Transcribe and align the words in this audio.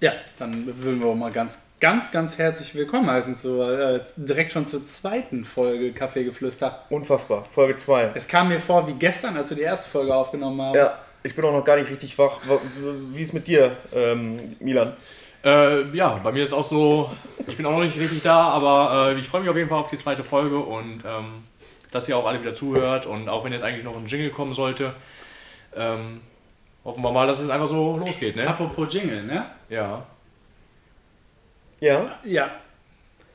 Ja, 0.00 0.12
dann 0.38 0.66
würden 0.82 1.00
wir 1.00 1.06
auch 1.08 1.14
mal 1.14 1.32
ganz, 1.32 1.60
ganz, 1.80 2.10
ganz 2.10 2.36
herzlich 2.36 2.74
willkommen 2.74 3.10
heißen, 3.10 3.34
zu, 3.34 3.62
äh, 3.62 4.00
direkt 4.16 4.52
schon 4.52 4.66
zur 4.66 4.84
zweiten 4.84 5.44
Folge 5.44 5.92
Kaffeegeflüster. 5.92 6.84
Unfassbar, 6.90 7.44
Folge 7.50 7.76
2. 7.76 8.10
Es 8.14 8.28
kam 8.28 8.48
mir 8.48 8.60
vor 8.60 8.86
wie 8.88 8.92
gestern, 8.92 9.36
als 9.38 9.48
wir 9.48 9.56
die 9.56 9.62
erste 9.62 9.88
Folge 9.88 10.14
aufgenommen 10.14 10.60
haben. 10.60 10.74
Ja, 10.76 10.98
ich 11.22 11.34
bin 11.34 11.44
auch 11.46 11.52
noch 11.52 11.64
gar 11.64 11.76
nicht 11.76 11.88
richtig 11.88 12.18
wach. 12.18 12.40
Wa- 12.46 12.60
Wie 13.10 13.22
ist 13.22 13.32
mit 13.32 13.46
dir, 13.46 13.74
ähm, 13.94 14.56
Milan? 14.60 14.94
Äh, 15.42 15.84
ja, 15.96 16.20
bei 16.22 16.32
mir 16.32 16.44
ist 16.44 16.52
auch 16.52 16.64
so, 16.64 17.10
ich 17.46 17.56
bin 17.56 17.64
auch 17.64 17.72
noch 17.72 17.82
nicht 17.84 17.98
richtig 17.98 18.20
da, 18.22 18.48
aber 18.50 19.12
äh, 19.14 19.18
ich 19.18 19.26
freue 19.28 19.40
mich 19.42 19.50
auf 19.50 19.56
jeden 19.56 19.68
Fall 19.70 19.78
auf 19.78 19.88
die 19.88 19.96
zweite 19.98 20.24
Folge 20.24 20.58
und 20.58 21.04
ähm, 21.06 21.44
dass 21.92 22.06
ihr 22.08 22.18
auch 22.18 22.26
alle 22.26 22.40
wieder 22.40 22.54
zuhört 22.54 23.06
und 23.06 23.28
auch 23.30 23.44
wenn 23.44 23.52
jetzt 23.52 23.62
eigentlich 23.62 23.84
noch 23.84 23.96
ein 23.96 24.06
Jingle 24.06 24.30
kommen 24.30 24.52
sollte, 24.52 24.92
ähm, 25.74 26.20
hoffen 26.86 27.02
wir 27.02 27.12
mal, 27.12 27.26
dass 27.26 27.40
es 27.40 27.50
einfach 27.50 27.66
so 27.66 27.96
losgeht, 27.96 28.36
ne? 28.36 28.48
Apropos 28.48 28.92
Jingle, 28.92 29.22
ne? 29.24 29.44
Ja. 29.68 30.06
Ja? 31.80 32.18
Ja. 32.24 32.50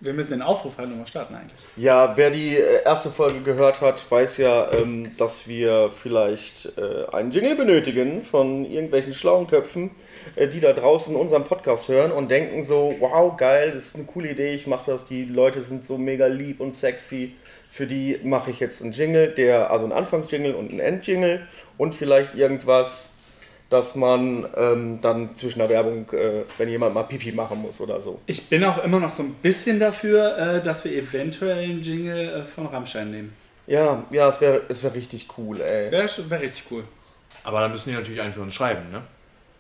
Wir 0.04 0.14
müssen 0.14 0.32
den 0.32 0.42
Aufruf 0.42 0.80
halt 0.80 0.90
nochmal 0.90 1.06
starten 1.06 1.36
eigentlich. 1.36 1.60
Ja, 1.76 2.18
wer 2.18 2.32
die 2.32 2.58
äh, 2.58 2.84
erste 2.84 3.12
Folge 3.12 3.42
gehört 3.42 3.82
hat, 3.82 4.10
weiß 4.10 4.38
ja, 4.38 4.72
ähm, 4.72 5.16
dass 5.18 5.48
wir 5.48 5.92
vielleicht 5.92 6.76
äh, 6.76 7.06
einen 7.16 7.30
Jingle 7.30 7.56
benötigen 7.56 8.24
von 8.24 8.66
irgendwelchen 8.66 9.14
schlauen 9.14 9.46
Köpfen, 9.46 9.92
äh, 10.36 10.48
die 10.48 10.60
da 10.60 10.74
draußen 10.74 11.16
unseren 11.16 11.44
Podcast 11.44 11.88
hören 11.88 12.12
und 12.12 12.32
denken 12.32 12.64
so, 12.64 12.96
wow, 13.00 13.38
geil, 13.38 13.74
das 13.76 13.86
ist 13.88 13.96
eine 13.96 14.06
coole 14.06 14.32
Idee, 14.32 14.56
ich 14.56 14.66
mache 14.66 14.90
das, 14.90 15.06
die 15.06 15.26
Leute 15.26 15.62
sind 15.62 15.86
so 15.86 16.00
mega 16.00 16.26
lieb 16.26 16.62
und 16.62 16.74
sexy. 16.74 17.36
Für 17.70 17.86
die 17.86 18.20
mache 18.24 18.50
ich 18.50 18.60
jetzt 18.60 18.82
einen 18.82 18.94
Jingle, 18.94 19.28
der, 19.30 19.70
also 19.70 19.86
einen 19.86 19.94
Anfangsjingle 19.94 20.56
und 20.56 20.72
einen 20.72 20.80
Endjingle 20.80 21.48
und 21.78 21.94
vielleicht 21.94 22.34
irgendwas, 22.34 23.11
dass 23.72 23.96
man 23.96 24.46
ähm, 24.58 25.00
dann 25.02 25.34
zwischen 25.34 25.60
der 25.60 25.70
Werbung, 25.70 26.06
äh, 26.12 26.44
wenn 26.58 26.68
jemand 26.68 26.94
mal 26.94 27.04
Pipi 27.04 27.32
machen 27.32 27.62
muss 27.62 27.80
oder 27.80 28.02
so. 28.02 28.20
Ich 28.26 28.50
bin 28.50 28.66
auch 28.66 28.84
immer 28.84 29.00
noch 29.00 29.12
so 29.12 29.24
ein 29.24 29.34
bisschen 29.36 29.80
dafür, 29.80 30.38
äh, 30.38 30.62
dass 30.62 30.84
wir 30.84 30.92
eventuell 30.92 31.64
einen 31.64 31.82
Jingle 31.82 32.28
äh, 32.28 32.44
von 32.44 32.68
Rammstein 32.68 33.12
nehmen. 33.12 33.34
Ja, 33.68 34.04
ja, 34.12 34.28
es 34.28 34.42
wäre 34.42 34.64
es 34.68 34.84
wär 34.84 34.94
richtig 34.94 35.30
cool, 35.38 35.62
ey. 35.62 35.90
Das 35.90 36.18
wäre 36.18 36.30
wär 36.30 36.42
richtig 36.42 36.66
cool. 36.70 36.84
Aber 37.46 37.62
dann 37.62 37.72
müssen 37.72 37.90
die 37.90 37.96
natürlich 37.96 38.20
einen 38.20 38.34
für 38.34 38.42
uns 38.42 38.54
schreiben, 38.54 38.92
ne? 38.92 39.04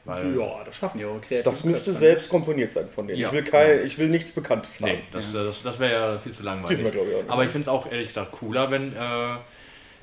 Weil, 0.03 0.37
Ja, 0.37 0.61
das 0.65 0.75
schaffen 0.75 0.97
die 0.97 1.05
auch 1.05 1.21
kreativ. 1.21 1.49
Das 1.49 1.63
müsste 1.63 1.93
selbst 1.93 2.27
komponiert 2.27 2.73
sein 2.73 2.89
von 2.93 3.07
denen. 3.07 3.17
Ja. 3.17 3.27
Ich, 3.27 3.33
will 3.33 3.43
kein, 3.43 3.85
ich 3.85 3.97
will 3.97 4.09
nichts 4.09 4.33
Bekanntes 4.33 4.81
haben. 4.81 4.91
Nee, 4.91 5.03
das, 5.13 5.33
äh, 5.33 5.45
das, 5.45 5.63
das 5.63 5.79
wäre 5.79 5.93
ja 5.93 6.19
viel 6.19 6.33
zu 6.33 6.43
langweilig. 6.43 6.83
Wir, 6.83 6.91
glaub 6.91 7.07
ich, 7.07 7.15
auch 7.15 7.21
nicht. 7.21 7.29
Aber 7.29 7.45
ich 7.45 7.51
finde 7.51 7.61
es 7.61 7.67
auch 7.69 7.89
ehrlich 7.89 8.07
gesagt 8.07 8.33
cooler, 8.33 8.69
wenn 8.71 8.93
äh, 8.93 9.35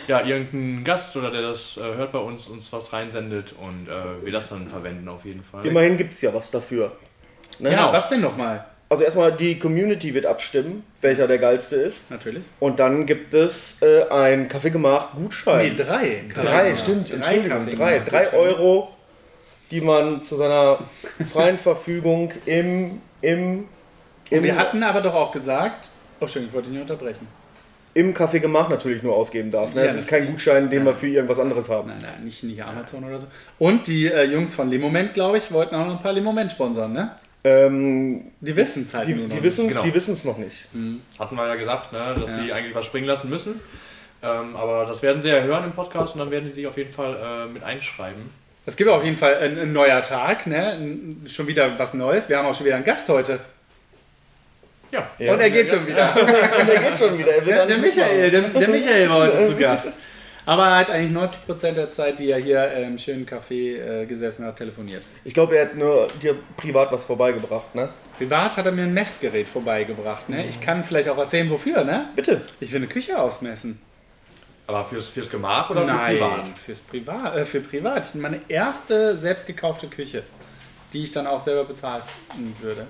ja, 0.06 0.24
irgendein 0.24 0.84
Gast 0.84 1.16
oder 1.16 1.30
der 1.30 1.42
das 1.42 1.77
äh, 1.77 1.80
hört 1.80 2.12
bei 2.12 2.18
uns, 2.18 2.48
uns 2.48 2.72
was 2.72 2.92
reinsendet 2.92 3.54
und 3.60 3.88
äh, 3.88 4.24
wir 4.24 4.32
das 4.32 4.48
dann 4.48 4.68
verwenden 4.68 5.08
auf 5.08 5.24
jeden 5.24 5.42
Fall. 5.42 5.66
Immerhin 5.66 5.96
gibt 5.98 6.14
es 6.14 6.22
ja 6.22 6.32
was 6.32 6.50
dafür. 6.50 6.92
Ne? 7.58 7.70
Ja, 7.72 7.77
Genau. 7.78 7.92
was 7.92 8.08
denn 8.08 8.20
nochmal? 8.20 8.64
Also 8.91 9.04
erstmal 9.04 9.32
die 9.32 9.58
Community 9.58 10.14
wird 10.14 10.24
abstimmen, 10.24 10.82
welcher 11.02 11.26
der 11.26 11.36
geilste 11.38 11.76
ist. 11.76 12.10
Natürlich. 12.10 12.42
Und 12.58 12.78
dann 12.78 13.04
gibt 13.04 13.34
es 13.34 13.82
äh, 13.82 14.04
ein 14.08 14.48
Kaffeegemach 14.48 15.12
Gutschein. 15.12 15.74
Nee, 15.74 15.74
drei. 15.74 16.24
drei, 16.34 16.74
stimmt, 16.74 17.10
Drei 17.10 17.16
Entschuldigung, 17.16 17.64
Kaffee 17.66 17.76
drei. 17.76 17.98
Drei 17.98 18.32
Euro, 18.32 18.88
die 19.70 19.82
man 19.82 20.24
zu 20.24 20.36
seiner 20.36 20.78
freien 21.30 21.58
Verfügung 21.58 22.32
im, 22.46 23.02
im, 23.20 23.69
im, 24.30 24.42
wir 24.42 24.56
hatten 24.56 24.82
aber 24.82 25.02
doch 25.02 25.12
auch 25.14 25.32
gesagt, 25.32 25.91
oh 26.20 26.26
schön, 26.26 26.46
ich 26.46 26.52
wollte 26.54 26.70
dich 26.70 26.78
nicht 26.78 26.91
unterbrechen. 26.91 27.28
Im 27.94 28.14
Kaffeegemach 28.14 28.69
natürlich 28.69 29.03
nur 29.03 29.14
ausgeben 29.17 29.50
darf. 29.50 29.75
Ne? 29.75 29.83
Ja, 29.83 29.86
es 29.89 29.94
ist 29.94 30.08
kein 30.08 30.27
Gutschein, 30.27 30.70
den 30.70 30.84
wir 30.84 30.94
für 30.94 31.08
irgendwas 31.08 31.39
anderes 31.39 31.69
haben. 31.69 31.89
Nein, 31.89 31.98
nein, 32.03 32.25
nicht, 32.25 32.42
nicht 32.44 32.64
Amazon 32.64 33.05
oder 33.05 33.19
so. 33.19 33.27
Und 33.58 33.86
die 33.86 34.06
äh, 34.06 34.25
Jungs 34.25 34.55
von 34.55 34.69
Limoment, 34.70 35.14
glaube 35.14 35.39
ich, 35.39 35.50
wollten 35.53 35.75
auch 35.75 35.86
noch 35.86 35.97
ein 35.97 36.03
paar 36.03 36.12
Limoment 36.12 36.53
sponsern, 36.53 36.92
ne? 36.92 37.12
Ähm, 37.44 38.33
Die 38.41 38.55
wissen 38.56 38.83
es 38.84 38.92
halt 38.94 39.06
die 39.09 39.14
die 39.14 39.42
wissen 39.42 39.66
es 39.66 39.72
Genau. 39.72 39.84
die 39.84 39.94
wissen's 39.94 40.25
noch 40.25 40.39
nicht. 40.39 40.66
Hatten 41.19 41.36
wir 41.36 41.47
ja 41.47 41.55
gesagt, 41.55 41.92
ne, 41.92 42.16
dass 42.20 42.31
Ja. 42.36 42.42
sie 42.42 42.53
eigentlich 42.53 42.75
was 42.75 42.84
springen 42.84 43.06
lassen 43.06 43.31
müssen. 43.31 43.61
Ähm, 44.22 44.56
aber 44.56 44.84
das 44.86 45.03
werden 45.03 45.22
sie 45.22 45.28
ja 45.28 45.41
hören 45.43 45.65
im 45.65 45.72
Podcast 45.72 46.15
und 46.15 46.19
dann 46.21 46.31
werden 46.32 46.47
sie 46.48 46.56
sich 46.56 46.66
auf 46.66 46.77
jeden 46.77 46.93
Fall 46.93 47.16
äh, 47.47 47.53
mit 47.53 47.62
einschreiben. 47.62 48.22
Es 48.66 48.77
gibt 48.77 48.91
auf 48.91 49.04
jeden 49.04 49.16
Fall 49.16 49.37
ein, 49.38 49.56
ein 49.59 49.72
neuer 49.72 50.03
Tag, 50.03 50.47
ne? 50.48 50.72
Ein, 50.72 51.22
schon 51.28 51.47
wieder 51.47 51.78
was 51.78 51.94
Neues. 51.94 52.28
Wir 52.28 52.38
haben 52.38 52.47
auch 52.47 52.54
schon 52.54 52.66
wieder 52.66 52.75
einen 52.77 52.84
Gast 52.84 53.09
heute. 53.09 53.38
Ja. 54.91 55.06
Ja. 55.19 55.32
Und 55.32 55.41
er 55.41 55.50
geht 55.50 55.69
schon 55.71 55.87
wieder. 55.87 56.15
Und 56.21 56.69
der 56.69 56.81
geht 56.81 56.99
schon 56.99 57.19
wieder. 57.19 57.32
Er 57.32 57.47
will 57.47 57.54
Der, 57.54 57.66
der 57.66 57.78
Michael, 57.78 58.31
der, 58.31 58.41
der 58.43 58.69
Michael 58.69 59.09
war 59.10 59.19
heute 59.19 59.47
zu 59.47 59.56
Gast. 59.59 59.99
Aber 60.47 60.66
er 60.66 60.76
hat 60.76 60.91
eigentlich 60.91 61.15
90% 61.15 61.72
der 61.72 61.91
Zeit, 61.91 62.19
die 62.19 62.31
er 62.31 62.38
hier 62.38 62.72
im 62.72 62.97
schönen 62.97 63.27
Café 63.27 64.03
äh, 64.03 64.06
gesessen 64.06 64.47
hat, 64.47 64.56
telefoniert. 64.56 65.04
Ich 65.22 65.34
glaube, 65.34 65.59
er 65.59 65.66
hat 65.66 65.77
nur 65.77 66.09
dir 66.22 66.37
privat 66.56 66.91
was 66.91 67.04
vorbeigebracht, 67.04 67.75
ne? 67.75 67.91
Privat 68.16 68.56
hat 68.56 68.65
er 68.65 68.72
mir 68.72 68.84
ein 68.84 68.94
Messgerät 68.94 69.47
vorbeigebracht. 69.47 70.31
Ne? 70.31 70.47
Ich 70.47 70.60
kann 70.60 70.84
vielleicht 70.84 71.10
auch 71.10 71.19
erzählen, 71.19 71.50
wofür, 71.50 71.84
ne? 71.84 72.09
Bitte. 72.16 72.41
Ich 72.60 72.72
will 72.72 72.78
eine 72.78 72.87
Küche 72.87 73.21
ausmessen. 73.21 73.78
Aber 74.66 74.84
fürs, 74.84 75.09
fürs 75.09 75.31
Gemach 75.31 75.69
oder 75.71 75.84
Nein, 75.84 75.98
für 75.98 76.19
privat? 76.19 76.47
Fürs 76.65 76.81
Privat, 76.81 77.37
äh, 77.37 77.44
für 77.44 77.60
privat. 77.60 78.15
Meine 78.15 78.41
erste 78.48 79.19
selbst 79.19 79.47
gekaufte 79.47 79.87
Küche, 79.87 80.22
die 80.94 81.04
ich 81.04 81.12
dann 81.12 81.27
auch 81.27 81.41
selber 81.41 81.65
bezahlen 81.65 82.03
würde. 82.60 82.87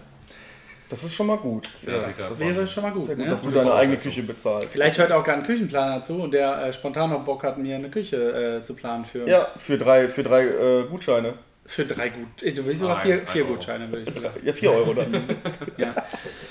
Das 0.88 1.04
ist 1.04 1.14
schon 1.14 1.26
mal 1.26 1.36
gut. 1.36 1.68
Ja, 1.86 1.98
das 1.98 2.40
Wäre 2.40 2.66
schon 2.66 2.82
mal 2.82 2.92
gut, 2.92 3.04
sehr 3.04 3.16
gut, 3.16 3.24
ne? 3.24 3.30
dass 3.30 3.42
du 3.42 3.50
deine 3.50 3.74
eigene. 3.74 3.98
Küche 3.98 4.22
bezahlst. 4.22 4.72
Vielleicht 4.72 4.98
hört 4.98 5.12
auch 5.12 5.22
gar 5.24 5.36
ein 5.36 5.42
Küchenplaner 5.42 6.02
zu 6.02 6.22
und 6.22 6.32
der 6.32 6.62
äh, 6.66 6.72
spontan 6.72 7.10
noch 7.10 7.24
Bock 7.24 7.42
hat, 7.42 7.58
mir 7.58 7.76
eine 7.76 7.90
Küche 7.90 8.58
äh, 8.60 8.62
zu 8.62 8.74
planen 8.74 9.04
für, 9.04 9.28
Ja, 9.28 9.48
für 9.56 9.76
drei, 9.76 10.08
für 10.08 10.22
drei 10.22 10.44
äh, 10.46 10.84
Gutscheine. 10.88 11.34
für 11.66 11.84
drei 11.84 12.08
Gut. 12.08 12.42
Äh, 12.42 12.52
du 12.52 12.64
willst 12.64 12.80
sogar 12.80 13.00
vier, 13.00 13.26
vier 13.26 13.42
Euro. 13.44 13.54
Gutscheine, 13.54 13.90
würde 13.90 14.04
ich 14.08 14.14
sogar. 14.14 14.30
Ja, 14.42 14.52
vier 14.52 14.70
Euro 14.72 14.94
dann. 14.94 15.12
Ja. 15.76 15.94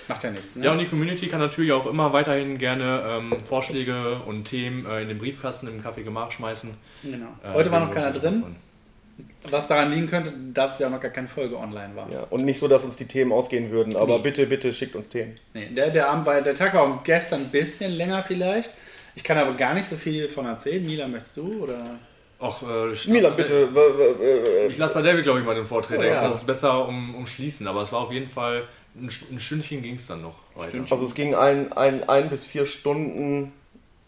Macht 0.08 0.24
ja 0.24 0.30
nichts, 0.32 0.56
ne? 0.56 0.66
Ja, 0.66 0.72
und 0.72 0.78
die 0.80 0.88
Community 0.88 1.28
kann 1.28 1.40
natürlich 1.40 1.72
auch 1.74 1.86
immer 1.86 2.14
weiterhin 2.14 2.58
gerne 2.60 3.04
ähm, 3.08 3.34
Vorschläge 3.44 4.22
und 4.26 4.46
Themen 4.46 4.86
äh, 4.86 5.02
in 5.02 5.08
den 5.10 5.18
Briefkasten 5.18 5.68
im 5.68 5.82
Kaffee 5.84 6.04
Gemach 6.04 6.32
schmeißen. 6.32 6.70
genau. 7.04 7.28
Äh, 7.44 7.54
Heute 7.54 7.72
war 7.72 7.80
noch 7.82 7.92
keiner 7.92 8.12
drin, 8.12 8.42
freuen. 8.42 8.56
Was 9.50 9.68
daran 9.68 9.92
liegen 9.92 10.08
könnte, 10.10 10.34
dass 10.54 10.80
ja 10.80 10.90
noch 10.90 11.00
gar 11.02 11.12
keine 11.12 11.28
Folge 11.28 11.58
online 11.58 11.96
war. 11.96 12.12
Ja, 12.12 12.28
und 12.30 12.44
nicht 12.46 12.60
so, 12.60 12.68
dass 12.68 12.84
uns 12.84 12.98
die 12.98 13.06
Themen 13.06 13.32
ausgehen 13.32 13.72
würden, 13.72 13.96
aber 13.96 14.18
Nee. 14.18 14.24
bitte, 14.24 14.46
bitte 14.46 14.74
schickt 14.74 14.96
uns 14.96 15.10
Themen. 15.10 15.36
Nee, 15.54 15.68
der, 15.70 15.90
der 15.90 16.10
Abend 16.10 16.26
war, 16.26 16.42
der 16.42 16.56
Tag 16.56 16.74
war 16.74 16.82
auch 16.84 17.04
gestern 17.04 17.42
ein 17.42 17.50
bisschen 17.50 17.92
länger 17.94 18.24
vielleicht. 18.24 18.72
Ich 19.16 19.24
kann 19.24 19.38
aber 19.38 19.54
gar 19.54 19.74
nicht 19.74 19.88
so 19.88 19.96
viel 19.96 20.28
von 20.28 20.46
erzählen. 20.46 20.86
Mila, 20.86 21.08
möchtest 21.08 21.38
du? 21.38 21.64
Oder? 21.64 21.82
Ach, 22.40 22.62
äh, 22.62 22.92
ich 22.94 23.08
Milan, 23.08 23.36
lasse- 23.38 23.68
bitte. 23.72 24.68
Ich 24.70 24.78
lasse 24.78 24.96
da 24.96 25.02
David, 25.02 25.24
glaube 25.24 25.40
ich, 25.40 25.46
mal 25.46 25.56
den 25.56 25.66
Vortritt. 25.66 26.00
So, 26.00 26.06
ja. 26.06 26.22
Das 26.22 26.36
ist 26.36 26.46
besser 26.46 26.88
um, 26.88 27.16
umschließen, 27.16 27.66
aber 27.68 27.82
es 27.82 27.92
war 27.92 28.02
auf 28.02 28.12
jeden 28.12 28.28
Fall, 28.28 28.64
ein, 28.96 29.10
ein 29.32 29.40
Stündchen 29.40 29.82
ging 29.82 29.96
es 29.96 30.06
dann 30.08 30.22
noch 30.22 30.36
weiter. 30.56 30.80
Also 30.90 31.06
es 31.06 31.16
ging 31.16 31.34
ein, 31.34 31.72
ein, 31.74 32.08
ein 32.08 32.30
bis 32.30 32.46
vier 32.46 32.66
Stunden. 32.68 33.54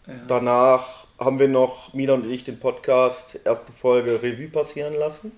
Ja. 0.06 0.14
Danach 0.28 0.99
haben 1.20 1.38
wir 1.38 1.48
noch, 1.48 1.92
Milan 1.92 2.22
und 2.22 2.30
ich, 2.30 2.44
den 2.44 2.58
Podcast, 2.58 3.40
erste 3.44 3.72
Folge 3.72 4.22
Revue 4.22 4.48
passieren 4.48 4.94
lassen. 4.94 5.32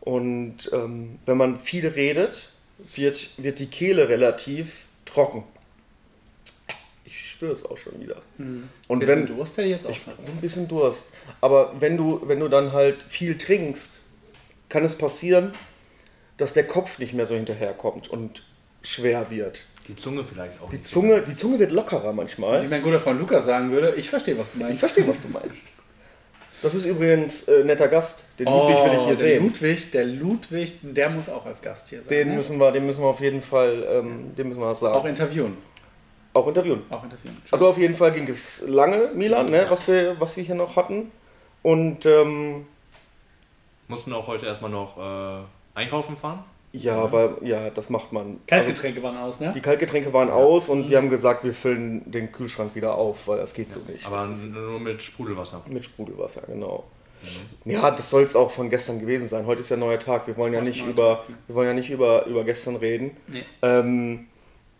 Und 0.00 0.70
ähm, 0.72 1.18
wenn 1.24 1.36
man 1.38 1.58
viel 1.58 1.86
redet, 1.88 2.50
wird, 2.94 3.30
wird 3.38 3.58
die 3.58 3.66
Kehle 3.66 4.08
relativ 4.08 4.86
trocken. 5.06 5.44
Ich 7.04 7.30
spüre 7.30 7.52
es 7.52 7.64
auch 7.64 7.76
schon 7.76 8.00
wieder. 8.00 8.16
Und 8.88 9.00
Bisschen 9.00 9.28
wenn, 9.28 9.36
Durst 9.36 9.56
hätte 9.56 9.68
ich 9.68 9.74
jetzt 9.74 9.86
auch 9.86 9.90
Ich, 9.90 10.02
schon. 10.02 10.14
so 10.22 10.32
ein 10.32 10.40
bisschen 10.40 10.68
Durst. 10.68 11.12
Aber 11.40 11.80
wenn 11.80 11.96
du, 11.96 12.20
wenn 12.26 12.40
du 12.40 12.48
dann 12.48 12.72
halt 12.72 13.02
viel 13.02 13.38
trinkst, 13.38 14.00
kann 14.68 14.84
es 14.84 14.96
passieren, 14.96 15.52
dass 16.36 16.52
der 16.52 16.66
Kopf 16.66 16.98
nicht 16.98 17.14
mehr 17.14 17.26
so 17.26 17.34
hinterherkommt 17.34 18.08
und 18.08 18.42
schwer 18.82 19.30
wird. 19.30 19.66
Die 19.88 19.96
Zunge 19.96 20.22
vielleicht 20.24 20.60
auch. 20.62 20.70
Die. 20.70 20.82
Zunge, 20.82 21.22
die 21.22 21.34
Zunge 21.36 21.58
wird 21.58 21.72
lockerer 21.72 22.12
Wie 22.12 22.16
manchmal. 22.16 22.62
mein 22.68 22.82
guter 22.82 23.00
Freund 23.00 23.18
Lukas 23.20 23.44
sagen 23.44 23.70
würde, 23.72 23.94
ich 23.96 24.08
verstehe, 24.08 24.38
was 24.38 24.52
du 24.52 24.58
Ich 24.58 24.64
meinst. 24.64 24.80
verstehe, 24.80 25.06
was 25.08 25.20
du 25.20 25.28
meinst. 25.28 25.68
Das 26.62 26.74
ist 26.76 26.84
übrigens 26.84 27.48
äh, 27.48 27.64
netter 27.64 27.88
Gast. 27.88 28.22
Den 28.38 28.46
Ludwig 28.46 28.76
will 28.76 28.92
ich 28.92 28.92
hier 28.92 29.02
Oh, 29.02 29.06
der 29.08 29.16
sehen. 29.16 29.42
Ludwig, 29.44 29.90
der 29.90 30.04
Ludwig, 30.04 30.72
der 30.82 31.10
muss 31.10 31.28
auch 31.28 31.44
als 31.44 31.60
Gast 31.60 31.88
hier 31.88 32.00
sein. 32.02 32.08
Den 32.10 32.28
ne? 32.28 32.34
müssen 32.36 32.58
wir, 32.58 32.70
den 32.70 32.86
müssen 32.86 33.02
wir 33.02 33.08
auf 33.08 33.20
jeden 33.20 33.42
Fall, 33.42 33.84
ähm, 33.90 34.32
den 34.36 34.48
müssen 34.48 34.60
wir 34.60 34.68
was 34.68 34.78
auch 34.84 34.94
sagen. 34.94 35.08
interviewen. 35.08 35.56
Auch 36.34 36.46
interviewen. 36.46 36.82
Auch 36.88 37.02
interviewen. 37.02 37.36
Also 37.50 37.66
auf 37.68 37.78
jeden 37.78 37.96
Fall 37.96 38.12
ging 38.12 38.28
es 38.28 38.62
lange, 38.68 39.10
Milan, 39.14 39.46
ne, 39.50 39.66
was 39.68 39.88
wir, 39.88 40.18
was 40.20 40.36
wir 40.36 40.44
hier 40.44 40.54
noch 40.54 40.76
hatten. 40.76 41.10
Und 41.62 42.06
ähm, 42.06 42.66
Mussten 43.88 44.12
auch 44.12 44.28
heute 44.28 44.46
erstmal 44.46 44.70
noch 44.70 44.96
äh, 44.96 45.42
einkaufen 45.74 46.16
fahren. 46.16 46.44
Ja, 46.72 46.94
aber 46.96 47.36
ja, 47.42 47.70
das 47.70 47.90
macht 47.90 48.12
man. 48.12 48.26
Also, 48.26 48.38
Kaltgetränke 48.46 49.02
waren 49.02 49.16
aus, 49.16 49.40
ne? 49.40 49.52
Die 49.54 49.60
Kaltgetränke 49.60 50.12
waren 50.12 50.30
aus 50.30 50.68
und 50.68 50.88
wir 50.88 50.96
haben 50.96 51.10
gesagt, 51.10 51.44
wir 51.44 51.52
füllen 51.52 52.10
den 52.10 52.32
Kühlschrank 52.32 52.74
wieder 52.74 52.94
auf, 52.94 53.28
weil 53.28 53.38
das 53.38 53.54
geht 53.54 53.70
so 53.72 53.80
nicht. 53.90 54.06
Aber 54.06 54.26
nur 54.26 54.80
mit 54.80 55.02
Sprudelwasser. 55.02 55.62
mit 55.68 55.84
Sprudelwasser, 55.84 56.42
genau. 56.46 56.84
Ja, 57.64 57.90
das 57.92 58.10
soll 58.10 58.24
es 58.24 58.34
auch 58.34 58.50
von 58.50 58.68
gestern 58.68 58.98
gewesen 58.98 59.28
sein. 59.28 59.46
Heute 59.46 59.60
ist 59.60 59.68
ja 59.68 59.76
ein 59.76 59.80
neuer 59.80 59.98
Tag. 59.98 60.26
Wir 60.26 60.36
wollen 60.36 60.52
ja 60.52 60.60
nicht 60.60 60.84
über, 60.84 61.18
Tag. 61.18 61.36
wir 61.46 61.54
wollen 61.54 61.68
ja 61.68 61.74
nicht 61.74 61.90
über, 61.90 62.26
über 62.26 62.42
gestern 62.42 62.74
reden. 62.76 63.12
Nee. 63.28 63.44
Ähm, 63.62 64.26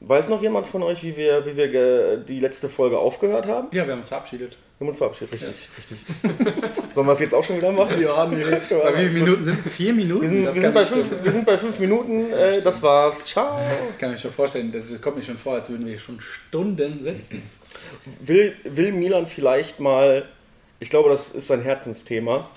Weiß 0.05 0.29
noch 0.29 0.43
jemand 0.43 0.67
von 0.67 0.83
euch, 0.83 1.05
wie 1.05 1.17
wir, 1.17 1.47
wie 1.47 1.57
wir 1.57 2.17
die 2.17 2.41
letzte 2.41 2.69
Folge 2.69 2.99
aufgehört 2.99 3.47
haben? 3.47 3.69
Ja, 3.71 3.87
wir 3.87 3.93
haben 3.93 4.01
uns 4.01 4.09
verabschiedet. 4.09 4.59
Wir 4.83 4.87
haben 4.87 4.89
uns 4.89 4.99
verabschiedet, 4.99 5.35
richtig, 5.35 5.71
richtig. 5.79 6.93
Sollen 6.93 7.07
wir 7.07 7.13
es 7.13 7.21
jetzt 7.21 7.35
auch 7.35 7.45
schon 7.45 7.59
wieder 7.59 7.71
machen? 7.71 8.03
Ja, 8.03 8.27
nee. 8.27 8.43
Bei 8.43 8.93
wie 8.95 8.99
viele 8.99 9.11
Minuten 9.11 9.45
sind 9.45 9.61
Vier 9.61 9.95
Minuten? 9.95 10.23
Wir 10.23 10.29
sind, 10.29 10.45
wir, 10.45 10.53
sind 10.63 10.75
bei 10.75 10.85
fünf, 10.85 11.07
wir 11.23 11.33
sind 11.33 11.47
bei 11.47 11.57
fünf 11.57 11.79
Minuten, 11.79 12.33
äh, 12.33 12.61
das 12.61 12.83
war's. 12.83 13.25
Ciao. 13.25 13.61
Ich 13.91 13.99
kann 13.99 14.11
mir 14.11 14.19
schon 14.19 14.33
vorstellen, 14.33 14.73
das 14.73 14.91
das 14.91 15.01
kommt 15.01 15.19
mir 15.19 15.23
schon 15.23 15.39
vor, 15.39 15.55
als 15.55 15.71
würden 15.71 15.85
wir 15.85 15.91
hier 15.91 16.01
schon 16.01 16.21
Stunden 16.21 16.99
sitzen. 16.99 17.43
Will, 18.25 18.57
will 18.65 18.91
Milan 18.91 19.29
vielleicht 19.29 19.79
mal, 19.79 20.29
ich 20.81 20.91
glaube, 20.91 21.11
das 21.11 21.31
ist 21.31 21.47
sein 21.47 21.63
Herzensthema, 21.63 22.49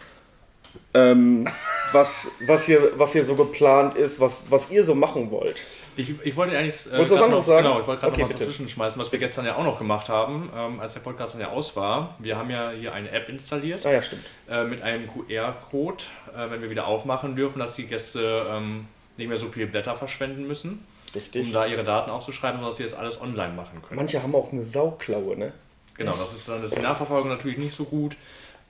ähm, 0.95 1.48
was, 1.92 2.30
was, 2.48 2.66
hier, 2.66 2.94
was 2.95 3.13
hier 3.13 3.24
so 3.24 3.36
geplant 3.36 3.94
ist, 3.94 4.19
was, 4.19 4.45
was 4.50 4.72
ihr 4.72 4.83
so 4.83 4.95
machen 4.95 5.30
wollt. 5.30 5.62
Ich, 5.98 6.14
ich 6.24 6.36
wollte 6.36 6.58
eigentlich. 6.58 6.86
Äh, 6.88 6.92
Wolltest 6.98 7.12
du 7.12 7.16
was 7.16 7.22
anderes 7.22 7.48
noch, 7.48 7.54
sagen? 7.54 7.68
Genau, 7.68 7.80
ich 7.82 7.88
wollte 7.88 8.02
gerade 8.02 8.14
Okay, 8.14 8.22
noch 8.22 8.30
was 8.30 8.34
bitte. 8.34 8.46
dazwischen 8.50 8.70
schmeißen, 8.70 9.02
was 9.02 9.12
wir 9.12 9.20
gestern 9.20 9.46
ja 9.46 9.56
auch 9.56 9.64
noch 9.64 9.78
gemacht 9.78 10.10
haben, 10.10 10.50
ähm, 10.56 10.80
als 10.80 10.94
der 10.94 11.00
Podcast 11.02 11.34
dann 11.36 11.42
ja 11.42 11.50
aus 11.50 11.76
war. 11.76 12.16
Wir 12.20 12.38
haben 12.38 12.50
ja 12.50 12.72
hier 12.72 12.94
eine 12.94 13.10
App 13.12 13.30
installiert 13.30 13.86
Ah 13.86 13.92
ja, 13.92 14.02
stimmt. 14.02 14.24
äh, 14.50 14.64
mit 14.66 14.82
einem 14.82 15.08
QR-Code, 15.08 16.04
äh, 16.36 16.50
wenn 16.50 16.62
wir 16.62 16.70
wieder 16.70 16.88
aufmachen 16.88 17.36
dürfen, 17.36 17.60
dass 17.60 17.76
die 17.76 17.86
Gäste 17.86 18.46
ähm, 18.52 18.88
nicht 19.18 19.28
mehr 19.28 19.38
so 19.38 19.48
viel 19.48 19.68
Blätter 19.68 19.96
verschwenden 19.96 20.48
müssen, 20.48 20.86
Richtig. 21.16 21.46
um 21.48 21.54
da 21.54 21.66
ihre 21.66 21.84
Daten 21.84 22.10
aufzuschreiben, 22.12 22.58
sondern 22.58 22.70
dass 22.72 22.78
sie 22.78 22.84
das 22.84 22.94
alles 22.94 23.22
online 23.22 23.54
machen 23.54 23.82
können. 23.82 23.96
Manche 23.98 24.22
haben 24.22 24.36
auch 24.36 24.52
eine 24.52 24.64
Sauklaue, 24.64 25.38
ne? 25.38 25.54
Genau, 25.98 26.12
das 26.20 26.34
ist 26.34 26.50
dann 26.50 26.62
ist 26.62 26.76
die 26.76 26.82
Nachverfolgung 26.82 27.30
natürlich 27.30 27.58
nicht 27.58 27.74
so 27.74 27.86
gut. 27.86 28.18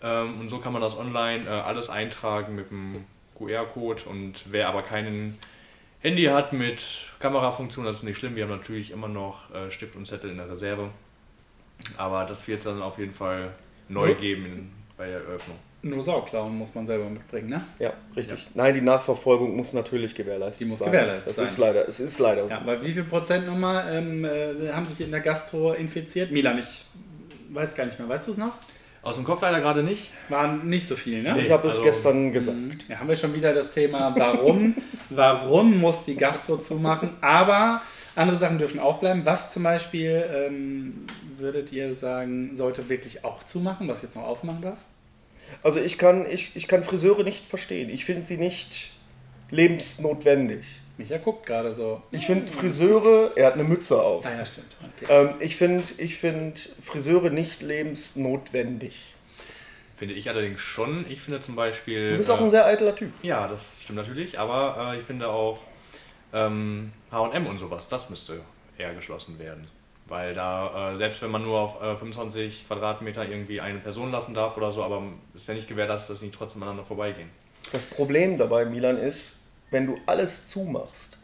Ähm, 0.03 0.41
und 0.41 0.49
so 0.49 0.59
kann 0.59 0.73
man 0.73 0.81
das 0.83 0.95
online 0.95 1.45
äh, 1.45 1.49
alles 1.49 1.89
eintragen 1.89 2.53
mit 2.55 2.69
dem 2.69 3.03
QR-Code. 3.35 4.03
Und 4.07 4.43
wer 4.51 4.67
aber 4.69 4.83
kein 4.83 5.35
Handy 6.05 6.25
hat 6.25 6.53
mit 6.53 6.83
Kamerafunktion, 7.17 7.83
das 7.83 7.95
ist 7.97 8.03
nicht 8.03 8.17
schlimm. 8.19 8.35
Wir 8.35 8.43
haben 8.43 8.51
natürlich 8.51 8.91
immer 8.91 9.07
noch 9.07 9.51
äh, 9.55 9.71
Stift 9.71 9.95
und 9.95 10.05
Zettel 10.05 10.29
in 10.29 10.37
der 10.37 10.47
Reserve. 10.47 10.89
Aber 11.97 12.25
das 12.25 12.47
wird 12.47 12.59
es 12.59 12.65
dann 12.65 12.79
auf 12.83 12.99
jeden 12.99 13.11
Fall 13.11 13.49
neu 13.89 14.09
Ja. 14.09 14.13
geben 14.13 14.45
in, 14.45 14.71
bei 14.97 15.07
der 15.07 15.17
Eröffnung. 15.21 15.57
Nur 15.81 16.03
Sauklauen 16.03 16.55
muss 16.55 16.75
man 16.75 16.85
selber 16.85 17.09
mitbringen, 17.09 17.49
ne? 17.49 17.63
Ja, 17.79 17.93
richtig. 18.15 18.49
Nein, 18.53 18.75
die 18.75 18.81
Nachverfolgung 18.81 19.55
muss 19.55 19.73
natürlich 19.73 20.13
gewährleistet 20.13 20.61
Die 20.61 20.69
muss 20.69 20.77
sein. 20.79 20.91
gewährleistet 20.91 21.29
das 21.29 21.35
sein. 21.37 21.45
Ist 21.45 21.57
leider, 21.57 21.87
es 21.87 21.99
ist 21.99 22.19
leider 22.19 22.43
so. 22.47 22.53
Ja, 22.53 22.59
aber 22.59 22.83
wie 22.83 22.93
viel 22.93 23.03
Prozent 23.03 23.47
nochmal 23.47 23.85
ähm, 23.91 24.25
äh, 24.25 24.53
haben 24.71 24.85
sich 24.85 25.01
in 25.01 25.09
der 25.09 25.21
Gastro 25.21 25.73
infiziert? 25.73 26.29
Milan, 26.29 26.59
ich 26.59 26.85
weiß 27.49 27.73
gar 27.75 27.85
nicht 27.85 27.97
mehr. 27.97 28.07
Weißt 28.07 28.27
du 28.27 28.31
es 28.31 28.37
noch? 28.37 28.53
Aus 29.05 29.17
dem 29.17 29.23
Kopf 29.23 29.41
leider 29.41 29.61
gerade 29.61 29.83
nicht. 29.83 30.09
Waren 30.29 30.67
nicht 30.67 30.87
so 30.87 30.95
viel, 30.95 31.21
ne? 31.21 31.39
Ich 31.39 31.51
habe 31.51 31.67
es 31.67 31.75
also- 31.75 31.83
gestern 31.83 32.31
gesagt. 32.31 32.85
Ja, 32.89 32.99
haben 32.99 33.07
wir 33.07 33.15
schon 33.15 33.35
wieder 33.35 33.53
das 33.53 33.71
Thema, 33.71 34.15
warum, 34.17 34.75
warum 35.11 35.79
muss 35.79 36.05
die 36.05 36.15
Gastro 36.15 36.57
zumachen? 36.57 37.11
Aber 37.21 37.83
andere 38.15 38.35
Sachen 38.35 38.57
dürfen 38.57 38.79
aufbleiben. 38.79 39.23
Was 39.23 39.53
zum 39.53 39.61
Beispiel 39.61 40.25
ähm, 40.33 41.05
würdet 41.37 41.71
ihr 41.71 41.93
sagen, 41.93 42.55
sollte 42.55 42.89
wirklich 42.89 43.23
auch 43.23 43.43
zumachen, 43.43 43.87
was 43.87 44.01
jetzt 44.01 44.15
noch 44.15 44.23
aufmachen 44.23 44.63
darf? 44.63 44.79
Also 45.61 45.79
ich 45.79 45.99
kann, 45.99 46.25
ich, 46.27 46.55
ich 46.55 46.67
kann 46.67 46.83
Friseure 46.83 47.23
nicht 47.23 47.45
verstehen. 47.45 47.91
Ich 47.91 48.05
finde 48.05 48.25
sie 48.25 48.37
nicht 48.37 48.91
lebensnotwendig. 49.51 50.65
Micha 50.97 51.17
guckt 51.17 51.45
gerade 51.45 51.73
so. 51.73 52.01
Ich 52.11 52.25
finde 52.25 52.51
Friseure, 52.51 53.31
er 53.35 53.47
hat 53.47 53.53
eine 53.55 53.63
Mütze 53.63 54.01
auf. 54.01 54.25
Ah 54.25 54.37
ja, 54.37 54.45
stimmt. 54.45 54.75
Okay. 54.97 55.05
Ähm, 55.09 55.35
ich 55.39 55.57
finde 55.57 55.83
ich 55.97 56.17
find 56.17 56.57
Friseure 56.81 57.29
nicht 57.29 57.61
lebensnotwendig. 57.61 59.13
Finde 59.95 60.13
ich 60.13 60.29
allerdings 60.29 60.61
schon. 60.61 61.05
Ich 61.09 61.21
finde 61.21 61.41
zum 61.41 61.55
Beispiel. 61.55 62.11
Du 62.11 62.17
bist 62.17 62.29
auch 62.29 62.39
äh, 62.39 62.43
ein 62.43 62.49
sehr 62.49 62.65
eitler 62.65 62.95
Typ. 62.95 63.11
Ja, 63.21 63.47
das 63.47 63.81
stimmt 63.81 63.97
natürlich, 63.97 64.39
aber 64.39 64.93
äh, 64.93 64.99
ich 64.99 65.03
finde 65.03 65.27
auch 65.29 65.59
ähm, 66.33 66.91
HM 67.11 67.47
und 67.47 67.59
sowas, 67.59 67.87
das 67.87 68.09
müsste 68.09 68.41
eher 68.77 68.93
geschlossen 68.93 69.39
werden. 69.39 69.65
Weil 70.07 70.33
da, 70.33 70.93
äh, 70.93 70.97
selbst 70.97 71.21
wenn 71.21 71.31
man 71.31 71.43
nur 71.43 71.59
auf 71.59 71.81
äh, 71.81 71.95
25 71.95 72.67
Quadratmeter 72.67 73.27
irgendwie 73.27 73.59
eine 73.59 73.79
Person 73.79 74.11
lassen 74.11 74.33
darf 74.33 74.55
oder 74.55 74.71
so, 74.71 74.83
aber 74.83 75.01
ist 75.33 75.47
ja 75.47 75.55
nicht 75.55 75.67
gewährleistet, 75.67 76.11
dass 76.11 76.19
sie 76.19 76.27
nicht 76.27 76.37
trotzdem 76.37 76.61
aneinander 76.61 76.85
vorbeigehen. 76.85 77.29
Das 77.71 77.85
Problem 77.85 78.37
dabei, 78.37 78.65
Milan, 78.65 78.97
ist, 78.97 79.39
wenn 79.75 79.87
du 79.87 79.97
alles 80.05 80.47
zumachst, 80.47 81.17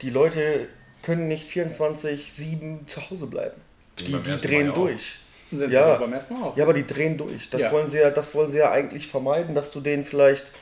die 0.00 0.10
Leute 0.10 0.68
können 1.02 1.26
nicht 1.26 1.48
24-7 1.48 2.86
zu 2.86 3.10
Hause 3.10 3.26
bleiben. 3.26 3.60
Die, 3.98 4.04
die 4.04 4.36
drehen 4.36 4.72
durch. 4.72 5.18
Sind 5.50 5.72
ja. 5.72 5.94
sie 5.94 6.00
beim 6.00 6.12
ersten 6.12 6.34
Mal 6.34 6.48
auch. 6.48 6.56
Ja, 6.56 6.62
aber 6.62 6.72
die 6.72 6.86
drehen 6.86 7.18
durch. 7.18 7.50
Das, 7.50 7.62
Ja. 7.62 7.72
wollen 7.72 7.88
sie 7.88 7.98
ja, 7.98 8.10
das 8.10 8.32
wollen 8.36 8.48
sie 8.48 8.58
ja 8.58 8.70
eigentlich 8.70 9.08
vermeiden, 9.08 9.56
dass 9.56 9.72
du 9.72 9.80
denen 9.80 10.04
vielleicht 10.04 10.52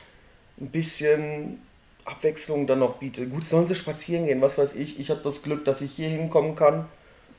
ein 0.58 0.68
bisschen 0.68 1.60
Abwechslung 2.06 2.66
dann 2.66 2.78
noch 2.78 2.96
bietest. 2.96 3.30
Gut, 3.30 3.44
sollen 3.44 3.66
sie 3.66 3.74
spazieren 3.74 4.24
gehen, 4.24 4.40
was 4.40 4.56
weiß 4.56 4.74
ich. 4.74 4.98
Ich 4.98 5.10
habe 5.10 5.20
das 5.22 5.42
Glück, 5.42 5.66
dass 5.66 5.82
ich 5.82 5.92
hier 5.92 6.08
hinkommen 6.08 6.54
kann 6.54 6.86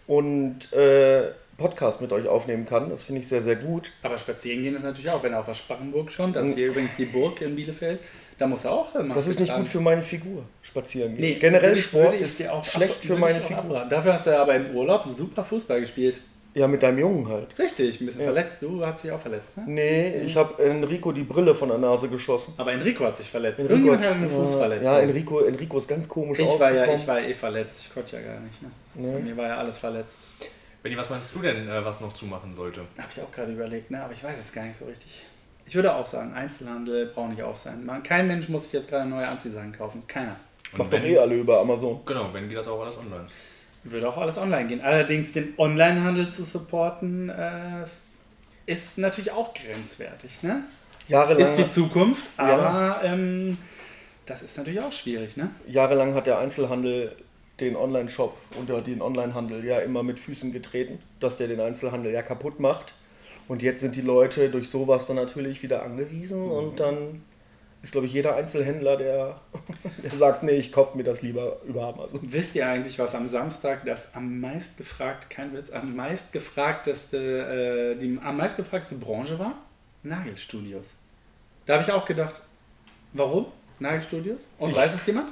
und 0.06 0.72
äh, 0.72 1.32
Podcast 1.58 2.02
mit 2.02 2.12
euch 2.12 2.28
aufnehmen 2.28 2.66
kann. 2.66 2.90
Das 2.90 3.04
finde 3.04 3.22
ich 3.22 3.28
sehr, 3.28 3.42
sehr 3.42 3.56
gut. 3.56 3.92
Aber 4.04 4.18
spazieren 4.18 4.64
gehen 4.64 4.76
ist 4.76 4.84
natürlich 4.84 5.10
auch, 5.10 5.24
wenn 5.24 5.34
er 5.34 5.40
auf 5.40 5.46
der 5.46 5.54
Sparrenburg 5.54 6.12
schon, 6.12 6.34
das 6.34 6.50
ist 6.50 6.56
hier 6.58 6.68
übrigens 6.68 6.96
die 6.98 7.06
Burg 7.06 7.42
in 7.42 7.56
Bielefeld, 7.56 8.00
da 8.38 8.48
muss 8.48 8.66
er 8.66 8.72
auch 8.74 8.94
äh, 8.96 9.00
Maske 9.00 9.14
Das 9.14 9.28
ist 9.28 9.40
nicht 9.40 9.50
tragen. 9.50 9.64
gut 9.64 9.72
für 9.72 9.80
meine 9.80 10.02
Figur, 10.04 10.44
spazieren 10.62 11.16
gehen. 11.16 11.22
Nee, 11.22 11.36
Generell 11.36 11.76
Sport 11.78 12.14
ist 12.16 12.44
schlecht 12.64 13.04
für 13.06 13.16
meine 13.16 13.40
Figur. 13.40 13.86
Dafür 13.90 14.14
hast 14.14 14.28
du 14.28 14.38
aber 14.38 14.56
im 14.56 14.76
Urlaub 14.76 15.08
super 15.08 15.44
Fußball 15.44 15.80
gespielt. 15.80 16.20
Ja, 16.54 16.70
mit 16.70 16.82
deinem 16.84 17.00
Jungen 17.00 17.28
halt. 17.28 17.48
Richtig, 17.60 18.00
ein 18.00 18.06
bisschen 18.06 18.22
Ja. 18.22 18.28
verletzt. 18.28 18.62
Du 18.62 18.86
hast 18.86 19.04
dich 19.04 19.12
auch 19.12 19.20
verletzt, 19.20 19.58
ne? 19.58 19.64
Nee, 19.68 20.22
ich 20.26 20.38
habe 20.38 20.64
Enrico 20.64 21.12
die 21.12 21.24
Brille 21.24 21.54
von 21.54 21.68
der 21.68 21.78
Nase 21.78 22.08
geschossen. 22.08 22.54
Aber 22.58 22.72
Enrico 22.72 23.04
hat 23.04 23.18
sich 23.18 23.30
verletzt. 23.30 23.60
Enrico 23.60 23.74
Irgendjemand 23.90 24.02
hat- 24.04 24.10
hat 24.12 24.16
einen 24.16 24.30
Fuß 24.30 24.52
ja, 24.52 24.58
verletzt. 24.60 24.84
Ja, 24.86 25.00
Enrico, 25.02 25.40
Enrico 25.42 25.78
ist 25.80 25.88
ganz 25.90 26.08
komisch 26.08 26.40
ich 26.40 26.48
war 26.60 26.72
ja, 26.74 26.94
ich 26.94 27.06
war 27.06 27.20
eh 27.22 27.34
verletzt. 27.34 27.84
Ich 27.88 27.94
konnte 27.94 28.16
ja 28.16 28.22
gar 28.22 28.40
nicht. 28.40 28.62
Ne? 28.62 28.70
Nee. 28.94 29.20
Mir 29.20 29.36
war 29.36 29.48
ja 29.48 29.58
alles 29.58 29.78
verletzt. 29.78 30.28
Benni, 30.86 30.98
was 30.98 31.10
meinst 31.10 31.34
du 31.34 31.40
denn, 31.40 31.68
äh, 31.68 31.84
was 31.84 32.00
noch 32.00 32.14
zumachen 32.14 32.56
sollte? 32.56 32.82
Habe 33.00 33.08
ich 33.12 33.20
auch 33.20 33.32
gerade 33.32 33.52
überlegt, 33.52 33.90
ne? 33.90 34.04
aber 34.04 34.14
ich 34.14 34.24
weiß 34.24 34.38
es 34.38 34.54
gar 34.54 34.66
nicht 34.66 34.76
so 34.78 34.86
richtig. 34.86 35.24
Ich 35.66 35.74
würde 35.74 35.92
auch 35.96 36.06
sagen, 36.06 36.32
Einzelhandel 36.36 37.08
braucht 37.08 37.30
nicht 37.32 37.42
auf 37.42 37.58
sein. 37.58 37.84
Man, 37.84 38.04
kein 38.04 38.28
Mensch 38.28 38.50
muss 38.50 38.66
sich 38.66 38.74
jetzt 38.74 38.88
gerade 38.92 39.10
neue 39.10 39.28
Anziehsachen 39.28 39.72
kaufen. 39.76 40.04
Keiner. 40.08 40.36
Und 40.74 40.78
Macht 40.78 40.94
doch 40.94 41.00
wenn- 41.02 41.06
eh 41.10 41.18
alle 41.18 41.34
über 41.38 41.60
Amazon. 41.60 42.02
Genau, 42.06 42.32
wenn 42.32 42.48
geht 42.48 42.58
das 42.60 42.68
auch 42.68 42.80
alles 42.84 43.00
online. 43.00 43.26
Würde 43.84 44.08
auch 44.08 44.18
alles 44.18 44.38
online 44.38 44.68
gehen. 44.68 44.82
Allerdings 44.82 45.32
den 45.34 45.56
Onlinehandel 45.58 46.30
zu 46.30 46.44
supporten, 46.44 47.30
äh, 47.30 47.86
ist 48.68 49.00
natürlich 49.00 49.32
auch 49.32 49.56
grenzwertig. 49.56 50.44
Ne? 50.44 50.66
Jahrelang, 51.08 51.42
Ist 51.42 51.56
die 51.56 51.68
Zukunft, 51.68 52.26
Ja. 52.38 52.44
aber 52.44 53.04
ähm, 53.04 53.58
das 54.28 54.44
ist 54.44 54.56
natürlich 54.56 54.82
auch 54.82 54.92
schwierig. 54.92 55.36
Ne? 55.36 55.50
jahrelang 55.66 56.14
hat 56.14 56.28
der 56.28 56.38
Einzelhandel 56.38 57.16
den 57.60 57.76
Online-Shop 57.76 58.36
und 58.60 58.70
den 58.88 59.02
Onlinehandel 59.02 59.64
ja 59.64 59.80
immer 59.80 60.04
mit 60.04 60.20
Füßen 60.20 60.52
getreten, 60.52 61.00
dass 61.20 61.38
der 61.38 61.48
den 61.48 61.60
Einzelhandel 61.62 62.12
ja 62.14 62.22
kaputt 62.22 62.60
macht. 62.60 62.94
Und 63.48 63.62
jetzt 63.62 63.80
sind 63.80 63.96
die 63.96 64.02
Leute 64.02 64.50
durch 64.50 64.70
sowas 64.70 65.06
dann 65.06 65.16
natürlich 65.18 65.62
wieder 65.64 65.84
angewiesen 65.84 66.50
und 66.50 66.80
dann 66.80 67.22
ist, 67.84 67.92
glaube 67.92 68.08
ich, 68.08 68.14
jeder 68.14 68.36
Einzelhändler, 68.36 68.98
der, 68.98 69.40
der 70.04 70.10
sagt, 70.12 70.42
nee, 70.42 70.54
ich 70.54 70.72
kaufe 70.72 70.98
mir 70.98 71.04
das 71.04 71.22
lieber 71.22 71.58
über 71.68 71.84
Amazon. 71.88 72.20
Wisst 72.24 72.56
ihr 72.56 72.68
eigentlich, 72.68 72.98
was 72.98 73.14
am 73.14 73.28
Samstag 73.28 73.86
das 73.86 74.16
am 74.16 74.40
meist 74.42 74.78
gefragt, 74.78 75.30
kein 75.30 75.54
Witz, 75.54 75.70
am 75.70 75.96
meist 75.96 76.34
gefragteste, 76.34 77.96
äh, 77.96 78.00
die 78.00 78.20
am 78.24 78.38
meist 78.38 78.58
gefragteste 78.58 78.96
Branche 78.96 79.38
war? 79.38 79.54
Nagelstudios. 80.02 80.96
Da 81.68 81.74
habe 81.74 81.84
ich 81.84 81.92
auch 81.92 82.06
gedacht, 82.06 82.42
warum 83.14 83.46
Nagelstudios? 83.80 84.48
Und 84.58 84.72
Ich- 84.72 84.76
weiß 84.76 84.94
es 84.96 85.06
jemand? 85.06 85.30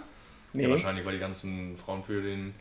Ja, 0.53 0.69
wahrscheinlich, 0.69 1.05
weil 1.05 1.13
die 1.13 1.19
ganzen 1.19 1.75
Frauen 1.77 2.03
für 2.03 2.21
den 2.21 2.53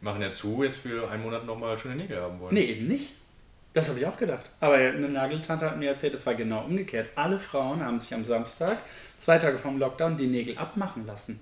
machen 0.00 0.22
ja 0.22 0.32
zu, 0.32 0.62
jetzt 0.62 0.76
für 0.76 1.08
einen 1.10 1.22
Monat 1.22 1.46
nochmal 1.46 1.78
schöne 1.78 1.96
Nägel 1.96 2.20
haben 2.20 2.40
wollen. 2.40 2.54
Nee, 2.54 2.64
eben 2.64 2.88
nicht. 2.88 3.12
Das 3.72 3.88
habe 3.88 3.98
ich 3.98 4.06
auch 4.06 4.16
gedacht. 4.16 4.50
Aber 4.60 4.74
eine 4.74 5.08
Nageltante 5.08 5.66
hat 5.66 5.78
mir 5.78 5.90
erzählt, 5.90 6.14
es 6.14 6.24
war 6.24 6.34
genau 6.34 6.64
umgekehrt. 6.64 7.10
Alle 7.14 7.38
Frauen 7.38 7.84
haben 7.84 7.98
sich 7.98 8.12
am 8.14 8.24
Samstag, 8.24 8.78
zwei 9.16 9.38
Tage 9.38 9.58
vom 9.58 9.78
Lockdown, 9.78 10.16
die 10.16 10.26
Nägel 10.26 10.56
abmachen 10.56 11.06
lassen. 11.06 11.40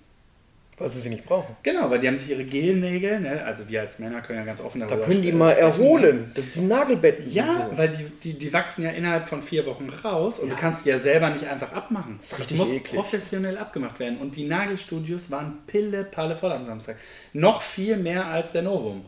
Weil 0.77 0.89
sie 0.91 0.99
sie 0.99 1.09
nicht 1.11 1.25
brauchen. 1.25 1.55
Genau, 1.63 1.89
weil 1.89 2.01
die 2.01 2.09
haben 2.09 2.19
sich 2.19 2.31
ihre 2.31 2.43
Gelnägel, 2.45 3.21
ne, 3.21 3.45
also 3.45 3.69
wir 3.69 3.81
als 3.83 4.01
Männer 4.01 4.21
können 4.23 4.41
ja 4.41 4.45
ganz 4.45 4.61
offen 4.61 4.81
Da 4.81 4.89
darüber 4.89 5.07
können 5.07 5.23
die 5.23 5.31
mal 5.31 5.55
ne? 5.55 5.61
erholen. 5.61 6.33
Die 6.57 6.61
Nagelbetten. 6.63 7.31
Ja, 7.31 7.47
und 7.47 7.53
so. 7.53 7.79
weil 7.79 7.89
die, 7.91 8.05
die, 8.25 8.33
die 8.41 8.53
wachsen 8.53 8.83
ja 8.83 8.91
innerhalb 8.91 9.29
von 9.29 9.41
vier 9.41 9.67
Wochen 9.67 9.89
raus 9.89 10.41
und 10.41 10.51
du 10.51 10.57
kannst 10.57 10.85
die 10.85 10.89
ja 10.89 10.99
selber 10.99 11.31
nicht 11.31 11.47
einfach 11.47 11.73
abmachen. 11.73 12.19
ist 12.21 12.33
Das 12.33 12.41
richtig 12.41 12.57
muss 12.59 12.73
eklig. 12.73 12.93
professionell 12.93 13.57
abgemacht 13.57 14.01
werden. 14.01 14.19
Und 14.19 14.35
die 14.35 14.45
Nagelstudios 14.49 15.31
waren 15.31 15.59
pille-palle 15.69 16.35
voll 16.35 16.51
am 16.51 16.65
Samstag. 16.65 16.97
Noch 17.33 17.63
viel 17.63 17.97
mehr 17.97 18.27
als 18.27 18.51
der 18.51 18.63
Novum. 18.63 19.05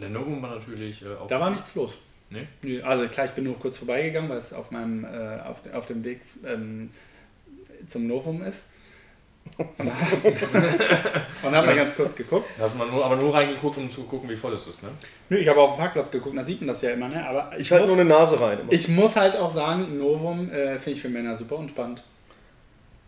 Der 0.00 0.08
Novum 0.08 0.40
war 0.42 0.54
natürlich 0.56 1.02
äh, 1.02 1.08
auch. 1.14 1.26
Da 1.26 1.40
war 1.40 1.50
nichts 1.50 1.74
los. 1.74 1.98
Nee? 2.30 2.46
Nö, 2.62 2.82
Also 2.82 3.06
klar, 3.06 3.26
ich 3.26 3.32
bin 3.32 3.44
nur 3.44 3.58
kurz 3.58 3.76
vorbeigegangen, 3.78 4.28
weil 4.30 4.38
es 4.38 4.52
auf 4.54 4.70
meinem 4.70 5.04
äh, 5.04 5.40
auf, 5.40 5.58
auf 5.74 5.86
dem 5.86 6.04
Weg 6.04 6.20
ähm, 6.44 6.90
zum 7.86 8.06
Novum 8.06 8.42
ist. 8.42 8.70
Und 11.42 11.54
habe 11.54 11.66
mal 11.66 11.76
ganz 11.76 11.96
kurz 11.96 12.14
geguckt. 12.14 12.46
Da 12.58 12.64
hast 12.64 12.76
man 12.76 12.90
nur, 12.90 13.02
aber 13.04 13.16
nur 13.16 13.32
reingeguckt, 13.32 13.78
um 13.78 13.90
zu 13.90 14.02
gucken, 14.02 14.28
wie 14.28 14.36
voll 14.36 14.52
es 14.52 14.66
ist, 14.66 14.82
ne? 14.82 14.90
Nö, 15.28 15.38
ich 15.38 15.48
habe 15.48 15.60
auf 15.60 15.74
dem 15.74 15.78
Parkplatz 15.78 16.10
geguckt, 16.10 16.36
da 16.36 16.42
sieht 16.42 16.60
man 16.60 16.68
das 16.68 16.82
ja 16.82 16.90
immer, 16.90 17.08
ne? 17.08 17.26
Aber 17.26 17.50
ich, 17.54 17.60
Ich 17.60 17.72
halte 17.72 17.86
nur 17.86 17.94
eine 17.96 18.04
Nase 18.04 18.38
rein. 18.40 18.60
Immer. 18.60 18.72
ich 18.72 18.88
muss 18.88 19.16
halt 19.16 19.36
auch 19.36 19.50
sagen, 19.50 19.96
Novum 19.98 20.50
äh, 20.50 20.74
finde 20.78 20.90
ich 20.90 21.00
für 21.00 21.08
Männer 21.08 21.36
super 21.36 21.56
unspannend. 21.56 22.02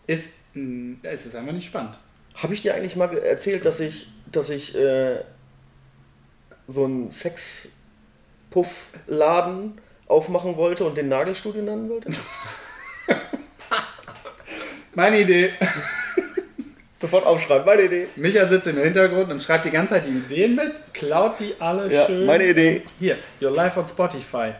Ist, 0.07 0.31
mh, 0.55 0.97
es 1.03 1.27
ist 1.27 1.35
einfach 1.37 1.53
nicht 1.53 1.67
spannend. 1.67 1.99
Habe 2.35 2.55
ich 2.55 2.63
dir 2.63 2.75
eigentlich 2.75 2.97
mal 2.97 3.15
erzählt, 3.19 3.67
dass 3.67 3.81
ich, 3.81 4.09
dass 4.31 4.49
ich 4.49 4.75
äh, 4.75 5.19
so 6.67 6.85
einen 6.85 7.11
Sex-Puff-Laden 7.11 9.79
aufmachen 10.07 10.57
wollte 10.57 10.85
und 10.85 10.97
den 10.97 11.09
Nagelstudio 11.09 11.63
nennen 11.63 11.91
wollte? 11.91 12.11
Meine 14.95 15.21
Idee. 15.21 15.53
Sofort 17.01 17.27
aufschreiben, 17.27 17.65
meine 17.65 17.83
Idee. 17.83 18.09
Micha 18.17 18.47
sitzt 18.47 18.67
im 18.67 18.77
Hintergrund 18.79 19.31
und 19.31 19.41
schreibt 19.43 19.65
die 19.65 19.71
ganze 19.71 19.95
Zeit 19.95 20.07
die 20.07 20.11
Ideen 20.11 20.57
mit, 20.57 20.73
klaut 20.93 21.39
die 21.39 21.55
alle 21.61 21.93
Ja, 21.93 22.07
schön. 22.07 22.27
meine 22.27 22.45
Idee. 22.49 22.83
Hier, 22.99 23.17
Your 23.41 23.53
Life 23.53 23.79
on 23.79 23.87
Spotify. 23.87 24.53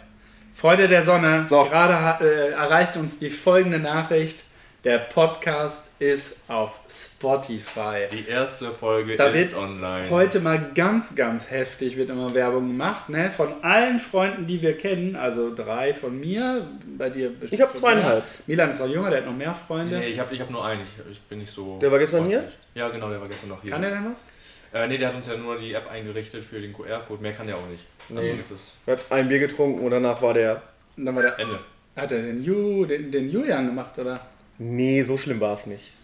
Freude 0.55 0.87
der 0.89 1.03
Sonne. 1.03 1.45
So. 1.47 1.65
Gerade 1.65 2.25
äh, 2.25 2.51
erreicht 2.53 2.97
uns 2.97 3.19
die 3.19 3.31
folgende 3.31 3.79
Nachricht. 3.79 4.45
Der 4.89 5.01
Podcast 5.01 5.93
ist 5.99 6.49
auf 6.49 6.81
Spotify. 6.89 8.07
Die 8.11 8.27
erste 8.27 8.71
Folge 8.71 9.17
Da 9.17 9.27
ist 9.27 9.53
wird 9.53 9.63
online. 9.63 10.09
Heute 10.09 10.41
mal 10.41 10.71
ganz, 10.75 11.15
ganz 11.15 11.51
heftig 11.51 11.99
wird 11.99 12.09
immer 12.09 12.35
Werbung 12.35 12.69
gemacht. 12.69 13.11
Ne? 13.11 13.29
Von 13.31 13.63
allen 13.63 13.99
Freunden, 13.99 14.47
die 14.47 14.63
wir 14.63 14.79
kennen, 14.79 15.15
also 15.15 15.55
drei 15.55 15.93
von 15.93 16.19
mir, 16.19 16.67
bei 16.97 17.11
dir 17.11 17.29
bestimmt 17.29 17.53
Ich 17.53 17.61
hab 17.61 17.75
so 17.75 17.81
zweieinhalb. 17.81 18.25
Milan 18.47 18.71
ist 18.71 18.81
auch 18.81 18.89
jünger, 18.89 19.11
der 19.11 19.19
hat 19.19 19.27
noch 19.27 19.37
mehr 19.37 19.53
Freunde. 19.53 19.99
Nee, 19.99 20.07
ich 20.07 20.19
habe 20.19 20.35
ich 20.35 20.41
hab 20.41 20.49
nur 20.49 20.65
einen. 20.65 20.81
Ich, 20.85 21.13
ich 21.13 21.21
bin 21.21 21.41
nicht 21.41 21.53
so. 21.53 21.79
Der 21.83 21.93
war 21.93 21.99
gestern 21.99 22.25
hier? 22.25 22.39
freundlich. 22.39 22.59
Ja, 22.75 22.89
genau, 22.89 23.11
der 23.11 23.21
war 23.21 23.29
gestern 23.29 23.51
noch 23.51 23.61
hier. 23.61 23.73
Kann 23.73 23.83
der 23.83 23.91
denn 23.91 24.11
was? 24.11 24.25
Äh, 24.73 24.89
nee, 24.89 24.97
der 24.97 25.09
hat 25.09 25.17
uns 25.17 25.27
ja 25.27 25.37
nur 25.37 25.59
die 25.59 25.75
App 25.75 25.91
eingerichtet 25.91 26.43
für 26.43 26.63
den 26.63 26.73
QR-Code. 26.73 27.21
Mehr 27.21 27.35
kann 27.35 27.47
der 27.47 27.57
auch 27.57 27.69
nicht. 27.71 27.85
Also 28.09 28.23
Nee. 28.23 28.39
das 28.39 28.51
ist 28.51 28.77
Er 28.87 28.95
hat 28.95 29.05
ein 29.11 29.29
Bier 29.29 29.41
getrunken 29.41 29.85
und 29.85 29.91
danach 29.91 30.23
war 30.23 30.33
der. 30.33 30.63
Dann 30.97 31.15
war 31.15 31.25
der, 31.25 31.39
Ende. 31.39 31.61
hat 31.95 32.11
er 32.11 32.23
den, 32.23 32.43
Ju, 32.43 32.87
den, 32.87 33.13
den 33.13 33.29
Julian 33.31 33.67
gemacht, 33.67 33.99
oder? 33.99 34.19
Nee, 34.59 35.03
so 35.05 35.17
schlimm 35.19 35.41
war 35.41 35.55
es 35.55 35.67
nicht. 35.67 35.95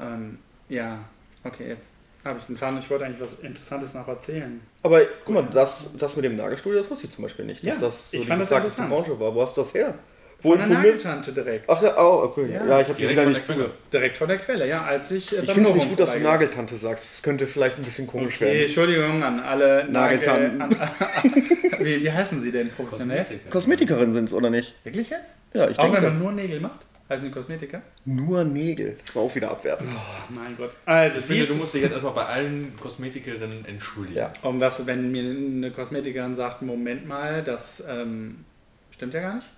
Ähm, 0.00 0.38
ja, 0.68 0.98
okay, 1.44 1.68
jetzt 1.68 1.92
habe 2.24 2.38
ich 2.38 2.46
den 2.46 2.56
Faden. 2.56 2.78
Ich 2.78 2.88
wollte 2.90 3.04
eigentlich 3.04 3.20
was 3.20 3.34
Interessantes 3.40 3.94
noch 3.94 4.06
erzählen. 4.08 4.60
Aber 4.82 5.00
guck 5.24 5.34
mal, 5.34 5.48
das, 5.52 5.96
das 5.98 6.16
mit 6.16 6.24
dem 6.24 6.36
Nagelstudio, 6.36 6.78
das 6.78 6.90
wusste 6.90 7.06
ich 7.06 7.12
zum 7.12 7.24
Beispiel 7.24 7.44
nicht. 7.44 7.66
Dass 7.66 7.74
Ja, 7.74 7.80
das 7.80 8.10
so 8.10 8.16
ich 8.16 8.22
die 8.22 8.28
fand 8.28 8.40
das 8.42 8.50
interessant. 8.50 8.88
Branche 8.90 9.18
war. 9.20 9.34
Wo 9.34 9.42
hast 9.42 9.56
du 9.56 9.62
das 9.62 9.74
her? 9.74 9.94
Wo 10.42 10.50
Von 10.50 10.58
der 10.58 10.68
Nageltante 10.68 11.32
direkt. 11.32 11.70
Ach 11.70 11.80
ja, 11.80 11.96
oh, 11.96 12.24
okay. 12.24 12.52
Ja. 12.52 12.66
Ja, 12.66 12.80
ich 12.80 12.88
habe 12.88 12.98
wieder 12.98 13.24
nicht 13.26 13.46
zugehört. 13.46 13.72
Direkt 13.92 14.18
von 14.18 14.28
der 14.28 14.38
Quelle, 14.38 14.68
ja, 14.68 14.82
als 14.84 15.10
ich 15.10 15.32
äh, 15.36 15.40
Ich 15.40 15.50
finde 15.52 15.70
es 15.70 15.74
nicht 15.74 15.88
gut, 15.88 16.00
dass 16.00 16.12
du. 16.12 16.18
Nageltante 16.18 16.76
sagst. 16.76 17.04
Das 17.04 17.22
könnte 17.22 17.46
vielleicht 17.46 17.78
ein 17.78 17.82
bisschen 17.84 18.06
komisch 18.06 18.34
Okay, 18.36 18.46
werden. 18.46 18.60
Entschuldigung 18.62 19.22
an 19.22 19.40
alle 19.40 19.88
Nageltanten. 19.90 20.58
Nagel, 20.58 20.80
an, 20.80 21.34
wie, 21.80 22.02
wie 22.02 22.12
heißen 22.12 22.40
sie 22.40 22.52
denn 22.52 22.68
professionell? 22.70 23.24
Kosmetik. 23.24 23.50
Kosmetikerin 23.50 24.12
sind 24.12 24.24
es, 24.24 24.34
oder 24.34 24.50
nicht? 24.50 24.74
Wirklich 24.84 25.08
jetzt? 25.08 25.36
Ja, 25.54 25.68
ich 25.70 25.78
Auch 25.78 25.84
wenn 25.84 25.92
denke. 25.92 26.08
man 26.10 26.18
nur 26.18 26.32
Nägel 26.32 26.60
macht? 26.60 26.80
Heißen 27.08 27.26
die 27.26 27.30
Kosmetiker? 27.32 27.82
Nur 28.06 28.44
Nägel. 28.44 28.96
Das 29.04 29.14
war 29.14 29.22
auch 29.24 29.34
wieder 29.34 29.50
abwertend. 29.50 29.90
Oh 29.94 30.32
mein 30.32 30.56
Gott. 30.56 30.70
Also, 30.86 31.18
Ich 31.18 31.26
finde, 31.26 31.46
du 31.46 31.54
musst 31.56 31.74
dich 31.74 31.82
jetzt 31.82 31.92
erstmal 31.92 32.14
bei 32.14 32.24
allen 32.24 32.74
Kosmetikerinnen 32.80 33.66
entschuldigen. 33.66 34.16
Ja. 34.18 34.32
um 34.42 34.58
was, 34.60 34.86
wenn 34.86 35.12
mir 35.12 35.22
eine 35.22 35.70
Kosmetikerin 35.70 36.34
sagt, 36.34 36.62
Moment 36.62 37.06
mal, 37.06 37.42
das 37.44 37.84
ähm, 37.86 38.44
stimmt 38.90 39.12
ja 39.12 39.20
gar 39.20 39.34
nicht. 39.34 39.48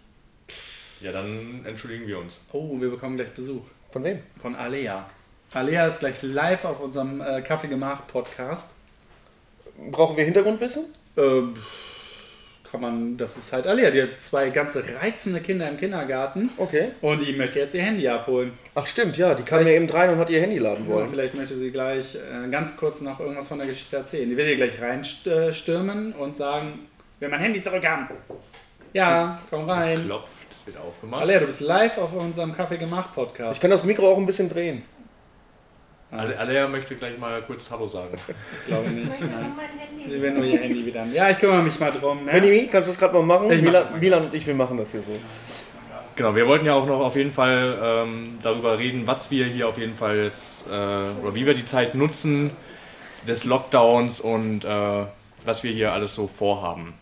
Ja, 1.00 1.12
dann 1.12 1.64
entschuldigen 1.64 2.06
wir 2.08 2.18
uns. 2.18 2.40
Oh, 2.52 2.80
wir 2.80 2.90
bekommen 2.90 3.16
gleich 3.16 3.30
Besuch 3.30 3.62
Von 3.92 4.02
wem? 4.02 4.18
von 4.40 4.56
Alea. 4.56 5.06
Alea 5.52 5.86
ist 5.86 6.00
gleich 6.00 6.22
live 6.22 6.64
auf 6.64 6.80
unserem 6.80 7.20
äh, 7.20 7.42
Kaffeegemach-Podcast. 7.42 8.74
Brauchen 9.92 10.16
wir 10.16 10.24
Hintergrundwissen? 10.24 10.86
Ähm, 11.16 11.54
kann 12.70 12.80
man, 12.80 13.16
das 13.16 13.36
ist 13.36 13.52
halt 13.52 13.66
Alea, 13.66 13.90
die 13.90 14.02
hat 14.02 14.18
zwei 14.18 14.50
ganze 14.50 14.82
reizende 15.00 15.40
Kinder 15.40 15.68
im 15.68 15.76
Kindergarten 15.76 16.50
Okay. 16.56 16.88
und 17.00 17.26
die 17.26 17.32
möchte 17.32 17.58
jetzt 17.58 17.74
ihr 17.74 17.82
Handy 17.82 18.06
abholen. 18.08 18.52
Ach 18.74 18.86
stimmt, 18.86 19.16
ja, 19.16 19.34
die 19.34 19.42
kam 19.42 19.62
ja 19.66 19.72
eben 19.72 19.88
rein 19.88 20.10
und 20.10 20.18
hat 20.18 20.30
ihr 20.30 20.40
Handy 20.40 20.58
laden 20.58 20.86
Ja, 20.88 20.94
wollen. 20.94 21.08
vielleicht 21.08 21.34
möchte 21.34 21.56
sie 21.56 21.70
gleich 21.70 22.14
äh, 22.16 22.48
ganz 22.50 22.76
kurz 22.76 23.00
noch 23.00 23.20
irgendwas 23.20 23.48
von 23.48 23.58
der 23.58 23.66
Geschichte 23.66 23.96
erzählen. 23.96 24.28
Die 24.28 24.36
will 24.36 24.46
hier 24.46 24.56
gleich 24.56 24.80
reinstürmen 24.80 26.12
und 26.12 26.36
sagen, 26.36 26.80
will 27.20 27.28
mein 27.28 27.40
Handy 27.40 27.60
zurückhaben. 27.62 28.08
Ja, 28.92 29.40
komm 29.50 29.68
Es 29.68 29.76
rein. 29.76 30.04
klopft, 30.06 30.30
es 30.60 30.66
wird 30.66 30.78
aufgemacht. 30.78 31.22
Alea, 31.22 31.40
du 31.40 31.46
bist 31.46 31.60
live 31.60 31.98
auf 31.98 32.12
unserem 32.14 32.54
Kaffee 32.54 32.78
gemacht 32.78 33.14
Podcast. 33.14 33.56
Ich 33.56 33.60
kann 33.60 33.70
das 33.70 33.84
Mikro 33.84 34.10
auch 34.10 34.16
ein 34.18 34.26
bisschen 34.26 34.48
drehen. 34.48 34.82
Ale- 36.10 36.38
Alea 36.38 36.68
möchte 36.68 36.94
gleich 36.94 37.18
mal 37.18 37.42
kurz 37.42 37.70
Hallo 37.70 37.86
sagen. 37.86 38.16
Ich 38.60 38.66
glaube 38.66 38.90
nicht. 38.90 39.08
Ich. 40.04 40.12
Sie 40.12 40.22
will 40.22 40.32
nur 40.32 40.44
ihr 40.44 40.60
Handy 40.60 40.86
wieder 40.86 41.00
haben. 41.00 41.12
Ja, 41.12 41.30
ich 41.30 41.38
kümmere 41.38 41.62
mich 41.62 41.78
mal 41.80 41.90
drum. 41.90 42.24
Ne? 42.24 42.32
Benjamin, 42.32 42.70
kannst 42.70 42.88
du 42.88 42.92
das 42.92 42.98
gerade 42.98 43.14
mal 43.14 43.22
machen? 43.24 43.50
Ich 43.50 43.60
Milan, 43.60 43.90
mal. 43.90 43.98
Milan 43.98 44.24
und 44.24 44.34
ich, 44.34 44.46
wir 44.46 44.54
machen 44.54 44.76
das 44.78 44.92
hier 44.92 45.02
so. 45.02 45.18
Genau, 46.14 46.34
wir 46.34 46.46
wollten 46.46 46.64
ja 46.64 46.74
auch 46.74 46.86
noch 46.86 47.00
auf 47.00 47.16
jeden 47.16 47.32
Fall 47.32 47.78
ähm, 47.82 48.38
darüber 48.42 48.78
reden, 48.78 49.06
was 49.06 49.30
wir 49.30 49.44
hier 49.46 49.68
auf 49.68 49.78
jeden 49.78 49.96
Fall 49.96 50.16
jetzt, 50.24 50.66
äh, 50.68 50.70
oder 50.70 51.34
wie 51.34 51.44
wir 51.44 51.54
die 51.54 51.64
Zeit 51.64 51.94
nutzen 51.94 52.50
des 53.26 53.44
Lockdowns 53.44 54.20
und 54.20 54.64
äh, 54.64 55.04
was 55.44 55.62
wir 55.64 55.72
hier 55.72 55.92
alles 55.92 56.14
so 56.14 56.26
vorhaben. 56.28 56.94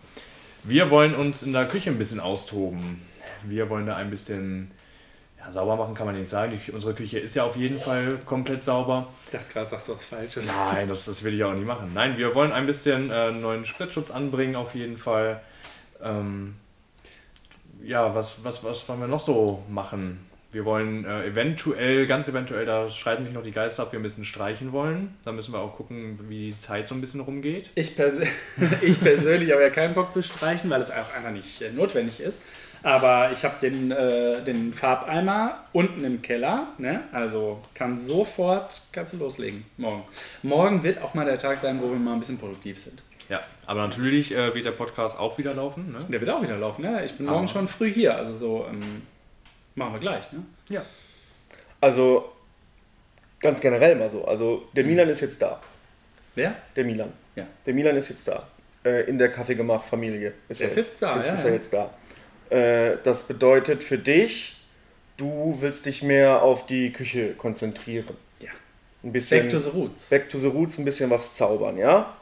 Wir 0.65 0.91
wollen 0.91 1.15
uns 1.15 1.43
in 1.43 1.53
der 1.53 1.67
Küche 1.67 1.91
ein 1.91 1.99
bisschen 1.99 2.21
austoben. 2.21 3.03
Wir 3.45 3.69
wollen 3.69 3.87
da 3.87 3.97
ein 3.97 4.11
bisschen 4.11 4.71
ja, 5.45 5.53
sauber 5.53 5.77
machen, 5.77 5.95
kann 5.95 6.07
man 6.07 6.17
nicht 6.17 6.29
sagen. 6.29 6.59
Die, 6.67 6.73
unsere 6.73 6.95
Küche 6.95 7.19
ist 7.19 7.35
ja 7.35 7.45
auf 7.45 7.57
jeden 7.57 7.79
Fall 7.79 8.19
komplett 8.25 8.63
sauber. 8.63 9.09
Ich 9.27 9.33
dachte 9.33 9.53
gerade, 9.53 9.69
sagst 9.69 9.89
du 9.89 9.93
was 9.93 10.05
Falsches. 10.05 10.53
Nein, 10.73 10.89
das, 10.89 11.05
das 11.05 11.23
will 11.23 11.35
ich 11.35 11.45
auch 11.45 11.55
nicht 11.55 11.67
machen. 11.67 11.93
Nein, 11.95 12.17
wir 12.17 12.35
wollen 12.35 12.53
ein 12.53 12.67
bisschen 12.67 13.11
äh, 13.11 13.31
neuen 13.31 13.65
Spritzschutz 13.65 14.11
anbringen, 14.11 14.57
auf 14.57 14.75
jeden 14.75 14.97
Fall. 14.97 15.41
Ähm, 16.03 16.57
ja, 17.83 18.15
was, 18.15 18.37
was, 18.43 18.65
was 18.65 18.89
wollen 18.89 19.01
wir 19.01 19.09
noch 19.09 19.21
so 19.21 19.63
machen? 19.69 20.27
Wir 20.51 20.65
wollen 20.65 21.05
äh, 21.05 21.27
eventuell, 21.27 22.07
ganz 22.07 22.29
eventuell, 22.29 22.65
da 22.65 22.89
streiten 22.89 23.25
sich 23.25 23.35
noch 23.35 23.43
die 23.43 23.51
Geister, 23.51 23.83
ob 23.83 23.93
wir 23.93 23.99
bisschen 23.99 24.25
streichen 24.25 24.71
wollen. 24.71 25.17
Da 25.25 25.33
müssen 25.33 25.53
wir 25.53 25.59
auch 25.59 25.75
gucken, 25.75 26.21
wie 26.29 26.53
die 26.53 26.61
Zeit 26.61 26.87
so 26.87 26.95
ein 26.95 27.01
bisschen 27.01 27.21
rumgeht. 27.21 27.71
Ich, 27.75 27.97
pers 27.97 28.21
ich 28.81 29.01
persönlich 29.01 29.51
habe 29.51 29.63
ja 29.63 29.71
keinen 29.71 29.95
Bock 29.95 30.13
zu 30.13 30.23
streichen, 30.23 30.71
weil 30.71 30.81
es 30.81 30.93
auch 30.93 31.13
einfach 31.15 31.33
nicht 31.33 31.61
äh, 31.61 31.73
notwendig 31.73 32.21
ist. 32.21 32.41
Aber 32.85 33.33
ich 33.33 33.43
habe 33.45 33.55
den, 33.61 33.91
äh, 33.91 34.43
den 34.45 34.75
Farbeimer 34.75 35.65
unten 35.73 36.05
im 36.05 36.21
Keller. 36.21 36.69
Ne? 36.79 37.01
Also 37.13 37.61
kann 37.73 37.97
sofort, 37.99 38.83
kannst 38.93 39.15
du 39.15 39.17
loslegen. 39.17 39.65
Morgen. 39.79 40.05
Morgen 40.43 40.83
wird 40.85 41.01
auch 41.01 41.15
mal 41.15 41.25
der 41.25 41.39
Tag 41.39 41.59
sein, 41.59 41.81
wo 41.83 41.89
wir 41.89 41.97
mal 41.97 42.13
ein 42.13 42.21
bisschen 42.21 42.39
produktiv 42.39 42.79
sind. 42.79 43.03
Ja, 43.31 43.41
aber 43.65 43.81
natürlich 43.87 44.33
äh, 44.35 44.55
wird 44.55 44.67
der 44.67 44.73
Podcast 44.73 45.19
auch 45.19 45.39
wieder 45.39 45.55
laufen. 45.55 45.93
Ne? 45.93 45.99
Der 46.11 46.21
wird 46.21 46.31
auch 46.31 46.43
wieder 46.43 46.59
laufen. 46.59 46.83
Ne? 46.83 47.03
Ich 47.07 47.15
bin 47.17 47.25
morgen 47.25 47.47
Ah. 47.47 47.49
schon 47.49 47.69
früh 47.69 47.91
hier. 47.91 48.17
Also 48.17 48.37
so 48.37 48.67
ähm, 48.71 49.03
machen 49.75 49.95
wir 49.95 50.01
gleich. 50.01 50.31
Ne? 50.33 50.45
Ja. 50.69 50.83
Also, 51.81 52.33
ganz 53.41 53.61
generell 53.63 53.97
mal 53.97 54.11
so. 54.11 54.27
Also, 54.27 54.65
der 54.77 54.85
Milan 54.85 55.09
ist 55.09 55.21
jetzt 55.23 55.41
da. 55.41 55.61
Wer? 56.35 56.55
Der 56.77 56.85
Milan. 56.85 57.13
Ja. 57.35 57.47
Der 57.65 57.73
Milan 57.75 57.97
ist 57.97 58.11
jetzt 58.11 58.29
da. 58.29 58.47
Äh, 58.85 59.05
in 59.09 59.17
der 59.19 59.31
Kaffeegemach-Familie. 59.31 60.33
Der 60.49 60.51
ist 60.51 60.61
jetzt 60.61 61.03
da, 61.03 61.17
ist, 61.21 61.27
ja, 61.27 61.33
Ist 61.33 61.45
er 61.45 61.49
ja. 61.51 61.55
jetzt 61.57 61.73
da. 61.73 61.91
Äh, 62.55 62.99
das 63.03 63.25
bedeutet 63.25 63.83
für 63.83 63.99
dich, 63.99 64.57
du 65.17 65.59
willst 65.61 65.87
dich 65.87 66.03
mehr 66.03 66.43
auf 66.43 66.67
die 66.67 66.93
Küche 66.93 67.33
konzentrieren. 67.33 68.17
Ja. 68.41 68.51
Ein 69.03 69.13
bisschen. 69.13 69.43
Back 69.43 69.51
to 69.51 69.59
the 69.59 69.71
Roots. 69.71 70.09
Back 70.09 70.29
to 70.29 70.39
the 70.39 70.47
Roots, 70.47 70.79
ein 70.79 70.85
bisschen 70.85 71.11
was 71.11 71.35
zaubern, 71.35 71.77
ja? 71.77 72.15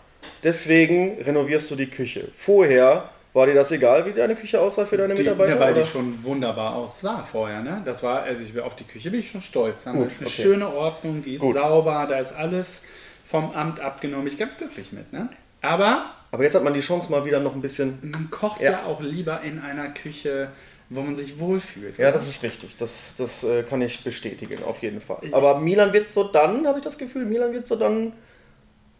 Deswegen 0.43 1.21
renovierst 1.21 1.71
du 1.71 1.77
die 1.77 1.89
Küche. 1.89 2.29
Vorher 2.35 3.11
war 3.33 3.47
dir 3.47 3.55
das 3.55 3.73
egal, 3.73 4.07
wie 4.07 4.13
deine 4.13 4.35
Küche 4.35 4.61
aussah 4.61 4.87
für 4.87 4.97
deine 4.97 5.15
Die, 5.15 5.23
Mitarbeiter? 5.23 5.55
ja, 5.55 5.61
weil 5.61 5.73
oder? 5.73 5.83
die 5.83 5.89
schon 5.89 6.23
wunderbar 6.23 6.77
aussah 6.77 7.23
vorher. 7.23 7.61
Ne? 7.63 7.83
Das 7.85 8.03
war, 8.03 8.23
also 8.23 8.43
ich, 8.43 8.59
auf 8.61 8.77
die 8.77 8.85
Küche 8.85 9.11
bin 9.11 9.21
ich 9.21 9.31
schon 9.31 9.43
stolz. 9.43 9.85
Gut, 9.85 9.95
wir 9.95 10.01
eine 10.01 10.09
okay. 10.21 10.29
schöne 10.29 10.69
Ordnung, 10.69 11.23
die 11.23 11.35
ist 11.35 11.41
Gut. 11.41 11.57
sauber, 11.57 12.07
da 12.09 12.19
ist 12.19 12.33
alles 12.33 12.85
vom 13.25 13.53
Amt 13.53 13.81
abgenommen. 13.81 14.27
Ich 14.27 14.37
bin 14.37 14.47
ganz 14.47 14.59
glücklich 14.59 14.93
mit. 14.93 15.13
Ne? 15.13 15.29
Aber 15.63 16.11
Aber 16.31 16.45
jetzt 16.45 16.55
hat 16.55 16.65
man 16.65 16.75
die 16.75 16.81
Chance 16.81 17.11
mal 17.11 17.25
wieder 17.25 17.41
noch 17.41 17.55
ein 17.55 17.61
bisschen. 17.63 17.99
man 18.03 18.31
kocht 18.31 18.61
ja. 18.61 18.73
Ja. 18.73 18.85
auch 18.85 19.01
lieber 19.01 19.41
in 19.43 19.59
einer 19.61 19.89
Küche, 19.91 20.51
wo 20.91 21.01
man 21.01 21.15
sich 21.17 21.39
wohlfühlt. 21.41 21.97
Ja, 21.99 22.07
oder? 22.07 22.13
das 22.13 22.29
ist 22.29 22.43
richtig. 22.43 22.77
Das, 22.77 23.15
das 23.17 23.43
äh, 23.45 23.63
kann 23.63 23.81
ich 23.81 24.03
bestätigen, 24.05 24.63
auf 24.65 24.83
jeden 24.83 25.01
Fall. 25.01 25.19
Ich- 25.23 25.35
Aber 25.35 25.59
Milan 25.59 25.93
wird 25.93 26.13
so 26.13 26.25
dann, 26.25 26.67
habe 26.67 26.79
ich 26.79 26.85
das 26.85 26.99
Gefühl, 26.99 27.25
Milan 27.25 27.53
wird 27.53 27.67
so 27.67 27.77
dann 27.77 28.13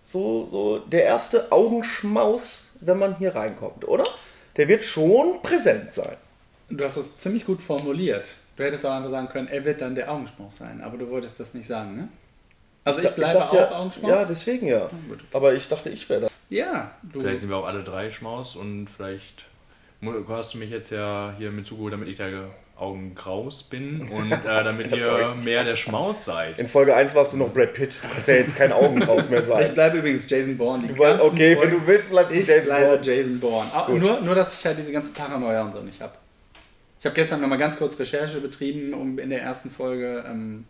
so, 0.01 0.47
so 0.47 0.79
der 0.79 1.05
erste 1.05 1.53
Augenschmaus, 1.53 2.77
wenn 2.81 2.99
man 2.99 3.17
hier 3.17 3.35
reinkommt, 3.35 3.87
oder? 3.87 4.05
Der 4.57 4.69
wird 4.69 4.83
schon 4.85 5.43
präsent 5.43 5.93
sein. 5.95 6.17
Du 6.69 6.83
hast 6.85 6.97
das 6.97 7.19
ziemlich 7.19 7.45
gut 7.45 7.61
formuliert. 7.63 8.27
Du 8.57 8.65
hättest 8.65 8.85
auch 8.87 8.93
einfach 8.93 9.11
sagen 9.11 9.29
können, 9.29 9.49
er 9.49 9.65
wird 9.65 9.81
dann 9.81 9.95
der 9.95 10.11
Augenschmaus 10.11 10.57
sein, 10.59 10.81
aber 10.83 10.99
du 10.99 11.09
wolltest 11.11 11.39
das 11.41 11.55
nicht 11.55 11.67
sagen, 11.67 11.97
ne? 11.97 12.09
Also 12.85 13.01
ich, 13.01 13.09
bleibe 13.11 13.39
dachte 13.39 13.51
auch 13.51 13.71
ja, 13.71 13.79
Augenschmaus? 13.79 14.11
Ja, 14.11 14.25
deswegen 14.25 14.67
ja. 14.67 14.89
Aber 15.33 15.55
ich 15.55 15.69
dachte, 15.69 15.89
ich 15.89 16.09
wäre 16.09 16.23
das. 16.23 16.32
Ja, 16.53 16.91
du. 17.03 17.21
Vielleicht 17.21 17.41
sind 17.41 17.49
wir 17.49 17.57
auch 17.57 17.67
alle 17.67 17.83
drei 17.83 18.11
Schmaus 18.11 18.57
und 18.57 18.89
vielleicht 18.89 19.47
hast 20.29 20.55
du 20.55 20.59
mich 20.59 20.71
jetzt 20.71 20.91
ja 20.91 21.33
hier 21.39 21.51
mit 21.51 21.65
zugeholt, 21.67 21.93
damit 21.95 22.09
ich 22.09 22.17
der 22.19 22.51
Augengraus 22.77 23.63
bin 23.63 24.09
und 24.11 24.33
äh, 24.33 24.39
damit 24.45 24.91
ihr 24.93 25.35
ich. 25.39 25.45
mehr 25.45 25.65
der 25.65 25.77
Schmaus 25.77 26.25
seid. 26.25 26.59
In 26.59 26.67
Folge 26.67 26.95
1 26.95 27.15
warst 27.15 27.33
du 27.33 27.37
noch 27.37 27.53
Brad 27.53 27.73
Pitt. 27.73 27.97
Du 28.03 28.09
kannst 28.09 28.27
ja 28.29 28.35
jetzt 28.35 28.57
kein 28.57 28.73
Augenbraus 28.73 29.31
mehr 29.31 29.41
Ich 29.41 29.47
sein. 29.47 29.73
bleibe 29.75 29.99
übrigens 29.99 30.29
Jason 30.29 30.57
Bourne. 30.59 30.83
Die 30.89 30.93
Du 30.95 31.01
ganzen 31.01 31.27
okay, 31.27 31.53
wenn 31.53 31.59
Folgen- 31.71 31.81
du 31.81 31.87
willst, 31.87 32.11
bleibst 32.11 32.35
du 32.35 32.39
Ich 32.39 32.47
James 32.49 32.65
bleibe 32.65 32.91
Bond. 32.97 33.07
Jason 33.07 33.41
Bourne. 33.41 33.71
Ah, 33.73 33.87
Gut. 33.87 34.01
nur, 34.01 34.21
nur, 34.21 34.35
dass 34.35 34.59
ich 34.59 34.67
halt 34.67 34.77
diese 34.79 34.93
ganze 34.93 35.13
Paranoia 35.13 35.63
und 35.63 35.73
so 35.73 35.81
nicht 35.81 36.01
habe. 36.01 36.13
Ich 36.99 37.07
habe 37.07 37.15
gestern 37.15 37.41
nochmal 37.41 37.59
ganz 37.59 37.79
kurz 37.79 37.99
Recherche 37.99 38.41
betrieben, 38.41 38.93
um 38.95 39.19
in 39.19 39.31
der 39.31 39.43
ersten 39.43 39.71
Folge. 39.71 40.25
Ähm, 40.29 40.67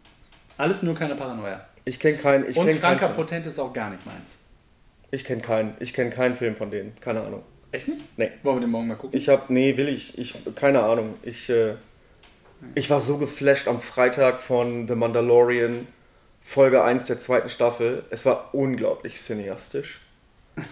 alles 0.59 0.83
nur 0.83 0.95
keine 0.95 1.15
Paranoia. 1.15 1.65
Ich 1.85 1.99
kenne 1.99 2.19
keinen. 2.19 2.49
Ich 2.49 2.57
Und 2.57 2.67
kenn 2.67 2.81
keinen 2.81 2.99
Franka 2.99 3.07
Film. 3.07 3.17
Potent 3.17 3.47
ist 3.47 3.59
auch 3.59 3.73
gar 3.73 3.91
nicht 3.91 4.05
meins. 4.07 4.39
Ich 5.13 5.25
kenne 5.25 5.43
keinen. 5.43 5.75
Ich 5.79 5.93
kenne 5.93 6.11
keinen 6.11 6.35
Film 6.35 6.57
von 6.57 6.71
denen. 6.71 6.97
Keine 7.01 7.21
Ahnung. 7.21 7.43
Echt 7.71 7.87
nicht? 7.87 8.19
Nee. 8.19 8.33
Wollen 8.43 8.57
wir 8.57 8.61
den 8.63 8.71
morgen 8.71 8.89
mal 8.89 8.97
gucken? 8.97 9.17
Ich 9.17 9.29
habe, 9.29 9.53
nee, 9.53 9.77
will 9.77 9.89
ich, 9.89 10.19
ich, 10.19 10.35
keine 10.55 10.83
Ahnung. 10.83 11.15
Ich, 11.23 11.51
äh, 11.51 11.75
ich 12.75 12.89
war 12.89 13.01
so 13.01 13.19
geflasht 13.19 13.69
am 13.69 13.81
Freitag 13.81 14.41
von 14.41 14.89
The 14.89 14.95
Mandalorian, 14.95 15.87
Folge 16.41 16.83
1 16.83 17.07
der 17.07 17.19
zweiten 17.19 17.51
Staffel. 17.51 18.05
Es 18.11 18.25
war 18.25 18.55
unglaublich 18.55 19.21
cineastisch. 19.21 20.01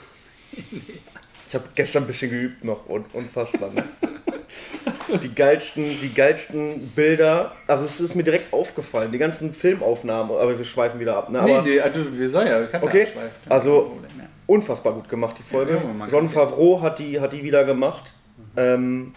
Ich 1.47 1.54
habe 1.56 1.64
gestern 1.75 2.04
ein 2.04 2.06
bisschen 2.06 2.30
geübt 2.30 2.62
noch, 2.62 2.88
un 2.88 3.04
unfassbar. 3.12 3.73
Ne? 3.73 3.82
Die 5.23 5.35
geilsten, 5.35 5.85
die 6.02 6.12
geilsten 6.14 6.88
Bilder, 6.95 7.52
also 7.66 7.85
es 7.85 8.00
ist 8.00 8.14
mir 8.14 8.23
direkt 8.23 8.52
aufgefallen, 8.52 9.11
die 9.12 9.19
ganzen 9.19 9.52
Filmaufnahmen, 9.52 10.30
aber 10.37 10.57
wir 10.57 10.64
schweifen 10.64 11.00
wieder 11.00 11.16
ab. 11.16 11.30
Ne? 11.30 11.40
Aber 11.40 11.62
nee, 11.62 11.71
nee, 11.71 11.80
also, 11.80 12.00
wir 12.16 12.28
sollen 12.28 12.47
ja, 12.49 12.61
du 12.61 12.69
kannst 12.69 12.87
Okay, 12.87 13.02
ja 13.14 13.21
also- 13.49 13.99
ja. 14.19 14.25
unfassbar 14.47 14.92
gut 14.92 15.09
gemacht, 15.09 15.37
die 15.38 15.42
Folge. 15.42 15.73
Ja, 15.75 16.07
kann- 16.07 16.28
Favreau 16.28 16.80
hat 16.80 16.99
die, 16.99 17.21
hat 17.21 17.33
die 17.33 17.42
wieder 17.42 17.64
gemacht. 17.64 18.12
Ähm, 18.57 19.14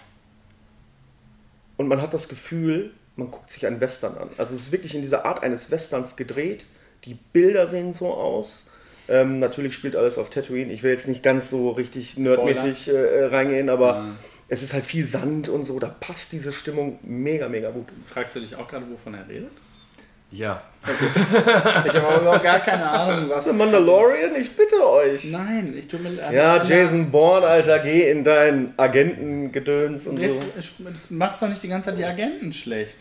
und 1.77 1.87
man 1.87 2.01
hat 2.01 2.13
das 2.13 2.27
Gefühl, 2.29 2.91
man 3.15 3.29
guckt 3.31 3.49
sich 3.49 3.65
einen 3.65 3.79
Western 3.81 4.17
an. 4.17 4.29
Also 4.37 4.53
es 4.55 4.61
ist 4.61 4.71
wirklich 4.71 4.95
in 4.95 5.01
dieser 5.01 5.25
Art 5.25 5.43
eines 5.43 5.69
Westerns 5.71 6.15
gedreht. 6.15 6.65
Die 7.05 7.15
Bilder 7.33 7.67
sehen 7.67 7.93
so 7.93 8.13
aus. 8.13 8.71
Ähm, 9.09 9.39
natürlich 9.39 9.73
spielt 9.73 9.95
alles 9.95 10.17
auf 10.17 10.29
Tatooine. 10.29 10.71
Ich 10.71 10.81
will 10.83 10.91
jetzt 10.91 11.07
nicht 11.07 11.23
ganz 11.23 11.49
so 11.49 11.71
richtig 11.71 12.17
nerdmäßig 12.17 12.89
äh, 12.89 13.25
reingehen, 13.25 13.69
aber. 13.69 14.15
Es 14.53 14.61
ist 14.61 14.73
halt 14.73 14.85
viel 14.85 15.07
Sand 15.07 15.49
und 15.49 15.65
so. 15.65 15.79
Da 15.79 15.87
passt 15.87 16.31
diese 16.31 16.53
Stimmung 16.53 16.99
mega, 17.01 17.49
mega 17.49 17.71
gut. 17.71 17.87
Fragst 18.07 18.35
du 18.35 18.39
dich 18.39 18.55
auch 18.55 18.67
gerade, 18.67 18.85
wovon 18.89 19.15
er 19.15 19.27
redet? 19.27 19.51
Ja. 20.31 20.63
Ich 21.85 21.93
habe 21.95 22.07
aber 22.07 22.21
überhaupt 22.21 22.43
gar 22.43 22.59
keine 22.59 22.87
Ahnung, 22.87 23.29
was. 23.29 23.45
The 23.45 23.53
Mandalorian, 23.53 24.35
ich 24.35 24.51
bitte 24.55 24.75
euch. 24.87 25.25
Nein, 25.31 25.75
ich 25.77 25.87
tue 25.87 25.99
mir. 25.99 26.23
Also 26.23 26.35
ja, 26.35 26.63
Jason 26.63 27.11
Bourne, 27.11 27.45
Alter, 27.45 27.79
geh 27.79 28.09
in 28.09 28.23
dein 28.23 28.73
Agentengedöns 28.77 30.07
und 30.07 30.19
jetzt, 30.19 30.39
so. 30.39 30.83
das 30.83 31.09
macht 31.11 31.41
doch 31.41 31.47
nicht 31.47 31.61
die 31.61 31.67
ganze 31.67 31.89
Zeit 31.89 31.99
die 31.99 32.05
Agenten 32.05 32.53
schlecht. 32.53 32.97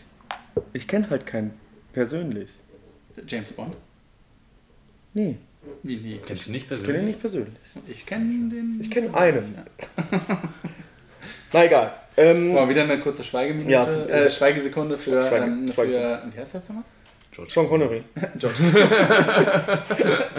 Ich 0.73 0.87
kenne 0.87 1.09
halt 1.09 1.25
keinen 1.25 1.53
persönlich. 1.91 2.49
James 3.27 3.51
Bond? 3.53 3.75
Nee, 5.13 5.37
Wie 5.83 5.97
nie? 5.97 6.19
Kennst 6.25 6.47
du 6.47 6.51
nicht 6.51 6.71
ich 6.71 6.83
kenne 6.83 6.99
ihn 6.99 7.03
persönlich? 7.03 7.05
nicht 7.05 7.21
persönlich. 7.21 7.53
Ich 7.87 8.05
kenne 8.05 8.49
den. 8.49 8.79
Ich 8.81 8.89
kenne 8.89 9.13
einen. 9.15 9.55
Na 11.53 11.63
egal. 11.65 11.93
Ähm, 12.17 12.53
Boah, 12.53 12.67
wieder 12.69 12.83
eine 12.83 12.99
kurze 12.99 13.23
Schweigeminute. 13.23 13.71
Ja, 13.71 13.87
äh, 13.87 14.29
Schweigesekunde 14.29 14.97
für. 14.97 15.23
Schweige- 15.27 15.45
ähm, 15.45 15.67
für 15.69 15.87
wie 15.87 15.97
heißt 16.39 16.53
der 16.53 16.61
jetzt 16.61 16.69
nochmal? 16.69 16.83
Sean 17.47 17.67
Connery. 17.67 18.03
George. 18.37 18.59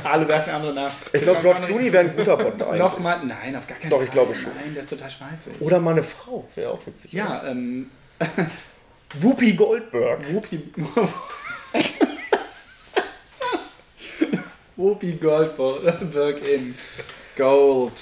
Alle 0.04 0.28
werfen 0.28 0.52
andere 0.52 0.72
nach. 0.74 0.92
Ich 1.12 1.22
glaube, 1.22 1.40
George 1.40 1.62
Clooney 1.62 1.92
wäre 1.92 2.04
ein 2.04 2.16
guter 2.16 2.36
Bond 2.36 2.62
eigentlich. 2.62 2.78
Nochmal, 2.78 3.20
nein, 3.24 3.56
auf 3.56 3.66
gar 3.66 3.76
keinen 3.78 3.90
Doch, 3.90 3.96
Fall. 3.96 4.04
ich 4.06 4.12
glaube 4.12 4.32
schon. 4.34 4.52
Nein, 4.54 4.74
der 4.74 4.82
ist 4.84 4.90
total 4.90 5.10
schmalzig. 5.10 5.54
Oder 5.58 5.80
mal 5.80 5.90
eine 5.90 6.04
Frau, 6.04 6.46
wäre 6.54 6.70
auch 6.70 6.86
witzig. 6.86 7.12
Ja, 7.12 7.42
ähm? 7.48 7.90
Whoopi 9.18 9.54
Goldberg. 9.54 10.20
Whoopi. 10.32 10.62
Whoopi 14.76 15.12
Goldberg 15.20 16.42
in 16.48 16.74
Gold. 17.36 17.92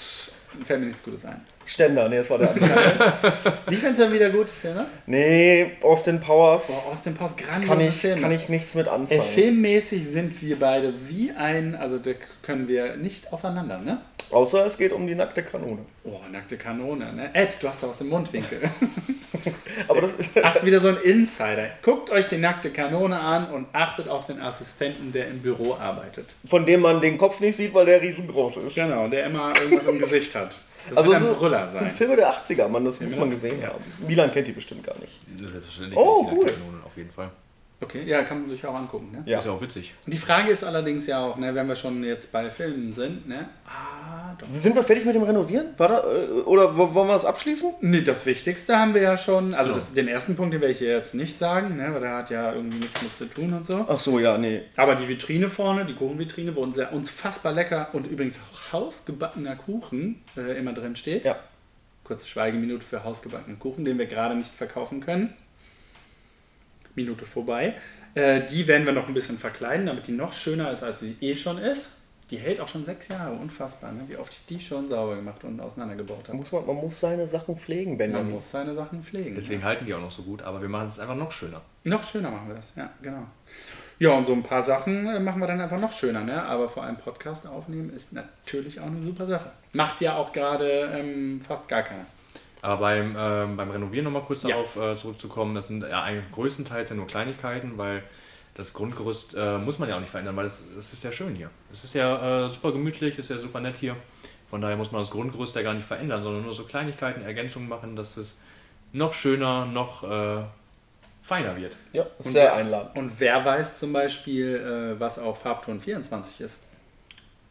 Fällt 0.67 0.81
mir 0.81 0.87
nichts 0.87 1.03
Gutes 1.03 1.25
ein. 1.25 1.41
Ständer, 1.65 2.09
nee, 2.09 2.19
das 2.19 2.31
war 2.31 2.39
der 2.39 2.51
andere. 2.51 2.71
Wie 3.69 3.77
findest 3.77 4.01
du 4.01 4.05
denn 4.05 4.13
wieder 4.13 4.31
gut, 4.31 4.51
Filme? 4.51 4.87
nee, 5.07 5.73
Austin 5.83 6.21
Powers. 6.21 6.67
Boah, 6.67 6.93
Austin 6.93 7.15
Powers, 7.15 7.37
grandiose 7.37 7.69
kann, 7.69 7.81
ich, 7.81 7.95
Filme. 7.95 8.21
kann 8.21 8.33
ich 8.33 8.49
nichts 8.49 8.75
mit 8.75 8.89
anfangen. 8.89 9.23
filmmäßig 9.23 10.07
sind 10.07 10.41
wir 10.43 10.59
beide 10.59 10.95
wie 11.09 11.31
ein, 11.33 11.75
also 11.75 11.99
da 11.99 12.11
können 12.43 12.69
wir 12.69 12.97
nicht 12.97 13.33
aufeinander, 13.33 13.79
ne? 13.79 14.01
Außer 14.31 14.67
es 14.67 14.79
geht 14.79 14.93
um 14.93 15.07
die 15.07 15.15
nackte 15.15 15.43
Kanone. 15.43 15.85
Oh, 16.05 16.21
nackte 16.31 16.57
Kanone, 16.57 17.13
ne? 17.13 17.31
Ed, 17.35 17.57
du 17.61 17.69
hast 17.69 17.83
da 17.83 17.89
was 17.89 18.01
im 18.01 18.09
Mundwinkel. 18.09 18.61
Aber 19.89 20.01
das 20.01 20.13
ist. 20.13 20.31
Hast 20.43 20.65
wieder 20.65 20.81
so 20.81 20.89
ein 20.89 20.97
Insider. 20.99 21.69
Guckt 21.83 22.11
euch 22.11 22.27
die 22.29 22.39
nackte 22.39 22.71
Kanone 22.71 23.19
an 23.19 23.51
und 23.51 23.67
achtet 23.73 24.09
auf 24.09 24.27
den 24.27 24.41
Assistenten, 24.41 25.13
der 25.13 25.29
im 25.29 25.41
Büro 25.41 25.75
arbeitet. 25.75 26.35
Von 26.47 26.67
dem 26.67 26.81
man 26.81 27.01
den 27.01 27.19
Kopf 27.19 27.41
nicht 27.41 27.57
sieht, 27.57 27.75
weil 27.75 27.87
der 27.87 28.01
riesengroß 28.01 28.59
ist. 28.59 28.75
Genau, 28.75 29.09
der 29.09 29.27
immer 29.27 29.53
irgendwas 29.61 29.87
im 29.87 29.99
Gesicht 29.99 30.35
hat. 30.35 30.57
Das 30.89 30.99
Also 30.99 31.11
wird 31.11 31.21
so, 31.21 31.29
ein 31.29 31.35
Brüller 31.37 31.61
das 31.63 31.71
sind 31.73 31.81
sein. 31.81 31.91
Filme 31.91 32.17
der 32.17 32.33
80er, 32.33 32.69
Mann, 32.69 32.85
das 32.85 33.01
muss 33.01 33.13
Filme 33.13 33.27
man 33.27 33.35
gesehen 33.35 33.61
80er. 33.63 33.67
haben. 33.69 33.85
Milan 34.07 34.33
kennt 34.33 34.49
die 34.49 34.53
bestimmt 34.53 34.85
gar 34.85 34.99
nicht. 34.99 35.21
Selbstverständlich. 35.37 35.97
Oh, 35.99 36.29
cool. 36.33 36.47
Auf 36.85 36.97
jeden 36.97 37.11
Fall. 37.11 37.31
Okay, 37.83 38.05
ja, 38.07 38.23
kann 38.23 38.43
man 38.43 38.51
sich 38.51 38.65
auch 38.65 38.75
angucken, 38.75 39.11
ne? 39.11 39.23
Ja. 39.27 39.39
Ist 39.39 39.47
ja 39.47 39.53
auch 39.53 39.61
witzig. 39.61 39.93
Und 40.07 40.15
die 40.15 40.19
Frage 40.19 40.51
ist 40.51 40.63
allerdings 40.63 41.07
ja 41.09 41.19
auch, 41.19 41.37
ne, 41.37 41.55
wenn 41.55 41.67
wir 41.67 41.75
schon 41.77 42.05
jetzt 42.05 42.31
bei 42.33 42.49
Filmen 42.51 42.93
sind, 42.93 43.29
ne? 43.29 43.49
Ah, 43.67 44.35
doch. 44.39 44.49
Sind 44.49 44.75
wir 44.77 44.85
fertig 44.85 45.05
mit 45.05 45.15
dem 45.17 45.25
Renovieren? 45.25 45.69
War 45.77 45.89
da, 45.89 45.99
äh, 46.13 46.29
oder 46.43 46.77
wo- 46.79 46.95
wollen 46.95 47.09
wir 47.09 47.15
das 47.15 47.25
abschließen? 47.25 47.75
Nee, 47.81 48.03
das 48.03 48.25
Wichtigste 48.25 48.79
haben 48.79 48.95
wir 48.95 49.03
ja 49.03 49.17
schon. 49.17 49.53
Also 49.55 49.71
Ja. 49.71 49.75
das, 49.75 49.93
den 49.95 50.07
ersten 50.09 50.37
Punkt, 50.37 50.55
den 50.55 50.61
werde 50.61 50.73
ich 50.73 50.79
hier 50.79 50.91
jetzt 50.93 51.15
nicht 51.15 51.35
sagen, 51.37 51.77
ne, 51.77 51.93
weil 51.93 52.01
der 52.01 52.15
hat 52.17 52.31
ja 52.31 52.53
irgendwie 52.53 52.79
nichts 52.79 53.03
mit 53.03 53.17
zu 53.17 53.27
tun 53.27 53.53
und 53.53 53.67
so. 53.67 53.85
Ach 53.89 53.99
so, 53.99 54.19
ja, 54.21 54.39
nee. 54.39 54.63
Aber 54.77 54.95
die 54.95 55.09
Vitrine 55.09 55.49
vorne, 55.49 55.85
die 55.85 55.95
Kuchenvitrine, 55.95 56.55
wo 56.55 56.61
unser 56.63 56.93
unfassbar 56.93 57.53
lecker 57.53 57.89
und 57.93 58.07
übrigens 58.07 58.39
auch 58.39 58.73
hausgebackener 58.73 59.57
Kuchen 59.57 60.23
äh, 60.37 60.57
immer 60.59 60.73
drin 60.73 60.95
steht. 60.97 61.25
Ja. 61.25 61.37
Kurze 62.05 62.27
Schweigeminute 62.27 62.85
für 62.85 63.05
hausgebackenen 63.05 63.59
Kuchen, 63.59 63.85
den 63.85 63.97
wir 63.99 64.07
gerade 64.07 64.35
nicht 64.35 64.53
verkaufen 64.55 65.01
können. 65.01 65.35
Minute 66.95 67.27
vorbei. 67.27 67.75
Äh, 68.15 68.43
die 68.47 68.67
werden 68.67 68.87
wir 68.87 68.93
noch 68.93 69.09
ein 69.09 69.15
bisschen 69.15 69.39
verkleiden, 69.39 69.87
damit 69.87 70.07
die 70.07 70.13
noch 70.13 70.33
schöner 70.33 70.71
ist, 70.71 70.83
als 70.83 71.01
sie 71.01 71.17
eh 71.21 71.37
schon 71.37 71.59
ist. 71.59 71.99
Die 72.31 72.39
hält 72.39 72.61
auch 72.61 72.69
schon 72.69 72.83
sechs 72.83 73.09
Jahre, 73.09 73.35
unfassbar, 73.35 73.93
ne? 73.93 74.05
wie 74.07 74.17
oft 74.17 74.33
ich 74.33 74.47
die 74.47 74.59
schon 74.59 74.89
sauber 74.89 75.17
gemacht 75.17 75.45
und 75.45 75.61
auseinandergebaut 75.61 76.29
habe. 76.29 76.39
muss 76.39 76.51
man, 76.51 76.65
man 76.67 76.77
muss 76.77 76.99
seine 76.99 77.27
Sachen 77.27 77.59
pflegen, 77.59 77.91
Man 77.93 77.99
Benjamin. 77.99 78.33
muss 78.33 78.51
seine 78.51 78.75
Sachen 78.75 79.03
pflegen. 79.03 79.35
Deswegen 79.35 79.63
halten 79.63 79.85
die 79.85 79.93
auch 79.93 80.01
noch 80.01 80.11
so 80.11 80.23
gut, 80.23 80.41
aber 80.43 80.63
wir 80.63 80.69
machen 80.71 80.87
es 80.87 80.99
einfach 80.99 81.15
noch 81.17 81.31
schöner. 81.31 81.61
Noch 81.85 82.03
schöner 82.03 82.31
machen 82.31 82.49
wir 82.49 82.55
das, 82.55 82.73
ja, 82.75 82.89
genau. 83.03 83.27
Ja, 83.99 84.13
und 84.13 84.25
so 84.27 84.33
ein 84.33 84.43
paar 84.43 84.63
Sachen 84.63 85.07
äh, 85.07 85.21
machen 85.21 85.41
wir 85.41 85.47
dann 85.47 85.61
einfach 85.61 85.79
noch 85.79 85.93
schöner, 85.93 86.25
ne? 86.25 86.43
Aber 86.43 86.71
vor 86.71 86.85
allem 86.85 86.97
Podcast 86.97 87.47
aufnehmen 87.47 87.91
ist 87.91 88.15
natürlich 88.15 88.81
auch 88.81 88.87
eine 88.87 89.03
super 89.03 89.27
Sache. 89.27 89.51
Macht 89.75 90.01
ja 90.01 90.17
auch 90.17 90.33
gerade 90.33 90.91
ähm, 90.95 91.41
fast 91.47 91.69
gar 91.69 91.83
keiner. 91.83 92.07
Aber 92.63 92.77
beim, 92.79 93.17
ähm, 93.19 93.57
beim 93.57 93.71
Renovieren 93.71 94.05
nochmal 94.05 94.23
kurz 94.23 94.43
Ja. 94.45 94.51
darauf 94.51 94.77
äh, 94.77 94.97
zurückzukommen, 94.97 95.55
das 95.55 95.67
sind 95.67 95.83
ja 95.83 96.03
eigentlich 96.03 96.31
größtenteils 96.33 96.91
ja 96.91 96.97
nur 96.97 97.07
Kleinigkeiten, 97.09 97.77
weil 97.77 98.03
das 98.55 98.73
Grundgerüst 98.73 99.35
äh, 99.37 99.59
muss 99.59 99.79
man 99.79 99.89
ja 99.89 99.97
auch 99.97 100.01
nicht 100.01 100.11
verändern, 100.11 100.37
weil 100.37 100.47
es 100.47 100.63
es 100.79 100.93
ist 100.93 101.03
ja 101.03 101.11
schön 101.11 101.35
hier. 101.35 101.51
Es 101.73 101.83
ist 101.85 101.95
ja 101.95 102.47
äh, 102.47 102.49
super 102.49 102.71
gemütlich, 102.73 103.19
ist 103.19 103.31
ja 103.31 103.39
super 103.39 103.61
nett 103.61 103.77
hier. 103.77 103.97
Von 104.49 104.61
daher 104.61 104.77
muss 104.77 104.93
man 104.93 105.01
das 105.01 105.11
Grundgerüst 105.11 105.57
ja 105.57 105.63
gar 105.63 105.75
nicht 105.75 105.87
verändern, 105.87 106.23
sondern 106.23 106.45
nur 106.45 106.53
so 106.53 106.65
Kleinigkeiten, 106.65 107.23
Ergänzungen 107.23 107.69
machen, 107.69 107.97
dass 107.97 108.17
es 108.17 108.39
noch 108.93 109.15
schöner, 109.15 109.65
noch 109.67 110.05
äh, 110.05 110.45
feiner 111.23 111.57
wird. 111.57 111.77
Ja, 111.95 112.03
Und- 112.03 112.23
sehr 112.25 112.55
einladend. 112.55 112.97
Und 112.97 113.13
wer 113.19 113.45
weiß 113.45 113.79
zum 113.81 113.93
Beispiel, 113.93 114.95
äh, 114.97 115.01
was 115.01 115.19
auch 115.19 115.37
Farbton 115.37 115.81
24 115.81 116.43
ist? 116.43 116.63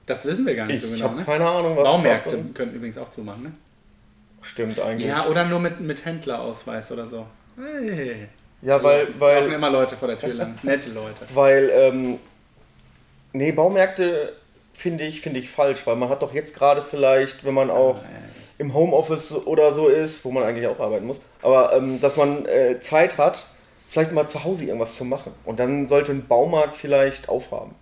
Das 0.06 0.24
wissen 0.26 0.46
wir 0.46 0.56
gar 0.56 0.68
nicht 0.68 0.84
Ich 0.84 0.90
so 0.90 0.94
genau, 0.96 1.06
habe 1.10 1.16
ne? 1.18 1.26
keine 1.26 1.50
Ahnung, 1.50 1.76
was. 1.76 1.84
Baumärkte 1.84 2.38
könnten 2.54 2.76
übrigens 2.76 2.98
auch 2.98 3.10
zumachen, 3.10 3.44
ne? 3.44 3.52
Stimmt 4.42 4.80
eigentlich. 4.80 5.08
Ja, 5.08 5.28
oder 5.28 5.46
nur 5.46 5.60
mit, 5.60 5.80
mit 5.80 6.06
Händlerausweis 6.06 6.92
oder 6.92 7.06
so. 7.06 7.26
Hey. 7.58 8.28
ja 8.62 8.82
weil, 8.84 9.02
Laufen 9.02 9.20
weil, 9.20 9.52
immer 9.52 9.70
Leute 9.70 9.96
vor 9.96 10.08
der 10.08 10.20
Tür 10.20 10.34
lang. 10.34 10.56
Nette 10.64 10.90
Leute. 10.90 11.26
weil, 11.34 11.70
ähm, 11.74 12.20
nee, 13.34 13.52
Baumärkte 13.52 14.34
finde 14.74 15.04
ich, 15.06 15.22
finde 15.22 15.40
ich 15.40 15.50
falsch, 15.50 15.86
weil 15.86 15.96
man 15.96 16.10
hat 16.10 16.22
doch 16.22 16.34
jetzt 16.34 16.56
gerade 16.56 16.82
vielleicht, 16.82 17.46
wenn 17.46 17.54
man 17.54 17.70
auch 17.70 18.00
im 18.58 18.74
Homeoffice 18.74 19.46
oder 19.48 19.72
so 19.72 19.90
ist, 19.90 20.24
wo 20.24 20.32
man 20.32 20.44
eigentlich 20.44 20.68
auch 20.68 20.80
arbeiten 20.80 21.06
muss, 21.06 21.20
aber 21.42 21.74
ähm, 21.74 22.00
dass 22.00 22.16
man 22.16 22.46
äh, 22.46 22.80
Zeit 22.80 23.18
hat, 23.18 23.48
vielleicht 23.88 24.12
mal 24.12 24.28
zu 24.28 24.44
Hause 24.44 24.66
irgendwas 24.66 24.96
zu 24.96 25.04
machen. 25.04 25.34
Und 25.44 25.60
dann 25.60 25.86
sollte 25.86 26.14
ein 26.14 26.28
Baumarkt 26.28 26.78
vielleicht 26.78 27.28
aufhaben. 27.28 27.76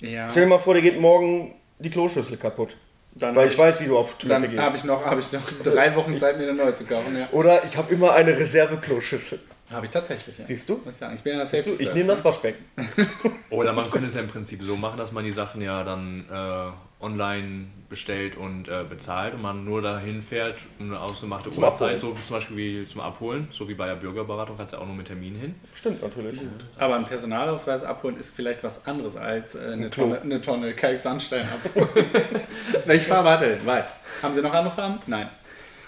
Ja. 0.00 0.28
Stell 0.30 0.44
dir 0.44 0.48
mal 0.48 0.58
vor, 0.58 0.74
dir 0.74 0.82
geht 0.82 1.00
morgen 1.00 1.54
die 1.78 1.90
Kloschüssel 1.90 2.36
kaputt. 2.36 2.76
Dann 3.18 3.34
Weil 3.34 3.46
hab 3.46 3.52
ich 3.52 3.58
weiß, 3.58 3.80
wie 3.80 3.86
du 3.86 3.98
auf 3.98 4.16
Toilette 4.16 4.42
Dann 4.42 4.50
gehst. 4.50 4.62
habe 4.64 4.76
ich, 4.76 4.84
noch, 4.84 5.04
hab 5.04 5.18
ich 5.18 5.32
noch 5.32 5.42
drei 5.64 5.94
Wochen 5.96 6.16
Zeit, 6.16 6.38
mir 6.38 6.44
eine 6.44 6.54
neue 6.54 6.74
zu 6.74 6.84
kaufen. 6.84 7.16
Ja. 7.18 7.28
Oder 7.32 7.64
ich 7.64 7.76
habe 7.76 7.92
immer 7.92 8.12
eine 8.12 8.36
Reserve-Kloschüssel. 8.38 9.40
Habe 9.70 9.84
ich 9.86 9.92
tatsächlich, 9.92 10.38
ja. 10.38 10.46
Siehst 10.46 10.68
du? 10.68 10.80
Muss 10.84 10.94
ich 10.94 10.96
sagen. 10.96 11.14
Ich 11.14 11.22
bin 11.22 11.36
ja 11.36 11.44
Siehst 11.44 11.66
du? 11.66 11.72
Ich 11.72 11.78
First, 11.78 11.94
nehme 11.94 12.08
das? 12.08 12.24
Waschbecken. 12.24 12.64
Oder 13.50 13.72
man 13.72 13.90
könnte 13.90 14.08
es 14.08 14.14
ja 14.14 14.20
im 14.20 14.28
Prinzip 14.28 14.62
so 14.62 14.76
machen, 14.76 14.96
dass 14.96 15.12
man 15.12 15.24
die 15.24 15.32
Sachen 15.32 15.60
ja 15.60 15.84
dann 15.84 16.24
äh, 16.30 16.70
online 17.00 17.66
bestellt 17.88 18.36
und 18.36 18.68
äh, 18.68 18.84
bezahlt 18.88 19.34
und 19.34 19.42
man 19.42 19.64
nur 19.64 19.80
dahin 19.80 20.20
fährt 20.20 20.60
um 20.78 20.86
eine 20.86 21.00
ausgemachte 21.00 21.50
Zum 21.50 21.62
Uhrzeit, 21.62 21.96
Abholen. 21.96 22.16
so 22.16 22.22
zum 22.22 22.36
Beispiel 22.36 22.56
wie 22.56 22.86
zum 22.86 23.00
Abholen, 23.00 23.48
so 23.52 23.68
wie 23.68 23.74
bei 23.74 23.86
der 23.86 23.94
Bürgerberatung 23.94 24.56
kannst 24.56 24.72
du 24.72 24.76
ja 24.76 24.82
auch 24.82 24.86
nur 24.86 24.96
mit 24.96 25.06
Termin 25.06 25.36
hin. 25.36 25.54
Stimmt 25.74 26.02
natürlich. 26.02 26.40
Aber 26.76 26.96
ein 26.96 27.04
Personalausweis 27.04 27.84
abholen 27.84 28.18
ist 28.18 28.34
vielleicht 28.34 28.62
was 28.64 28.86
anderes 28.86 29.16
als 29.16 29.54
äh, 29.54 29.70
eine. 29.72 29.90
Tonne, 29.90 30.20
eine 30.20 30.40
Tonne 30.40 30.74
Kalksandstein 30.74 31.46
abholen. 31.48 31.88
Welche 32.84 33.08
Farbe 33.08 33.30
hat 33.30 33.42
er 33.42 33.56
denn? 33.56 33.66
Weiß. 33.66 33.96
Haben 34.22 34.34
Sie 34.34 34.42
noch 34.42 34.52
andere 34.52 34.74
Farben? 34.74 34.98
Nein. 35.06 35.28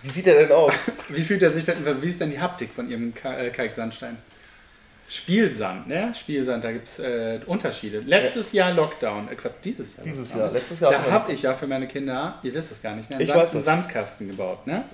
Wie 0.02 0.08
sieht 0.08 0.26
der 0.26 0.34
denn 0.34 0.52
aus? 0.52 0.74
Wie 1.08 1.22
fühlt 1.22 1.42
er 1.42 1.52
sich 1.52 1.64
denn, 1.64 1.76
wie 2.00 2.08
ist 2.08 2.20
denn 2.20 2.30
die 2.30 2.40
Haptik 2.40 2.70
von 2.70 2.88
Ihrem 2.88 3.12
äh, 3.24 3.50
Kalksandstein? 3.50 4.16
Spielsand, 5.12 5.88
ne? 5.88 6.12
Spielsand, 6.14 6.62
da 6.62 6.70
gibt 6.70 6.86
es 6.86 7.00
äh, 7.00 7.40
Unterschiede. 7.46 7.98
Letztes 8.00 8.52
Jahr 8.52 8.72
Lockdown, 8.72 9.28
äh, 9.28 9.34
Quatsch, 9.34 9.54
dieses 9.64 9.96
Jahr. 9.96 10.04
Dieses 10.04 10.28
Lockdown. 10.30 10.40
Jahr, 10.44 10.52
letztes 10.52 10.80
Jahr. 10.80 10.92
Da 10.92 11.10
habe 11.10 11.32
ich 11.32 11.42
ja 11.42 11.52
für 11.54 11.66
meine 11.66 11.88
Kinder, 11.88 12.38
ihr 12.44 12.54
wisst 12.54 12.70
es 12.70 12.80
gar 12.80 12.94
nicht, 12.94 13.10
ne? 13.10 13.16
einen, 13.16 13.22
Ich 13.24 13.28
Sand, 13.30 13.42
weiß 13.42 13.50
einen 13.54 13.64
das. 13.64 13.74
Mhm. 13.74 13.82
Sandkasten 13.82 14.28
gebaut, 14.28 14.66
ne? 14.68 14.84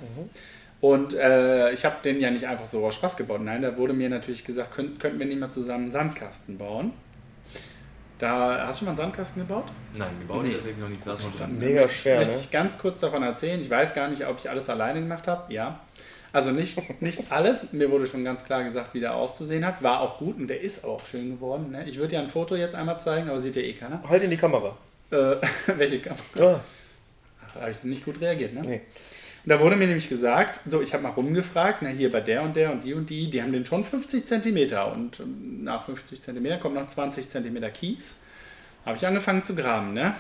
Und 0.81 1.13
äh, 1.15 1.71
ich 1.73 1.85
habe 1.85 1.97
den 2.03 2.19
ja 2.19 2.31
nicht 2.31 2.47
einfach 2.47 2.65
so 2.67 2.85
aus 2.87 2.95
Spaß 2.95 3.17
gebaut. 3.19 3.43
Nein, 3.43 3.61
da 3.61 3.77
wurde 3.77 3.93
mir 3.93 4.09
natürlich 4.09 4.43
gesagt, 4.45 4.75
könnt, 4.75 5.01
könnten 5.01 5.19
wir 5.19 5.27
nicht 5.27 5.39
mal 5.41 5.51
zusammen 5.51 5.85
einen 5.85 5.91
Sandkasten 5.91 6.57
bauen. 6.57 6.93
Da 8.19 8.67
hast 8.67 8.81
du 8.81 8.85
schon 8.85 8.87
mal 8.87 8.91
einen 8.93 8.97
Sandkasten 9.11 9.47
gebaut? 9.47 9.65
Nein, 9.99 10.09
gebaut 10.21 10.45
Nee. 10.45 10.55
deswegen 10.57 10.81
noch 10.81 10.89
nicht. 10.89 11.05
Saß 11.05 11.25
noch 11.25 11.37
dran. 11.37 11.59
Mega 11.59 11.87
schwer, 11.89 12.19
Möchte 12.21 12.35
ne? 12.35 12.41
ich 12.41 12.51
ganz 12.51 12.79
kurz 12.79 13.01
davon 13.01 13.23
erzählen. 13.23 13.61
Ich 13.61 13.69
weiß 13.69 13.95
gar 13.95 14.09
nicht, 14.09 14.27
ob 14.27 14.39
ich 14.39 14.49
alles 14.49 14.71
alleine 14.71 15.01
gemacht 15.01 15.29
habe. 15.29 15.53
Ja. 15.53 15.81
Also 16.37 16.51
nicht, 16.51 17.01
nicht 17.01 17.33
alles. 17.33 17.73
Mir 17.73 17.91
wurde 17.91 18.07
schon 18.07 18.23
ganz 18.23 18.45
klar 18.45 18.63
gesagt, 18.63 18.93
wie 18.93 19.01
der 19.01 19.15
auszusehen 19.15 19.65
hat. 19.65 19.83
War 19.83 20.03
auch 20.03 20.19
gut 20.19 20.37
und 20.37 20.49
der 20.49 20.61
ist 20.61 20.85
auch 20.85 21.07
schön 21.07 21.31
geworden. 21.31 21.71
Ne? 21.71 21.89
Ich 21.89 21.97
würde 21.99 22.17
ja 22.17 22.21
ein 22.21 22.29
Foto 22.29 22.57
jetzt 22.57 22.75
einmal 22.75 23.01
zeigen, 23.01 23.31
aber 23.31 23.41
sieht 23.41 23.57
ja 23.57 23.63
eh 23.63 23.73
keiner. 23.73 24.03
Halt 24.07 24.23
in 24.23 24.29
die 24.29 24.37
Kamera. 24.37 24.77
Äh, 25.11 25.37
welche 25.79 25.99
Kamera? 25.99 26.21
Ah, 26.39 26.61
Ach, 27.47 27.63
habe 27.63 27.71
ich 27.71 27.83
nicht 27.85 28.05
gut 28.05 28.21
reagiert, 28.21 28.53
ne? 28.53 28.61
nee. 28.67 28.83
Und 29.45 29.51
da 29.51 29.59
wurde 29.61 29.77
mir 29.77 29.87
nämlich 29.87 30.11
gesagt, 30.11 30.61
so, 30.67 30.83
ich 30.83 30.93
habe 30.93 31.05
mal 31.05 31.13
rumgefragt, 31.13 31.79
na, 31.81 31.89
hier 31.89 32.13
bei 32.13 32.21
der 32.21 32.43
und 32.43 32.55
der 32.55 32.71
und 32.71 32.85
die 32.85 32.93
und 32.93 33.09
die, 33.09 33.31
die 33.31 33.43
haben 33.43 33.53
den 33.53 33.65
schon 33.65 33.83
50 33.83 34.27
cm 34.27 34.77
und 34.93 35.21
ähm, 35.21 35.65
nach 35.65 35.87
50 35.87 36.21
cm 36.21 36.61
kommt 36.61 36.75
noch 36.75 36.87
20 36.87 37.31
cm 37.31 37.73
Kies. 37.73 38.19
Habe 38.85 38.99
ich 38.99 39.07
angefangen 39.07 39.43
zu 39.43 39.57
graben, 39.57 39.95
ne? 39.95 40.15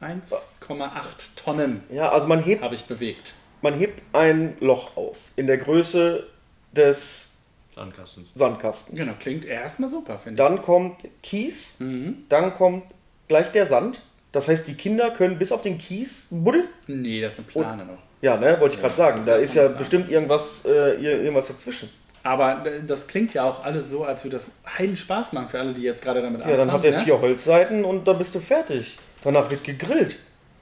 1,8 0.00 1.36
Tonnen 1.36 1.84
Ja, 1.88 2.10
also 2.10 2.26
man 2.26 2.42
hebt, 2.42 2.62
habe 2.62 2.74
ich 2.74 2.86
bewegt. 2.86 3.34
Man 3.70 3.78
hebt 3.78 4.00
ein 4.12 4.56
Loch 4.60 4.96
aus 4.96 5.32
in 5.36 5.46
der 5.46 5.56
Größe 5.58 6.26
des 6.72 7.32
Sandkasten. 7.74 8.26
Sandkastens. 8.34 8.98
Genau, 8.98 9.12
klingt 9.20 9.44
erstmal 9.44 9.90
super, 9.90 10.18
finde 10.18 10.42
Dann 10.42 10.62
kommt 10.62 10.96
Kies, 11.22 11.74
Mhm. 11.78 12.24
dann 12.28 12.54
kommt 12.54 12.84
gleich 13.28 13.50
der 13.52 13.66
Sand. 13.66 14.02
Das 14.32 14.48
heißt, 14.48 14.66
die 14.68 14.74
Kinder 14.74 15.10
können 15.10 15.38
bis 15.38 15.50
auf 15.52 15.62
den 15.62 15.78
Kies 15.78 16.28
buddeln. 16.30 16.64
ich. 16.86 16.94
Nee, 16.94 17.20
das 17.20 17.34
ist 17.34 17.40
eine 17.40 17.48
Plane 17.48 17.84
noch. 17.84 17.98
Ja, 18.22 18.36
ne, 18.36 18.58
wollte 18.60 18.76
ich 18.76 18.80
gerade 18.80 18.94
sagen. 18.94 19.22
Da 19.26 19.36
ist 19.36 19.54
ja 19.54 19.68
bestimmt 19.68 20.10
irgendwas, 20.10 20.64
äh, 20.64 20.94
ir- 20.96 21.20
irgendwas 21.22 21.48
dazwischen. 21.48 21.88
Aber 22.22 22.64
äh, 22.66 22.82
das 22.84 23.06
klingt 23.06 23.34
ja 23.34 23.44
auch 23.44 23.62
alles 23.64 23.90
so, 23.90 24.04
als 24.04 24.24
würde 24.24 24.36
das 24.36 24.52
heiden 24.78 24.96
Spaß 24.96 25.32
machen 25.32 25.48
für 25.48 25.58
alle, 25.60 25.72
die 25.74 25.82
jetzt 25.82 26.02
gerade 26.02 26.22
damit 26.22 26.44
Ja, 26.46 26.56
dann 26.56 26.72
hat 26.72 26.84
er 26.84 26.92
ne? 26.92 27.00
vier 27.04 27.20
Holzseiten 27.20 27.84
und 27.84 28.06
dann 28.08 28.18
bist 28.18 28.34
du 28.34 28.40
fertig. 28.40 28.96
Danach 29.22 29.50
wird 29.50 29.64
gegrillt. 29.64 30.16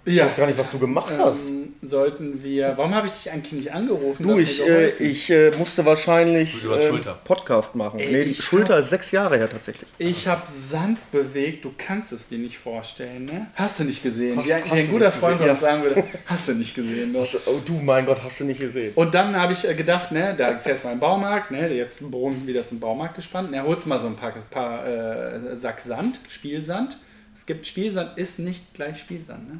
Ich 0.06 0.16
Ja. 0.16 0.26
weiß 0.26 0.36
gar 0.36 0.46
nicht, 0.46 0.58
was 0.58 0.70
du 0.70 0.78
gemacht 0.78 1.14
hast. 1.18 1.48
Ähm, 1.48 1.72
sollten 1.80 2.42
wir. 2.42 2.74
Warum 2.76 2.94
habe 2.94 3.06
ich 3.06 3.14
dich 3.14 3.30
eigentlich 3.32 3.52
nicht 3.52 3.72
angerufen? 3.72 4.22
Du, 4.22 4.32
hast 4.32 4.38
ich, 4.40 4.62
äh, 4.66 4.90
ich 4.98 5.30
äh, 5.30 5.50
musste 5.56 5.86
wahrscheinlich 5.86 6.62
ähm, 6.62 6.78
Schulter. 6.78 7.18
Podcast 7.24 7.74
machen. 7.74 8.00
Ey, 8.00 8.12
nee, 8.12 8.24
die 8.26 8.30
ich 8.32 8.44
Schulter 8.44 8.78
ist 8.80 8.90
sechs 8.90 9.12
Jahre 9.12 9.38
her 9.38 9.48
tatsächlich. 9.48 9.88
Ich 9.96 10.28
habe 10.28 10.42
Sand 10.46 10.98
bewegt, 11.10 11.64
du 11.64 11.72
kannst 11.78 12.12
es 12.12 12.28
dir 12.28 12.36
nicht 12.38 12.58
vorstellen, 12.58 13.24
ne? 13.24 13.46
Hast 13.54 13.80
du 13.80 13.84
nicht 13.84 14.02
gesehen? 14.02 14.36
Hast- 14.36 14.46
wie, 14.46 14.52
ein- 14.52 14.64
hast 14.64 14.76
wie 14.76 14.80
ein 14.80 14.90
guter 14.90 15.10
Freund 15.10 15.38
von 15.38 15.46
gesehen, 15.46 15.50
uns 15.52 15.60
sagen 15.60 15.82
würde, 15.82 16.04
hast 16.26 16.48
du 16.48 16.52
nicht 16.54 16.74
gesehen. 16.74 17.12
Doch. 17.14 17.20
Was, 17.22 17.46
oh, 17.46 17.60
du, 17.64 17.72
mein 17.80 18.04
Gott, 18.04 18.22
hast 18.22 18.40
du 18.40 18.44
nicht 18.44 18.60
gesehen. 18.60 18.92
Und 18.96 19.14
dann 19.14 19.34
habe 19.34 19.54
ich 19.54 19.66
äh, 19.66 19.74
gedacht, 19.74 20.12
ne, 20.12 20.34
da 20.36 20.58
fährst 20.58 20.82
du 20.84 20.88
mal 20.88 20.92
im 20.94 21.00
Baumarkt, 21.00 21.50
ne, 21.50 21.72
jetzt 21.72 22.10
Bogen 22.10 22.46
wieder 22.46 22.66
zum 22.66 22.78
Baumarkt 22.78 23.14
gespannt, 23.14 23.50
ne, 23.52 23.62
holst 23.62 23.86
mal 23.86 23.98
so 23.98 24.08
ein 24.08 24.16
paar, 24.16 24.32
paar 24.50 24.86
äh, 24.86 25.56
Sack 25.56 25.80
Sand, 25.80 26.20
Spielsand. 26.28 26.98
Es 27.34 27.46
gibt 27.46 27.66
Spielsand 27.66 28.18
ist 28.18 28.38
nicht 28.38 28.74
gleich 28.74 28.98
Spielsand, 28.98 29.48
ne? 29.48 29.58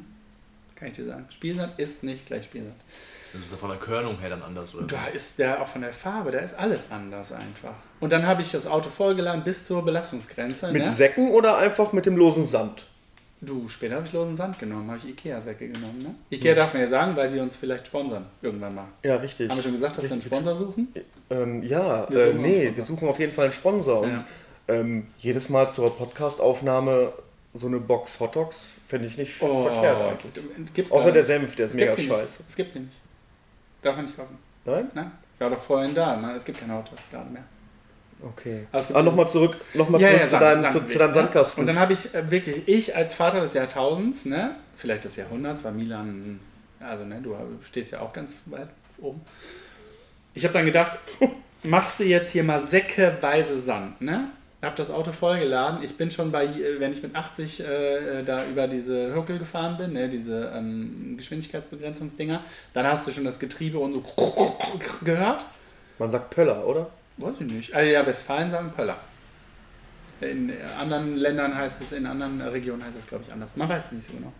Kann 0.75 0.89
ich 0.89 0.95
dir 0.95 1.05
sagen. 1.05 1.25
Spielsand 1.29 1.79
ist 1.79 2.03
nicht 2.03 2.25
gleich 2.25 2.45
Spielsand. 2.45 2.75
Das 3.33 3.41
ist 3.43 3.51
ja 3.51 3.57
von 3.57 3.69
der 3.69 3.79
Körnung 3.79 4.19
her 4.19 4.29
dann 4.29 4.43
anders, 4.43 4.73
oder? 4.75 4.87
Da 4.87 5.07
ist 5.07 5.39
der 5.39 5.61
auch 5.61 5.67
von 5.67 5.81
der 5.81 5.91
Farbe, 5.93 6.31
da 6.31 6.39
ist 6.39 6.53
alles 6.57 6.91
anders 6.91 7.31
einfach. 7.33 7.73
Und 7.99 8.13
dann 8.13 8.25
habe 8.25 8.41
ich 8.41 8.51
das 8.51 8.65
Auto 8.65 8.89
vollgeladen 8.89 9.43
bis 9.43 9.67
zur 9.67 9.83
Belastungsgrenze. 9.83 10.71
Mit 10.71 10.83
ne? 10.83 10.89
Säcken 10.89 11.31
oder 11.31 11.57
einfach 11.57 11.91
mit 11.91 12.05
dem 12.05 12.15
losen 12.15 12.45
Sand? 12.45 12.87
Du, 13.41 13.67
später 13.67 13.95
habe 13.95 14.05
ich 14.07 14.13
losen 14.13 14.35
Sand 14.35 14.57
genommen, 14.57 14.89
habe 14.89 14.97
ich 14.97 15.09
Ikea-Säcke 15.09 15.67
genommen. 15.67 15.99
Ne? 15.99 16.15
Ikea 16.29 16.55
darf 16.55 16.73
mir 16.73 16.81
ja 16.81 16.87
sagen, 16.87 17.15
weil 17.15 17.29
die 17.29 17.39
uns 17.39 17.55
vielleicht 17.57 17.87
sponsern 17.87 18.25
irgendwann 18.41 18.73
mal. 18.75 18.87
Ja, 19.03 19.17
richtig. 19.17 19.49
Haben 19.49 19.57
wir 19.57 19.63
schon 19.63 19.73
gesagt, 19.73 19.97
dass 19.97 20.05
wir 20.05 20.11
einen 20.11 20.21
Sponsor 20.21 20.55
suchen? 20.55 20.93
Ähm, 21.29 21.61
ja, 21.61 22.09
Wir 22.09 22.17
äh, 22.17 22.23
suchen 22.27 22.35
einen 22.35 22.41
nee, 22.41 22.71
wir 22.73 22.83
suchen 22.83 23.07
auf 23.07 23.19
jeden 23.19 23.33
Fall 23.33 23.45
einen 23.45 23.53
Sponsor. 23.53 24.01
Und 24.01 24.11
Ja. 24.11 24.25
ähm, 24.69 25.07
jedes 25.17 25.49
Mal 25.49 25.69
zur 25.69 25.95
Podcastaufnahme 25.95 27.11
so 27.55 27.67
eine 27.67 27.79
Box 27.79 28.19
Hotdogs 28.19 28.69
fände 28.87 29.07
ich 29.07 29.17
nicht 29.17 29.33
verkehrt 29.33 30.01
eigentlich. 30.01 30.73
Gibt's 30.73 30.91
Außer 30.91 31.11
der. 31.11 31.23
Senf, 31.23 31.55
der 31.55 31.67
ist 31.67 31.75
mega 31.75 31.95
scheiße. 31.95 32.43
Es 32.47 32.55
gibt 32.55 32.75
die 32.75 32.79
nicht. 32.79 32.97
Darf 33.81 33.95
man 33.95 34.05
nicht 34.05 34.17
kaufen. 34.17 34.37
Nein? 34.65 34.91
Nein? 34.93 35.11
Ich 35.35 35.41
war 35.41 35.49
doch 35.49 35.59
vorhin 35.61 35.95
da. 35.95 36.17
Ne? 36.17 36.33
Es 36.33 36.43
gibt 36.43 36.59
keine 36.59 36.75
Hotdogs 36.77 37.09
gerade 37.09 37.29
mehr. 37.29 37.43
Okay. 38.21 38.67
Aber 38.71 38.83
gibt 38.83 38.97
Ah, 38.97 39.03
nochmal 39.03 39.27
zurück, 39.27 39.55
noch 39.73 39.89
mal 39.89 40.01
Ja, 40.01 40.07
zurück 40.07 40.21
ja, 40.21 40.27
zu, 40.27 40.39
deinem, 40.39 40.69
zu, 40.69 40.87
zu 40.87 40.97
deinem 40.97 41.07
ne? 41.09 41.13
Sandkasten. 41.13 41.61
Und 41.61 41.67
dann 41.67 41.79
habe 41.79 41.93
ich 41.93 42.13
äh, 42.13 42.29
wirklich, 42.29 42.67
ich 42.67 42.95
als 42.95 43.13
Vater 43.13 43.41
des 43.41 43.53
Jahrtausends, 43.53 44.25
ne, 44.25 44.55
vielleicht 44.75 45.03
des 45.03 45.15
Jahrhunderts, 45.15 45.63
weil 45.63 45.73
Milan, 45.73 46.39
also 46.79 47.05
ne, 47.05 47.19
du 47.21 47.35
stehst 47.61 47.91
ja 47.91 48.01
auch 48.01 48.13
ganz 48.13 48.43
weit 48.47 48.69
oben. 48.99 49.21
Ich 50.33 50.43
habe 50.43 50.53
dann 50.53 50.65
gedacht, 50.65 50.97
machst 51.63 51.99
du 51.99 52.03
jetzt 52.03 52.31
hier 52.31 52.43
mal 52.43 52.65
säckeweise 52.65 53.59
Sand, 53.59 54.01
ne? 54.01 54.29
Hab 54.65 54.75
das 54.75 54.89
Auto 54.89 55.11
vollgeladen. 55.11 55.83
Ich 55.83 55.95
bin 55.95 56.09
schon 56.11 56.31
bei, 56.31 56.45
äh, 56.45 56.79
wenn 56.79 56.91
ich 56.91 57.03
mit 57.03 57.15
80 57.15 57.59
äh, 57.59 58.23
da 58.25 58.45
über 58.45 58.67
diese 58.67 59.13
Hürkel 59.13 59.37
gefahren 59.39 59.77
bin, 59.77 59.93
ne, 59.93 60.09
diese 60.09 60.51
ähm, 60.55 61.15
Geschwindigkeitsbegrenzungsdinger, 61.17 62.41
dann 62.73 62.85
hast 62.85 63.07
du 63.07 63.11
schon 63.11 63.25
das 63.25 63.39
Getriebe 63.39 63.77
und 63.77 63.93
so 63.93 64.03
gehört. 65.03 65.45
Man 65.99 66.09
sagt 66.09 66.31
Pöller, 66.31 66.65
oder? 66.65 66.89
Weiß 67.17 67.35
ich 67.39 67.47
nicht. 67.51 67.73
Also 67.73 67.91
ja, 67.91 68.05
Westfalen 68.05 68.49
sagen 68.49 68.71
Pöller. 68.75 68.97
In 70.21 70.51
anderen 70.79 71.15
Ländern 71.17 71.55
heißt 71.55 71.81
es, 71.81 71.91
in 71.91 72.05
anderen 72.05 72.41
Regionen 72.41 72.83
heißt 72.83 72.97
es, 72.97 73.07
glaube 73.07 73.23
ich, 73.27 73.33
anders. 73.33 73.55
Man 73.55 73.69
weiß 73.69 73.87
es 73.87 73.91
nicht 73.91 74.07
so 74.07 74.13
genau. 74.13 74.33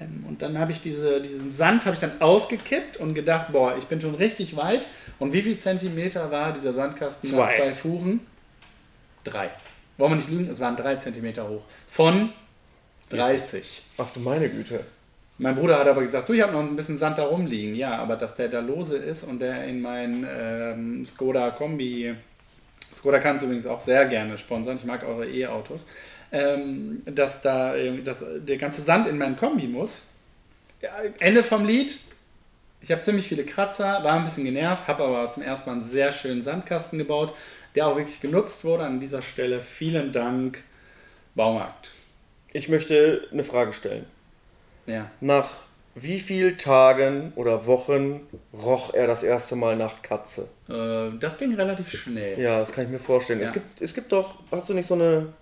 Ähm, 0.00 0.24
Und 0.26 0.42
dann 0.42 0.58
habe 0.58 0.72
ich 0.72 0.80
diese, 0.80 1.20
diesen 1.20 1.52
Sand 1.52 1.84
habe 1.84 1.94
ich 1.94 2.00
dann 2.00 2.20
ausgekippt 2.20 2.96
und 2.96 3.14
gedacht, 3.14 3.52
boah, 3.52 3.76
ich 3.76 3.84
bin 3.84 4.00
schon 4.00 4.14
richtig 4.14 4.56
weit. 4.56 4.86
Und 5.18 5.32
wie 5.32 5.42
viel 5.42 5.56
Zentimeter 5.56 6.30
war 6.30 6.52
dieser 6.52 6.72
Sandkasten? 6.72 7.30
Zwei. 7.30 7.44
Nach 7.44 7.54
zwei 7.54 7.72
Fuhren? 7.74 8.20
Drei. 9.24 9.50
Wollen 9.96 10.12
wir 10.12 10.16
nicht 10.16 10.30
lügen? 10.30 10.48
Es 10.48 10.60
waren 10.60 10.76
drei 10.76 10.96
Zentimeter 10.96 11.48
hoch. 11.48 11.62
Von 11.88 12.32
30. 13.10 13.82
Ach 13.98 14.10
du 14.12 14.20
meine 14.20 14.48
Güte. 14.48 14.84
Mein 15.38 15.56
Bruder 15.56 15.78
hat 15.78 15.88
aber 15.88 16.02
gesagt, 16.02 16.28
du, 16.28 16.32
ich 16.32 16.42
habe 16.42 16.52
noch 16.52 16.60
ein 16.60 16.76
bisschen 16.76 16.96
Sand 16.96 17.18
da 17.18 17.24
rumliegen. 17.24 17.74
Ja, 17.74 17.98
aber 17.98 18.16
dass 18.16 18.36
der 18.36 18.48
da 18.48 18.60
lose 18.60 18.96
ist 18.96 19.24
und 19.24 19.40
der 19.40 19.64
in 19.64 19.80
mein 19.80 20.26
ähm, 20.30 21.06
Skoda 21.06 21.50
Kombi, 21.50 22.14
Skoda 22.92 23.18
kann 23.18 23.36
es 23.36 23.42
übrigens 23.42 23.66
auch 23.66 23.80
sehr 23.80 24.04
gerne 24.06 24.38
sponsern, 24.38 24.76
ich 24.76 24.84
mag 24.84 25.02
eure 25.04 25.28
E-Autos, 25.28 25.86
ähm, 26.30 27.02
dass 27.06 27.42
da 27.42 27.74
dass 28.04 28.24
der 28.38 28.56
ganze 28.56 28.82
Sand 28.82 29.08
in 29.08 29.18
meinen 29.18 29.36
Kombi 29.36 29.66
muss. 29.66 30.02
Ja, 30.80 30.90
Ende 31.18 31.42
vom 31.42 31.66
Lied. 31.66 31.98
Ich 32.80 32.92
habe 32.92 33.02
ziemlich 33.02 33.26
viele 33.26 33.44
Kratzer, 33.44 34.04
war 34.04 34.12
ein 34.12 34.24
bisschen 34.24 34.44
genervt, 34.44 34.86
habe 34.86 35.04
aber 35.04 35.30
zum 35.30 35.42
ersten 35.42 35.70
Mal 35.70 35.76
einen 35.76 35.82
sehr 35.82 36.12
schönen 36.12 36.42
Sandkasten 36.42 36.98
gebaut, 36.98 37.34
der 37.74 37.86
auch 37.86 37.96
wirklich 37.96 38.20
genutzt 38.20 38.64
wurde. 38.64 38.84
An 38.84 39.00
dieser 39.00 39.22
Stelle 39.22 39.60
vielen 39.60 40.12
Dank, 40.12 40.62
Baumarkt. 41.34 41.90
Ich 42.52 42.68
möchte 42.68 43.26
eine 43.32 43.44
Frage 43.44 43.72
stellen. 43.72 44.06
Ja. 44.86 45.10
Nach 45.20 45.50
wie 45.94 46.20
vielen 46.20 46.58
Tagen 46.58 47.32
oder 47.36 47.66
Wochen 47.66 48.20
roch 48.52 48.94
er 48.94 49.06
das 49.06 49.22
erste 49.22 49.56
Mal 49.56 49.76
nach 49.76 50.02
Katze? 50.02 50.48
Äh, 50.68 51.18
das 51.18 51.38
ging 51.38 51.54
relativ 51.54 51.90
schnell. 51.90 52.38
Ja, 52.38 52.58
das 52.58 52.72
kann 52.72 52.84
ich 52.84 52.90
mir 52.90 52.98
vorstellen. 52.98 53.40
Ja. 53.40 53.46
Es, 53.46 53.52
gibt, 53.52 53.80
es 53.80 53.94
gibt 53.94 54.10
doch, 54.12 54.36
hast 54.50 54.68
du 54.68 54.74
nicht 54.74 54.86
so 54.86 54.94
eine, 54.94 55.32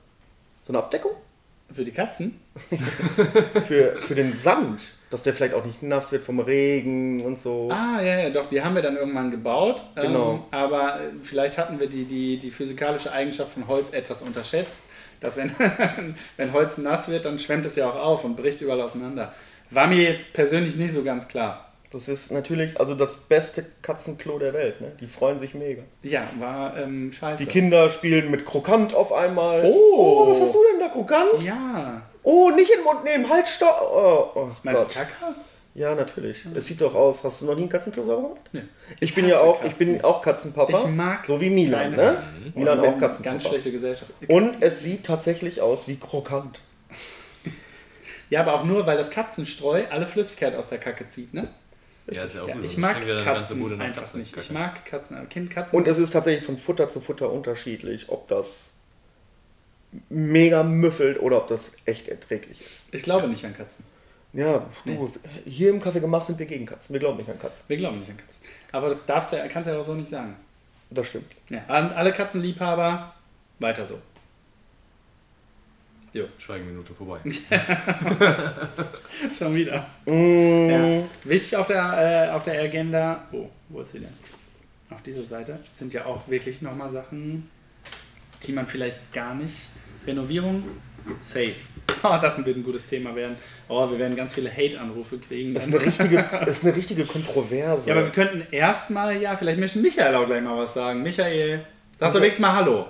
so 0.62 0.72
eine 0.72 0.78
Abdeckung? 0.78 1.12
Für 1.72 1.84
die 1.84 1.90
Katzen? 1.90 2.38
Für, 3.66 3.96
für 3.96 4.14
den 4.14 4.36
Sand, 4.36 4.92
dass 5.12 5.22
der 5.22 5.34
vielleicht 5.34 5.52
auch 5.52 5.64
nicht 5.66 5.82
nass 5.82 6.10
wird 6.10 6.22
vom 6.22 6.40
Regen 6.40 7.20
und 7.20 7.38
so. 7.38 7.68
Ah, 7.70 8.00
ja, 8.00 8.20
ja, 8.20 8.30
doch, 8.30 8.48
die 8.48 8.62
haben 8.62 8.74
wir 8.74 8.80
dann 8.80 8.96
irgendwann 8.96 9.30
gebaut. 9.30 9.84
Genau. 9.94 10.32
Ähm, 10.32 10.40
aber 10.50 11.00
äh, 11.00 11.10
vielleicht 11.22 11.58
hatten 11.58 11.78
wir 11.78 11.86
die, 11.86 12.04
die, 12.04 12.38
die 12.38 12.50
physikalische 12.50 13.12
Eigenschaft 13.12 13.52
von 13.52 13.68
Holz 13.68 13.92
etwas 13.92 14.22
unterschätzt, 14.22 14.86
dass 15.20 15.36
wenn, 15.36 15.52
wenn 16.38 16.54
Holz 16.54 16.78
nass 16.78 17.08
wird, 17.08 17.26
dann 17.26 17.38
schwemmt 17.38 17.66
es 17.66 17.76
ja 17.76 17.90
auch 17.90 17.96
auf 17.96 18.24
und 18.24 18.36
bricht 18.36 18.62
überall 18.62 18.80
auseinander. 18.80 19.34
War 19.68 19.86
mir 19.86 20.02
jetzt 20.02 20.32
persönlich 20.32 20.76
nicht 20.76 20.94
so 20.94 21.04
ganz 21.04 21.28
klar. 21.28 21.68
Das 21.90 22.08
ist 22.08 22.32
natürlich 22.32 22.80
also 22.80 22.94
das 22.94 23.14
beste 23.14 23.66
Katzenklo 23.82 24.38
der 24.38 24.54
Welt. 24.54 24.80
Ne? 24.80 24.92
Die 24.98 25.06
freuen 25.06 25.38
sich 25.38 25.52
mega. 25.52 25.82
Ja, 26.02 26.22
war 26.38 26.74
ähm, 26.78 27.12
scheiße. 27.12 27.44
Die 27.44 27.50
Kinder 27.50 27.90
spielen 27.90 28.30
mit 28.30 28.46
Krokant 28.46 28.94
auf 28.94 29.12
einmal. 29.12 29.62
Oh. 29.62 30.26
was 30.26 30.40
hast 30.40 30.54
du 30.54 30.58
denn 30.70 30.80
da, 30.80 30.88
Krokant? 30.88 31.42
Ja. 31.42 32.00
Oh, 32.22 32.50
nicht 32.50 32.70
in 32.70 32.78
den 32.78 32.84
Mund 32.84 33.04
nehmen, 33.04 33.28
halt, 33.28 33.48
stopp. 33.48 33.80
Oh, 33.82 34.30
oh 34.34 34.50
Meinst 34.62 34.82
du 34.82 34.86
Gott. 34.86 34.94
Kaka? 34.94 35.34
Ja, 35.74 35.94
natürlich. 35.94 36.44
Es 36.54 36.66
sieht 36.66 36.80
doch 36.80 36.94
aus. 36.94 37.24
Hast 37.24 37.40
du 37.40 37.46
noch 37.46 37.56
nie 37.56 37.62
ein 37.62 37.68
Katzenklo 37.68 38.04
sauber 38.04 38.28
gemacht? 38.28 38.40
Nee. 38.52 38.62
Ich 39.00 39.14
bin 39.14 39.24
hasse 39.24 39.34
ja 39.34 39.40
auch, 39.40 39.62
ich 39.64 39.70
Katzen. 39.70 39.92
bin 39.94 40.04
auch 40.04 40.20
Katzenpapa. 40.20 40.80
Ich 40.80 40.86
mag 40.88 41.24
so 41.24 41.40
wie 41.40 41.48
Milan, 41.48 41.94
kleine 41.94 42.12
ne? 42.12 42.22
Milan 42.54 42.78
Und 42.78 42.84
auch 42.84 42.90
bin 42.90 43.00
Katzenpapa. 43.00 43.30
Ganz 43.30 43.48
schlechte 43.48 43.72
Gesellschaft. 43.72 44.10
Und 44.28 44.62
es 44.62 44.82
sieht 44.82 45.06
tatsächlich 45.06 45.60
aus 45.62 45.88
wie 45.88 45.96
Krokant. 45.96 46.60
Ja, 48.30 48.40
aber 48.40 48.54
auch 48.54 48.64
nur, 48.64 48.86
weil 48.86 48.96
das 48.96 49.10
Katzenstreu 49.10 49.84
alle 49.90 50.06
Flüssigkeit 50.06 50.54
aus 50.54 50.70
der 50.70 50.78
Kacke 50.78 51.06
zieht, 51.06 51.34
ne? 51.34 51.48
Ja, 52.10 52.22
ist 52.24 52.34
ja 52.34 52.42
auch 52.44 52.48
Ja, 52.48 52.54
gut. 52.54 52.64
ich 52.64 52.78
mag 52.78 52.96
Katzen 53.24 53.80
einfach 53.80 54.14
nicht. 54.14 54.30
Ich 54.30 54.48
Kacke. 54.48 54.52
mag 54.54 54.86
Katzen, 54.86 55.18
aber 55.18 55.26
Kind 55.26 55.50
Katzen. 55.50 55.78
Und 55.78 55.86
es 55.86 55.98
ist 55.98 56.12
tatsächlich 56.12 56.42
von 56.42 56.56
Futter 56.56 56.88
zu 56.88 57.02
Futter 57.02 57.30
unterschiedlich, 57.30 58.08
ob 58.08 58.28
das 58.28 58.71
mega 60.08 60.62
müffelt 60.62 61.20
oder 61.20 61.38
ob 61.38 61.48
das 61.48 61.72
echt 61.84 62.08
erträglich 62.08 62.60
ist. 62.60 62.94
ich 62.94 63.02
glaube 63.02 63.28
nicht 63.28 63.44
an 63.44 63.56
Katzen. 63.56 63.84
Ja, 64.34 64.64
du, 64.86 65.12
hier 65.44 65.68
im 65.68 65.82
Kaffee 65.82 66.00
gemacht 66.00 66.24
sind 66.24 66.38
wir 66.38 66.46
gegen 66.46 66.64
Katzen. 66.64 66.94
Wir 66.94 67.00
glauben 67.00 67.18
nicht 67.18 67.28
an 67.28 67.38
Katzen. 67.38 67.64
Wir 67.68 67.76
glauben 67.76 67.98
nicht 67.98 68.10
an 68.10 68.16
Katzen. 68.16 68.46
Aber 68.72 68.88
das 68.88 69.04
darfst 69.04 69.32
du, 69.32 69.36
ja- 69.36 69.46
kannst 69.48 69.68
du 69.68 69.74
ja 69.74 69.78
auch 69.80 69.84
so 69.84 69.92
nicht 69.94 70.08
sagen. 70.08 70.36
Das 70.88 71.06
stimmt. 71.08 71.26
Ja, 71.50 71.62
an 71.68 71.90
alle 71.92 72.12
Katzenliebhaber, 72.12 73.14
weiter 73.58 73.84
so. 73.84 73.98
Jo, 76.14 76.24
Schweigeminute 76.38 76.94
vorbei. 76.94 77.20
schon 79.38 79.54
wieder. 79.54 79.86
Mm, 80.06 80.70
Ja. 80.70 81.02
Wichtig 81.24 81.56
auf 81.56 81.66
der, 81.66 82.28
äh, 82.28 82.30
auf 82.30 82.42
der 82.42 82.60
Agenda, 82.60 83.26
oh, 83.32 83.48
wo 83.70 83.80
ist 83.80 83.92
sie 83.92 84.00
denn? 84.00 84.12
Auf 84.90 85.02
dieser 85.02 85.22
Seite 85.22 85.58
sind 85.72 85.94
ja 85.94 86.04
auch 86.04 86.28
wirklich 86.28 86.60
nochmal 86.60 86.90
Sachen, 86.90 87.48
die 88.42 88.52
man 88.52 88.66
vielleicht 88.66 89.12
gar 89.12 89.34
nicht. 89.34 89.54
Renovierung, 90.06 90.64
safe. 91.20 91.54
Oh, 92.04 92.18
das 92.20 92.44
wird 92.44 92.56
ein 92.56 92.64
gutes 92.64 92.86
Thema 92.86 93.14
werden. 93.14 93.36
Oh, 93.68 93.88
wir 93.88 93.96
werden 93.96 94.16
ganz 94.16 94.34
viele 94.34 94.50
Hate-Anrufe 94.50 95.18
kriegen. 95.18 95.54
Das 95.54 95.68
ist 95.68 95.74
eine 95.74 95.84
richtige, 95.84 96.16
das 96.32 96.58
ist 96.58 96.64
eine 96.64 96.74
richtige 96.74 97.04
Kontroverse. 97.04 97.88
Ja, 97.88 97.94
aber 97.94 98.06
wir 98.06 98.12
könnten 98.12 98.42
erstmal, 98.50 99.20
ja, 99.20 99.36
vielleicht 99.36 99.60
möchte 99.60 99.78
Michael 99.78 100.14
auch 100.16 100.26
gleich 100.26 100.42
mal 100.42 100.56
was 100.58 100.74
sagen. 100.74 101.02
Michael, 101.02 101.60
sag 101.96 102.12
doch 102.12 102.20
wenigstens 102.20 102.42
mal 102.42 102.56
Hallo. 102.56 102.86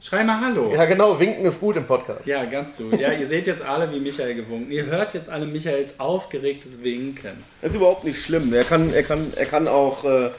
Schrei 0.00 0.22
mal 0.22 0.40
Hallo. 0.40 0.72
ja, 0.72 0.84
genau, 0.84 1.18
winken 1.18 1.44
ist 1.46 1.58
gut 1.58 1.76
im 1.76 1.84
Podcast. 1.84 2.24
Ja, 2.24 2.44
ganz 2.44 2.76
zu. 2.76 2.92
Ja, 2.92 3.12
ihr 3.12 3.26
seht 3.26 3.48
jetzt 3.48 3.62
alle, 3.62 3.92
wie 3.92 3.98
Michael 3.98 4.36
gewunken. 4.36 4.70
Ihr 4.70 4.86
hört 4.86 5.14
jetzt 5.14 5.28
alle 5.28 5.46
Michaels 5.46 5.98
aufgeregtes 5.98 6.84
Winken. 6.84 7.42
Das 7.60 7.72
ist 7.72 7.76
überhaupt 7.76 8.04
nicht 8.04 8.22
schlimm. 8.22 8.54
Er 8.54 8.62
kann, 8.62 8.92
er 8.92 9.02
kann, 9.02 9.32
er 9.34 9.46
kann 9.46 9.66
auch, 9.66 10.04
äh, 10.04 10.30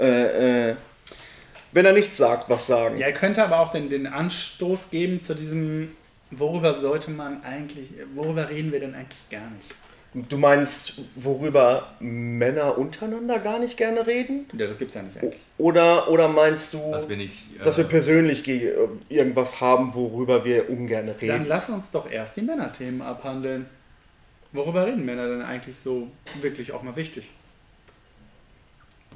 äh, 0.00 0.70
äh, 0.70 0.76
wenn 1.72 1.84
er 1.86 1.92
nichts 1.92 2.16
sagt, 2.16 2.48
was 2.48 2.66
sagen. 2.66 2.98
Ja, 2.98 3.06
er 3.06 3.12
könnte 3.12 3.42
aber 3.44 3.60
auch 3.60 3.70
den, 3.70 3.90
den 3.90 4.06
Anstoß 4.06 4.90
geben 4.90 5.22
zu 5.22 5.34
diesem, 5.34 5.92
worüber 6.30 6.74
sollte 6.80 7.10
man 7.10 7.42
eigentlich, 7.44 7.88
worüber 8.14 8.48
reden 8.50 8.72
wir 8.72 8.80
denn 8.80 8.94
eigentlich 8.94 9.28
gar 9.30 9.50
nicht? 9.50 9.74
Du 10.30 10.38
meinst, 10.38 11.02
worüber 11.16 11.92
Männer 12.00 12.78
untereinander 12.78 13.38
gar 13.38 13.58
nicht 13.58 13.76
gerne 13.76 14.06
reden? 14.06 14.46
Ja, 14.56 14.66
das 14.66 14.78
gibt's 14.78 14.94
ja 14.94 15.02
nicht 15.02 15.18
eigentlich. 15.18 15.38
Oder, 15.58 16.08
oder 16.10 16.28
meinst 16.28 16.72
du, 16.72 16.90
Dass 16.90 17.08
wir 17.10 17.16
nicht. 17.18 17.34
Äh, 17.60 17.62
dass 17.64 17.76
wir 17.76 17.84
persönlich 17.84 18.42
ge- 18.42 18.72
irgendwas 19.10 19.60
haben, 19.60 19.94
worüber 19.94 20.46
wir 20.46 20.70
ungern 20.70 21.06
Dann 21.08 21.16
reden? 21.16 21.44
lass 21.46 21.68
uns 21.68 21.90
doch 21.90 22.10
erst 22.10 22.36
die 22.38 22.42
Männerthemen 22.42 23.02
abhandeln. 23.02 23.66
Worüber 24.52 24.86
reden 24.86 25.04
Männer 25.04 25.28
denn 25.28 25.42
eigentlich 25.42 25.76
so 25.76 26.08
wirklich 26.40 26.72
auch 26.72 26.82
mal 26.82 26.96
wichtig? 26.96 27.28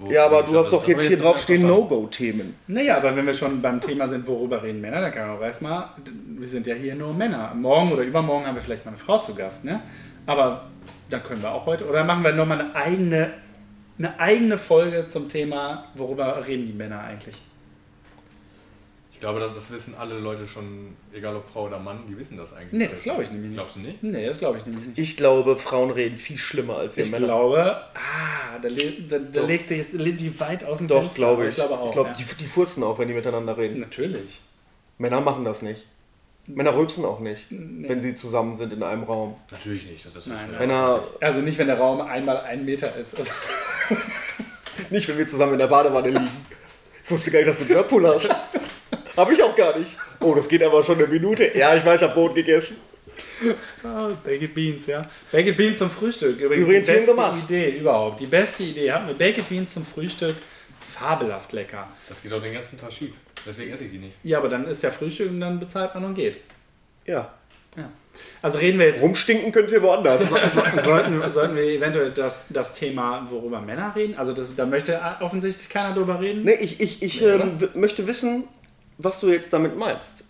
Ja, 0.08 0.26
aber 0.26 0.42
du 0.42 0.58
hast 0.58 0.72
doch 0.72 0.86
jetzt 0.88 1.06
hier 1.06 1.18
drauf 1.18 1.38
stehen. 1.38 1.66
No-Go-Themen. 1.66 2.56
Naja, 2.66 2.96
aber 2.96 3.14
wenn 3.14 3.26
wir 3.26 3.34
schon 3.34 3.62
beim 3.62 3.80
Thema 3.80 4.08
sind, 4.08 4.26
worüber 4.26 4.62
reden 4.62 4.80
Männer, 4.80 5.00
dann 5.00 5.12
kann 5.12 5.28
man 5.28 5.36
auch 5.38 5.42
erstmal, 5.42 5.90
wir 6.26 6.48
sind 6.48 6.66
ja 6.66 6.74
hier 6.74 6.94
nur 6.94 7.12
Männer. 7.12 7.54
Morgen 7.54 7.92
oder 7.92 8.02
übermorgen 8.02 8.46
haben 8.46 8.54
wir 8.56 8.62
vielleicht 8.62 8.84
mal 8.84 8.92
eine 8.92 8.98
Frau 8.98 9.18
zu 9.18 9.34
Gast, 9.34 9.64
ne? 9.64 9.80
Aber 10.26 10.66
da 11.08 11.18
können 11.18 11.42
wir 11.42 11.52
auch 11.52 11.66
heute, 11.66 11.88
oder 11.88 12.04
machen 12.04 12.24
wir 12.24 12.32
nochmal 12.32 12.60
eine 12.60 12.74
eigene, 12.74 13.30
eine 13.98 14.18
eigene 14.18 14.58
Folge 14.58 15.06
zum 15.08 15.28
Thema, 15.28 15.84
worüber 15.94 16.46
reden 16.46 16.66
die 16.66 16.72
Männer 16.72 17.02
eigentlich? 17.04 17.40
Ich 19.22 19.24
glaube, 19.24 19.38
das, 19.38 19.54
das 19.54 19.70
wissen 19.70 19.94
alle 19.96 20.18
Leute 20.18 20.48
schon, 20.48 20.96
egal 21.12 21.36
ob 21.36 21.48
Frau 21.48 21.66
oder 21.66 21.78
Mann, 21.78 22.00
die 22.08 22.18
wissen 22.18 22.36
das 22.36 22.52
eigentlich. 22.54 22.72
Nee, 22.72 22.88
das 22.88 23.04
glaube 23.04 23.22
ich 23.22 23.30
nämlich 23.30 23.50
nicht. 23.50 23.56
Glaubst 23.58 23.76
du 23.76 23.80
nicht? 23.80 24.02
Nee, 24.02 24.26
das 24.26 24.38
glaube 24.40 24.58
ich 24.58 24.66
nämlich 24.66 24.84
nicht. 24.84 24.98
Ich 24.98 25.16
glaube, 25.16 25.56
Frauen 25.56 25.92
reden 25.92 26.16
viel 26.16 26.36
schlimmer 26.36 26.78
als 26.78 26.96
wir 26.96 27.04
Ich 27.04 27.12
Männer. 27.12 27.26
glaube, 27.28 27.76
ah, 27.94 28.58
da, 28.60 28.66
le- 28.68 28.94
da, 29.08 29.18
da 29.20 29.42
legt 29.44 29.66
sich 29.66 29.78
jetzt 29.78 29.92
legt 29.92 30.18
sich 30.18 30.40
weit 30.40 30.64
aus 30.64 30.78
dem 30.78 30.88
Doch, 30.88 31.02
Fenster, 31.02 31.18
glaube 31.18 31.42
ich. 31.44 31.50
Ich 31.50 31.54
glaube 31.54 31.78
auch. 31.78 31.86
ich 31.86 31.92
glaube, 31.92 32.08
ja. 32.08 32.16
die, 32.16 32.24
die 32.34 32.46
furzen 32.46 32.82
auch, 32.82 32.98
wenn 32.98 33.06
die 33.06 33.14
miteinander 33.14 33.56
reden. 33.56 33.78
Natürlich. 33.78 34.40
Männer 34.98 35.20
machen 35.20 35.44
das 35.44 35.62
nicht. 35.62 35.86
Männer 36.48 36.74
rülpsen 36.76 37.04
auch 37.04 37.20
nicht, 37.20 37.42
Nee. 37.52 37.88
wenn 37.88 38.00
sie 38.00 38.16
zusammen 38.16 38.56
sind 38.56 38.72
in 38.72 38.82
einem 38.82 39.04
Raum. 39.04 39.36
Natürlich 39.52 39.86
nicht. 39.86 40.04
Das 40.04 40.16
ist 40.16 40.26
Nein, 40.26 40.48
nein. 40.50 40.58
Männer, 40.58 41.00
Also 41.20 41.42
nicht, 41.42 41.58
wenn 41.58 41.68
der 41.68 41.78
Raum 41.78 42.00
einmal 42.00 42.38
ein 42.40 42.64
Meter 42.64 42.96
ist. 42.96 43.16
Also, 43.16 43.30
nicht 44.90 45.06
wenn 45.08 45.16
wir 45.16 45.28
zusammen 45.28 45.52
in 45.52 45.58
der 45.60 45.68
Badewanne 45.68 46.08
liegen. 46.08 46.28
Ich 47.04 47.10
wusste 47.12 47.30
gar 47.30 47.38
nicht, 47.38 47.50
dass 47.50 47.58
du 47.58 47.64
einen 47.66 47.74
Whirlpool 47.74 48.08
hast. 48.16 48.28
Hab 49.16 49.30
ich 49.30 49.42
auch 49.42 49.54
gar 49.54 49.78
nicht. 49.78 49.96
Oh, 50.20 50.34
das 50.34 50.48
geht 50.48 50.62
aber 50.62 50.82
schon 50.82 50.98
eine 50.98 51.06
Minute. 51.06 51.56
Ja, 51.56 51.74
ich 51.76 51.84
weiß, 51.84 52.02
hab 52.02 52.14
Brot 52.14 52.34
gegessen. 52.34 52.76
oh, 53.84 54.10
Baked 54.24 54.54
Beans, 54.54 54.86
ja. 54.86 55.06
Baked 55.30 55.56
Beans 55.56 55.78
zum 55.78 55.90
Frühstück. 55.90 56.38
Übrigens, 56.40 56.66
Übrigens 56.66 56.86
die 56.86 56.92
beste 56.92 57.10
gemacht. 57.10 57.38
Idee 57.44 57.70
überhaupt. 57.78 58.20
Die 58.20 58.26
beste 58.26 58.62
Idee. 58.62 58.90
Hatten 58.92 59.08
wir 59.08 59.14
Baked 59.14 59.48
Beans 59.48 59.74
zum 59.74 59.84
Frühstück. 59.84 60.36
Fabelhaft 60.88 61.52
lecker. 61.52 61.88
Das 62.08 62.22
geht 62.22 62.32
auch 62.32 62.40
den 62.42 62.54
ganzen 62.54 62.78
Tag 62.78 62.92
schief. 62.92 63.12
Deswegen 63.46 63.72
esse 63.72 63.84
ich 63.84 63.90
die 63.90 63.98
nicht. 63.98 64.14
Ja, 64.22 64.38
aber 64.38 64.48
dann 64.48 64.66
ist 64.68 64.82
ja 64.82 64.90
Frühstück 64.90 65.30
und 65.30 65.40
dann 65.40 65.58
bezahlt 65.58 65.94
man 65.94 66.04
und 66.04 66.14
geht. 66.14 66.38
Ja. 67.06 67.32
Ja. 67.76 67.90
Also 68.42 68.58
reden 68.58 68.78
wir 68.78 68.86
jetzt 68.86 69.00
Rumstinken 69.00 69.50
könnt 69.52 69.70
ihr 69.70 69.82
woanders. 69.82 70.28
sollten, 70.84 71.30
sollten 71.30 71.56
wir 71.56 71.62
eventuell 71.64 72.10
das, 72.10 72.46
das 72.50 72.74
Thema, 72.74 73.26
worüber 73.30 73.60
Männer 73.60 73.94
reden? 73.96 74.14
Also 74.16 74.32
das, 74.34 74.48
da 74.54 74.66
möchte 74.66 75.00
offensichtlich 75.20 75.68
keiner 75.70 75.94
drüber 75.94 76.20
reden. 76.20 76.44
Nee, 76.44 76.54
ich, 76.60 76.80
ich, 76.80 77.02
ich 77.02 77.20
Nee, 77.22 77.28
ähm, 77.28 77.56
möchte 77.74 78.06
wissen, 78.06 78.46
was 78.98 79.20
du 79.20 79.30
jetzt 79.30 79.52
damit 79.52 79.76
meinst. 79.76 80.24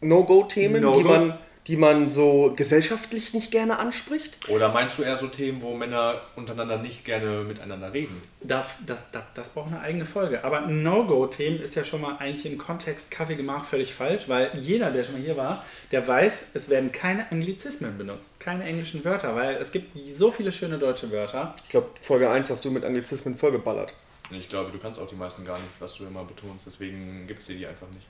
No-Go-Themen, 0.00 0.82
No-Go? 0.82 0.98
die, 0.98 1.04
man, 1.04 1.38
die 1.68 1.76
man 1.76 2.08
so 2.08 2.52
gesellschaftlich 2.56 3.34
nicht 3.34 3.52
gerne 3.52 3.78
anspricht? 3.78 4.48
Oder 4.48 4.72
meinst 4.72 4.98
du 4.98 5.02
eher 5.02 5.16
so 5.16 5.28
Themen, 5.28 5.62
wo 5.62 5.74
Männer 5.74 6.20
untereinander 6.34 6.78
nicht 6.78 7.04
gerne 7.04 7.44
miteinander 7.44 7.92
reden? 7.92 8.20
Das, 8.42 8.66
das, 8.84 9.12
das, 9.12 9.22
das 9.34 9.50
braucht 9.50 9.68
eine 9.68 9.80
eigene 9.80 10.04
Folge. 10.04 10.44
Aber 10.44 10.62
No-Go-Themen 10.62 11.60
ist 11.60 11.76
ja 11.76 11.84
schon 11.84 12.00
mal 12.00 12.16
eigentlich 12.18 12.46
im 12.46 12.58
Kontext 12.58 13.12
Kaffee 13.12 13.36
gemacht 13.36 13.66
völlig 13.66 13.94
falsch, 13.94 14.28
weil 14.28 14.50
jeder, 14.58 14.90
der 14.90 15.04
schon 15.04 15.14
mal 15.14 15.22
hier 15.22 15.36
war, 15.36 15.64
der 15.92 16.06
weiß, 16.06 16.50
es 16.54 16.68
werden 16.68 16.90
keine 16.90 17.30
Anglizismen 17.30 17.96
benutzt, 17.96 18.40
keine 18.40 18.64
englischen 18.64 19.04
Wörter, 19.04 19.36
weil 19.36 19.56
es 19.56 19.70
gibt 19.70 19.96
so 20.08 20.32
viele 20.32 20.50
schöne 20.50 20.78
deutsche 20.78 21.12
Wörter. 21.12 21.54
Ich 21.62 21.70
glaube, 21.70 21.90
Folge 22.00 22.28
1 22.28 22.50
hast 22.50 22.64
du 22.64 22.72
mit 22.72 22.84
Anglizismen 22.84 23.36
vollgeballert. 23.36 23.94
Ich 24.34 24.48
glaube, 24.48 24.70
du 24.70 24.78
kannst 24.78 25.00
auch 25.00 25.08
die 25.08 25.14
meisten 25.16 25.44
gar 25.44 25.56
nicht, 25.58 25.68
was 25.78 25.94
du 25.94 26.04
immer 26.04 26.24
betonst. 26.24 26.66
Deswegen 26.66 27.26
gibt 27.26 27.40
es 27.40 27.46
dir 27.46 27.56
die 27.56 27.66
einfach 27.66 27.88
nicht. 27.88 28.06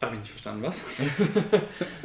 Habe 0.00 0.14
ich 0.16 0.20
nicht 0.22 0.30
verstanden, 0.32 0.64
was? 0.64 0.80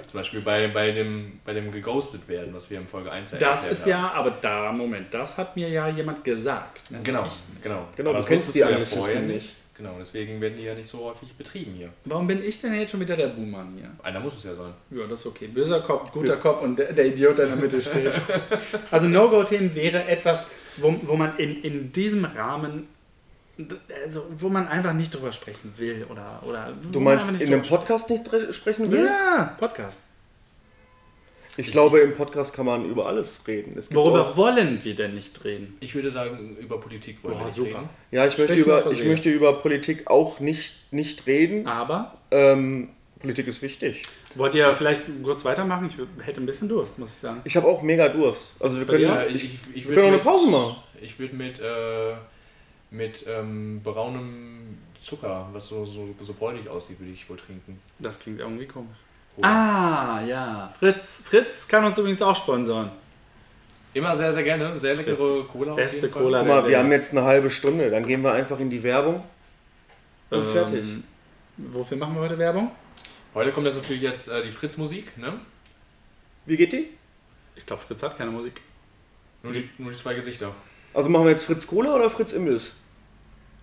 Zum 0.08 0.20
Beispiel 0.20 0.42
bei, 0.42 0.68
bei, 0.68 0.92
dem, 0.92 1.40
bei 1.44 1.54
dem 1.54 1.72
geghostet 1.72 2.28
werden, 2.28 2.54
was 2.54 2.70
wir 2.70 2.80
in 2.80 2.88
Folge 2.88 3.12
1 3.12 3.32
Das 3.32 3.42
erklärt 3.42 3.72
ist 3.72 3.82
haben. 3.84 3.90
ja, 3.90 4.12
aber 4.14 4.32
da, 4.40 4.72
Moment, 4.72 5.12
das 5.14 5.36
hat 5.38 5.56
mir 5.56 5.68
ja 5.70 5.88
jemand 5.90 6.24
gesagt. 6.24 6.82
Das 6.92 7.04
Genau, 7.04 7.26
ich- 7.26 7.62
genau. 7.64 7.88
Genau, 7.96 8.10
Aber 8.12 8.20
du 8.20 8.22
das 8.24 8.28
kennst 8.30 8.48
wusstest 8.50 8.56
die 8.70 8.74
du 8.74 8.80
ja 8.80 8.86
vorher 8.86 9.22
nicht. 9.22 9.50
Genau, 9.76 9.96
deswegen 10.00 10.42
werden 10.42 10.58
die 10.58 10.64
ja 10.64 10.74
nicht 10.74 10.90
so 10.90 11.06
häufig 11.06 11.34
betrieben 11.36 11.74
hier. 11.74 11.90
Warum 12.06 12.26
bin 12.26 12.44
ich 12.44 12.60
denn 12.62 12.74
jetzt 12.74 12.92
schon 12.92 13.00
wieder 13.00 13.16
der 13.16 13.28
Buhmann 13.28 13.74
hier? 13.78 13.92
Einer 14.02 14.20
muss 14.20 14.38
es 14.38 14.44
ja 14.44 14.56
sein. 14.56 14.74
Ja, 14.90 15.06
das 15.06 15.20
ist 15.20 15.26
okay. 15.28 15.48
Böser 15.48 15.82
Kopf, 15.82 16.12
guter 16.12 16.38
Kopf 16.38 16.64
und 16.64 16.78
der, 16.80 16.94
der 16.94 17.06
Idiot, 17.08 17.38
der 17.38 17.46
in 17.46 17.52
der 17.52 17.60
Mitte 17.62 17.80
steht. 17.82 18.20
Also 18.92 19.08
No-Go-Themen 19.08 19.76
wäre 19.76 20.06
etwas, 20.08 20.50
wo, 20.78 20.96
wo 21.04 21.16
man 21.16 21.38
in, 21.38 21.62
in 21.62 21.92
diesem 21.94 22.26
Rahmen, 22.26 22.88
also 24.04 24.26
wo 24.38 24.50
man 24.50 24.68
einfach 24.68 24.94
nicht 24.94 25.14
drüber 25.14 25.32
sprechen 25.32 25.74
will 25.78 26.06
oder 26.10 26.42
oder. 26.48 26.74
Du 26.92 27.00
meinst 27.00 27.42
in 27.42 27.48
einem 27.54 27.62
Podcast 27.64 28.10
nicht 28.10 28.30
sprechen 28.52 28.92
will? 28.92 29.06
Ja, 29.06 29.56
Podcast. 29.60 30.04
Ich 31.60 31.72
glaube, 31.72 32.00
im 32.02 32.14
Podcast 32.14 32.54
kann 32.54 32.68
man 32.68 32.86
über 32.86 33.08
alles 33.08 33.42
reden. 33.48 33.72
Es 33.80 33.90
gibt 33.90 33.96
Worüber 33.96 34.30
auch, 34.30 34.38
wollen 34.38 34.80
wir 34.84 34.96
denn 34.96 35.16
nicht 35.16 35.44
reden? 35.44 35.76
Ich 35.80 35.96
würde 35.96 36.12
sagen, 36.12 36.56
über 36.60 36.80
Politik 36.80 37.24
wollen 37.24 37.34
Boah, 37.34 37.40
wir 37.40 37.46
nicht 37.48 37.56
super. 37.56 37.78
reden. 37.80 37.90
ja, 38.12 38.28
ich 38.28 38.38
möchte, 38.38 38.54
über, 38.54 38.92
ich 38.92 39.04
möchte 39.04 39.30
über 39.32 39.54
Politik 39.60 40.06
auch 40.08 40.40
nicht, 40.40 40.94
nicht 40.94 41.26
reden. 41.26 41.66
Aber 41.68 42.16
Ähm, 42.30 42.90
Politik 43.20 43.48
ist 43.48 43.64
wichtig. 43.64 44.04
wollt 44.36 44.54
ihr 44.54 44.76
vielleicht 44.76 45.02
kurz 45.24 45.44
weitermachen? 45.46 45.90
Ich 45.90 46.26
hätte 46.28 46.40
ein 46.40 46.46
bisschen 46.46 46.70
Durst, 46.70 47.00
muss 47.00 47.10
ich 47.10 47.18
sagen. 47.18 47.42
Ich 47.44 47.58
habe 47.58 47.68
auch 47.68 47.82
mega 47.82 48.08
Durst. 48.10 48.54
Also 48.60 48.78
wir 48.78 48.86
können, 48.86 49.06
Ja, 49.06 49.26
ich, 49.26 49.44
ich, 49.46 49.60
ich 49.74 49.88
wir 49.88 49.96
können 49.96 50.08
auch 50.10 50.14
eine 50.14 50.22
Pause 50.22 50.52
machen. 50.52 50.76
Ich 51.02 51.18
würde 51.18 51.36
mit, 51.36 51.60
äh, 51.60 52.14
mit 52.92 53.26
ähm, 53.28 53.82
braunem 53.84 54.78
Zucker, 55.02 55.50
was 55.52 55.68
so, 55.68 55.86
so, 55.86 56.14
so 56.22 56.34
bräunlich 56.34 56.68
aussieht, 56.70 57.00
würde 57.00 57.12
ich 57.12 57.30
wohl 57.30 57.38
trinken. 57.38 57.80
Das 58.00 58.20
klingt 58.20 58.40
irgendwie 58.40 58.66
komisch. 58.66 58.98
Cola. 59.36 59.48
Ah, 59.48 60.26
ja. 60.26 60.74
Fritz. 60.78 61.22
Fritz 61.24 61.68
kann 61.68 61.86
uns 61.86 61.98
übrigens 61.98 62.22
auch 62.22 62.36
sponsoren. 62.36 62.90
Immer 63.94 64.16
sehr, 64.16 64.34
sehr 64.34 64.44
gerne. 64.44 64.80
Sehr 64.80 64.96
leckere 64.96 65.16
Fritz. 65.16 65.48
Cola. 65.52 65.74
Beste. 65.74 66.10
Cola. 66.10 66.40
Guck 66.40 66.48
mal, 66.48 66.68
wir 66.68 66.80
haben 66.80 66.92
jetzt 66.92 67.12
eine 67.12 67.24
halbe 67.24 67.50
Stunde. 67.50 67.90
Dann 67.90 68.04
gehen 68.04 68.22
wir 68.22 68.34
einfach 68.34 68.60
in 68.60 68.70
die 68.70 68.82
Werbung 68.82 69.24
und 70.30 70.40
Ähm, 70.40 70.52
fertig. 70.52 70.86
Wofür 71.58 71.98
machen 71.98 72.16
wir 72.16 72.22
heute 72.22 72.38
Werbung? 72.38 72.72
Heute 73.34 73.52
kommt 73.52 73.68
jetzt 73.68 73.76
natürlich 73.76 74.02
jetzt 74.02 74.28
äh, 74.28 74.44
die 74.44 74.52
Fritz-Musik, 74.52 75.18
ne? 75.18 75.40
Wie 76.46 76.58
geht 76.58 76.74
die? 76.74 76.90
Ich 77.56 77.66
glaube, 77.66 77.82
Fritz 77.82 78.04
hat 78.04 78.18
keine 78.18 78.32
Musik. 78.32 78.62
Nur 79.44 79.54
die, 79.54 79.70
nur 79.78 79.92
die 79.92 79.98
zwei 79.98 80.14
Gesichter. 80.14 80.54
Also 80.98 81.10
machen 81.10 81.26
wir 81.26 81.30
jetzt 81.30 81.44
Fritz 81.44 81.68
Cola 81.68 81.94
oder 81.94 82.10
Fritz 82.10 82.32
Imbiss? 82.32 82.76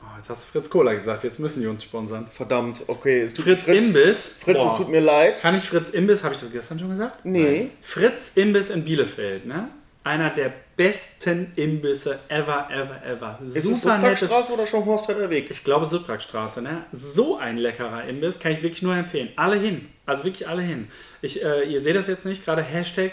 Oh, 0.00 0.16
jetzt 0.16 0.30
hast 0.30 0.44
du 0.44 0.46
Fritz 0.52 0.70
Cola 0.70 0.94
gesagt, 0.94 1.24
jetzt 1.24 1.40
müssen 1.40 1.62
die 1.62 1.66
uns 1.66 1.82
sponsern. 1.82 2.28
Verdammt, 2.30 2.82
okay. 2.86 3.22
Es 3.22 3.34
tut, 3.34 3.44
Fritz, 3.44 3.66
Imbiss. 3.66 4.36
Fritz, 4.38 4.58
Boah. 4.58 4.70
es 4.70 4.76
tut 4.76 4.88
mir 4.88 5.00
leid. 5.00 5.40
Kann 5.40 5.56
ich 5.56 5.64
Fritz 5.64 5.90
Imbiss, 5.90 6.22
habe 6.22 6.32
ich 6.32 6.40
das 6.40 6.52
gestern 6.52 6.78
schon 6.78 6.90
gesagt? 6.90 7.24
Nee. 7.24 7.70
Fritz 7.82 8.30
Imbiss 8.36 8.70
in 8.70 8.84
Bielefeld, 8.84 9.46
ne? 9.46 9.68
einer 10.04 10.30
der 10.30 10.52
besten 10.76 11.50
Imbisse 11.56 12.20
ever, 12.28 12.68
ever, 12.70 13.02
ever. 13.04 13.38
Ist 13.42 13.64
es 13.64 13.80
Subbrackstraße 13.80 14.52
oder 14.52 14.66
schon 14.66 14.84
Horstheder 14.84 15.28
Weg? 15.28 15.50
Ich 15.50 15.64
glaube 15.64 15.86
Südbrackstraße, 15.86 16.62
ne? 16.62 16.84
So 16.92 17.38
ein 17.38 17.56
leckerer 17.56 18.04
Imbiss, 18.04 18.38
kann 18.38 18.52
ich 18.52 18.62
wirklich 18.62 18.82
nur 18.82 18.94
empfehlen. 18.94 19.30
Alle 19.34 19.56
hin. 19.56 19.88
Also 20.06 20.22
wirklich 20.22 20.46
alle 20.46 20.62
hin. 20.62 20.88
Ich, 21.20 21.42
äh, 21.42 21.64
ihr 21.64 21.80
seht 21.80 21.96
das 21.96 22.06
jetzt 22.06 22.26
nicht, 22.26 22.44
gerade 22.44 22.62
Hashtag 22.62 23.12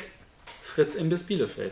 Fritz 0.62 0.94
Imbiss 0.94 1.24
Bielefeld. 1.24 1.72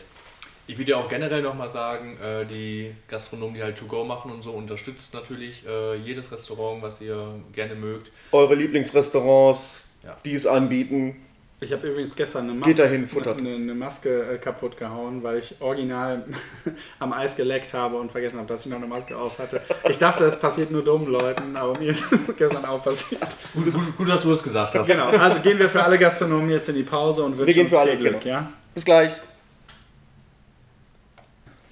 Ich 0.70 0.78
würde 0.78 0.92
ja 0.92 0.98
auch 0.98 1.10
generell 1.10 1.42
nochmal 1.42 1.68
sagen, 1.68 2.16
äh, 2.22 2.46
die 2.46 2.92
Gastronomen, 3.08 3.56
die 3.56 3.64
halt 3.64 3.76
To-Go 3.76 4.04
machen 4.04 4.30
und 4.30 4.44
so, 4.44 4.52
unterstützt 4.52 5.16
natürlich 5.16 5.66
äh, 5.68 5.96
jedes 5.96 6.32
Restaurant, 6.32 6.84
was 6.84 7.02
ihr 7.02 7.28
gerne 7.54 7.74
mögt. 7.74 8.12
Eure 8.32 8.54
Lieblingsrestaurants, 8.54 9.90
Ja. 10.04 10.16
die 10.24 10.36
es 10.36 10.46
anbieten. 10.46 11.16
Ich 11.60 11.74
habe 11.74 11.88
übrigens 11.88 12.16
gestern 12.16 12.44
eine 12.44 12.54
Maske, 12.54 12.76
dahin, 12.76 13.10
eine, 13.36 13.56
eine 13.56 13.74
Maske 13.74 14.34
äh, 14.36 14.38
kaputt 14.38 14.78
gehauen, 14.78 15.24
weil 15.24 15.40
ich 15.40 15.56
original 15.60 16.24
am 17.00 17.14
Eis 17.14 17.36
geleckt 17.36 17.74
habe 17.74 17.98
und 17.98 18.12
vergessen 18.12 18.38
habe, 18.38 18.48
dass 18.48 18.64
ich 18.64 18.72
noch 18.72 18.78
eine 18.78 18.86
Maske 18.88 19.18
auf 19.18 19.40
hatte. 19.40 19.62
Ich 19.90 19.98
dachte, 19.98 20.24
es 20.26 20.40
passiert 20.40 20.70
nur 20.70 20.84
dummen 20.84 21.08
Leuten, 21.08 21.58
aber 21.58 21.80
mir 21.80 21.90
ist 21.90 22.12
es 22.12 22.20
gestern 22.38 22.64
auch 22.66 22.84
passiert. 22.84 23.28
Gut, 23.56 23.74
gut, 23.74 23.98
gut 23.98 24.08
dass 24.08 24.22
du 24.22 24.34
es 24.34 24.44
gesagt 24.44 24.76
hast. 24.76 24.86
Genau, 24.86 25.08
also 25.08 25.40
gehen 25.40 25.58
wir 25.58 25.68
für 25.68 25.84
alle 25.84 25.98
Gastronomen 25.98 26.52
jetzt 26.52 26.70
in 26.70 26.76
die 26.76 26.84
Pause 26.84 27.24
und 27.24 27.40
wünschen 27.40 27.54
gehen 27.56 27.64
uns 27.64 27.72
für 27.72 27.80
alle, 27.80 27.98
Glück, 27.98 28.22
genau. 28.22 28.36
ja? 28.36 28.54
Bis 28.76 28.86
gleich. 28.86 29.20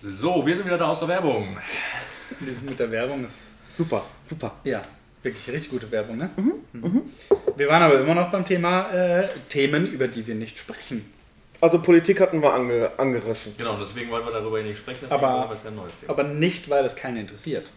So, 0.10 0.46
wir 0.46 0.56
sind 0.56 0.66
wieder 0.66 0.78
da 0.78 0.88
aus 0.90 1.00
der 1.00 1.08
Werbung. 1.10 1.58
Dieses 2.40 2.64
mit 2.64 2.80
der 2.80 2.90
Werbung 2.92 3.24
ist, 3.24 3.56
Super, 3.76 4.06
super. 4.24 4.54
ja, 4.64 4.82
wirklich 5.24 5.48
richtig 5.50 5.70
gute 5.72 5.90
Werbung, 5.92 6.18
ne? 6.18 6.30
Mhm. 6.38 7.02
Wir 7.56 7.68
waren 7.68 7.84
aber 7.84 8.00
immer 8.00 8.14
noch 8.16 8.32
beim 8.32 8.46
Thema 8.46 8.92
äh, 8.92 9.28
Themen, 9.50 9.88
über 9.88 10.08
die 10.08 10.26
wir 10.26 10.36
nicht 10.36 10.58
sprechen. 10.58 11.12
Also 11.60 11.82
Politik 11.82 12.20
hatten 12.22 12.42
wir 12.42 12.54
ange 12.54 12.92
angerissen. 12.98 13.56
Genau, 13.58 13.78
deswegen 13.80 14.12
wollen 14.12 14.26
wir 14.26 14.32
darüber 14.34 14.62
nicht 14.62 14.78
sprechen, 14.78 15.00
deswegen 15.04 15.24
Aber- 15.24 15.50
wir 15.50 15.50
ja 15.64 15.72
Thema. 16.00 16.12
Aber 16.12 16.24
nicht, 16.24 16.70
weil 16.70 16.86
es 16.86 16.96
keinen 16.96 17.18
interessiert. 17.18 17.72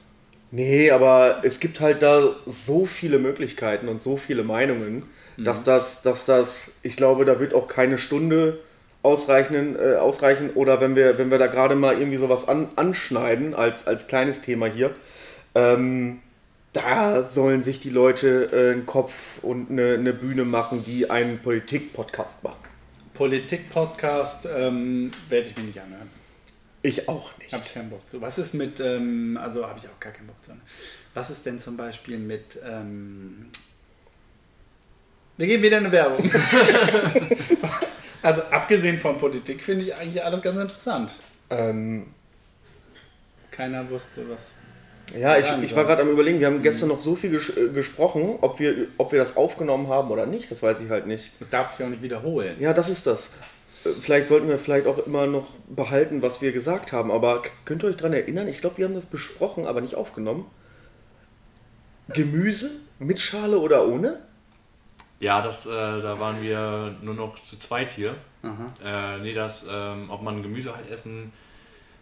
Nee, 0.50 0.90
aber 0.90 1.40
es 1.44 1.60
gibt 1.60 1.80
halt 1.80 2.02
da 2.02 2.34
so 2.46 2.84
viele 2.84 3.18
Möglichkeiten 3.18 3.88
und 3.88 4.02
so 4.02 4.16
viele 4.16 4.42
Meinungen, 4.42 5.04
dass 5.38 5.62
das, 5.64 6.02
dass 6.02 6.26
das, 6.26 6.72
ich 6.82 6.96
glaube, 6.96 7.24
da 7.24 7.38
wird 7.40 7.54
auch 7.54 7.66
keine 7.68 7.96
Stunde 7.98 8.58
ausreichen, 9.02 9.76
äh, 9.78 9.96
ausreichen 9.96 10.50
oder 10.50 10.80
wenn 10.80 10.94
wir, 10.94 11.18
wenn 11.18 11.30
wir 11.30 11.38
da 11.38 11.46
gerade 11.46 11.74
mal 11.74 11.98
irgendwie 11.98 12.18
sowas 12.18 12.48
an, 12.48 12.68
anschneiden 12.76 13.54
als, 13.54 13.86
als 13.86 14.06
kleines 14.06 14.40
Thema 14.40 14.66
hier, 14.66 14.94
ähm, 15.54 16.20
da 16.72 17.24
sollen 17.24 17.62
sich 17.62 17.80
die 17.80 17.90
Leute 17.90 18.50
äh, 18.52 18.72
einen 18.72 18.86
Kopf 18.86 19.42
und 19.42 19.70
eine, 19.70 19.94
eine 19.94 20.12
Bühne 20.12 20.44
machen, 20.44 20.84
die 20.84 21.10
einen 21.10 21.38
Politik-Podcast 21.38 22.44
machen. 22.44 22.58
Politik-Podcast 23.14 24.48
ähm, 24.54 25.10
werde 25.28 25.48
ich 25.48 25.56
mir 25.56 25.64
nicht 25.64 25.80
anhören. 25.80 26.10
Ich 26.82 27.08
auch 27.08 27.36
nicht. 27.38 27.52
Habe 27.52 27.64
ich 27.66 27.74
keinen 27.74 27.90
Bock 27.90 28.08
zu. 28.08 28.20
Was 28.22 28.38
ist 28.38 28.54
mit, 28.54 28.80
ähm, 28.80 29.38
also 29.42 29.66
habe 29.66 29.78
ich 29.78 29.86
auch 29.86 30.00
gar 30.00 30.12
keinen 30.12 30.28
Bock 30.28 30.42
zu. 30.42 30.52
Was 31.12 31.30
ist 31.30 31.44
denn 31.44 31.58
zum 31.58 31.76
Beispiel 31.76 32.18
mit, 32.18 32.58
ähm, 32.64 33.48
wir 35.36 35.46
geben 35.46 35.62
wieder 35.62 35.78
eine 35.78 35.90
Werbung. 35.90 36.30
also 38.22 38.42
abgesehen 38.42 38.98
von 38.98 39.18
Politik 39.18 39.62
finde 39.62 39.87
ich 39.87 39.94
eigentlich 39.94 40.22
alles 40.22 40.42
ganz 40.42 40.59
interessant. 40.59 41.12
Ähm, 41.50 42.09
Keiner 43.50 43.88
wusste 43.90 44.28
was. 44.28 44.52
Ja, 45.18 45.37
ich, 45.38 45.46
ich 45.62 45.74
war 45.74 45.85
gerade 45.85 46.02
am 46.02 46.09
überlegen, 46.09 46.38
wir 46.38 46.46
haben 46.46 46.62
gestern 46.62 46.88
noch 46.88 47.00
so 47.00 47.16
viel 47.16 47.30
ges 47.30 47.56
äh, 47.56 47.68
gesprochen, 47.70 48.38
ob 48.40 48.61
wir, 48.61 48.88
ob 48.96 49.11
wir 49.12 49.18
das 49.18 49.37
aufgenommen 49.37 49.88
haben 49.88 50.11
oder 50.11 50.26
nicht, 50.26 50.50
das 50.50 50.62
weiß 50.62 50.80
ich 50.80 50.90
halt 50.90 51.06
nicht. 51.06 51.33
Das 51.40 51.48
darf 51.48 51.68
sich 51.70 51.85
auch 51.85 51.90
nicht 51.90 52.02
wiederholen. 52.02 52.54
Ja, 52.61 52.72
das 52.72 52.88
ist 52.88 53.06
das. 53.06 53.30
Äh, 53.85 53.88
Vielleicht 54.00 54.28
sollten 54.28 54.48
wir 54.48 54.59
vielleicht 54.59 54.87
auch 54.87 55.04
immer 55.04 55.26
noch 55.26 55.48
behalten, 55.68 56.22
was 56.22 56.42
wir 56.42 56.52
gesagt 56.52 56.92
haben, 56.92 57.11
aber 57.11 57.42
könnt 57.64 57.83
ihr 57.83 57.88
euch 57.88 57.96
daran 57.96 58.12
erinnern? 58.12 58.46
Ich 58.46 58.61
glaube, 58.61 58.78
wir 58.78 58.85
haben 58.85 58.94
das 58.94 59.06
besprochen, 59.06 59.66
aber 59.66 59.80
nicht 59.80 59.94
aufgenommen. 59.96 60.46
Gemüse 62.12 62.70
mit 62.98 63.20
Schale 63.20 63.59
oder 63.59 63.87
ohne? 63.87 64.20
Ja, 65.20 65.42
das, 65.42 65.66
äh, 65.66 65.70
da 65.70 66.18
waren 66.18 66.42
wir 66.42 66.94
nur 67.02 67.14
noch 67.14 67.38
zu 67.42 67.59
zweit 67.59 67.90
hier. 67.90 68.16
Aha. 68.42 68.66
Äh, 69.16 69.18
nee, 69.18 69.35
das, 69.35 69.64
ähm, 69.68 70.09
ob 70.11 70.22
man 70.22 70.42
Gemüse 70.42 70.74
halt 70.74 70.90
essen 70.90 71.33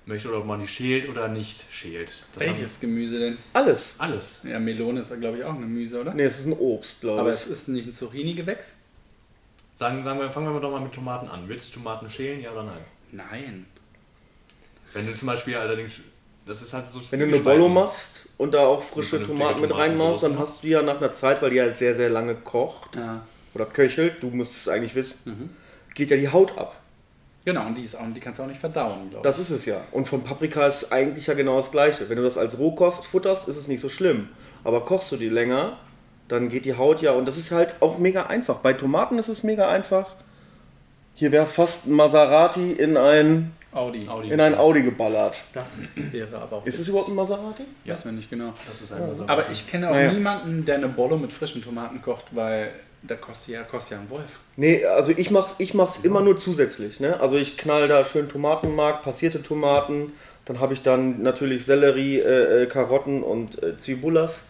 möchte 0.06 0.28
oder 0.28 0.38
ob 0.38 0.46
man 0.46 0.60
die 0.60 0.68
schält 0.68 1.08
oder 1.08 1.28
nicht 1.28 1.66
schält. 1.70 2.10
Das 2.32 2.40
Welches 2.40 2.80
Gemüse 2.80 3.18
denn? 3.18 3.38
Alles. 3.52 3.96
Alles. 3.98 4.40
Ja, 4.44 4.58
Melone 4.58 5.00
ist 5.00 5.18
glaube 5.20 5.38
ich 5.38 5.44
auch 5.44 5.52
ein 5.54 5.60
Gemüse, 5.60 6.00
oder? 6.00 6.14
Nee, 6.14 6.24
es 6.24 6.38
ist 6.38 6.46
ein 6.46 6.52
Obst, 6.54 7.04
Aber 7.04 7.14
glaube 7.14 7.30
es 7.32 7.46
ich. 7.46 7.52
ist 7.52 7.68
nicht 7.68 7.86
ein 7.86 7.92
Zucchini-Gewächs? 7.92 8.76
Sagen, 9.74 10.02
sagen 10.02 10.18
wir, 10.20 10.30
fangen 10.30 10.52
wir 10.52 10.60
doch 10.60 10.70
mal 10.70 10.80
mit 10.80 10.92
Tomaten 10.92 11.28
an. 11.28 11.48
Willst 11.48 11.68
du 11.70 11.74
Tomaten 11.74 12.08
schälen, 12.08 12.40
ja 12.40 12.52
oder 12.52 12.64
nein? 12.64 12.84
Nein. 13.12 13.66
Wenn 14.92 15.06
du 15.06 15.14
zum 15.14 15.26
Beispiel 15.26 15.56
allerdings, 15.56 16.00
das 16.48 16.62
ist 16.62 16.72
halt 16.72 16.86
so 16.86 17.00
Wenn 17.10 17.20
du 17.20 17.26
eine. 17.26 17.38
Bollo 17.38 17.68
machst 17.68 18.28
und 18.38 18.54
da 18.54 18.66
auch 18.66 18.82
frische 18.82 19.24
Tomaten 19.24 19.60
mit 19.60 19.74
reinmachst, 19.74 20.22
dann 20.22 20.38
hast 20.38 20.62
du 20.62 20.68
ja 20.68 20.82
nach 20.82 20.96
einer 20.96 21.12
Zeit, 21.12 21.40
weil 21.42 21.50
die 21.50 21.60
halt 21.60 21.76
sehr, 21.76 21.94
sehr 21.94 22.08
lange 22.10 22.34
kocht 22.34 22.96
Ja. 22.96 23.22
oder 23.54 23.66
köchelt, 23.66 24.22
du 24.22 24.28
musst 24.30 24.56
es 24.56 24.68
eigentlich 24.68 24.94
wissen, 24.94 25.50
geht 25.94 26.10
ja 26.10 26.16
die 26.16 26.28
Haut 26.28 26.56
ab. 26.58 26.74
Genau, 27.44 27.64
und 27.66 27.78
die, 27.78 27.82
ist 27.82 27.94
auch, 27.94 28.02
die 28.14 28.20
kannst 28.20 28.38
du 28.40 28.42
auch 28.42 28.48
nicht 28.48 28.60
verdauen, 28.60 29.08
glaube 29.10 29.16
ich. 29.16 29.22
Das 29.22 29.38
ist 29.38 29.50
es 29.50 29.64
ja. 29.64 29.80
Und 29.92 30.06
von 30.06 30.22
Paprika 30.22 30.66
ist 30.66 30.92
eigentlich 30.92 31.28
ja 31.28 31.34
genau 31.34 31.56
das 31.56 31.70
gleiche. 31.70 32.08
Wenn 32.10 32.16
du 32.18 32.22
das 32.22 32.36
als 32.36 32.58
Rohkost 32.58 33.06
futterst, 33.06 33.48
ist 33.48 33.56
es 33.56 33.68
nicht 33.68 33.80
so 33.80 33.88
schlimm. 33.88 34.28
Aber 34.64 34.84
kochst 34.84 35.10
du 35.12 35.16
die 35.16 35.30
länger, 35.30 35.78
dann 36.26 36.50
geht 36.50 36.66
die 36.66 36.74
Haut 36.76 37.00
ja. 37.00 37.12
Und 37.12 37.26
das 37.26 37.38
ist 37.38 37.50
halt 37.50 37.74
auch 37.80 37.96
mega 37.96 38.24
einfach. 38.26 38.58
Bei 38.58 38.74
Tomaten 38.74 39.18
ist 39.18 39.28
es 39.28 39.44
mega 39.44 39.66
einfach. 39.70 40.14
Hier 41.14 41.32
wäre 41.32 41.46
fast 41.46 41.86
ein 41.86 41.92
Maserati 41.94 42.72
in 42.72 42.98
ein, 42.98 43.52
Audi. 43.72 44.08
Audi. 44.08 44.30
in 44.30 44.40
ein 44.40 44.54
Audi 44.54 44.82
geballert. 44.82 45.42
Das 45.52 45.92
wäre 46.10 46.38
aber 46.38 46.56
auch. 46.58 46.66
Ist 46.66 46.78
es 46.78 46.88
überhaupt 46.88 47.08
ein 47.10 47.14
Maserati? 47.14 47.64
Ja. 47.84 47.92
Weiß 47.92 48.04
man 48.06 48.16
nicht 48.16 48.30
genau. 48.30 48.54
Das 48.66 48.80
ist 48.80 48.92
einfach 48.92 49.14
so. 49.16 49.24
Aber 49.26 49.50
ich 49.50 49.66
kenne 49.68 49.88
auch 49.90 49.94
Naja. 49.94 50.12
niemanden, 50.12 50.64
der 50.64 50.76
eine 50.76 50.88
Bolle 50.88 51.16
mit 51.18 51.32
frischen 51.32 51.62
Tomaten 51.62 52.00
kocht, 52.00 52.24
weil 52.34 52.70
da 53.02 53.14
kostet 53.14 53.54
ja, 53.54 53.62
kostet 53.62 53.92
ja 53.92 54.02
ein 54.02 54.10
Wolf. 54.10 54.40
Nee, 54.56 54.84
also 54.84 55.12
ich 55.14 55.30
mach's, 55.30 55.54
ich 55.58 55.74
mach's 55.74 55.98
immer 55.98 56.22
nur 56.22 56.36
zusätzlich. 56.36 56.98
Ne? 56.98 57.20
Also 57.20 57.36
ich 57.36 57.56
knall 57.58 57.88
da 57.88 58.04
schön 58.04 58.28
Tomatenmark, 58.28 59.02
passierte 59.02 59.42
Tomaten. 59.42 60.12
Dann 60.46 60.60
habe 60.60 60.72
ich 60.72 60.80
dann 60.82 61.22
natürlich 61.22 61.66
Sellerie, 61.66 62.20
äh, 62.20 62.62
äh, 62.62 62.66
Karotten 62.66 63.22
und 63.22 63.62
äh, 63.62 63.76
Zibulas, 63.76 64.40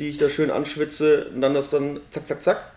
die 0.00 0.08
ich 0.08 0.16
da 0.18 0.28
schön 0.28 0.50
anschwitze. 0.50 1.26
Und 1.32 1.40
dann 1.42 1.54
das 1.54 1.70
dann 1.70 2.00
zack, 2.10 2.26
zack, 2.26 2.42
zack 2.42 2.72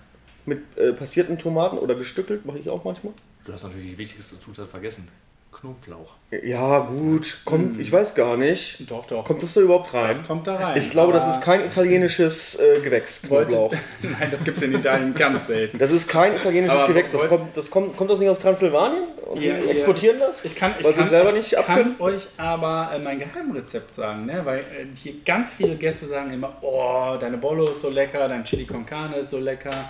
mit 0.46 0.62
äh, 0.78 0.94
passierten 0.94 1.40
Tomaten 1.40 1.78
oder 1.80 1.96
gestückelt, 1.96 2.46
mache 2.46 2.60
ich 2.60 2.70
auch 2.70 2.84
manchmal. 2.84 3.14
Du 3.46 3.52
hast 3.54 3.64
natürlich 3.64 3.92
die 3.92 3.98
wichtigste 3.98 4.40
Zutat 4.40 4.70
vergessen. 4.70 5.08
Knoblauch. 5.52 6.16
Ja, 6.44 6.80
gut, 6.80 7.40
kommt, 7.46 7.80
ich 7.80 7.92
weiß 7.92 8.16
gar 8.16 8.38
nicht. 8.38 8.90
Doch, 8.90 9.06
doch. 9.06 9.26
Kommt 9.26 9.44
das 9.44 9.54
da 9.54 9.62
überhaupt 9.62 9.94
rein? 9.94 10.16
das 10.16 10.26
kommt 10.26 10.48
da 10.48 10.56
rein. 10.56 10.78
Ich 10.82 10.90
glaube, 10.90 11.12
das 11.14 11.28
ist 11.28 11.42
kein 11.42 11.66
italienisches 11.66 12.58
äh, 12.60 12.80
Gewächs, 12.80 13.22
Knoblauch. 13.22 13.74
Nein, 14.02 14.30
das 14.32 14.44
gibt 14.44 14.58
es 14.58 14.64
in 14.64 14.74
Italien 14.74 15.14
ganz 15.14 15.48
selten. 15.48 15.78
Das 15.78 15.92
ist 15.92 16.08
kein 16.08 16.36
italienisches 16.36 16.78
Aber 16.78 16.88
Gewächs. 16.88 17.12
Das 17.12 17.28
kommt, 17.28 17.56
das 17.58 17.70
kommt, 17.70 17.98
kommt 17.98 18.10
das 18.10 18.20
nicht 18.20 18.30
aus 18.30 18.40
Transsilvanien? 18.40 19.04
Und 19.26 19.42
Ja, 19.42 19.58
die 19.58 19.66
ja, 19.66 19.72
exportieren 19.72 20.20
das? 20.20 20.44
Ich 20.46 20.56
kann, 20.56 20.74
ich 20.80 20.86
Weil 20.86 20.94
kann, 20.94 21.06
selber 21.06 21.30
euch, 21.30 21.36
nicht 21.36 21.52
kann 21.52 21.64
abkönnen? 21.66 21.96
euch 22.00 22.28
aber 22.38 22.92
äh, 22.96 23.00
mein 23.00 23.20
Geheimrezept 23.20 23.94
sagen, 23.94 24.26
ne? 24.26 24.42
weil 24.46 24.60
äh, 24.60 24.86
hier 24.96 25.14
ganz 25.26 25.54
viele 25.54 25.76
Gäste 25.76 26.06
sagen 26.06 26.32
immer, 26.32 26.58
oh, 26.62 27.18
deine 27.20 27.38
Bollo 27.38 27.70
ist 27.70 27.82
so 27.82 27.90
lecker, 27.90 28.28
dein 28.28 28.44
Chili 28.46 28.66
con 28.66 28.86
Carne 28.86 29.18
ist 29.18 29.30
so 29.32 29.38
lecker. 29.38 29.90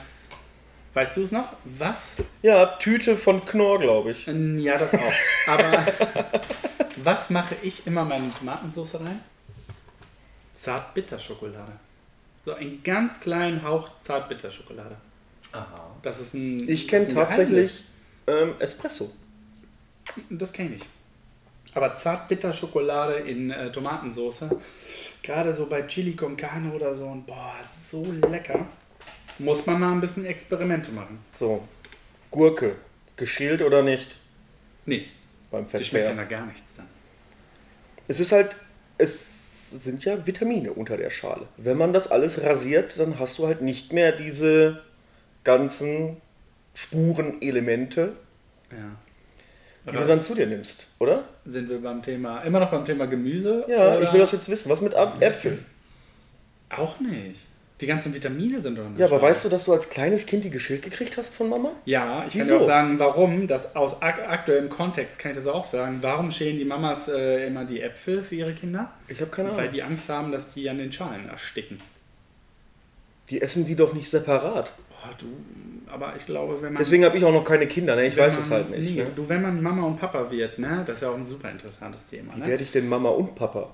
Weißt 0.93 1.15
du 1.15 1.21
es 1.21 1.31
noch? 1.31 1.53
Was? 1.63 2.17
Ja, 2.41 2.65
Tüte 2.77 3.15
von 3.15 3.45
Knorr, 3.45 3.79
glaube 3.79 4.11
ich. 4.11 4.27
Ja, 4.27 4.77
das 4.77 4.93
auch. 4.93 5.13
Aber 5.47 5.85
was 7.03 7.29
mache 7.29 7.55
ich 7.63 7.87
immer 7.87 8.03
meine 8.03 8.33
Tomatensauce 8.33 8.99
rein? 8.99 9.21
Zartbitterschokolade. 10.53 11.71
So 12.43 12.53
einen 12.53 12.83
ganz 12.83 13.19
kleinen 13.19 13.63
Hauch 13.63 13.89
Zartbitterschokolade. 14.01 14.97
Aha. 15.53 15.95
Das 16.01 16.19
ist 16.19 16.33
ein. 16.33 16.67
Ich 16.67 16.87
kenne 16.87 17.07
tatsächlich 17.13 17.83
ähm, 18.27 18.55
Espresso. 18.59 19.11
Das 20.29 20.51
kenne 20.51 20.75
ich. 20.75 20.83
Aber 21.73 21.93
Zartbitterschokolade 21.93 23.15
in 23.15 23.49
äh, 23.49 23.71
Tomatensauce, 23.71 24.45
gerade 25.23 25.53
so 25.53 25.67
bei 25.67 25.83
Chili 25.83 26.15
con 26.15 26.35
Carne 26.35 26.73
oder 26.73 26.93
so, 26.95 27.05
und 27.05 27.25
boah, 27.25 27.55
so 27.63 28.05
lecker. 28.29 28.67
Muss 29.43 29.65
man 29.65 29.79
mal 29.79 29.91
ein 29.91 30.01
bisschen 30.01 30.25
Experimente 30.25 30.91
machen. 30.91 31.19
So, 31.33 31.67
Gurke. 32.29 32.75
Geschält 33.15 33.61
oder 33.61 33.83
nicht? 33.83 34.15
Nee, 34.85 35.05
Beim 35.51 35.67
die 35.67 35.83
schmeckt 35.83 36.07
ja 36.07 36.13
nach 36.13 36.27
gar 36.29 36.45
nichts 36.45 36.75
dann. 36.75 36.87
Es 38.07 38.19
ist 38.19 38.31
halt, 38.31 38.55
es 38.97 39.69
sind 39.83 40.03
ja 40.05 40.25
Vitamine 40.25 40.73
unter 40.73 40.97
der 40.97 41.09
Schale. 41.09 41.47
Wenn 41.57 41.77
man 41.77 41.93
das 41.93 42.09
alles 42.09 42.43
rasiert, 42.43 42.97
dann 42.99 43.19
hast 43.19 43.37
du 43.39 43.47
halt 43.47 43.61
nicht 43.61 43.93
mehr 43.93 44.11
diese 44.11 44.81
ganzen 45.43 46.17
Spurenelemente, 46.73 48.13
Ja. 48.71 48.97
die 49.91 49.97
du 49.97 50.07
dann 50.07 50.21
zu 50.21 50.35
dir 50.35 50.47
nimmst, 50.47 50.87
oder? 50.99 51.25
Sind 51.45 51.69
wir 51.69 51.81
beim 51.81 52.01
Thema, 52.01 52.41
immer 52.41 52.59
noch 52.59 52.71
beim 52.71 52.85
Thema 52.85 53.05
Gemüse? 53.07 53.65
Ja, 53.67 53.97
oder? 53.97 54.01
ich 54.03 54.13
will 54.13 54.19
das 54.21 54.31
jetzt 54.31 54.49
wissen. 54.49 54.69
Was 54.69 54.81
mit 54.81 54.93
Äpfeln? 54.93 55.65
Auch 56.69 56.99
nicht. 56.99 57.39
Die 57.81 57.87
ganzen 57.87 58.13
Vitamine 58.13 58.61
sind 58.61 58.77
doch 58.77 58.85
in 58.85 58.95
der 58.95 58.99
Ja, 58.99 59.05
aber 59.11 59.19
Schale. 59.19 59.31
weißt 59.31 59.45
du, 59.45 59.49
dass 59.49 59.65
du 59.65 59.73
als 59.73 59.89
kleines 59.89 60.25
Kind 60.27 60.43
die 60.43 60.51
geschält 60.51 60.83
gekriegt 60.83 61.17
hast 61.17 61.33
von 61.33 61.49
Mama? 61.49 61.71
Ja, 61.85 62.23
ich 62.27 62.33
kann 62.33 62.41
Wieso? 62.41 62.57
dir 62.57 62.61
auch 62.63 62.67
sagen, 62.67 62.99
warum. 62.99 63.47
Das 63.47 63.75
aus 63.75 64.01
ak 64.01 64.19
aktuellem 64.27 64.69
Kontext 64.69 65.17
kann 65.17 65.31
ich 65.31 65.37
das 65.37 65.47
auch 65.47 65.65
sagen. 65.65 65.97
Warum 66.01 66.29
schälen 66.29 66.57
die 66.59 66.65
Mamas 66.65 67.07
äh, 67.07 67.47
immer 67.47 67.65
die 67.65 67.81
Äpfel 67.81 68.21
für 68.21 68.35
ihre 68.35 68.53
Kinder? 68.53 68.91
Ich 69.07 69.19
habe 69.19 69.31
keine 69.31 69.49
Weil 69.51 69.59
Ahnung. 69.61 69.71
die 69.73 69.81
Angst 69.83 70.07
haben, 70.09 70.31
dass 70.31 70.53
die 70.53 70.69
an 70.69 70.77
den 70.77 70.91
Schalen 70.91 71.27
ersticken. 71.27 71.79
Die 73.29 73.41
essen 73.41 73.65
die 73.65 73.75
doch 73.75 73.93
nicht 73.93 74.09
separat. 74.09 74.73
Boah, 74.89 75.09
du, 75.17 75.25
aber 75.91 76.13
ich 76.17 76.25
glaube, 76.25 76.61
wenn 76.61 76.73
man. 76.73 76.79
Deswegen 76.81 77.03
habe 77.05 77.17
ich 77.17 77.23
auch 77.25 77.31
noch 77.33 77.43
keine 77.43 77.65
Kinder, 77.65 77.95
ne? 77.95 78.05
Ich 78.07 78.15
weiß 78.17 78.35
man, 78.35 78.43
es 78.43 78.51
halt 78.51 78.69
nicht. 78.69 78.95
Nee, 78.95 79.03
Ne? 79.03 79.07
Du, 79.15 79.27
wenn 79.27 79.41
man 79.41 79.61
Mama 79.61 79.83
und 79.87 79.99
Papa 79.99 80.29
wird, 80.29 80.59
ne? 80.59 80.83
Das 80.85 80.97
ist 80.97 81.01
ja 81.01 81.09
auch 81.09 81.15
ein 81.15 81.23
super 81.23 81.49
interessantes 81.49 82.07
Thema. 82.09 82.35
Wie 82.35 82.41
Ne? 82.41 82.45
werde 82.47 82.63
ich 82.63 82.71
denn 82.71 82.87
Mama 82.87 83.09
und 83.09 83.33
Papa? 83.35 83.69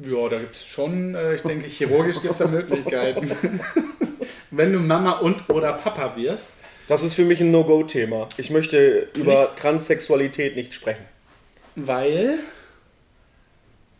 Ja, 0.00 0.28
da 0.28 0.38
gibt 0.38 0.54
es 0.54 0.64
schon, 0.66 1.14
äh, 1.14 1.34
ich 1.34 1.42
denke, 1.42 1.66
chirurgisch 1.68 2.20
gibt 2.22 2.32
es 2.32 2.38
da 2.38 2.46
Möglichkeiten. 2.46 3.30
wenn 4.50 4.72
du 4.72 4.78
Mama 4.80 5.18
und 5.18 5.48
oder 5.50 5.72
Papa 5.72 6.14
wirst, 6.16 6.52
Das 6.86 7.02
ist 7.02 7.14
für 7.14 7.24
mich 7.24 7.40
ein 7.40 7.50
No-Go-Thema. 7.50 8.28
Ich 8.36 8.50
möchte 8.50 9.08
über 9.14 9.54
Transsexualität 9.56 10.56
nicht 10.56 10.72
sprechen. 10.74 11.04
weil 11.74 12.38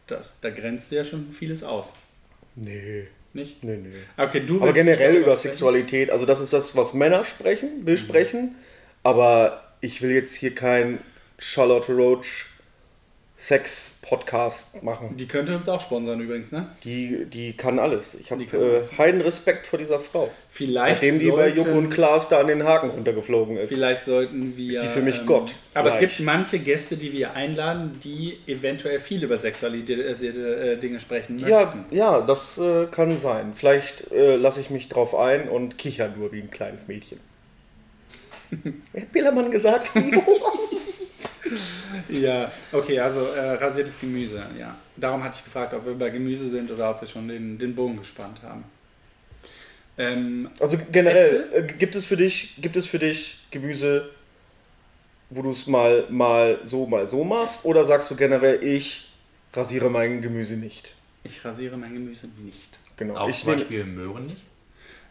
das, 0.07 0.37
da 0.41 0.51
grenzt 0.51 0.91
ja 0.93 1.05
schon 1.05 1.33
vieles 1.33 1.63
aus. 1.63 1.95
Nee, 2.57 3.09
Nicht? 3.35 3.63
nee, 3.63 3.77
nee. 3.77 3.93
Okay, 4.17 4.41
du 4.41 4.57
Aber 4.57 4.67
nicht 4.67 4.75
generell 4.77 5.17
über 5.17 5.33
sprechen? 5.33 5.53
Sexualität, 5.53 6.11
also 6.11 6.25
das 6.27 6.41
ist 6.41 6.53
das, 6.53 6.75
was 6.77 6.95
Männer 6.95 7.25
sprechen, 7.25 7.81
Mhm. 7.81 7.85
besprechen. 7.85 8.55
Aber 9.03 9.65
ich 9.81 10.01
will 10.03 10.11
jetzt 10.13 10.35
hier 10.35 10.55
kein 10.55 10.99
Charlotte 11.39 11.93
Roach 11.93 12.47
Sex-Podcast 13.41 14.83
machen. 14.83 15.17
Die 15.17 15.27
könnte 15.29 15.55
uns 15.57 15.69
auch 15.69 15.81
sponsern 15.81 16.19
übrigens, 16.21 16.51
ne? 16.51 16.67
Die, 16.83 17.25
die 17.27 17.53
kann 17.53 17.79
alles. 17.79 18.15
Ich 18.15 18.33
habe 18.33 18.43
äh, 18.43 18.83
heiden 18.99 19.21
Respekt 19.21 19.69
vor 19.69 19.79
dieser 19.79 20.01
Frau. 20.01 20.29
Vielleicht 20.51 21.01
Seitdem 21.01 21.21
die 21.21 21.31
bei 21.31 21.51
Joko 21.51 21.79
und 21.79 21.91
Klaas 21.91 22.29
da 22.29 22.41
an 22.41 22.49
den 22.49 22.65
Haken 22.65 22.91
runtergeflogen 22.91 23.57
ist. 23.57 23.69
Vielleicht 23.69 24.03
sollten 24.03 24.57
wir. 24.57 24.71
Ist 24.73 24.83
die 24.83 24.89
für 24.89 25.03
mich 25.03 25.25
Gott. 25.25 25.55
Aber 25.73 25.89
es 25.91 25.99
Gleich. 25.99 26.17
gibt 26.17 26.27
manche 26.27 26.59
Gäste, 26.59 26.97
die 26.97 27.13
wir 27.13 27.35
einladen, 27.35 28.01
die 28.03 28.39
eventuell 28.49 28.99
viel 28.99 29.23
über 29.23 29.37
sexualisierte 29.37 30.73
äh, 30.73 30.77
Dinge 30.79 30.99
sprechen 30.99 31.39
Ja, 31.39 31.67
möchten. 31.67 31.95
ja, 31.95 32.21
das 32.21 32.59
äh, 32.59 32.87
kann 32.91 33.21
sein. 33.21 33.53
Vielleicht 33.55 34.11
äh, 34.11 34.35
lasse 34.35 34.61
ich 34.61 34.71
mich 34.71 34.89
drauf 34.89 35.15
ein 35.15 35.49
und 35.49 35.79
kicher 35.79 36.09
nur 36.09 36.33
wie 36.33 36.41
ein 36.41 36.51
kleines 36.51 36.89
Mädchen. 36.89 37.21
Hat 38.97 39.13
Billermann 39.13 39.53
gesagt? 39.53 39.91
Ja, 42.09 42.51
okay, 42.73 42.99
also 43.01 43.21
äh, 43.35 43.53
rasiertes 43.55 43.99
Gemüse, 44.01 44.45
ja. 44.59 44.77
Darum 44.97 45.23
hatte 45.23 45.37
ich 45.39 45.45
gefragt, 45.45 45.73
ob 45.75 45.85
wir 45.87 45.95
bei 45.95 46.11
Gemüse 46.11 46.49
sind 46.51 46.71
oder 46.71 46.91
ob 46.91 47.01
wir 47.01 47.09
schon 47.09 47.29
den, 47.29 47.59
den 47.59 47.75
Bogen 47.75 47.97
gespannt 47.99 48.39
haben. 48.43 48.65
Ähm, 49.97 50.51
also 50.61 50.79
generell, 50.93 51.49
äh, 51.53 51.63
gibt 51.63 51.95
es 51.97 52.07
für 52.07 52.17
dich, 52.17 52.55
gibt 52.61 52.77
es 52.77 52.87
für 52.87 52.99
dich 52.99 53.39
Gemüse, 53.51 54.11
wo 55.31 55.43
du 55.43 55.51
es 55.51 55.67
mal, 55.67 56.07
mal 56.09 56.61
so, 56.65 56.87
mal 56.87 57.07
so 57.07 57.25
machst? 57.25 57.65
Oder 57.65 57.85
sagst 57.85 58.11
du 58.11 58.17
generell, 58.17 58.63
ich 58.63 59.09
rasiere 59.53 59.91
mein 59.91 60.21
Gemüse 60.23 60.55
nicht? 60.55 60.95
ich 61.25 61.45
rasiere 61.45 61.77
mein 61.77 61.93
Gemüse 61.93 62.29
nicht. 62.39 62.71
Genau. 62.97 63.17
Auch 63.17 63.29
ich 63.29 63.41
zum 63.41 63.51
nehme- 63.51 63.59
Beispiel 63.61 63.85
Möhren 63.85 64.27
nicht. 64.29 64.43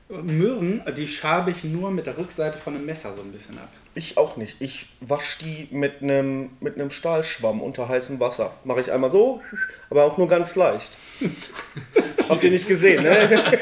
Möhren, 0.09 0.81
die 0.95 1.07
schabe 1.07 1.51
ich 1.51 1.63
nur 1.65 1.91
mit 1.91 2.05
der 2.07 2.17
Rückseite 2.17 2.57
von 2.57 2.75
einem 2.75 2.85
Messer 2.85 3.13
so 3.13 3.21
ein 3.21 3.31
bisschen 3.31 3.57
ab. 3.59 3.69
Ich 3.97 4.15
auch 4.15 4.37
nicht. 4.37 4.57
Ich 4.59 4.85
wasche 4.99 5.39
die 5.43 5.67
mit 5.71 6.03
einem 6.03 6.51
mit 6.59 6.75
einem 6.75 6.91
Stahlschwamm 6.91 7.63
unter 7.63 7.89
heißem 7.89 8.19
Wasser. 8.19 8.53
Mache 8.63 8.81
ich 8.81 8.91
einmal 8.91 9.09
so, 9.09 9.41
aber 9.89 10.03
auch 10.03 10.19
nur 10.19 10.27
ganz 10.27 10.55
leicht. 10.55 10.91
Habt 12.29 12.43
ihr 12.43 12.51
nicht 12.51 12.67
gesehen, 12.67 13.01
ne? 13.01 13.43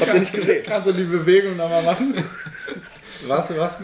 Habt 0.00 0.14
ihr 0.14 0.20
nicht 0.20 0.32
gesehen? 0.32 0.64
Kannst 0.64 0.88
du 0.88 0.92
die 0.92 1.04
Bewegung 1.04 1.58
nochmal 1.58 1.82
machen? 1.82 2.14
Was, 3.26 3.54
was? 3.54 3.76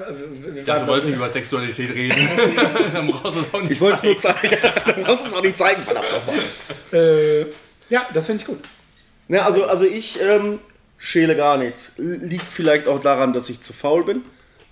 Ich 0.57 0.64
dachte, 0.64 0.81
du 0.81 0.87
wolltest 0.87 1.09
nicht 1.09 1.16
über 1.16 1.29
Sexualität 1.29 1.95
reden. 1.95 2.27
Dann 2.95 3.07
brauchst 3.09 3.37
du 3.37 3.41
es 3.41 3.53
auch 3.53 3.61
nicht. 3.61 3.72
Ich 3.72 3.81
wollte 3.83 3.97
es 3.97 4.03
nur 4.03 4.16
zeigen. 4.16 4.57
Du 4.95 5.01
musst 5.03 5.27
es 5.27 5.33
auch 5.35 5.43
nicht 5.43 5.59
zeigen, 5.59 5.83
verdammt 5.83 6.11
nochmal. 6.11 6.37
Äh, 6.95 7.41
ja, 7.91 8.07
das 8.14 8.24
finde 8.24 8.41
ich 8.41 8.47
gut. 8.47 8.61
Ne, 9.29 9.45
also, 9.45 9.66
also 9.66 9.85
ich 9.85 10.18
ähm, 10.22 10.59
schäle 10.97 11.37
gar 11.37 11.59
nichts. 11.59 11.93
Liegt 11.99 12.51
vielleicht 12.51 12.89
auch 12.89 13.03
daran, 13.03 13.35
dass 13.35 13.51
ich 13.51 13.61
zu 13.61 13.74
faul 13.74 14.05
bin. 14.05 14.22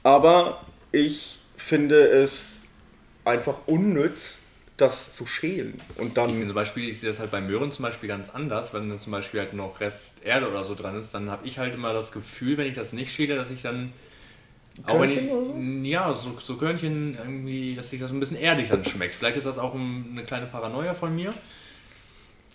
Aber 0.03 0.63
ich 0.95 1.39
finde 1.57 2.07
es 2.09 2.63
einfach 3.25 3.67
unnütz, 3.67 4.39
das 4.77 5.15
zu 5.15 5.27
schälen. 5.27 5.81
Und 5.99 6.09
Ich 6.09 6.15
dann. 6.15 6.31
finde 6.31 6.47
zum 6.47 6.55
Beispiel, 6.55 6.89
ich 6.89 7.01
sehe 7.01 7.09
das 7.11 7.19
halt 7.21 7.31
bei 7.31 7.41
Möhren 7.41 7.71
zum 7.73 7.85
Beispiel 7.85 8.09
ganz 8.09 8.29
anders, 8.31 8.73
wenn 8.75 8.89
dann 8.89 8.99
zum 8.99 9.13
Beispiel 9.13 9.41
halt 9.41 9.53
noch 9.55 9.81
Rest 9.81 10.25
Erde 10.25 10.49
oder 10.51 10.65
so 10.65 10.75
dran 10.75 10.99
ist, 10.99 11.13
dann 11.15 11.31
habe 11.31 11.47
ich 11.47 11.59
halt 11.59 11.75
immer 11.75 11.93
das 11.93 12.11
Gefühl, 12.13 12.57
wenn 12.59 12.67
ich 12.69 12.75
das 12.75 12.93
nicht 12.93 13.13
schäle, 13.13 13.37
dass 13.37 13.51
ich 13.51 13.63
dann 13.63 13.93
auch 14.87 15.01
wenn 15.01 15.11
ich, 15.11 15.29
Körnchen 15.29 15.85
ja, 15.85 16.13
so, 16.13 16.37
so 16.43 16.57
Körnchen 16.57 17.17
irgendwie, 17.17 17.77
dass 17.77 17.91
sich 17.91 18.01
das 18.01 18.11
ein 18.11 18.19
bisschen 18.19 18.37
erdig 18.37 18.69
dann 18.71 18.85
schmeckt. 18.85 19.15
Vielleicht 19.15 19.37
ist 19.37 19.47
das 19.47 19.59
auch 19.59 19.75
ein, 19.75 20.07
eine 20.13 20.25
kleine 20.25 20.47
Paranoia 20.47 20.95
von 20.95 21.15
mir. 21.15 21.33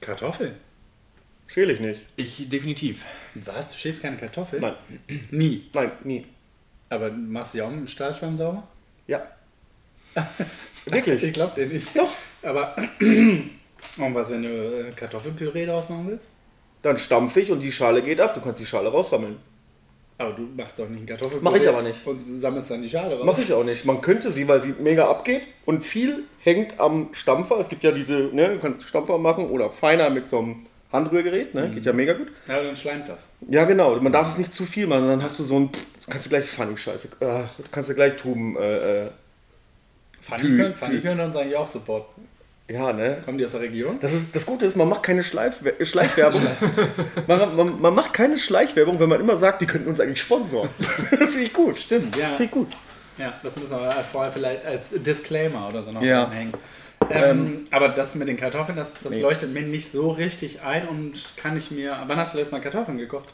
Kartoffeln. 0.01 0.55
Schäle 1.47 1.73
ich 1.73 1.79
nicht. 1.79 2.05
Ich 2.17 2.49
definitiv. 2.49 3.05
Was? 3.35 3.69
Du 3.69 3.77
schälst 3.77 4.01
keine 4.01 4.17
Kartoffeln? 4.17 4.61
Nein, 4.61 4.73
Nie. 5.31 5.69
nein, 5.73 5.91
nie. 6.03 6.25
Aber 6.89 7.11
machst 7.11 7.53
du 7.53 7.59
ja 7.59 7.65
auch 7.65 7.69
dem 7.69 7.87
Stahlschwamm 7.87 8.35
sauber? 8.37 8.63
Ja. 9.07 9.23
Ich 10.85 10.93
Wirklich? 10.93 11.33
glaube 11.33 11.53
dir 11.55 11.67
nicht. 11.67 11.95
Doch. 11.95 12.09
Aber 12.41 12.75
und 13.01 14.15
was, 14.15 14.31
wenn 14.31 14.41
du 14.41 14.49
äh, 14.87 14.91
Kartoffelpüree 14.95 15.65
daraus 15.65 15.89
machen 15.89 16.07
willst? 16.07 16.35
Dann 16.81 16.97
stampfe 16.97 17.41
ich 17.41 17.51
und 17.51 17.59
die 17.59 17.71
Schale 17.71 18.01
geht 18.01 18.19
ab. 18.19 18.33
Du 18.33 18.41
kannst 18.41 18.59
die 18.59 18.65
Schale 18.65 18.89
raussammeln. 18.89 19.37
Aber 20.17 20.31
du 20.33 20.41
machst 20.57 20.79
doch 20.79 20.87
nicht 20.87 20.99
einen 20.99 21.05
Kartoffelpüree. 21.05 21.43
Mach 21.43 21.55
ich 21.55 21.67
aber 21.67 21.83
nicht. 21.83 22.07
Und 22.07 22.23
sammelst 22.25 22.71
dann 22.71 22.81
die 22.81 22.89
Schale 22.89 23.15
raus. 23.15 23.25
Mach 23.25 23.37
ich 23.37 23.53
auch 23.53 23.63
nicht. 23.63 23.85
Man 23.85 24.01
könnte 24.01 24.31
sie, 24.31 24.47
weil 24.47 24.61
sie 24.61 24.73
mega 24.79 25.07
abgeht 25.09 25.43
und 25.65 25.85
viel 25.85 26.23
hängt 26.41 26.79
am 26.79 27.09
Stampfer. 27.11 27.59
Es 27.59 27.69
gibt 27.69 27.83
ja 27.83 27.91
diese, 27.91 28.13
ne, 28.33 28.49
du 28.49 28.59
kannst 28.59 28.81
Stampfer 28.83 29.17
machen 29.17 29.49
oder 29.49 29.69
feiner 29.69 30.09
mit 30.09 30.27
so 30.27 30.39
einem 30.39 30.65
Handrührgerät, 30.91 31.53
ne? 31.53 31.69
Geht 31.69 31.85
ja 31.85 31.93
mega 31.93 32.13
gut. 32.13 32.27
Ja, 32.47 32.61
dann 32.61 32.75
schleimt 32.75 33.07
das. 33.07 33.27
Ja, 33.47 33.65
genau. 33.65 33.95
Man 34.01 34.11
darf 34.11 34.27
es 34.29 34.37
nicht 34.37 34.53
zu 34.53 34.65
viel 34.65 34.87
machen, 34.87 35.07
dann 35.07 35.21
hast 35.23 35.39
du 35.39 35.43
so 35.43 35.59
ein. 35.59 35.69
Kannst 36.09 36.25
du 36.25 36.29
gleich 36.29 36.47
Funny 36.47 36.75
Scheiße. 36.75 37.09
Ach, 37.21 37.47
kannst 37.71 37.89
du 37.91 37.93
gleich 37.93 38.15
tuben. 38.15 38.57
Äh, 38.57 39.03
äh, 39.05 39.09
Fanny, 40.21 40.43
Pü- 40.43 40.57
können, 40.57 40.75
Fanny 40.75 40.95
Pü- 40.97 41.01
können 41.03 41.21
uns 41.21 41.35
eigentlich 41.35 41.55
auch 41.55 41.67
supporten. 41.67 42.23
ja, 42.67 42.91
ne? 42.91 43.21
Kommen 43.23 43.37
die 43.37 43.45
aus 43.45 43.51
der 43.51 43.61
Region? 43.61 43.99
Das, 43.99 44.13
ist, 44.13 44.35
das 44.35 44.45
Gute 44.45 44.65
ist, 44.65 44.75
man 44.75 44.89
macht 44.89 45.03
keine 45.03 45.23
Schleifwe 45.23 45.73
Schleichwerbung. 45.85 46.41
man, 47.27 47.55
man, 47.55 47.81
man 47.81 47.93
macht 47.95 48.13
keine 48.13 48.37
Schleichwerbung, 48.39 48.99
wenn 48.99 49.09
man 49.09 49.21
immer 49.21 49.37
sagt, 49.37 49.61
die 49.61 49.65
könnten 49.67 49.87
uns 49.89 49.99
eigentlich 49.99 50.21
sponsoren. 50.21 50.69
das 51.19 51.33
finde 51.33 51.45
ich 51.45 51.53
gut. 51.53 51.77
Stimmt, 51.77 52.15
ja. 52.17 52.27
Finde 52.29 52.43
ich 52.45 52.51
gut. 52.51 52.67
Ja, 53.17 53.33
das 53.43 53.55
müssen 53.57 53.77
wir 53.79 53.91
vorher 54.11 54.31
vielleicht 54.31 54.65
als 54.65 54.89
Disclaimer 54.91 55.67
oder 55.69 55.83
so 55.83 55.91
noch 55.91 56.01
Ja. 56.01 56.23
dranhängen. 56.25 56.53
Ähm, 57.11 57.65
aber 57.71 57.89
das 57.89 58.15
mit 58.15 58.27
den 58.27 58.37
Kartoffeln, 58.37 58.75
das, 58.77 58.95
das 59.01 59.13
Nee. 59.13 59.21
leuchtet 59.21 59.53
mir 59.53 59.61
nicht 59.61 59.91
so 59.91 60.11
richtig 60.11 60.61
ein 60.61 60.87
und 60.87 61.13
kann 61.37 61.57
ich 61.57 61.71
mir. 61.71 61.97
Wann 62.07 62.17
hast 62.17 62.33
du 62.33 62.37
letztes 62.37 62.51
Mal 62.51 62.61
Kartoffeln 62.61 62.97
gekocht? 62.97 63.29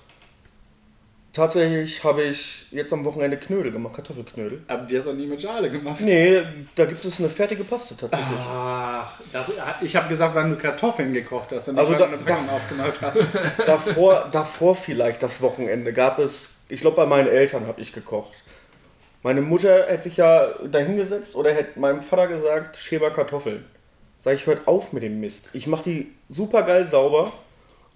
Tatsächlich 1.33 2.01
habe 2.05 2.23
ich 2.23 2.65
jetzt 2.71 2.93
am 2.93 3.03
Wochenende 3.03 3.35
Knödel 3.35 3.69
gemacht, 3.73 3.93
Kartoffelknödel. 3.95 4.63
Aber 4.69 4.83
die 4.83 4.97
hast 4.97 5.03
du 5.05 5.09
auch 5.11 5.15
nie 5.15 5.27
mit 5.27 5.41
Schale 5.41 5.69
gemacht. 5.69 5.99
Nee, 5.99 6.43
da 6.75 6.85
gibt 6.85 7.03
es 7.03 7.19
eine 7.19 7.27
fertige 7.27 7.65
Paste 7.65 7.97
tatsächlich. 7.97 8.37
Ach, 8.39 9.19
das, 9.33 9.51
ich 9.81 9.93
habe 9.97 10.07
gesagt, 10.07 10.33
wann 10.33 10.51
du 10.51 10.55
Kartoffeln 10.55 11.11
gekocht 11.11 11.49
hast 11.51 11.67
und 11.67 11.75
nicht, 11.75 11.81
Also 11.81 11.91
wann 11.91 11.99
da- 11.99 12.05
du 12.07 12.13
eine 12.13 12.23
Packung 12.23 12.49
aufgemacht 12.49 13.01
hast. 13.01 13.17
davor, 13.67 14.29
davor 14.31 14.75
vielleicht 14.77 15.21
das 15.23 15.41
Wochenende 15.41 15.91
gab 15.91 16.19
es, 16.19 16.61
ich 16.69 16.79
glaube 16.79 16.95
bei 16.95 17.05
meinen 17.05 17.27
Eltern 17.27 17.67
habe 17.67 17.81
ich 17.81 17.91
gekocht. 17.91 18.31
Meine 19.25 19.41
Mutter 19.41 19.87
hätte 19.87 20.03
sich 20.03 20.17
ja 20.17 20.53
dahingesetzt 20.67 21.35
oder 21.35 21.51
hätte 21.51 21.79
meinem 21.79 22.03
Vater 22.03 22.27
gesagt, 22.27 22.77
schäber 22.77 23.09
Kartoffeln. 23.09 23.65
Sag 24.19 24.35
ich, 24.35 24.45
hört 24.45 24.67
auf 24.67 24.93
mit 24.93 25.01
dem 25.01 25.19
Mist. 25.19 25.49
Ich 25.53 25.65
mache 25.65 25.83
die 25.83 26.11
super 26.29 26.61
geil 26.61 26.85
sauber 26.85 27.33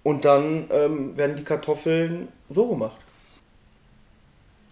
und 0.02 0.24
dann 0.24 0.68
ähm, 0.72 1.16
werden 1.16 1.36
die 1.36 1.44
Kartoffeln 1.44 2.26
so 2.48 2.66
gemacht. 2.66 2.96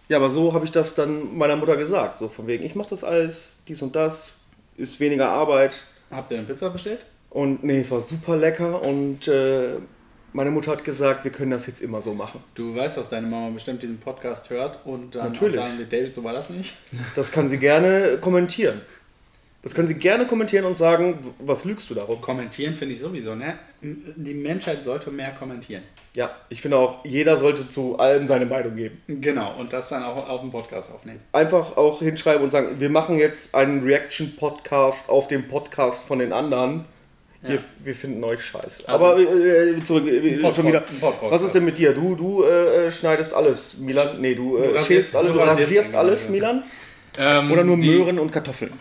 Ja, 0.09 0.17
aber 0.17 0.29
so 0.29 0.51
habe 0.51 0.65
ich 0.65 0.71
das 0.71 0.95
dann 0.95 1.37
meiner 1.37 1.55
Mutter 1.55 1.77
gesagt. 1.77 2.17
So 2.17 2.27
von 2.27 2.45
wegen, 2.45 2.65
ich 2.65 2.75
mache 2.75 2.89
das 2.89 3.05
alles, 3.05 3.55
dies 3.69 3.81
und 3.81 3.95
das, 3.95 4.33
ist 4.75 4.99
weniger 4.99 5.29
Arbeit. 5.29 5.77
Habt 6.11 6.29
ihr 6.31 6.39
eine 6.39 6.47
Pizza 6.47 6.69
bestellt? 6.71 7.05
Und 7.29 7.63
nee, 7.63 7.79
es 7.79 7.89
war 7.89 8.01
super 8.01 8.35
lecker 8.35 8.81
und 8.81 9.29
äh, 9.29 9.77
meine 10.33 10.51
Mutter 10.51 10.71
hat 10.71 10.83
gesagt, 10.83 11.23
wir 11.23 11.31
können 11.31 11.51
das 11.51 11.67
jetzt 11.67 11.81
immer 11.81 12.01
so 12.01 12.13
machen. 12.13 12.43
Du 12.55 12.75
weißt, 12.75 12.97
dass 12.97 13.09
deine 13.09 13.27
Mama 13.27 13.49
bestimmt 13.49 13.81
diesen 13.81 13.99
Podcast 13.99 14.49
hört 14.49 14.79
und 14.85 15.15
dann 15.15 15.33
Natürlich. 15.33 15.55
sagen 15.55 15.77
wird, 15.77 15.91
David, 15.91 16.13
so 16.13 16.23
war 16.23 16.33
das 16.33 16.49
nicht. 16.49 16.73
Das 17.15 17.31
kann 17.31 17.47
sie 17.47 17.57
gerne 17.57 18.17
kommentieren. 18.21 18.81
Das 19.61 19.75
können 19.75 19.89
sie 19.89 19.95
gerne 19.95 20.25
kommentieren 20.25 20.63
und 20.63 20.77
sagen, 20.77 21.19
was 21.39 21.65
lügst 21.65 21.89
du 21.89 21.93
darum? 21.93 22.21
Kommentieren 22.21 22.75
finde 22.75 22.93
ich 22.93 23.01
sowieso, 23.01 23.35
ne? 23.35 23.59
Die 23.81 24.33
Menschheit 24.33 24.81
sollte 24.83 25.11
mehr 25.11 25.31
kommentieren. 25.31 25.83
Ja, 26.13 26.33
ich 26.47 26.61
finde 26.61 26.77
auch, 26.77 27.03
jeder 27.03 27.37
sollte 27.37 27.67
zu 27.67 27.99
allem 27.99 28.25
seine 28.25 28.45
Meinung 28.45 28.75
geben. 28.77 29.01
Genau, 29.07 29.55
und 29.59 29.73
das 29.73 29.89
dann 29.89 30.03
auch 30.03 30.29
auf 30.29 30.41
dem 30.41 30.51
Podcast 30.51 30.93
aufnehmen. 30.93 31.19
Einfach 31.33 31.75
auch 31.75 31.99
hinschreiben 31.99 32.41
und 32.41 32.51
sagen, 32.51 32.79
wir 32.79 32.89
machen 32.89 33.17
jetzt 33.17 33.53
einen 33.53 33.83
Reaction-Podcast 33.83 35.09
auf 35.09 35.27
dem 35.27 35.49
Podcast 35.49 36.05
von 36.05 36.19
den 36.19 36.31
anderen. 36.31 36.85
Wir, 37.41 37.59
wir 37.83 37.95
finden 37.95 38.21
euch 38.25 38.43
scheiße. 38.43 38.89
Aber 38.89 39.17
äh, 39.17 39.81
zurück, 39.83 40.05
äh, 40.07 40.35
Podcast- 40.37 40.55
schon 40.57 40.67
wieder. 40.67 40.81
Podcast. 40.81 41.31
Was 41.31 41.41
ist 41.41 41.55
denn 41.55 41.63
mit 41.65 41.77
dir? 41.77 41.93
Du, 41.93 42.15
du 42.15 42.43
äh, 42.43 42.91
schneidest 42.91 43.33
alles, 43.33 43.77
Milan. 43.77 44.19
Nee, 44.19 44.35
du, 44.35 44.57
äh, 44.57 44.67
Du 44.67 44.73
rasierst- 44.75 44.87
schälst 44.87 45.15
alles, 45.15 45.31
du 45.33 45.39
rasierst 45.39 45.95
alles, 45.95 46.19
Garten. 46.23 46.33
Milan? 46.33 46.63
Ähm, 47.17 47.51
Oder 47.51 47.63
nur 47.63 47.77
die- 47.77 47.89
Möhren 47.97 48.19
und 48.19 48.31
Kartoffeln? 48.31 48.73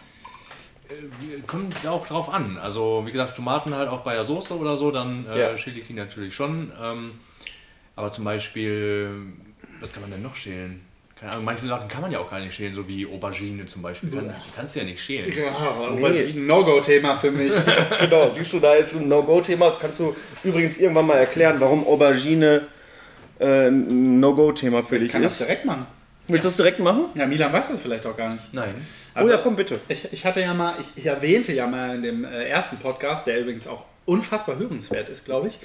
Kommt 1.47 1.87
auch 1.87 2.07
drauf 2.07 2.29
an. 2.33 2.57
Also, 2.59 3.03
wie 3.07 3.13
gesagt, 3.13 3.37
Tomaten 3.37 3.75
halt 3.75 3.89
auch 3.89 4.01
bei 4.01 4.15
der 4.15 4.25
Soße 4.25 4.55
oder 4.57 4.77
so, 4.77 4.91
dann 4.91 5.27
äh, 5.33 5.39
Ja. 5.39 5.59
schäle 5.59 5.79
ich 5.79 5.87
die 5.87 5.93
natürlich 5.93 6.35
schon. 6.35 6.73
Ähm, 6.83 7.13
aber 7.95 8.11
zum 8.13 8.25
Beispiel, 8.25 9.11
was 9.81 9.93
kann 9.93 10.03
man 10.03 10.11
denn 10.11 10.23
noch 10.23 10.35
schälen? 10.37 10.81
Keine 11.21 11.33
Ahnung, 11.33 11.45
manche 11.47 11.67
Sachen 11.67 11.89
kann 11.89 12.03
man 12.03 12.13
ja 12.13 12.21
auch 12.21 12.31
gar 12.31 12.39
nicht 12.41 12.55
schälen, 12.55 12.75
so 12.75 12.87
wie 12.87 13.05
Aubergine 13.07 13.67
zum 13.67 13.83
Beispiel. 13.83 14.11
Kann, 14.11 14.29
das 14.29 14.51
kannst 14.55 14.77
du 14.77 14.81
ja 14.81 14.85
nicht 14.85 15.01
schälen. 15.03 15.33
Ja, 15.37 15.51
Aubergine, 15.51 16.41
No-Go-Thema 16.47 17.17
für 17.17 17.31
mich. 17.33 17.53
Genau, 18.01 18.31
siehst 18.31 18.53
du, 18.53 18.61
da 18.61 18.75
ist 18.75 18.95
ein 18.95 19.09
No-Go-Thema. 19.09 19.71
Das 19.71 19.81
kannst 19.81 19.99
du 19.99 20.15
übrigens 20.45 20.77
irgendwann 20.77 21.07
mal 21.07 21.17
erklären, 21.19 21.57
warum 21.59 21.85
Aubergine 21.87 22.63
äh, 23.41 23.67
ein 23.69 24.21
No-Go-Thema 24.21 24.83
für 24.83 24.97
Ich 24.97 25.03
dich 25.03 25.13
kann 25.13 25.23
das 25.23 25.33
ist. 25.41 25.47
direkt 25.49 25.65
machen. 25.65 25.87
Willst 26.29 26.45
du 26.45 26.49
das 26.49 26.57
direkt 26.57 26.79
machen? 26.79 27.07
Ja, 27.15 27.27
Milan 27.27 27.53
weiß 27.53 27.69
das 27.71 27.81
vielleicht 27.81 28.05
auch 28.07 28.17
gar 28.17 28.35
nicht. 28.35 28.53
Nein. 28.53 28.75
Also, 29.15 29.31
oh 29.31 29.33
ja, 29.33 29.41
komm 29.43 29.57
bitte. 29.57 29.81
Ich, 29.89 30.13
ich 30.13 30.25
hatte 30.25 30.41
ja 30.41 30.53
mal, 30.55 30.75
ich, 30.81 30.87
ich 30.95 31.07
erwähnte 31.07 31.53
ja 31.53 31.67
mal 31.67 31.97
in 31.97 32.03
dem 32.03 32.25
äh, 32.25 32.45
ersten 32.45 32.77
Podcast, 32.77 33.27
der 33.27 33.41
übrigens 33.41 33.67
auch 33.67 33.85
unfassbar 34.05 34.57
hörenswert 34.59 35.09
ist, 35.09 35.25
glaube 35.25 35.49
ich, 35.49 35.59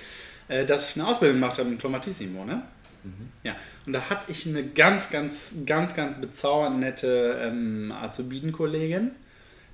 äh, 0.47 0.65
dass 0.65 0.89
ich 0.89 0.95
eine 0.95 1.07
Ausbildung 1.07 1.39
gemacht 1.39 1.59
habe 1.59 1.69
im 1.69 1.77
Tomatissimo, 1.79 2.45
ne? 2.45 2.61
Ja, 3.43 3.55
und 3.85 3.93
da 3.93 4.09
hatte 4.09 4.31
ich 4.31 4.45
eine 4.45 4.69
ganz, 4.69 5.09
ganz, 5.09 5.55
ganz, 5.65 5.95
ganz 5.95 6.19
bezaubernd 6.19 6.79
nette 6.79 7.39
ähm, 7.43 7.91
Azubiden-Kollegin, 7.91 9.11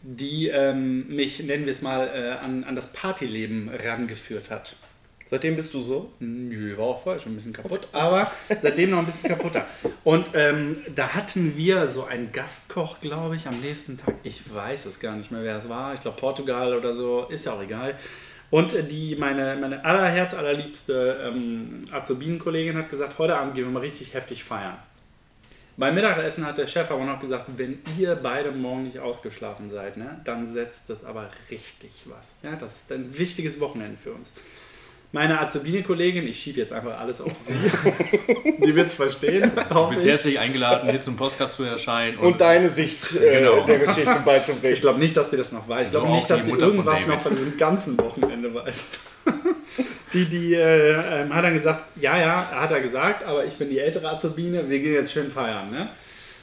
die 0.02 0.48
ähm, 0.48 1.08
mich, 1.08 1.44
nennen 1.44 1.66
wir 1.66 1.72
es 1.72 1.82
mal, 1.82 2.08
äh, 2.08 2.44
an, 2.44 2.64
an 2.64 2.76
das 2.76 2.94
Partyleben 2.94 3.70
rangeführt 3.70 4.50
hat. 4.50 4.76
Seitdem 5.30 5.58
bist 5.58 5.76
du 5.76 5.84
so? 5.84 6.12
Nö, 6.18 6.76
war 6.76 6.86
auch 6.86 7.04
vorher 7.04 7.20
schon 7.22 7.34
ein 7.34 7.36
bisschen 7.36 7.54
kaputt, 7.54 7.88
aber 7.92 8.32
seitdem 8.60 8.90
noch 8.90 8.98
ein 8.98 9.06
bisschen 9.06 9.30
kaputter. 9.30 9.64
Und 10.04 10.26
ähm, 10.34 10.78
da 10.96 11.14
hatten 11.14 11.56
wir 11.56 11.88
so 11.88 12.06
einen 12.06 12.32
Gastkoch, 12.32 13.00
glaube 13.00 13.36
ich, 13.36 13.46
am 13.46 13.60
nächsten 13.60 13.96
Tag. 13.96 14.16
Ich 14.24 14.52
weiß 14.52 14.86
es 14.86 15.00
gar 15.00 15.16
nicht 15.16 15.30
mehr, 15.30 15.44
wer 15.44 15.58
es 15.58 15.70
war. 15.70 15.94
Ich 15.94 16.02
glaube 16.02 16.20
Portugal 16.20 16.76
oder 16.76 16.96
so, 16.96 17.28
ist 17.30 17.46
ja 17.46 17.54
auch 17.54 17.62
egal. 17.62 17.96
Und 18.52 18.74
die, 18.92 19.16
meine, 19.16 19.56
meine 19.60 19.86
allerherz, 19.86 20.34
allerliebste 20.34 21.20
ähm, 21.28 21.86
Azubinen-Kollegin 21.92 22.78
hat 22.78 22.90
gesagt, 22.90 23.20
heute 23.20 23.38
Abend 23.38 23.54
gehen 23.54 23.66
wir 23.66 23.72
mal 23.72 23.82
richtig 23.82 24.14
heftig 24.14 24.44
feiern. 24.44 24.78
Beim 25.78 25.96
Mittagessen 25.96 26.46
hat 26.46 26.58
der 26.58 26.68
Chef 26.68 26.92
aber 26.92 27.06
noch 27.06 27.22
gesagt, 27.22 27.46
wenn 27.56 27.80
ihr 27.98 28.16
beide 28.16 28.52
morgen 28.52 28.84
nicht 28.84 29.00
ausgeschlafen 29.00 29.70
seid, 29.70 29.96
ne, 29.96 30.20
dann 30.26 30.46
setzt 30.46 30.90
das 30.90 31.06
aber 31.06 31.30
richtig 31.50 31.92
was. 32.06 32.40
Ja, 32.44 32.58
das 32.58 32.82
ist 32.82 32.92
ein 32.92 33.18
wichtiges 33.18 33.62
Wochenende 33.62 33.98
für 33.98 34.12
uns. 34.12 34.34
Meine 35.12 35.40
Azubine-Kollegin, 35.42 36.28
ich 36.28 36.40
schiebe 36.40 36.60
jetzt 36.60 36.72
einfach 36.72 37.00
alles 37.00 37.20
auf 37.20 37.32
sie, 37.36 37.54
die 38.64 38.76
wird 38.76 38.88
es 38.90 38.94
verstehen. 38.94 39.52
Du 39.70 39.90
bist 39.90 40.04
ich. 40.04 40.12
herzlich 40.12 40.38
eingeladen, 40.40 40.88
hier 40.88 41.02
zum 41.02 41.16
Podcast 41.16 41.54
zu 41.54 41.64
erscheinen. 41.64 42.18
Und 42.20 42.40
deine 42.40 42.70
Sicht 42.70 43.16
äh, 43.16 43.40
Genau. 43.40 43.66
der 43.66 43.80
Geschichte 43.80 44.02
Ich 44.20 44.24
beizubringen. 44.24 44.76
glaube 44.76 45.00
nicht, 45.00 45.18
dass 45.18 45.32
die 45.32 45.38
das 45.38 45.52
noch 45.52 45.68
weiß. 45.68 45.88
Ich 45.88 45.94
So 45.94 46.00
glaube 46.02 46.14
nicht, 46.14 46.26
auch 46.26 46.28
dass 46.28 46.46
die 46.46 46.52
Mutter 46.52 46.68
irgendwas 46.68 47.08
noch 47.08 47.20
von 47.22 47.32
diesem 47.32 47.58
ganzen 47.58 47.98
Wochenende 48.00 48.54
weiß. 48.54 49.00
Die, 50.14 50.26
die 50.26 50.56
äh, 50.56 51.22
ähm, 51.22 51.34
hat 51.36 51.44
dann 51.44 51.54
gesagt, 51.54 51.84
ja, 52.02 52.18
ja, 52.20 52.50
hat 52.52 52.72
er 52.72 52.80
gesagt, 52.82 53.24
aber 53.24 53.46
ich 53.46 53.54
bin 53.58 53.70
die 53.70 53.78
ältere 53.78 54.10
Azubine, 54.10 54.68
wir 54.68 54.80
gehen 54.80 54.94
jetzt 54.96 55.12
schön 55.12 55.30
feiern. 55.30 55.70
Ne? 55.70 55.90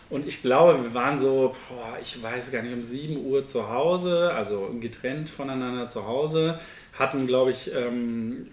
Und 0.08 0.28
ich 0.28 0.40
glaube, 0.40 0.80
wir 0.84 0.94
waren 0.94 1.18
so, 1.18 1.52
boah, 1.68 1.98
ich 2.00 2.22
weiß 2.22 2.52
gar 2.52 2.62
nicht, 2.62 2.72
um 2.72 2.84
7 2.84 3.16
Uhr 3.26 3.44
zu 3.44 3.68
Hause, 3.68 4.32
also 4.32 4.70
getrennt 4.78 5.28
voneinander 5.28 5.88
zu 5.88 6.06
Hause, 6.06 6.60
hatten, 6.98 7.26
glaube 7.26 7.50
ich, 7.50 7.72
ähm, 7.74 8.48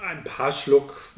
ein 0.00 0.24
paar 0.24 0.52
Schluck 0.52 1.12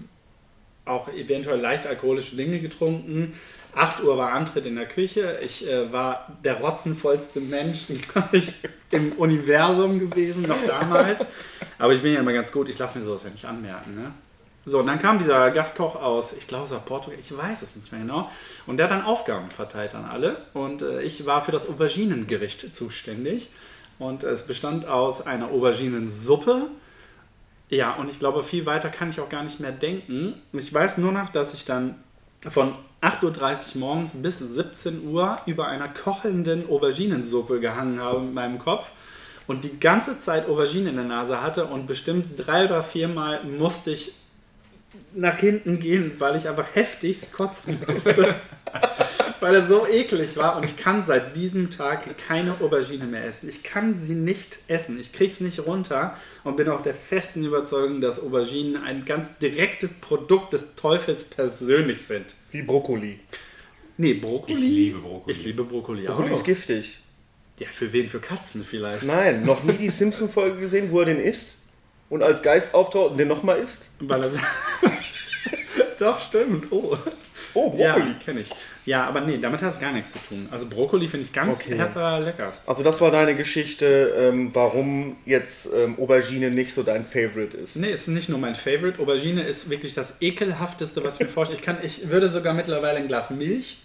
auch 0.84 1.08
eventuell 1.08 1.60
leicht 1.60 1.86
alkoholische 1.86 2.36
Dinge 2.36 2.58
getrunken. 2.60 3.34
8 3.74 4.02
Uhr 4.02 4.18
war 4.18 4.32
Antritt 4.32 4.66
in 4.66 4.76
der 4.76 4.86
Küche. 4.86 5.38
Ich 5.42 5.66
äh, 5.66 5.92
war 5.92 6.26
der 6.44 6.60
rotzenvollste 6.60 7.40
Mensch, 7.40 7.86
glaub 8.12 8.32
ich, 8.32 8.52
im 8.90 9.12
Universum 9.12 9.98
gewesen, 9.98 10.42
noch 10.42 10.66
damals. 10.66 11.26
Aber 11.78 11.92
ich 11.92 12.02
bin 12.02 12.12
ja 12.12 12.20
immer 12.20 12.32
ganz 12.32 12.52
gut, 12.52 12.68
ich 12.68 12.78
lasse 12.78 12.98
mir 12.98 13.04
sowas 13.04 13.24
ja 13.24 13.30
nicht 13.30 13.44
anmerken. 13.44 13.94
Ne? 13.94 14.12
So, 14.64 14.78
und 14.80 14.86
dann 14.86 15.00
kam 15.00 15.18
dieser 15.18 15.50
Gastkoch 15.50 15.96
aus, 15.96 16.34
ich 16.34 16.46
glaube 16.46 16.64
es 16.64 16.70
war 16.70 16.80
Portugal, 16.80 17.18
ich 17.18 17.36
weiß 17.36 17.62
es 17.62 17.74
nicht 17.74 17.90
mehr 17.90 18.02
genau. 18.02 18.30
Und 18.66 18.76
der 18.76 18.84
hat 18.84 18.92
dann 18.92 19.04
Aufgaben 19.04 19.50
verteilt 19.50 19.94
an 19.94 20.04
alle. 20.04 20.42
Und 20.52 20.82
äh, 20.82 21.02
ich 21.02 21.24
war 21.24 21.42
für 21.42 21.52
das 21.52 21.68
Auberginengericht 21.68 22.74
zuständig. 22.76 23.48
Und 24.03 24.24
es 24.24 24.48
bestand 24.48 24.84
aus 24.84 25.24
einer 25.24 25.50
Auberginensuppe, 25.50 26.62
ja, 27.68 27.94
und 27.94 28.11
ich 28.11 28.18
glaube, 28.18 28.42
viel 28.42 28.66
weiter 28.66 28.90
kann 28.90 29.11
ich 29.11 29.20
auch 29.20 29.28
gar 29.28 29.44
nicht 29.44 29.61
mehr 29.61 29.70
denken. 29.70 30.34
Ich 30.53 30.74
weiß 30.74 30.98
nur 30.98 31.12
noch, 31.12 31.30
dass 31.30 31.55
ich 31.55 31.64
dann 31.64 31.94
von 32.46 32.74
8.30 33.00 33.76
Uhr 33.76 33.80
morgens 33.80 34.12
bis 34.14 34.40
17 34.40 35.07
Uhr 35.07 35.38
über 35.46 35.68
einer 35.68 35.88
kochenden 35.88 36.68
Auberginensuppe 36.68 37.61
gehangen 37.61 38.00
habe 38.00 38.20
mit 38.20 38.34
meinem 38.34 38.59
Kopf 38.59 38.90
und 39.46 39.62
die 39.64 39.78
ganze 39.78 40.18
Zeit 40.18 40.48
Aubergine 40.48 40.90
in 40.90 40.96
der 40.96 41.05
Nase 41.05 41.40
hatte 41.40 41.66
und 41.66 41.86
bestimmt 41.86 42.34
drei 42.36 42.64
oder 42.64 42.82
viermal 42.82 43.44
musste 43.44 43.92
ich 43.92 44.14
nach 45.12 45.38
hinten 45.38 45.78
gehen, 45.78 46.16
weil 46.18 46.36
ich 46.36 46.48
einfach 46.48 46.74
heftigst 46.74 47.32
kotzen 47.32 47.78
musste. 47.86 48.34
weil 49.43 49.55
er 49.57 49.66
so 49.66 49.86
eklig 49.86 50.36
war 50.36 50.57
und 50.57 50.64
ich 50.64 50.76
kann 50.76 51.03
seit 51.03 51.36
diesem 51.36 51.70
Tag 51.70 52.16
keine 52.28 52.61
Aubergine 52.61 53.05
mehr 53.07 53.24
essen. 53.24 53.49
Ich 53.49 53.62
kann 53.62 53.97
sie 53.97 54.14
nicht 54.14 54.59
essen. 54.68 54.99
Ich 55.01 55.12
krieg's 55.12 55.40
nicht 55.40 55.59
runter 55.66 56.16
und 56.45 56.57
bin 56.57 56.68
auch 56.68 56.80
der 56.80 56.95
festen 56.95 57.45
Überzeugung, 57.45 58.01
dass 58.01 58.20
Auberginen 58.22 58.76
ein 58.82 59.05
ganz 59.05 59.38
direktes 59.38 59.95
Produkt 59.95 60.53
des 60.53 60.74
Teufels 60.76 61.24
persönlich 61.24 62.03
sind. 62.03 62.26
Wie 62.53 62.62
Brokkoli. 62.62 63.18
Nee, 63.97 64.14
Brokkoli. 64.14 64.55
Ich 64.55 64.61
liebe 64.61 64.99
Brokkoli. 65.01 65.36
Ich 65.36 65.45
liebe 65.45 65.64
Brokkoli 65.64 66.09
auch. 66.09 66.14
Brokkoli 66.16 66.32
ist 66.34 66.45
giftig. 66.45 66.99
Ja, 67.59 67.66
für 67.70 67.93
wen? 67.93 68.09
Für 68.09 68.20
Katzen 68.20 68.64
vielleicht. 68.64 69.03
Nein, 69.03 69.45
noch 69.45 69.62
nie 69.64 69.74
die 69.74 69.90
Simpson-Folge 69.90 70.61
gesehen, 70.61 70.90
wo 70.90 71.01
er 71.01 71.07
den 71.07 71.20
isst 71.20 71.57
und 72.11 72.22
als 72.22 72.43
Geist 72.43 72.74
auftaucht 72.74 73.12
und 73.12 73.18
den 73.18 73.28
nochmal 73.28 73.59
isst. 73.59 73.88
Weil 74.01 74.22
er 74.22 74.30
so 74.30 74.38
Doch, 75.99 76.18
stimmt. 76.18 76.66
Oh. 76.70 76.97
Oh, 77.55 77.74
Ja, 77.76 77.95
Brokkoli. 77.95 78.14
kenne 78.24 78.40
ich. 78.40 78.49
Ja, 78.85 79.07
aber 79.07 79.20
nee, 79.20 79.39
damit 79.39 79.62
hat 79.62 79.72
es 79.72 79.78
gar 79.80 79.93
nichts 79.93 80.11
zu 80.12 80.18
tun. 80.18 80.49
Also 80.51 80.66
Brokkoli 80.68 81.07
finde 81.07 81.26
ich 81.26 81.33
ganz 81.33 81.61
Okay. 81.64 81.76
herzerleckerst. 81.76 82.68
Also 82.68 82.83
das 82.83 83.01
war 83.01 83.12
deine 83.12 83.37
Geschichte, 83.37 84.12
ähm, 84.18 84.51
warum 84.55 85.16
jetzt 85.24 85.72
ähm, 85.72 85.97
Aubergine 86.01 86.51
nicht 86.51 86.74
so 86.74 86.83
dein 86.83 87.05
Favorite 87.07 87.57
ist. 87.57 87.76
Nee, 87.76 87.91
ist 87.93 88.09
nicht 88.09 88.28
nur 88.28 88.39
mein 88.39 88.57
Favorite. 88.57 89.01
Aubergine 89.01 89.43
ist 89.43 89.70
wirklich 89.70 89.95
das 89.95 90.20
ekelhafteste, 90.20 91.05
was 91.05 91.14
ich 91.14 91.20
mir 91.20 91.26
vorstelle. 91.28 91.61
Ich, 91.61 91.64
kann, 91.64 91.78
ich 91.83 92.09
würde 92.11 92.28
sogar 92.28 92.55
mittlerweile 92.55 92.99
ein 92.99 93.07
Glas 93.07 93.30
Milch, 93.30 93.78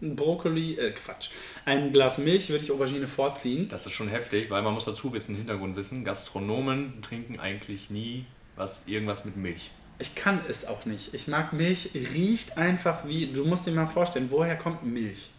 ein 0.00 0.14
Brokkoli, 0.14 0.74
äh, 0.78 0.92
Quatsch, 0.92 1.30
ein 1.64 1.92
Glas 1.92 2.18
Milch 2.18 2.48
würde 2.48 2.62
ich 2.64 2.70
Aubergine 2.70 3.08
vorziehen. 3.08 3.68
Das 3.70 3.86
ist 3.86 3.92
schon 3.94 4.08
heftig, 4.08 4.50
weil 4.50 4.62
man 4.62 4.72
muss 4.74 4.84
dazu 4.84 5.12
wissen, 5.14 5.34
Hintergrund 5.34 5.74
wissen, 5.74 6.04
Gastronomen 6.04 7.02
trinken 7.02 7.40
eigentlich 7.40 7.90
nie 7.90 8.24
was 8.54 8.84
irgendwas 8.86 9.24
mit 9.24 9.36
Milch. 9.36 9.70
Ich 9.98 10.14
kann 10.14 10.40
es 10.48 10.66
auch 10.66 10.84
nicht. 10.84 11.14
Ich 11.14 11.26
mag 11.26 11.52
Milch, 11.52 11.90
riecht 11.94 12.58
einfach 12.58 13.06
wie, 13.06 13.26
du 13.32 13.44
musst 13.44 13.66
dir 13.66 13.70
mal 13.72 13.86
vorstellen, 13.86 14.28
woher 14.30 14.56
kommt 14.56 14.84
Milch? 14.84 15.30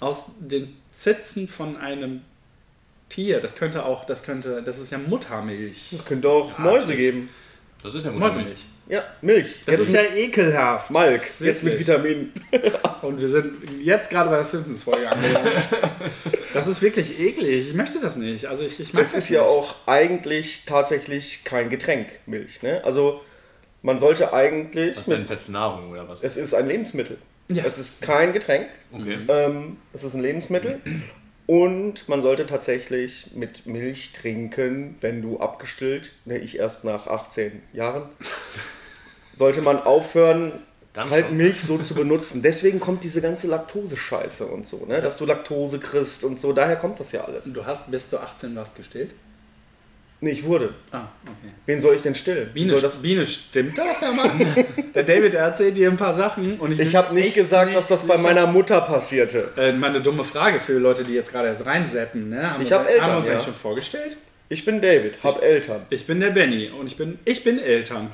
Aus 0.00 0.26
den 0.38 0.76
Zitzen 0.92 1.48
von 1.48 1.76
einem 1.76 2.22
Tier. 3.08 3.40
Das 3.40 3.56
könnte 3.56 3.84
auch, 3.84 4.04
das 4.04 4.22
könnte, 4.22 4.62
das 4.62 4.78
ist 4.78 4.92
ja 4.92 4.98
Muttermilch. 4.98 5.92
Es 5.98 6.04
könnte 6.04 6.28
auch 6.28 6.50
Ja, 6.56 6.64
Mäuse 6.64 6.88
das- 6.88 6.96
geben. 6.96 7.28
Das 7.82 7.94
ist 7.94 8.04
ja 8.04 8.10
Mäusemilch. 8.10 8.58
Ja, 8.88 9.04
Milch. 9.20 9.54
Das 9.66 9.76
jetzt 9.76 9.86
ist 9.88 9.94
ja 9.94 10.02
ekelhaft. 10.16 10.90
Malk. 10.90 11.30
Jetzt 11.38 11.62
mit 11.62 11.74
Wirklich. 11.78 11.88
Vitaminen. 11.88 12.32
Und 13.02 13.20
wir 13.20 13.28
sind 13.28 13.54
jetzt 13.82 14.10
gerade 14.10 14.30
bei 14.30 14.36
der 14.36 14.44
Simpsons-Folge 14.44 15.10
angelangt. 15.10 15.68
Das 16.54 16.66
ist 16.66 16.80
wirklich 16.80 17.20
eklig. 17.20 17.68
Ich 17.68 17.74
möchte 17.74 18.00
das 18.00 18.16
nicht. 18.16 18.46
Also 18.46 18.64
ich, 18.64 18.80
ich 18.80 18.94
mag 18.94 19.02
Es 19.02 19.12
ist 19.12 19.28
ja 19.28 19.42
auch 19.42 19.74
eigentlich 19.86 20.64
tatsächlich 20.64 21.44
kein 21.44 21.68
Getränk, 21.68 22.08
Milch. 22.24 22.62
Ne? 22.62 22.82
Also 22.84 23.20
man 23.88 23.98
sollte 23.98 24.34
eigentlich... 24.34 24.96
Was 24.96 25.08
ist 25.08 25.10
denn 25.10 25.26
feste 25.26 25.52
Nahrung 25.52 25.90
oder 25.90 26.06
was? 26.06 26.22
es 26.22 26.36
ist 26.36 26.52
ein 26.52 26.68
Lebensmittel. 26.68 27.16
Ja. 27.48 27.64
Es 27.64 27.78
ist 27.78 28.02
kein 28.02 28.34
Getränk. 28.34 28.68
Okay. 28.92 29.16
Ähm, 29.28 29.78
es 29.94 30.04
ist 30.04 30.12
ein 30.12 30.20
Lebensmittel. 30.20 30.78
Und 31.46 32.06
man 32.06 32.20
sollte 32.20 32.44
tatsächlich 32.44 33.30
mit 33.34 33.64
Milch 33.64 34.12
trinken, 34.12 34.96
wenn 35.00 35.22
du 35.22 35.40
abgestillt, 35.40 36.12
ne, 36.26 36.36
ich 36.36 36.58
erst 36.58 36.84
nach 36.84 37.06
18 37.06 37.62
Jahren, 37.72 38.10
sollte 39.34 39.62
man 39.62 39.80
aufhören, 39.82 40.52
Dann 40.92 41.08
halt. 41.08 41.32
Milch 41.32 41.62
so 41.62 41.78
zu 41.78 41.94
benutzen. 41.94 42.42
Deswegen 42.42 42.80
kommt 42.80 43.04
diese 43.04 43.22
ganze 43.22 43.46
Laktose-Scheiße 43.46 44.44
und 44.44 44.66
so, 44.66 44.84
ne? 44.84 45.00
dass 45.00 45.16
du 45.16 45.24
Laktose 45.24 45.78
kriegst 45.78 46.24
und 46.24 46.38
so. 46.38 46.52
Daher 46.52 46.76
kommt 46.76 47.00
das 47.00 47.12
ja 47.12 47.24
alles. 47.24 47.50
Du 47.50 47.64
hast, 47.64 47.90
bis 47.90 48.10
du 48.10 48.18
18 48.18 48.54
warst, 48.54 48.76
gestillt? 48.76 49.14
Nee, 50.20 50.30
ich 50.32 50.44
wurde. 50.44 50.74
Ah, 50.90 51.04
okay. 51.24 51.52
Wen 51.66 51.80
soll 51.80 51.94
ich 51.94 52.02
denn 52.02 52.14
stillen? 52.14 52.50
Biene, 52.52 52.72
soll 52.72 52.80
das? 52.80 52.96
Biene, 52.96 53.24
stimmt 53.24 53.78
das, 53.78 54.00
Herr 54.00 54.12
Mann? 54.12 54.44
Der 54.94 55.04
David 55.04 55.34
erzählt 55.34 55.76
dir 55.76 55.88
ein 55.90 55.96
paar 55.96 56.12
Sachen 56.14 56.58
und 56.58 56.72
ich, 56.72 56.80
Ich 56.80 56.96
habe 56.96 57.14
nicht 57.14 57.34
gesagt, 57.34 57.72
dass 57.74 57.86
das 57.86 58.04
bei 58.06 58.16
meiner 58.18 58.46
Mutter 58.48 58.80
passierte. 58.80 59.50
Äh, 59.56 59.72
mal 59.72 59.90
eine 59.90 60.00
dumme 60.00 60.24
Frage 60.24 60.60
für 60.60 60.78
Leute, 60.78 61.04
die 61.04 61.14
jetzt 61.14 61.30
gerade 61.30 61.46
erst 61.48 61.64
reinseppen. 61.66 62.30
Ne? 62.30 62.50
Haben 62.52 62.62
Ich 62.62 62.70
wir- 62.70 62.78
hab 62.80 62.88
Eltern, 62.88 63.04
Haben 63.04 63.12
wir 63.12 63.18
uns 63.18 63.26
ja. 63.28 63.32
eigentlich 63.34 63.44
schon 63.44 63.54
vorgestellt? 63.54 64.16
Ich 64.48 64.64
bin 64.64 64.80
David, 64.80 65.22
hab 65.22 65.40
Eltern. 65.42 65.82
Ich 65.90 66.06
bin 66.06 66.18
der 66.20 66.30
Benny 66.30 66.68
und 66.70 66.86
ich 66.86 66.96
bin, 66.96 67.18
ich 67.24 67.44
bin 67.44 67.58
Eltern. 67.60 68.10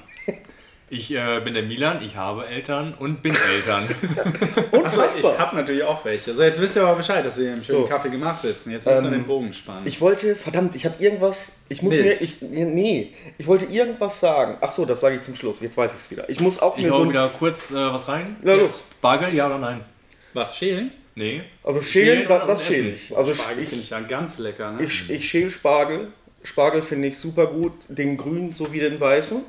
Ich 0.94 1.10
äh, 1.10 1.40
bin 1.40 1.54
der 1.54 1.64
Milan, 1.64 2.00
ich 2.04 2.14
habe 2.14 2.46
Eltern 2.46 2.94
und 2.96 3.20
bin 3.20 3.34
Eltern. 3.34 3.88
Unfassbar. 4.70 5.32
ich 5.32 5.38
habe 5.40 5.56
natürlich 5.56 5.82
auch 5.82 6.04
welche. 6.04 6.34
So, 6.34 6.42
jetzt 6.42 6.60
wisst 6.60 6.76
ihr 6.76 6.82
aber 6.84 6.94
Bescheid, 6.96 7.26
dass 7.26 7.36
wir 7.36 7.44
hier 7.46 7.54
im 7.54 7.62
schönen 7.64 7.82
So. 7.82 7.88
Kaffee 7.88 8.10
gemacht 8.10 8.40
sitzen. 8.40 8.70
Jetzt 8.70 8.86
müssen 8.86 9.02
wir 9.02 9.08
Ähm, 9.08 9.12
den 9.14 9.26
Bogen 9.26 9.52
spannen. 9.52 9.82
Ich 9.86 10.00
wollte, 10.00 10.36
verdammt, 10.36 10.76
ich 10.76 10.84
habe 10.84 11.02
irgendwas. 11.02 11.52
Ich 11.68 11.82
muss 11.82 11.96
Milch. 11.96 12.04
mir. 12.06 12.22
Ich, 12.22 12.42
nee, 12.42 13.12
ich 13.38 13.46
wollte 13.48 13.64
irgendwas 13.64 14.20
sagen. 14.20 14.56
Ach 14.60 14.70
so, 14.70 14.84
das 14.84 15.00
sage 15.00 15.16
ich 15.16 15.22
zum 15.22 15.34
Schluss. 15.34 15.60
Jetzt 15.60 15.76
weiß 15.76 15.92
ich 15.92 15.98
es 15.98 16.10
wieder. 16.12 16.28
Ich 16.30 16.38
muss 16.38 16.60
auch 16.60 16.78
Ich 16.78 16.84
mir 16.84 16.92
so. 16.92 17.08
wieder 17.08 17.28
kurz 17.38 17.72
äh, 17.72 17.74
was 17.74 18.06
rein. 18.06 18.36
Na 18.42 18.54
los. 18.54 18.84
Spargel, 18.98 19.34
ja 19.34 19.46
oder 19.46 19.58
nein? 19.58 19.80
Was, 20.32 20.56
schälen? 20.56 20.92
Nee. 21.16 21.42
Also 21.64 21.82
schälen, 21.82 22.18
Schälen 22.18 22.28
da, 22.28 22.46
das 22.46 22.66
schäle 22.66 22.88
ich. 22.90 23.16
Also 23.16 23.34
Spargel 23.34 23.62
ich, 23.64 23.68
finde 23.68 23.84
ich 23.84 23.90
ja 23.90 24.00
ganz 24.00 24.38
lecker. 24.38 24.72
Ne? 24.72 24.84
ich, 24.84 25.10
ich 25.10 25.28
schäle 25.28 25.50
Spargel. 25.50 26.12
Spargel 26.44 26.82
finde 26.82 27.08
ich 27.08 27.18
super 27.18 27.46
gut. 27.48 27.72
Den 27.88 28.16
grünen 28.16 28.52
sowie 28.52 28.78
den 28.80 29.00
weißen. 29.00 29.42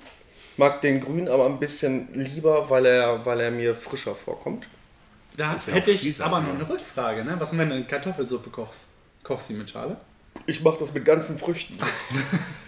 Mag 0.58 0.82
den 0.82 1.01
grünen 1.01 1.28
aber 1.28 1.45
ein 1.45 1.60
bisschen 1.60 2.08
lieber, 2.14 2.70
weil 2.70 2.86
er, 2.86 3.26
weil 3.26 3.39
er 3.41 3.51
mir 3.51 3.76
frischer 3.76 4.16
vorkommt. 4.16 4.68
da 5.36 5.56
ja 5.56 5.74
hätte 5.74 5.91
ich 5.91 6.24
aber 6.24 6.39
noch 6.39 6.53
eine 6.53 6.68
Rückfrage. 6.68 7.24
Ne? 7.24 7.36
Was, 7.39 7.58
wenn 7.58 7.70
du 7.70 7.76
eine 7.76 7.86
Kartoffelsuppe 7.86 8.49
kochst? 8.49 8.86
Kochst 9.24 9.49
du 9.49 9.53
sie 9.53 9.60
mit 9.60 9.70
Schale? 9.70 9.97
Ich 10.47 10.61
mache 10.61 10.77
das 10.79 10.93
mit 10.93 11.05
ganzen 11.05 11.39
Früchten. 11.39 11.77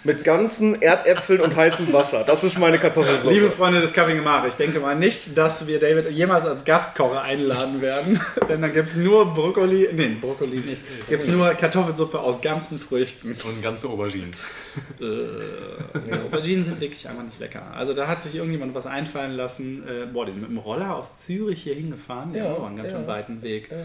mit 0.03 0.23
ganzen 0.23 0.81
Erdäpfeln 0.81 1.41
und 1.41 1.55
heißem 1.55 1.93
Wasser. 1.93 2.23
Das 2.25 2.43
ist 2.43 2.57
meine 2.57 2.79
Kartoffelsuppe. 2.79 3.33
Liebe 3.33 3.51
Freunde 3.51 3.81
des 3.81 3.93
Kaffee 3.93 4.15
gemacht, 4.15 4.45
ich 4.47 4.55
denke 4.55 4.79
mal 4.79 4.95
nicht, 4.95 5.37
dass 5.37 5.67
wir 5.67 5.79
David 5.79 6.09
jemals 6.09 6.45
als 6.45 6.65
Gastkocher 6.65 7.21
einladen 7.21 7.81
werden. 7.81 8.19
Denn 8.49 8.61
dann 8.61 8.73
gibt 8.73 8.89
es 8.89 8.95
nur 8.95 9.31
Brokkoli, 9.33 9.89
nee, 9.93 10.17
Brokkoli 10.19 10.57
nicht. 10.57 10.81
Gibt 11.07 11.23
es 11.23 11.27
nur 11.27 11.53
Kartoffelsuppe 11.53 12.19
aus 12.19 12.41
ganzen 12.41 12.79
Früchten. 12.79 13.29
Und 13.29 13.61
ganze 13.61 13.89
Auberginen. 13.89 14.33
Äh, 14.99 16.15
Auberginen 16.25 16.63
sind 16.63 16.79
wirklich 16.79 17.07
einfach 17.07 17.23
nicht 17.23 17.39
lecker. 17.39 17.63
Also 17.75 17.93
da 17.93 18.07
hat 18.07 18.21
sich 18.21 18.35
irgendjemand 18.35 18.73
was 18.73 18.87
einfallen 18.87 19.33
lassen. 19.33 19.83
Äh, 19.87 20.05
boah, 20.11 20.25
die 20.25 20.31
sind 20.31 20.41
mit 20.41 20.49
dem 20.49 20.57
Roller 20.57 20.95
aus 20.95 21.17
Zürich 21.17 21.63
hier 21.63 21.75
hingefahren. 21.75 22.33
Ja, 22.33 22.45
Ja, 22.45 22.55
aber 22.55 22.67
einen 22.67 22.77
ganz 22.77 22.91
ja. 22.91 22.97
schön 22.97 23.07
weiten 23.07 23.41
Weg. 23.41 23.69
Ja, 23.69 23.77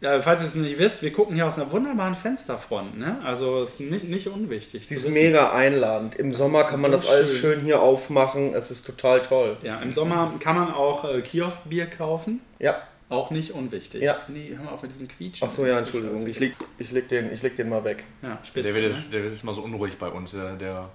falls 0.00 0.40
ihr 0.40 0.46
es 0.46 0.54
nicht 0.54 0.78
wisst, 0.78 1.02
wir 1.02 1.12
gucken 1.12 1.34
hier 1.34 1.46
aus 1.46 1.56
einer 1.56 1.70
wunderbaren 1.72 2.14
Fensterfront. 2.14 2.98
Ne? 2.98 3.18
Also 3.24 3.62
ist 3.62 3.80
nicht, 3.80 4.04
nicht 4.04 4.28
unwichtig. 4.28 4.86
Sie 4.86 4.94
ist 4.94 5.04
wissen. 5.04 5.14
mega 5.14 5.52
einladend. 5.52 6.14
Im 6.14 6.32
Sommer 6.32 6.64
kann 6.64 6.80
man 6.80 6.92
so 6.92 6.96
das 6.98 7.08
alles 7.08 7.30
schön. 7.32 7.40
schön 7.54 7.60
hier 7.64 7.80
aufmachen. 7.80 8.54
Es 8.54 8.70
ist 8.70 8.84
total 8.84 9.20
toll. 9.22 9.56
Ja, 9.62 9.80
im 9.80 9.92
Sommer 9.92 10.34
kann 10.38 10.54
man 10.56 10.72
auch 10.72 11.04
äh, 11.12 11.20
Kioskbier 11.20 11.86
kaufen. 11.86 12.40
Ja. 12.58 12.82
Auch 13.10 13.30
nicht 13.30 13.52
unwichtig. 13.52 14.02
Ja. 14.02 14.18
Nee, 14.28 14.52
hör 14.54 14.64
mal 14.64 14.72
auf 14.72 14.82
mit 14.82 14.90
diesem 14.92 15.08
Quietschen. 15.08 15.48
Ach 15.48 15.52
so, 15.52 15.64
ja, 15.66 15.78
Entschuldigung. 15.78 16.26
Ich 16.26 16.38
leg, 16.38 16.54
ich 16.78 16.90
leg, 16.90 17.08
den, 17.08 17.32
ich 17.32 17.42
leg 17.42 17.56
den 17.56 17.68
mal 17.70 17.82
weg. 17.82 18.04
Ja, 18.22 18.38
spitze. 18.44 18.66
Der 18.66 18.74
wird, 18.74 18.84
ne? 18.84 18.90
ist, 18.98 19.12
der 19.12 19.22
wird 19.22 19.32
ist 19.32 19.44
mal 19.44 19.54
so 19.54 19.62
unruhig 19.62 19.96
bei 19.98 20.08
uns. 20.08 20.32
Der, 20.32 20.56
der, 20.56 20.90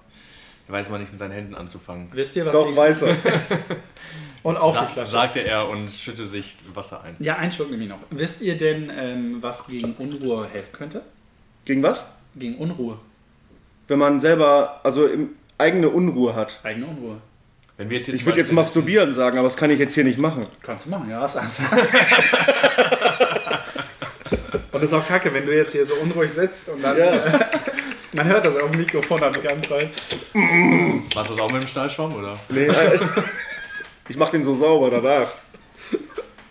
der 0.68 0.72
weiß 0.72 0.90
mal 0.90 0.98
nicht 1.00 1.10
mit 1.10 1.18
seinen 1.18 1.32
Händen 1.32 1.56
anzufangen. 1.56 2.08
Wisst 2.12 2.36
ihr, 2.36 2.46
was 2.46 2.52
Doch, 2.52 2.66
gegen- 2.66 2.76
weiß 2.76 3.02
er. 3.02 3.16
Und 4.44 4.56
auf 4.56 4.74
die 4.74 4.80
Sa 4.84 4.86
Flasche. 4.86 5.10
sagte 5.10 5.40
er 5.40 5.68
und 5.68 5.90
schütte 5.90 6.24
sich 6.26 6.56
Wasser 6.74 7.02
ein. 7.02 7.16
Ja, 7.18 7.36
ein 7.36 7.50
Schluck 7.50 7.70
nehme 7.70 7.82
ich 7.82 7.88
noch. 7.88 7.98
Wisst 8.10 8.40
ihr 8.42 8.56
denn, 8.56 8.92
ähm, 8.96 9.38
was 9.40 9.66
gegen 9.66 9.94
Unruhe 9.94 10.46
helfen 10.52 10.72
könnte? 10.72 11.02
Gegen 11.64 11.82
was? 11.82 12.06
Gegen 12.36 12.56
Unruhe. 12.58 12.98
Wenn 13.88 13.98
man 13.98 14.20
selber, 14.20 14.80
also 14.84 15.06
im, 15.06 15.30
eigene 15.58 15.88
Unruhe 15.88 16.34
hat. 16.36 16.60
Eigene 16.62 16.86
Unruhe. 16.86 17.16
Wenn 17.76 17.88
wir 17.90 17.96
jetzt 17.96 18.04
hier 18.06 18.14
Ich 18.14 18.24
würde 18.26 18.38
jetzt 18.38 18.52
masturbieren 18.52 19.12
sagen, 19.12 19.36
aber 19.38 19.48
das 19.48 19.56
kann 19.56 19.70
ich 19.70 19.78
jetzt 19.80 19.94
hier 19.94 20.04
nicht 20.04 20.18
machen. 20.18 20.46
Kannst 20.62 20.86
du 20.86 20.90
machen, 20.90 21.10
ja, 21.10 21.20
hast 21.22 21.36
Angst. 21.38 21.58
und 24.72 24.80
das 24.80 24.82
ist 24.82 24.92
auch 24.92 25.06
kacke, 25.06 25.32
wenn 25.32 25.44
du 25.44 25.54
jetzt 25.56 25.72
hier 25.72 25.84
so 25.86 25.94
unruhig 25.94 26.30
sitzt 26.30 26.68
und 26.68 26.82
dann. 26.82 26.96
Ja. 26.98 27.04
Äh, 27.26 27.38
man 28.14 28.26
hört 28.26 28.44
das 28.46 28.56
auf 28.56 28.70
dem 28.70 28.78
Mikrofon 28.80 29.20
dann 29.20 29.32
die 29.32 29.40
ganze 29.40 29.70
Zeit. 29.70 29.90
sitzen- 29.96 31.02
Machst 31.14 31.30
du 31.30 31.34
das 31.34 31.40
auch 31.40 31.50
mit 31.50 31.62
dem 31.62 31.68
Stahlschwamm 31.68 32.14
oder? 32.14 32.38
Nee, 32.48 32.66
äh, 32.66 32.98
ich 34.08 34.16
mach 34.16 34.28
den 34.30 34.44
so 34.44 34.54
sauber 34.54 34.90
danach. 34.90 35.34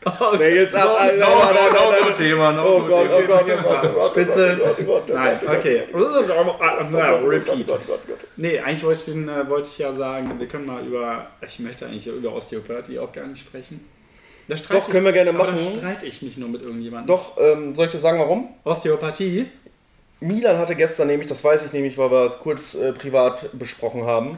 Nee, 0.38 0.56
jetzt 0.56 0.76
ab, 0.76 0.84
no, 0.84 0.96
Alter, 0.96 1.18
no, 1.18 1.26
Alter, 1.26 1.74
no, 1.74 1.80
Alter. 1.80 2.16
Thema, 2.16 2.52
no, 2.52 2.64
Oh 2.64 2.80
Gott, 2.82 3.08
oh. 3.10 3.22
Gott, 3.26 3.44
oh 3.44 3.46
Gott, 3.46 3.84
oh 3.86 3.88
Gott, 3.88 4.08
Spitze. 4.12 4.60
oh 4.62 4.76
oh 4.86 5.02
oh 5.08 5.14
Nein, 5.14 5.40
okay. 5.48 5.84
Oh 5.94 7.26
repeat. 7.26 7.72
Oh. 7.72 7.78
Nee, 8.36 8.60
eigentlich 8.60 8.84
wollte 8.84 9.00
ich, 9.00 9.06
den, 9.06 9.30
äh, 9.30 9.50
wollte 9.50 9.70
ich 9.70 9.78
ja 9.78 9.94
sagen, 9.94 10.38
wir 10.38 10.48
können 10.48 10.66
mal 10.66 10.86
über. 10.86 11.28
Ich 11.42 11.60
möchte 11.60 11.86
eigentlich 11.86 12.08
über 12.08 12.34
Osteopathie 12.34 13.00
auch 13.00 13.14
gar 13.14 13.26
nicht 13.28 13.40
sprechen. 13.40 13.88
Da 14.48 14.56
Doch, 14.56 14.90
können 14.90 15.06
wir 15.06 15.14
gerne 15.14 15.32
machen. 15.32 15.56
Da 15.56 15.80
streite 15.80 16.06
ich 16.06 16.22
mich 16.22 16.38
nur 16.38 16.50
mit 16.50 16.62
irgendjemandem. 16.62 17.08
Doch, 17.08 17.38
ähm, 17.40 17.74
soll 17.74 17.86
ich 17.86 17.94
dir 17.94 18.00
sagen, 18.00 18.20
warum? 18.20 18.50
Osteopathie? 18.66 19.46
Milan 20.20 20.58
hatte 20.58 20.76
gestern 20.76 21.08
nämlich, 21.08 21.30
das 21.30 21.44
weiß 21.44 21.64
ich 21.64 21.72
nämlich, 21.72 21.98
weil 21.98 22.12
wir 22.12 22.26
es 22.26 22.40
kurz 22.40 22.76
äh, 22.76 22.92
privat 22.92 23.58
besprochen 23.58 24.06
haben. 24.06 24.38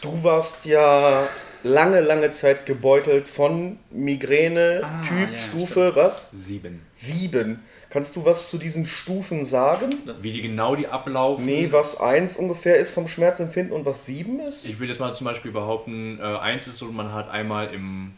Du 0.00 0.22
warst 0.24 0.64
ja 0.64 1.28
lange, 1.62 2.00
lange 2.00 2.30
Zeit 2.32 2.66
gebeutelt 2.66 3.28
von 3.28 3.78
Migräne, 3.90 4.80
Ah, 4.84 5.02
Typ, 5.02 5.32
ja, 5.32 5.38
Stufe, 5.38 5.92
was? 5.94 6.30
Sieben. 6.32 6.82
Sieben. 6.96 7.60
Kannst 7.90 8.16
du 8.16 8.24
was 8.24 8.48
zu 8.48 8.56
diesen 8.56 8.86
Stufen 8.86 9.44
sagen? 9.44 9.90
Wie 10.20 10.32
die 10.32 10.40
genau 10.42 10.74
die 10.76 10.88
ablaufen? 10.88 11.44
Nee, 11.44 11.68
was 11.72 12.00
eins 12.00 12.36
ungefähr 12.38 12.76
ist 12.78 12.90
vom 12.90 13.06
Schmerzempfinden 13.06 13.74
und 13.74 13.84
was 13.84 14.06
sieben 14.06 14.40
ist? 14.40 14.64
Ich 14.66 14.78
würde 14.80 14.92
jetzt 14.92 14.98
mal 15.00 15.14
zum 15.14 15.26
Beispiel 15.26 15.52
behaupten, 15.52 16.18
äh, 16.18 16.24
eins 16.24 16.66
ist 16.66 16.78
so, 16.78 16.86
man 16.86 17.12
hat 17.12 17.30
einmal 17.30 17.72
im 17.74 18.12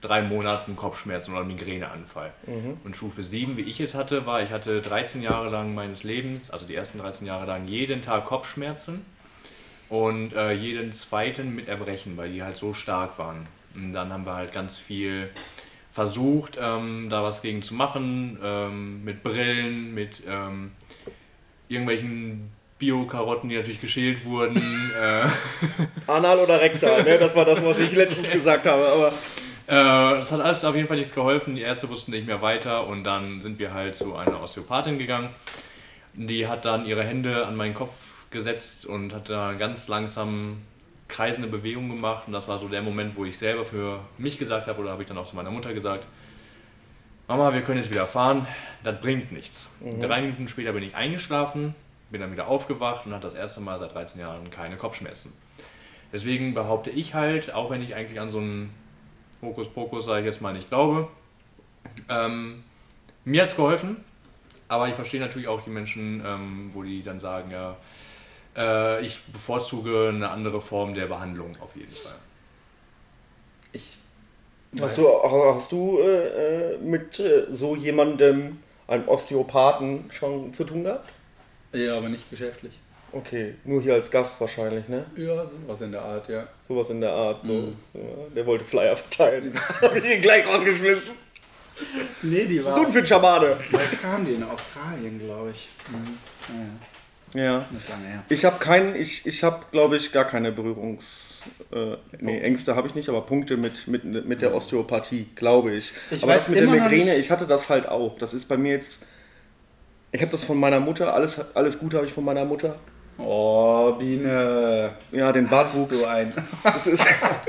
drei 0.00 0.22
Monaten 0.22 0.76
Kopfschmerzen 0.76 1.32
oder 1.32 1.40
einen 1.40 1.48
Migräneanfall. 1.48 2.32
Und 2.84 2.94
Stufe 2.94 3.24
7, 3.24 3.56
wie 3.56 3.62
ich 3.62 3.80
es 3.80 3.96
hatte, 3.96 4.24
war, 4.26 4.40
ich 4.42 4.50
hatte 4.50 4.80
13 4.80 5.20
Jahre 5.22 5.48
lang 5.50 5.74
meines 5.74 6.04
Lebens, 6.04 6.50
also 6.50 6.64
die 6.64 6.76
ersten 6.76 6.98
13 6.98 7.26
Jahre 7.26 7.46
lang, 7.46 7.66
jeden 7.66 8.02
Tag 8.02 8.26
Kopfschmerzen 8.26 9.04
und 9.88 10.34
äh, 10.34 10.52
jeden 10.52 10.92
zweiten 10.92 11.54
mit 11.54 11.68
Erbrechen, 11.68 12.16
weil 12.16 12.32
die 12.32 12.42
halt 12.42 12.56
so 12.56 12.74
stark 12.74 13.18
waren. 13.18 13.46
Und 13.74 13.92
dann 13.92 14.12
haben 14.12 14.26
wir 14.26 14.34
halt 14.34 14.52
ganz 14.52 14.78
viel 14.78 15.30
versucht, 15.92 16.58
ähm, 16.60 17.08
da 17.08 17.22
was 17.22 17.42
gegen 17.42 17.62
zu 17.62 17.74
machen, 17.74 18.38
ähm, 18.42 19.04
mit 19.04 19.22
Brillen, 19.22 19.94
mit 19.94 20.22
ähm, 20.28 20.72
irgendwelchen 21.68 22.50
Bio-Karotten, 22.78 23.48
die 23.48 23.56
natürlich 23.56 23.80
geschält 23.80 24.24
wurden. 24.24 24.56
äh, 25.00 25.26
Anal 26.10 26.38
oder 26.38 26.60
rektal, 26.60 27.02
ne? 27.04 27.18
Das 27.18 27.34
war 27.34 27.44
das, 27.44 27.64
was 27.64 27.78
ich 27.78 27.94
letztens 27.94 28.30
gesagt 28.30 28.66
habe. 28.66 28.86
Aber 28.86 29.12
Äh, 29.68 30.18
das 30.18 30.30
hat 30.30 30.40
alles 30.40 30.64
auf 30.64 30.76
jeden 30.76 30.86
Fall 30.86 30.96
nichts 30.96 31.12
geholfen. 31.14 31.56
Die 31.56 31.62
Ärzte 31.62 31.88
wussten 31.88 32.12
nicht 32.12 32.26
mehr 32.26 32.40
weiter 32.40 32.86
und 32.86 33.02
dann 33.02 33.40
sind 33.40 33.58
wir 33.58 33.74
halt 33.74 33.96
zu 33.96 34.14
einer 34.14 34.40
Osteopathin 34.40 34.96
gegangen. 34.98 35.30
Die 36.14 36.46
hat 36.46 36.64
dann 36.64 36.86
ihre 36.86 37.02
Hände 37.02 37.46
an 37.46 37.56
meinen 37.56 37.74
Kopf 37.74 37.92
gesetzt 38.30 38.86
und 38.86 39.12
hat 39.14 39.28
da 39.28 39.54
ganz 39.54 39.88
langsam 39.88 40.58
kreisende 41.08 41.48
Bewegungen 41.48 41.96
gemacht. 41.96 42.24
Und 42.26 42.32
das 42.32 42.48
war 42.48 42.58
so 42.58 42.68
der 42.68 42.82
Moment, 42.82 43.16
wo 43.16 43.24
ich 43.24 43.38
selber 43.38 43.64
für 43.64 44.00
mich 44.18 44.38
gesagt 44.38 44.66
habe, 44.66 44.80
oder 44.80 44.90
habe 44.90 45.02
ich 45.02 45.08
dann 45.08 45.18
auch 45.18 45.28
zu 45.28 45.36
meiner 45.36 45.50
Mutter 45.50 45.72
gesagt, 45.72 46.06
Mama, 47.28 47.52
wir 47.52 47.62
können 47.62 47.80
jetzt 47.80 47.90
wieder 47.90 48.06
fahren, 48.06 48.46
das 48.84 49.00
bringt 49.00 49.32
nichts. 49.32 49.68
Drei 50.00 50.20
Minuten 50.22 50.46
später 50.46 50.72
bin 50.72 50.84
ich 50.84 50.94
eingeschlafen, 50.94 51.74
bin 52.10 52.20
dann 52.20 52.30
wieder 52.30 52.46
aufgewacht 52.46 53.04
und 53.04 53.12
hatte 53.14 53.26
das 53.26 53.34
erste 53.34 53.60
Mal 53.60 53.80
seit 53.80 53.94
13 53.94 54.20
Jahren 54.20 54.48
keine 54.50 54.76
Kopfschmerzen. 54.76 55.32
Deswegen 56.12 56.54
behaupte 56.54 56.90
ich 56.90 57.14
halt, 57.14 57.52
auch 57.52 57.70
wenn 57.70 57.82
ich 57.82 57.96
eigentlich 57.96 58.20
an 58.20 58.30
so 58.30 58.38
einen 58.38 58.72
Hokuspokus, 59.42 60.04
sage 60.04 60.20
ich 60.20 60.26
jetzt 60.26 60.40
mal, 60.40 60.52
nicht 60.52 60.68
glaube, 60.68 61.08
ähm, 62.08 62.62
mir 63.24 63.42
hat 63.42 63.48
es 63.48 63.56
geholfen, 63.56 63.96
aber 64.68 64.88
ich 64.88 64.94
verstehe 64.94 65.20
natürlich 65.20 65.48
auch 65.48 65.60
die 65.60 65.70
Menschen, 65.70 66.22
ähm, 66.24 66.70
wo 66.72 66.84
die 66.84 67.02
dann 67.02 67.18
sagen, 67.18 67.50
ja, 67.50 67.76
äh, 68.56 69.04
ich 69.04 69.22
bevorzuge 69.24 70.08
eine 70.08 70.30
andere 70.30 70.60
Form 70.60 70.94
der 70.94 71.06
Behandlung 71.06 71.52
auf 71.60 71.76
jeden 71.76 71.92
Fall. 71.92 72.14
Ich. 73.72 73.98
hast 74.80 74.98
du, 74.98 75.06
hast 75.54 75.72
du 75.72 75.98
äh, 76.00 76.74
äh, 76.74 76.78
mit 76.78 77.18
äh, 77.20 77.46
so 77.50 77.76
jemandem, 77.76 78.58
einem 78.88 79.08
Osteopathen, 79.08 80.10
schon 80.10 80.52
zu 80.52 80.64
tun 80.64 80.84
gehabt? 80.84 81.12
Ja, 81.72 81.98
aber 81.98 82.08
nicht 82.08 82.30
geschäftlich. 82.30 82.72
Okay, 83.12 83.54
nur 83.64 83.80
hier 83.80 83.94
als 83.94 84.10
Gast 84.10 84.40
wahrscheinlich, 84.40 84.88
ne? 84.88 85.06
Ja, 85.16 85.46
sowas 85.46 85.80
in 85.80 85.92
der 85.92 86.02
Art, 86.02 86.28
ja. 86.28 86.46
Sowas 86.66 86.90
in 86.90 87.00
der 87.00 87.12
Art. 87.12 87.42
So. 87.44 87.52
Mhm. 87.52 87.76
Ja, 87.94 88.00
der 88.34 88.46
wollte 88.46 88.64
Flyer 88.64 88.96
verteilen. 88.96 89.52
Hab 89.80 89.96
ich 89.96 90.04
ihn 90.04 90.20
gleich 90.20 90.46
rausgeschmissen. 90.46 91.14
Nee, 92.22 92.46
die 92.46 92.64
Was 92.64 92.72
ist 92.72 92.76
du 92.76 92.82
denn 92.84 92.92
für 92.92 92.98
ein 93.00 93.06
Schamane? 93.06 93.56
Woher 93.70 93.86
kam 94.00 94.24
die? 94.24 94.32
In 94.32 94.42
Australien, 94.42 95.18
glaube 95.18 95.50
ich. 95.50 95.68
Mhm. 95.88 96.18
Ja, 96.48 96.54
ja, 96.54 96.95
Ja. 97.36 97.64
nicht 97.70 97.88
lange 97.88 98.06
her. 98.06 98.22
Ich 98.28 98.44
habe 98.44 98.58
keinen, 98.58 98.96
ich, 98.96 99.26
ich 99.26 99.44
habe 99.44 99.64
glaube 99.70 99.96
ich 99.96 100.12
gar 100.12 100.24
keine 100.24 100.52
Berührungs, 100.52 101.42
äh, 101.72 101.96
nee, 102.18 102.40
Ängste 102.40 102.74
habe 102.76 102.88
ich 102.88 102.94
nicht, 102.94 103.08
aber 103.08 103.20
Punkte 103.22 103.56
mit, 103.56 103.86
mit, 103.86 104.04
mit 104.26 104.42
der 104.42 104.54
Osteopathie, 104.54 105.28
glaube 105.34 105.72
ich. 105.72 105.92
Ich 106.10 106.22
aber 106.22 106.34
das 106.34 106.48
mit 106.48 106.58
der 106.58 106.66
Migräne, 106.68 107.04
nicht- 107.12 107.18
ich 107.20 107.30
hatte 107.30 107.46
das 107.46 107.68
halt 107.68 107.88
auch. 107.88 108.18
Das 108.18 108.34
ist 108.34 108.46
bei 108.46 108.56
mir 108.56 108.72
jetzt, 108.72 109.04
ich 110.12 110.20
habe 110.20 110.30
das 110.32 110.44
von 110.44 110.58
meiner 110.58 110.80
Mutter, 110.80 111.12
alles, 111.14 111.54
alles 111.54 111.78
Gute 111.78 111.96
habe 111.98 112.06
ich 112.06 112.12
von 112.12 112.24
meiner 112.24 112.44
Mutter. 112.44 112.76
Oh, 113.18 113.92
Biene. 113.98 114.90
Ja, 115.12 115.32
den 115.32 115.44
Hast 115.46 115.50
Bartwuchs. 115.50 116.00
du 116.00 116.06
ein. 116.06 116.32
Das 116.62 116.86
ist, 116.86 117.04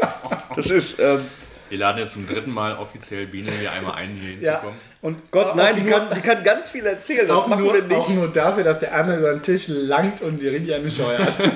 das 0.55 0.65
ist, 0.71 0.99
ähm, 0.99 1.21
Wir 1.69 1.77
laden 1.77 1.99
jetzt 1.99 2.13
zum 2.13 2.27
dritten 2.27 2.51
Mal 2.51 2.75
offiziell 2.77 3.25
Biene 3.27 3.51
hier 3.51 3.71
einmal 3.71 3.95
ein, 3.95 4.13
hier 4.15 4.35
Ja. 4.39 4.51
hinzukommt. 4.53 4.81
Und 5.01 5.31
Gott, 5.31 5.55
nein, 5.55 5.75
die 5.75 5.81
nur- 5.83 5.91
kann, 5.91 6.07
die 6.15 6.21
kann 6.21 6.43
ganz 6.43 6.69
viel 6.69 6.85
erzählen. 6.85 7.27
Das 7.27 7.37
auch 7.37 7.47
machen 7.47 7.63
nur, 7.65 7.73
wir 7.73 7.83
nicht. 7.83 7.95
auch 7.97 8.09
nur 8.09 8.27
dafür, 8.29 8.63
dass 8.63 8.79
der 8.79 8.93
einmal 8.95 9.19
über 9.19 9.31
den 9.31 9.43
Tisch 9.43 9.65
langt 9.67 10.21
und 10.21 10.41
die 10.41 10.47
richtig 10.47 10.73
eine 10.73 10.89
Scheu 10.91 11.17
hat. 11.17 11.33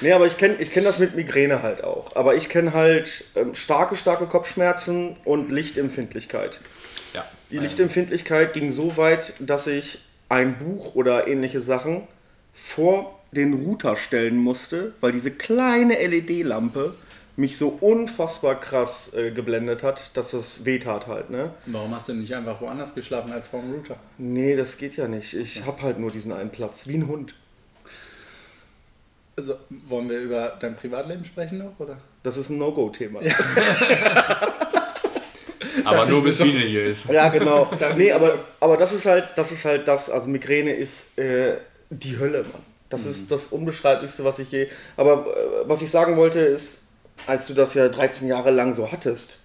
Nee, 0.00 0.12
aber 0.12 0.26
ich 0.26 0.36
kenne 0.36 0.56
ich 0.58 0.72
kenn 0.72 0.82
das 0.82 0.98
mit 0.98 1.14
Migräne 1.14 1.62
halt 1.62 1.84
auch. 1.84 2.16
Aber 2.16 2.34
ich 2.34 2.48
kenne 2.48 2.74
halt 2.74 3.24
ähm, 3.36 3.54
starke, 3.54 3.94
starke 3.94 4.26
Kopfschmerzen 4.26 5.16
und 5.24 5.52
Lichtempfindlichkeit. 5.52 6.60
Ja. 7.14 7.24
Die 7.52 7.58
Lichtempfindlichkeit 7.58 8.52
ging 8.54 8.72
so 8.72 8.96
weit, 8.96 9.34
dass 9.38 9.68
ich 9.68 10.00
ein 10.28 10.58
Buch 10.58 10.96
oder 10.96 11.28
ähnliche 11.28 11.60
Sachen 11.60 12.08
vor 12.52 13.18
den 13.30 13.54
Router 13.54 13.94
stellen 13.94 14.36
musste, 14.36 14.92
weil 15.00 15.12
diese 15.12 15.30
kleine 15.30 15.94
LED-Lampe 16.04 16.94
mich 17.36 17.56
so 17.56 17.68
unfassbar 17.80 18.60
krass 18.60 19.12
äh, 19.14 19.30
geblendet 19.32 19.82
hat, 19.82 20.16
dass 20.16 20.30
das 20.30 20.64
wehtat 20.64 21.06
halt, 21.08 21.30
ne? 21.30 21.50
Warum 21.66 21.94
hast 21.94 22.08
du 22.08 22.14
nicht 22.14 22.34
einfach 22.34 22.60
woanders 22.60 22.94
geschlafen 22.94 23.32
als 23.32 23.48
vorm 23.48 23.72
Router? 23.72 23.96
Nee, 24.18 24.54
das 24.56 24.76
geht 24.76 24.96
ja 24.96 25.08
nicht. 25.08 25.34
Ich 25.34 25.64
hab 25.66 25.82
halt 25.82 25.98
nur 25.98 26.10
diesen 26.10 26.32
einen 26.32 26.50
Platz, 26.50 26.86
wie 26.86 26.94
ein 26.96 27.08
Hund. 27.08 27.34
Also, 29.36 29.56
wollen 29.88 30.08
wir 30.08 30.20
über 30.20 30.56
dein 30.60 30.76
Privatleben 30.76 31.24
sprechen 31.24 31.58
noch? 31.58 31.78
Oder? 31.80 31.96
Das 32.22 32.36
ist 32.36 32.50
ein 32.50 32.58
No-Go-Thema. 32.58 33.20
Ja. 33.20 33.34
Aber 35.84 36.06
nur 36.06 36.22
bis 36.22 36.38
Biene 36.38 36.60
hier 36.60 36.86
ist. 36.86 37.08
genau. 37.08 37.64
Dachte 37.78 37.98
nee, 37.98 38.12
aber, 38.12 38.38
aber 38.60 38.76
das 38.76 38.92
ist 38.92 39.06
halt, 39.06 39.28
das 39.36 39.50
ist 39.52 39.64
halt 39.64 39.86
das, 39.88 40.08
also 40.08 40.28
Migräne 40.28 40.72
ist 40.72 41.18
äh, 41.18 41.56
die 41.90 42.18
Hölle, 42.18 42.42
Mann. 42.42 42.62
Das 42.88 43.04
Mhm. 43.04 43.10
ist 43.10 43.30
das 43.30 43.48
Unbeschreiblichste, 43.48 44.24
was 44.24 44.38
ich 44.38 44.50
je. 44.52 44.68
Aber 44.96 45.26
äh, 45.26 45.68
was 45.68 45.82
ich 45.82 45.90
sagen 45.90 46.16
wollte, 46.16 46.38
ist, 46.38 46.83
als 47.26 47.46
du 47.46 47.54
das 47.54 47.74
ja 47.74 47.88
13 47.88 48.28
Jahre 48.28 48.50
lang 48.50 48.74
so 48.74 48.90
hattest, 48.90 49.38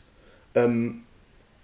ähm, 0.55 1.03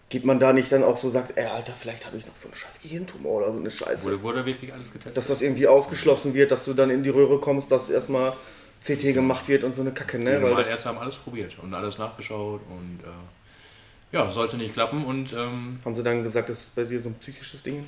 geht 0.09 0.25
man 0.25 0.39
da 0.39 0.53
nicht 0.53 0.71
dann 0.71 0.83
auch 0.83 0.97
so 0.97 1.09
sagt, 1.09 1.37
ey, 1.37 1.45
Alter, 1.45 1.73
vielleicht 1.73 2.05
habe 2.05 2.17
ich 2.17 2.27
noch 2.27 2.35
so 2.35 2.47
einen 2.47 2.55
scheiß 2.55 2.81
Gehirntumor 2.81 3.37
oder 3.37 3.51
so 3.51 3.59
eine 3.59 3.71
Scheiße. 3.71 4.05
Wurde, 4.05 4.21
wurde 4.21 4.45
wirklich 4.45 4.71
alles 4.71 4.91
getestet? 4.91 5.17
Dass 5.17 5.27
das 5.27 5.41
irgendwie 5.41 5.67
ausgeschlossen 5.67 6.33
wird, 6.33 6.51
dass 6.51 6.65
du 6.65 6.73
dann 6.73 6.89
in 6.89 7.03
die 7.03 7.09
Röhre 7.09 7.39
kommst, 7.39 7.71
dass 7.71 7.89
erstmal 7.89 8.33
CT 8.81 9.13
gemacht 9.13 9.47
wird 9.47 9.63
und 9.63 9.75
so 9.75 9.81
eine 9.81 9.91
Kacke, 9.91 10.17
Die 10.17 10.23
ne? 10.23 10.33
Weil 10.33 10.41
das, 10.41 10.49
Normalärzte 10.49 10.89
haben 10.89 10.97
alles 10.99 11.15
probiert 11.15 11.57
und 11.61 11.73
alles 11.73 11.97
nachgeschaut 11.97 12.61
und 12.69 12.99
äh, 13.03 14.15
ja, 14.15 14.29
sollte 14.29 14.57
nicht 14.57 14.73
klappen 14.73 15.03
und 15.05 15.33
ähm, 15.33 15.79
haben 15.83 15.95
sie 15.95 16.03
dann 16.03 16.23
gesagt, 16.23 16.49
das 16.49 16.61
ist 16.61 16.75
bei 16.75 16.83
dir 16.83 16.99
so 16.99 17.09
ein 17.09 17.15
psychisches 17.15 17.63
Ding? 17.63 17.87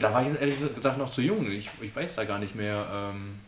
da 0.00 0.12
war 0.12 0.22
ich 0.22 0.40
ehrlich 0.40 0.74
gesagt 0.74 0.98
noch 0.98 1.10
zu 1.10 1.20
jung. 1.22 1.50
Ich, 1.50 1.68
ich 1.80 1.94
weiß 1.94 2.14
da 2.16 2.24
gar 2.24 2.38
nicht 2.38 2.54
mehr, 2.54 2.86
ähm, 2.92 3.40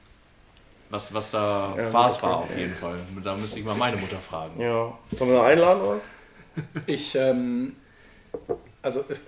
was, 0.94 1.12
was 1.12 1.30
da 1.30 1.74
Ja, 1.76 1.88
okay. 1.88 1.92
war 1.92 2.36
auf 2.38 2.56
jeden 2.56 2.74
Fall. 2.74 2.96
Da 3.22 3.36
müsste 3.36 3.58
ich 3.58 3.64
mal 3.64 3.74
meine 3.74 3.96
Mutter 3.96 4.16
fragen. 4.16 4.60
Ja. 4.60 4.96
Sollen 5.12 5.30
wir 5.30 5.38
noch 5.38 5.44
einladen, 5.44 5.82
oder? 5.82 6.00
Ich, 6.86 7.16
ähm, 7.16 7.74
also 8.80 9.04
es 9.08 9.26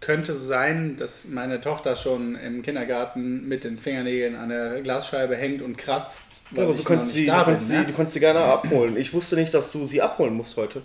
könnte 0.00 0.34
sein, 0.34 0.96
dass 0.98 1.26
meine 1.26 1.60
Tochter 1.60 1.96
schon 1.96 2.34
im 2.36 2.62
Kindergarten 2.62 3.48
mit 3.48 3.64
den 3.64 3.78
Fingernägeln 3.78 4.36
an 4.36 4.50
der 4.50 4.82
Glasscheibe 4.82 5.36
hängt 5.36 5.62
und 5.62 5.78
kratzt. 5.78 6.32
Ja, 6.50 6.64
aber 6.64 6.72
ich 6.72 6.78
du 6.78 6.84
kannst, 6.84 7.14
nicht 7.14 7.26
sie, 7.26 7.26
du, 7.26 7.56
sie, 7.56 7.76
ne? 7.78 7.84
du 7.86 7.92
kannst 7.92 8.12
sie 8.12 8.20
gerne 8.20 8.40
abholen. 8.40 8.96
Ich 8.96 9.14
wusste 9.14 9.36
nicht, 9.36 9.54
dass 9.54 9.70
du 9.70 9.86
sie 9.86 10.02
abholen 10.02 10.34
musst 10.34 10.56
heute. 10.56 10.82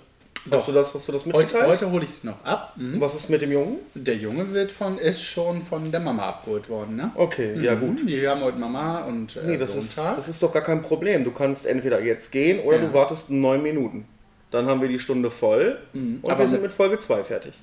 Hast 0.52 0.68
du 0.68 0.72
das, 0.72 0.93
hast 0.93 1.08
du 1.08 1.12
das 1.12 1.26
Heute, 1.26 1.38
mitgeteilt? 1.38 1.68
heute 1.68 1.91
hole 1.91 2.04
ich 2.04 2.10
sie 2.12 2.28
noch 2.28 2.43
ab. 2.43 2.74
Mhm. 2.76 3.02
Was 3.02 3.16
ist 3.16 3.30
mit 3.30 3.41
dem 3.41 3.52
Jungen? 3.52 3.78
Der 3.96 4.16
Junge 4.16 4.52
wird 4.52 4.72
von, 4.72 4.98
ist 5.00 5.22
schon 5.24 5.62
von 5.62 5.91
der 5.91 6.00
Mama 6.00 6.24
abgeholt 6.30 6.70
worden, 6.70 6.96
ne? 6.96 7.12
Okay, 7.16 7.56
ja 7.62 7.74
gut. 7.76 8.04
Mhm, 8.04 8.08
Die 8.08 8.28
haben 8.28 8.41
heute 8.41 8.58
Mama 8.60 9.06
und 9.06 9.36
äh, 9.38 9.39
Nee, 9.46 9.58
das 9.58 9.76
ist, 9.76 9.98
das 9.98 10.28
ist 10.28 10.41
doch 10.43 10.54
gar 10.54 10.62
kein 10.62 10.82
Problem. 10.82 11.24
Du 11.24 11.32
kannst 11.32 11.66
entweder 11.66 12.02
jetzt 12.02 12.32
gehen 12.32 12.60
oder 12.60 12.78
Ja. 12.78 12.86
du 12.88 12.93
wartest 12.93 13.30
neun 13.32 13.64
Minuten. 13.64 14.06
Dann 14.52 14.68
haben 14.68 14.82
wir 14.82 14.88
die 14.88 15.00
Stunde 15.00 15.32
voll 15.32 15.80
und 15.93 16.20
Aber 16.24 16.39
wir 16.39 16.48
sind 16.48 16.62
mit- 16.62 16.70
mit 16.70 16.74
Folge 16.74 17.00
2 17.00 17.24
fertig. 17.24 17.54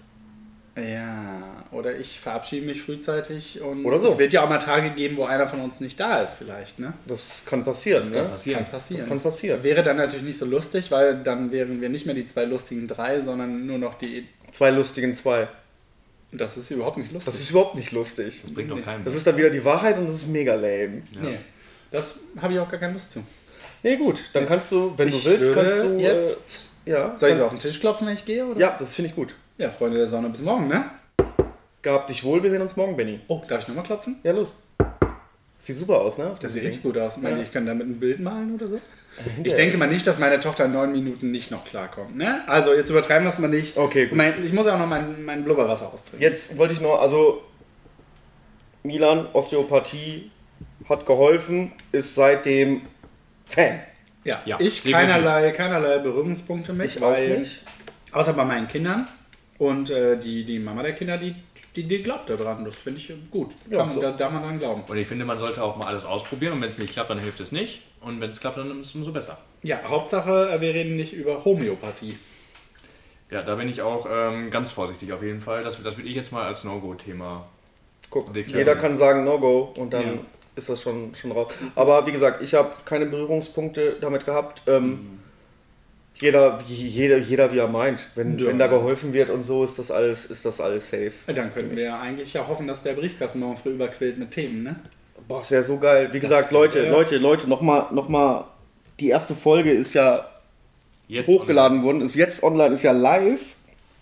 Ja, 0.74 1.64
oder 1.70 1.98
ich 1.98 2.18
verabschiede 2.18 2.64
mich 2.64 2.80
frühzeitig 2.80 3.60
und 3.60 3.84
Oder 3.84 3.98
so. 3.98 4.12
es 4.12 4.18
wird 4.18 4.32
ja 4.32 4.42
auch 4.42 4.48
mal 4.48 4.58
Tage 4.58 4.90
geben, 4.90 5.18
wo 5.18 5.24
einer 5.24 5.46
von 5.46 5.60
uns 5.60 5.80
nicht 5.80 6.00
da 6.00 6.22
ist 6.22 6.32
vielleicht, 6.34 6.78
ne? 6.78 6.94
Das 7.06 7.42
kann 7.44 7.62
passieren, 7.62 8.08
ne? 8.10 8.16
Das 8.16 8.42
kann 8.44 8.64
passieren. 8.64 9.00
Das 9.00 9.08
kann 9.08 9.20
passieren. 9.20 9.62
Wäre 9.62 9.82
dann 9.82 9.98
natürlich 9.98 10.24
nicht 10.24 10.38
so 10.38 10.46
lustig, 10.46 10.90
weil 10.90 11.16
dann 11.22 11.52
wären 11.52 11.80
wir 11.82 11.90
nicht 11.90 12.06
mehr 12.06 12.14
die 12.14 12.24
zwei 12.24 12.46
lustigen 12.46 12.88
drei, 12.88 13.20
sondern 13.20 13.66
nur 13.66 13.76
noch 13.76 13.94
die. 13.94 14.26
Zwei 14.50 14.70
lustigen 14.70 15.14
zwei. 15.14 15.48
Das 16.32 16.56
ist 16.56 16.70
überhaupt 16.70 16.96
nicht 16.96 17.12
lustig. 17.12 17.30
Das 17.30 17.40
ist 17.40 17.50
überhaupt 17.50 17.74
nicht 17.74 17.92
lustig. 17.92 18.40
Das 18.40 18.54
bringt 18.54 18.70
doch 18.70 18.82
keinen. 18.82 19.04
Das 19.04 19.14
ist 19.14 19.26
dann 19.26 19.36
wieder 19.36 19.50
die 19.50 19.62
Wahrheit 19.66 19.98
und 19.98 20.06
das 20.06 20.14
ist 20.16 20.28
mega 20.28 20.54
lame. 20.54 21.02
ja. 21.12 21.20
Nee, 21.20 21.38
das 21.90 22.14
habe 22.40 22.54
ich 22.54 22.58
auch 22.58 22.70
gar 22.70 22.80
keine 22.80 22.94
Lust 22.94 23.12
zu. 23.12 23.22
Nee, 23.82 23.96
gut, 23.96 24.22
dann 24.32 24.46
kannst 24.46 24.72
du, 24.72 24.94
wenn 24.96 25.08
Ich 25.08 25.22
du 25.22 25.28
willst, 25.30 25.52
kannst 25.52 25.82
du. 25.84 25.98
jetzt- 25.98 26.70
Äh, 26.86 26.90
ja, 26.92 27.18
Soll 27.18 27.30
ich 27.30 27.36
so 27.36 27.44
auf 27.44 27.50
den 27.50 27.60
Tisch 27.60 27.78
klopfen, 27.78 28.06
wenn 28.06 28.14
ich 28.14 28.24
gehe? 28.24 28.46
Oder? 28.46 28.58
ja, 28.58 28.76
das 28.78 28.94
finde 28.94 29.10
ich 29.10 29.14
gut. 29.16 29.34
Ja, 29.58 29.70
Freunde 29.70 29.98
der 29.98 30.08
Sonne, 30.08 30.28
bis 30.30 30.42
morgen, 30.42 30.68
ne? 30.68 30.84
Gehabt 31.82 32.10
dich 32.10 32.24
wohl, 32.24 32.42
wir 32.42 32.50
sehen 32.50 32.62
uns 32.62 32.76
morgen, 32.76 32.96
Benny. 32.96 33.20
Oh, 33.28 33.42
darf 33.48 33.62
ich 33.62 33.68
nochmal 33.68 33.84
klopfen? 33.84 34.16
Ja, 34.22 34.32
los. 34.32 34.54
Sieht 35.58 35.76
super 35.76 36.00
aus, 36.00 36.18
ne? 36.18 36.30
auf 36.30 36.38
Das 36.40 36.52
sieht 36.54 36.64
richtig 36.64 36.82
gut 36.82 36.98
aus. 36.98 37.18
Meint 37.18 37.36
ihr, 37.38 37.44
ich 37.44 37.52
kann 37.52 37.66
damit 37.66 37.86
ein 37.86 38.00
Bild 38.00 38.20
malen 38.20 38.54
oder 38.54 38.66
so? 38.68 38.80
Ich 39.44 39.52
denke 39.52 39.76
mal 39.76 39.88
nicht, 39.88 40.06
dass 40.06 40.18
meine 40.18 40.40
Tochter 40.40 40.64
in 40.64 40.72
neun 40.72 40.90
Minuten 40.92 41.30
nicht 41.30 41.50
noch 41.50 41.66
klarkommt. 41.66 42.16
Ne? 42.16 42.48
Also 42.48 42.72
jetzt 42.72 42.88
übertreiben 42.88 43.24
wir 43.26 43.30
es 43.30 43.38
mal 43.38 43.48
nicht. 43.48 43.76
Okay, 43.76 44.06
gut. 44.06 44.16
Mein, 44.16 44.42
ich 44.42 44.54
muss 44.54 44.64
ja 44.64 44.74
auch 44.74 44.78
noch 44.78 44.86
mein, 44.86 45.22
mein 45.22 45.44
Blubberwasser 45.44 45.92
austrinken. 45.92 46.22
Jetzt 46.22 46.56
wollte 46.56 46.72
ich 46.72 46.80
noch, 46.80 46.98
also 46.98 47.42
Milan, 48.84 49.26
Osteopathie 49.34 50.30
hat 50.88 51.04
geholfen, 51.04 51.72
ist 51.92 52.14
seitdem 52.14 52.80
Fan. 53.44 53.80
Ja, 54.24 54.40
Ja, 54.46 54.56
ich 54.58 54.76
definitiv. 54.76 54.92
keinerlei, 54.92 55.50
keinerlei 55.52 55.98
Berührungspunkte 55.98 56.72
mit. 56.72 56.86
Ich 56.86 57.02
auch 57.02 57.10
weil- 57.12 57.40
nicht. 57.40 57.62
Außer 58.12 58.32
bei 58.32 58.46
meinen 58.46 58.66
Kindern. 58.66 59.06
Und 59.62 59.90
äh, 59.90 60.18
die, 60.18 60.44
die 60.44 60.58
Mama 60.58 60.82
der 60.82 60.92
Kinder, 60.94 61.16
die, 61.18 61.36
die, 61.76 61.84
die 61.84 62.02
glaubt 62.02 62.28
da 62.28 62.34
dran. 62.34 62.64
Das 62.64 62.74
finde 62.74 62.98
ich 62.98 63.12
gut. 63.30 63.52
Ja, 63.70 63.78
Kann 63.78 63.86
man, 63.86 63.94
so. 63.94 64.02
da 64.02 64.10
darf 64.10 64.32
man 64.32 64.42
dran 64.42 64.58
glauben. 64.58 64.82
Und 64.88 64.96
ich 64.96 65.06
finde, 65.06 65.24
man 65.24 65.38
sollte 65.38 65.62
auch 65.62 65.76
mal 65.76 65.86
alles 65.86 66.04
ausprobieren 66.04 66.54
und 66.54 66.62
wenn 66.62 66.68
es 66.68 66.78
nicht 66.78 66.92
klappt, 66.92 67.10
dann 67.10 67.20
hilft 67.20 67.38
es 67.38 67.52
nicht. 67.52 67.82
Und 68.00 68.20
wenn 68.20 68.30
es 68.30 68.40
klappt, 68.40 68.58
dann 68.58 68.80
ist 68.80 68.88
es 68.88 68.94
umso 68.96 69.12
besser. 69.12 69.38
Ja, 69.62 69.78
Hauptsache, 69.88 70.50
äh, 70.50 70.60
wir 70.60 70.74
reden 70.74 70.96
nicht 70.96 71.12
über 71.12 71.44
Homöopathie. 71.44 72.18
Ja, 73.30 73.42
da 73.42 73.54
bin 73.54 73.68
ich 73.68 73.80
auch 73.82 74.04
ähm, 74.10 74.50
ganz 74.50 74.72
vorsichtig 74.72 75.12
auf 75.12 75.22
jeden 75.22 75.40
Fall. 75.40 75.62
Das, 75.62 75.80
das 75.80 75.96
würde 75.96 76.08
ich 76.08 76.16
jetzt 76.16 76.32
mal 76.32 76.42
als 76.44 76.64
No-Go-Thema. 76.64 77.46
Guck, 78.10 78.34
Dick, 78.34 78.50
jeder 78.52 78.74
kann 78.74 78.96
sagen 78.98 79.22
No-Go 79.22 79.72
und 79.78 79.92
dann 79.92 80.02
Ja. 80.02 80.12
ist 80.56 80.68
das 80.70 80.82
schon, 80.82 81.14
schon 81.14 81.30
raus. 81.30 81.54
Aber 81.76 82.04
wie 82.06 82.12
gesagt, 82.12 82.42
ich 82.42 82.52
habe 82.54 82.72
keine 82.84 83.06
Berührungspunkte 83.06 83.96
damit 84.00 84.26
gehabt. 84.26 84.62
Ähm, 84.66 85.20
jeder, 86.16 86.58
wie- 86.68 86.74
jeder, 86.88 87.18
jeder 87.18 87.52
wie 87.52 87.58
er 87.58 87.68
meint. 87.68 88.00
Wenn, 88.14 88.38
Ja. 88.38 88.46
wenn 88.46 88.58
da 88.58 88.66
geholfen 88.68 89.12
wird 89.12 89.30
und 89.30 89.42
so, 89.42 89.64
ist 89.64 89.78
das 89.78 89.90
alles, 89.90 90.24
ist 90.26 90.44
das 90.44 90.60
alles 90.60 90.88
safe. 90.88 91.12
Dann 91.26 91.52
könnten 91.52 91.74
wir 91.76 91.84
ja 91.84 92.00
eigentlich 92.00 92.32
ja 92.32 92.46
hoffen, 92.46 92.66
dass 92.66 92.82
der 92.82 92.92
Briefkasten 92.94 93.40
morgen 93.40 93.56
früh 93.56 93.70
überquillt 93.70 94.18
mit 94.18 94.30
Themen, 94.30 94.62
ne? 94.62 94.76
Boah, 95.28 95.38
das 95.40 95.50
wäre 95.50 95.64
so 95.64 95.78
geil. 95.78 96.08
Wie 96.12 96.20
gesagt, 96.20 96.50
wär- 96.52 96.58
Leute, 96.58 96.84
ja. 96.84 96.90
Leute, 96.90 97.16
Leute, 97.16 97.48
nochmal, 97.48 97.86
noch 97.92 98.08
mal, 98.08 98.44
die 99.00 99.08
erste 99.08 99.34
Folge 99.34 99.70
ist 99.72 99.94
ja 99.94 100.28
Jetzt 101.08 101.26
hochgeladen 101.28 101.82
worden, 101.82 102.00
ist 102.00 102.14
jetzt 102.14 102.42
online, 102.42 102.74
ist 102.74 102.82
ja 102.82 102.92
live. 102.92 103.40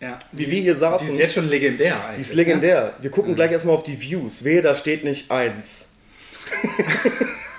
Ja. 0.00 0.18
Wie 0.32 0.50
wir 0.50 0.60
hier 0.62 0.76
saßen. 0.76 1.06
Die 1.08 1.12
ist 1.14 1.18
jetzt 1.18 1.34
schon 1.34 1.48
legendär 1.48 1.96
eigentlich. 1.96 2.14
Die 2.16 2.20
ist 2.22 2.30
Ne? 2.30 2.36
legendär. 2.36 2.94
Wir 3.00 3.10
gucken 3.10 3.34
gleich 3.34 3.50
erstmal 3.52 3.74
auf 3.74 3.82
die 3.82 4.00
Views. 4.00 4.44
Wehe, 4.44 4.62
da 4.62 4.74
steht 4.74 5.04
nicht 5.04 5.30
eins. 5.30 5.92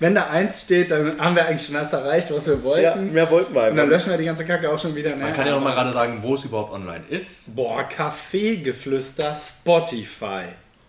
Wenn 0.00 0.14
da 0.14 0.28
eins 0.28 0.62
steht, 0.62 0.90
dann 0.90 1.18
haben 1.20 1.34
wir 1.34 1.46
eigentlich 1.46 1.66
schon 1.66 1.74
das 1.74 1.92
erreicht, 1.92 2.32
was 2.32 2.46
wir 2.46 2.62
wollten. 2.62 2.82
Ja, 2.82 2.94
mehr 2.94 3.30
wollten 3.30 3.54
wir 3.54 3.68
Und 3.68 3.76
dann 3.76 3.88
löschen 3.88 4.10
wir 4.10 4.18
die 4.18 4.24
ganze 4.24 4.44
Kacke 4.44 4.70
auch 4.70 4.78
schon 4.78 4.94
wieder. 4.94 5.10
Ne? 5.10 5.24
Man 5.24 5.32
kann 5.32 5.46
ja 5.46 5.54
noch 5.54 5.62
mal 5.62 5.74
gerade 5.74 5.92
sagen, 5.92 6.18
wo 6.22 6.34
es 6.34 6.44
überhaupt 6.44 6.72
online 6.72 7.04
ist. 7.08 7.54
Boah, 7.56 7.82
Kaffeegeflüster, 7.82 9.34
Spotify. 9.34 10.44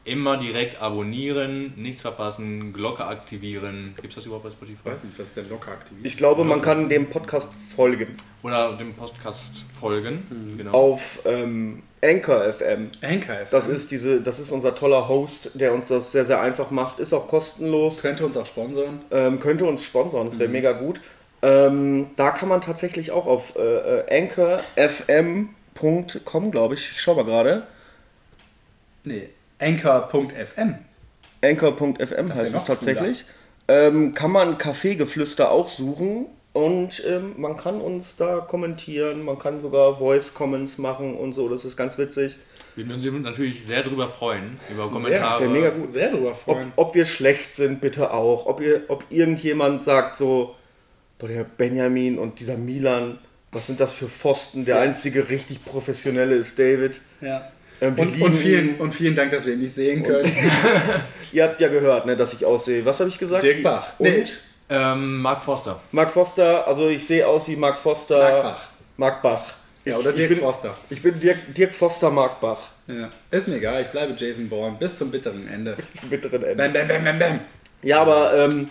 Immer 0.09 0.37
direkt 0.37 0.81
abonnieren, 0.81 1.73
nichts 1.77 2.01
verpassen, 2.01 2.73
Glocke 2.73 3.05
aktivieren. 3.05 3.93
Gibt 3.97 4.09
es 4.09 4.15
das 4.15 4.25
überhaupt 4.25 4.45
bei 4.45 4.49
Spotify? 4.51 4.79
Ich 4.83 4.91
weiß 4.91 5.03
nicht, 5.03 5.19
was 5.19 5.27
ist 5.27 5.37
denn 5.37 5.49
locker 5.49 5.71
aktiviert? 5.71 6.05
Ich 6.05 6.17
glaube, 6.17 6.43
man 6.43 6.61
kann 6.61 6.89
dem 6.89 7.09
Podcast 7.09 7.51
folgen. 7.75 8.07
Oder 8.41 8.73
dem 8.73 8.93
Podcast 8.95 9.63
folgen. 9.79 10.23
Mhm. 10.29 10.57
Genau. 10.57 10.71
Auf 10.71 11.19
ähm, 11.25 11.83
Anchor 12.03 12.51
FM. 12.53 12.89
Anchor 13.01 13.35
FM. 13.35 13.47
Das 13.51 13.67
ist, 13.67 13.91
diese, 13.91 14.21
das 14.21 14.39
ist 14.39 14.51
unser 14.51 14.73
toller 14.73 15.07
Host, 15.07 15.51
der 15.53 15.73
uns 15.73 15.85
das 15.87 16.11
sehr, 16.11 16.25
sehr 16.25 16.41
einfach 16.41 16.71
macht. 16.71 16.99
Ist 16.99 17.13
auch 17.13 17.27
kostenlos. 17.27 18.01
könnte 18.01 18.25
uns 18.25 18.35
auch 18.37 18.45
sponsoren. 18.47 19.01
Ähm, 19.11 19.39
könnte 19.39 19.65
uns 19.65 19.83
sponsern, 19.83 20.25
das 20.25 20.35
Mhm. 20.35 20.39
wäre 20.39 20.49
mega 20.49 20.71
gut. 20.71 20.99
Ähm, 21.41 22.07
da 22.15 22.31
kann 22.31 22.49
man 22.49 22.61
tatsächlich 22.61 23.11
auch 23.11 23.27
auf 23.27 23.55
äh, 23.57 23.61
äh, 23.61 24.23
anchorfm.com, 24.23 26.51
glaube 26.51 26.73
ich. 26.73 26.91
Ich 26.93 27.01
schau 27.01 27.13
mal 27.15 27.25
gerade. 27.25 27.63
Nee, 29.03 29.29
Anchor.fm. 29.59 30.75
Anchor.fm 31.43 32.27
ja 32.29 32.35
heißt 32.35 32.55
es 32.55 32.63
tatsächlich. 32.63 33.25
Ähm, 33.67 34.13
kann 34.13 34.31
man 34.31 34.57
Kaffeegeflüster 34.57 35.51
auch 35.51 35.69
suchen 35.69 36.25
und 36.53 37.03
ähm, 37.07 37.35
man 37.37 37.55
kann 37.55 37.79
uns 37.81 38.15
da 38.15 38.39
kommentieren, 38.39 39.23
man 39.23 39.37
kann 39.37 39.59
sogar 39.61 39.97
Voice 39.97 40.33
Comments 40.33 40.77
machen 40.79 41.15
und 41.15 41.33
so, 41.33 41.47
das 41.49 41.65
ist 41.65 41.77
ganz 41.77 41.97
witzig. 41.99 42.37
Wir 42.75 42.87
würden 42.87 43.15
uns 43.15 43.23
natürlich 43.23 43.65
sehr 43.65 43.83
drüber 43.83 44.07
freuen, 44.07 44.57
über 44.71 44.83
Sehr, 44.83 44.91
Kommentare. 44.91 45.31
das 45.31 45.41
wär 45.41 45.49
mega 45.49 45.69
gut. 45.69 45.91
Sehr 45.91 46.11
drüber 46.11 46.29
Ob, 46.31 46.37
freuen. 46.37 46.71
ob 46.77 46.95
wir 46.95 47.05
schlecht 47.05 47.53
sind, 47.53 47.81
bitte 47.81 48.11
auch. 48.11 48.45
Ob, 48.47 48.61
ihr, 48.61 48.83
ob 48.87 49.03
irgendjemand 49.09 49.83
sagt 49.83 50.15
so, 50.17 50.55
boah, 51.19 51.27
der 51.27 51.43
Benjamin 51.43 52.17
und 52.17 52.39
dieser 52.39 52.57
Milan, 52.57 53.19
Was 53.51 53.67
sind 53.67 53.79
das 53.79 53.93
für 53.93 54.07
Pfosten? 54.07 54.63
Der 54.65 54.75
Ja. 54.77 54.81
einzige 54.83 55.29
richtig 55.29 55.65
professionelle 55.65 56.35
ist 56.35 56.57
David. 56.59 57.01
Ja. 57.19 57.51
Ähm, 57.81 57.95
wir 57.97 58.03
Und, 58.03 58.21
und, 58.21 58.35
vielen, 58.35 58.75
und 58.77 58.93
vielen 58.93 59.15
Dank, 59.15 59.31
dass 59.31 59.45
wir 59.45 59.53
ihn 59.53 59.59
nicht 59.59 59.73
sehen 59.75 60.03
können. 60.03 60.31
Ihr 61.31 61.43
habt 61.43 61.61
ja 61.61 61.67
gehört, 61.67 62.05
ne, 62.05 62.15
dass 62.17 62.33
ich 62.33 62.45
aussehe. 62.45 62.83
Was 62.85 62.99
habe 62.99 63.09
ich 63.09 63.17
gesagt? 63.17 63.43
Dirk 63.43 63.63
Bach. 63.63 63.93
Und 63.97 64.07
Nee. 64.07 64.23
Ähm, 64.71 65.17
Mark 65.21 65.41
Foster. 65.41 65.79
Mark 65.91 66.11
Foster, 66.11 66.67
also 66.67 66.89
ich 66.89 67.05
sehe 67.05 67.25
aus 67.27 67.47
wie 67.47 67.55
Mark 67.55 67.79
Foster. 67.79 68.19
Mark 68.19 68.43
Bach. 68.43 68.67
Mark 68.97 69.21
Bach. 69.23 69.53
Ja, 69.85 69.93
Ich- 69.93 69.99
oder 69.99 70.09
ich 70.11 70.15
Dirk 70.17 70.29
bin, 70.29 70.39
Forster. 70.39 70.77
Ich 70.91 71.01
bin 71.01 71.19
Dirk, 71.19 71.37
Dirk 71.55 71.73
Foster 71.73 72.11
Mark 72.11 72.39
Bach. 72.39 72.59
Ja. 72.87 73.09
Ist 73.31 73.47
mir 73.47 73.55
egal, 73.55 73.81
ich 73.81 73.87
bleibe 73.87 74.13
Jason 74.17 74.47
Bourne 74.49 74.75
bis 74.79 74.97
zum 74.97 75.09
bitteren 75.09 75.47
Ende. 75.47 75.75
Zum 75.99 76.09
bitteren 76.09 76.43
Ende. 76.43 76.55
Bam, 76.55 76.73
bam, 76.73 76.87
bam, 76.87 77.03
bam, 77.03 77.19
bam. 77.19 77.39
Ja, 77.81 78.01
aber 78.01 78.33
ähm, 78.35 78.69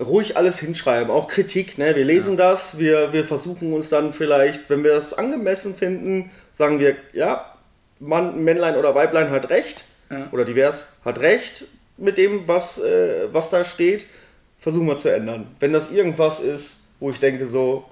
ruhig 0.00 0.36
alles 0.36 0.58
hinschreiben, 0.60 1.10
auch 1.10 1.26
Kritik. 1.28 1.76
Ne? 1.78 1.96
Wir 1.96 2.04
lesen 2.04 2.36
das, 2.36 2.78
wir, 2.78 3.12
wir 3.12 3.24
versuchen 3.24 3.72
uns 3.72 3.88
dann 3.90 4.12
vielleicht, 4.12 4.70
wenn 4.70 4.84
wir 4.84 4.92
das 4.94 5.12
angemessen 5.14 5.74
finden, 5.74 6.30
sagen 6.52 6.78
wir, 6.78 6.96
ja, 7.12 7.55
Mann, 8.00 8.42
Männlein 8.44 8.76
oder 8.76 8.94
Weiblein 8.94 9.30
hat 9.30 9.48
recht, 9.50 9.84
Ja. 10.10 10.28
oder 10.32 10.44
divers, 10.44 10.88
hat 11.04 11.18
recht 11.18 11.64
mit 11.96 12.18
dem, 12.18 12.46
was, 12.46 12.78
äh, 12.78 13.28
was 13.32 13.50
da 13.50 13.64
steht. 13.64 14.04
Versuchen 14.60 14.86
wir 14.86 14.96
zu 14.96 15.12
ändern. 15.14 15.46
Wenn 15.60 15.72
das 15.72 15.90
irgendwas 15.92 16.40
ist, 16.40 16.86
wo 17.00 17.10
ich 17.10 17.18
denke 17.18 17.46
so, 17.46 17.84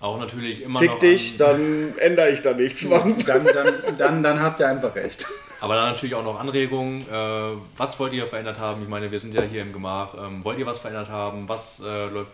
Auch 0.00 0.18
natürlich 0.18 0.62
immer 0.62 0.78
fick 0.80 0.90
noch. 0.90 0.98
dich, 0.98 1.32
An, 1.32 1.38
dann 1.38 1.98
ändere 1.98 2.30
ich 2.30 2.42
da 2.42 2.52
nichts. 2.52 2.84
Mann. 2.84 3.16
Dann, 3.26 3.44
dann, 3.44 3.74
dann, 3.98 4.22
dann 4.22 4.40
habt 4.42 4.60
ihr 4.60 4.68
einfach 4.68 4.94
recht. 4.94 5.26
aber 5.60 5.74
dann 5.74 5.92
natürlich 5.92 6.14
auch 6.14 6.24
noch 6.24 6.38
Anregungen. 6.40 7.02
Äh, 7.02 7.56
was 7.76 7.98
wollt 8.00 8.12
ihr 8.12 8.26
verändert 8.26 8.58
haben? 8.58 8.82
Ich 8.82 8.88
meine, 8.88 9.10
wir 9.10 9.20
sind 9.20 9.34
ja 9.34 9.42
hier 9.42 9.62
im 9.62 9.72
Gemach. 9.72 10.14
Ähm, 10.14 10.44
wollt 10.44 10.58
ihr 10.58 10.66
was 10.66 10.78
verändert 10.78 11.08
haben? 11.08 11.48
Was 11.48 11.80
äh, 11.84 12.06
läuft 12.08 12.30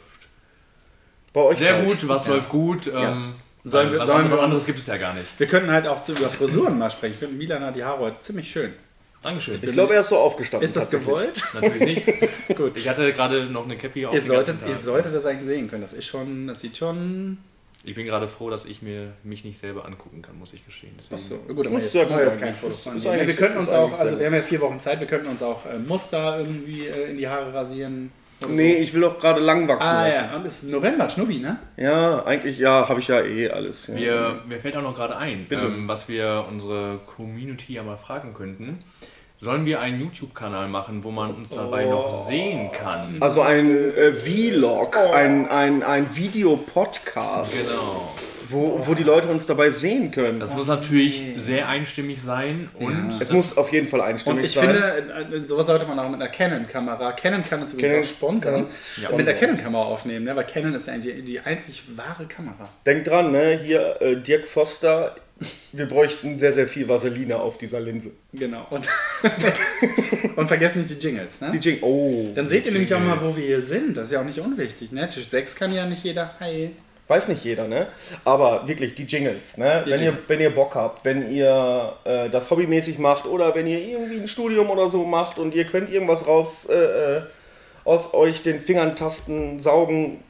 Bei 1.32 1.40
euch 1.42 1.58
sehr 1.58 1.76
falsch. 1.76 2.00
gut? 2.00 2.08
Was 2.08 2.26
Ja. 2.26 2.34
läuft 2.34 2.48
gut? 2.48 2.86
Ähm, 2.94 3.34
Sollen 3.64 3.92
wir- 3.92 3.98
was 4.00 4.06
sollen 4.08 4.22
anderes, 4.22 4.38
wir 4.38 4.42
anderes 4.44 4.66
gibt 4.66 4.78
es 4.78 4.86
ja 4.86 4.96
gar 4.96 5.14
nicht. 5.14 5.26
Wir 5.38 5.46
könnten 5.46 5.70
halt 5.70 5.86
auch 5.86 6.02
zu 6.02 6.12
über 6.12 6.28
Frisuren 6.28 6.78
mal 6.78 6.90
sprechen. 6.90 7.14
Ich 7.14 7.18
finde, 7.20 7.36
Milan 7.36 7.62
hat 7.64 7.76
die 7.76 7.84
Haare 7.84 7.98
heute 8.00 8.20
ziemlich 8.20 8.50
schön. 8.50 8.72
Dankeschön. 9.22 9.58
Ich 9.62 9.70
glaube, 9.72 9.94
er 9.94 10.00
ist 10.00 10.08
so 10.08 10.16
aufgestanden. 10.18 10.64
Ist 10.64 10.74
das 10.74 10.90
gewollt? 10.90 11.42
Natürlich 11.54 12.04
nicht. 12.06 12.28
Gut. 12.56 12.76
Ich 12.76 12.88
hatte 12.88 13.12
gerade 13.12 13.44
noch 13.46 13.64
eine 13.64 13.76
Cappy 13.76 14.04
auf 14.04 14.14
Ihr 14.14 14.22
solltet, 14.22 14.56
ihr 14.66 14.74
solltet 14.74 15.14
das 15.14 15.24
eigentlich 15.26 15.42
sehen 15.42 15.70
können. 15.70 15.82
Das 15.82 15.92
ist 15.92 16.06
schon, 16.06 16.48
das 16.48 16.60
sieht 16.60 16.76
schon. 16.76 17.38
Ich 17.84 17.94
bin 17.94 18.06
gerade 18.06 18.28
froh, 18.28 18.48
dass 18.50 18.64
ich 18.64 18.80
mir 18.82 19.12
mich 19.24 19.44
nicht 19.44 19.58
selber 19.58 19.84
angucken 19.84 20.22
kann, 20.22 20.38
muss 20.38 20.52
ich 20.52 20.64
gestehen. 20.64 20.92
Deswegen, 20.98 21.20
Achso, 21.20 21.36
gut, 21.52 21.66
aber 21.66 21.78
jetzt, 21.78 21.94
machen 21.94 22.08
gut 22.08 22.16
wir 22.18 22.24
jetzt 22.24 22.40
kein. 22.40 22.54
Foto 22.54 22.74
von 22.74 23.02
Wir 23.02 23.34
könnten 23.34 23.58
uns 23.58 23.68
auch, 23.70 23.98
also 23.98 24.18
wir 24.18 24.26
haben 24.26 24.34
ja 24.34 24.42
vier 24.42 24.60
Wochen 24.60 24.78
Zeit, 24.78 25.00
wir 25.00 25.06
könnten 25.08 25.28
uns 25.28 25.42
auch 25.42 25.66
äh, 25.66 25.78
Muster 25.78 26.38
irgendwie 26.38 26.86
äh, 26.86 27.10
in 27.10 27.16
die 27.18 27.26
Haare 27.28 27.52
rasieren. 27.52 28.12
Nee, 28.48 28.74
ich 28.74 28.92
will 28.94 29.00
doch 29.02 29.18
gerade 29.18 29.40
lang 29.40 29.66
wachsen 29.68 29.88
Ah 29.88 30.06
lassen. 30.06 30.24
ja, 30.30 30.36
und 30.36 30.46
es 30.46 30.62
ist 30.62 30.70
November, 30.70 31.08
Schnubbi, 31.10 31.38
ne? 31.38 31.58
Ja, 31.76 32.24
eigentlich, 32.24 32.58
ja, 32.58 32.88
habe 32.88 33.00
ich 33.00 33.08
ja 33.08 33.20
eh 33.22 33.50
alles. 33.50 33.86
Ja. 33.88 33.94
Wir, 33.96 34.40
mir 34.46 34.60
fällt 34.60 34.76
auch 34.76 34.82
noch 34.82 34.94
gerade 34.96 35.16
ein, 35.16 35.46
Bitte. 35.48 35.66
ähm, 35.66 35.86
was 35.88 36.08
wir 36.08 36.44
unsere 36.50 36.98
Community 37.16 37.74
ja 37.74 37.82
mal 37.82 37.96
fragen 37.96 38.34
könnten. 38.34 38.82
Sollen 39.40 39.66
wir 39.66 39.80
einen 39.80 40.00
YouTube-Kanal 40.00 40.68
machen, 40.68 41.02
wo 41.02 41.10
man 41.10 41.34
uns 41.34 41.50
dabei 41.50 41.84
noch 41.86 42.28
sehen 42.28 42.70
kann? 42.70 43.16
Also 43.18 43.42
ein 43.42 43.68
äh, 43.96 44.12
Vlog, 44.12 44.96
ein, 44.96 45.48
ein, 45.48 45.82
ein 45.82 46.14
Videopodcast, 46.14 47.68
Genau. 47.70 48.12
Wo, 48.52 48.80
wo 48.86 48.94
die 48.94 49.02
Leute 49.02 49.28
uns 49.28 49.46
dabei 49.46 49.70
sehen 49.70 50.10
können. 50.10 50.38
Das 50.40 50.54
muss 50.54 50.66
natürlich 50.66 51.22
sehr 51.36 51.68
einstimmig 51.68 52.20
sein 52.22 52.68
und 52.74 53.10
Ja. 53.10 53.16
es 53.20 53.32
muss 53.32 53.56
auf 53.56 53.72
jeden 53.72 53.88
Fall 53.88 54.00
Und 54.00 54.06
einstimmig 54.06 54.44
ich 54.44 54.52
sein. 54.52 54.68
finde, 54.68 55.48
sowas 55.48 55.66
sollte 55.66 55.86
man 55.86 55.98
auch 55.98 56.08
mit 56.08 56.20
einer 56.20 56.30
Canon-Kamera. 56.30 57.12
Canon 57.12 57.42
kann 57.42 57.60
uns 57.62 57.72
übrigens 57.72 57.90
Canon 57.90 58.04
auch 58.04 58.08
sponsern. 58.08 58.54
uns 58.64 59.00
Mit 59.16 59.26
der 59.26 59.34
Canon-Kamera 59.34 59.82
aufnehmen, 59.82 60.24
ne? 60.24 60.36
weil 60.36 60.44
Canon 60.44 60.74
ist 60.74 60.86
ja 60.86 60.96
die, 60.98 61.22
die 61.22 61.40
einzig 61.40 61.82
wahre 61.96 62.26
Kamera. 62.26 62.68
Denkt 62.86 63.08
dran, 63.08 63.32
ne? 63.32 63.58
hier 63.62 63.96
äh, 64.00 64.16
Dirk 64.16 64.46
Foster, 64.46 65.16
wir 65.72 65.86
bräuchten 65.86 66.38
sehr, 66.38 66.52
sehr 66.52 66.68
viel 66.68 66.88
Vaseline 66.88 67.36
auf 67.36 67.58
dieser 67.58 67.80
Linse. 67.80 68.12
Genau. 68.32 68.66
Und, 68.70 68.86
und 70.36 70.46
vergesst 70.46 70.76
nicht 70.76 70.90
die 70.90 70.94
Jingles. 70.94 71.40
Ne? 71.40 71.50
Die 71.52 71.58
Jing 71.58 71.78
oh, 71.82 72.28
Dann 72.34 72.46
seht 72.46 72.66
ihr 72.66 72.72
nämlich 72.72 72.94
auch 72.94 73.00
mal, 73.00 73.20
wo 73.20 73.36
wir 73.36 73.44
hier 73.44 73.60
sind. 73.60 73.96
Das 73.96 74.06
ist 74.06 74.12
ja 74.12 74.20
auch 74.20 74.24
nicht 74.24 74.38
unwichtig. 74.38 74.92
Ne? 74.92 75.08
Tisch 75.08 75.26
6 75.26 75.56
kann 75.56 75.74
ja 75.74 75.86
nicht 75.86 76.04
jeder. 76.04 76.34
Hi. 76.40 76.70
Weiß 77.08 77.28
nicht 77.28 77.44
jeder, 77.44 77.68
ne? 77.68 77.88
Aber 78.24 78.66
wirklich 78.66 78.94
die 78.94 79.04
Jingles, 79.04 79.58
ne? 79.58 79.82
Die 79.86 79.90
wenn, 79.90 80.00
Jingles. 80.00 80.24
Ihr, 80.24 80.28
wenn 80.28 80.40
ihr 80.40 80.54
Bock 80.54 80.74
habt, 80.74 81.04
wenn 81.04 81.32
ihr 81.32 81.92
äh, 82.04 82.30
das 82.30 82.50
hobbymäßig 82.50 82.98
macht 82.98 83.26
oder 83.26 83.54
wenn 83.54 83.66
ihr 83.66 83.80
irgendwie 83.80 84.20
ein 84.20 84.28
Studium 84.28 84.70
oder 84.70 84.88
so 84.88 85.04
macht 85.04 85.38
und 85.38 85.54
ihr 85.54 85.64
könnt 85.64 85.90
irgendwas 85.90 86.26
raus 86.26 86.66
äh, 86.70 87.16
äh, 87.16 87.22
aus 87.84 88.14
euch 88.14 88.42
den 88.42 88.60
Fingern 88.60 88.94
tasten, 88.96 89.60
saugen, 89.60 90.22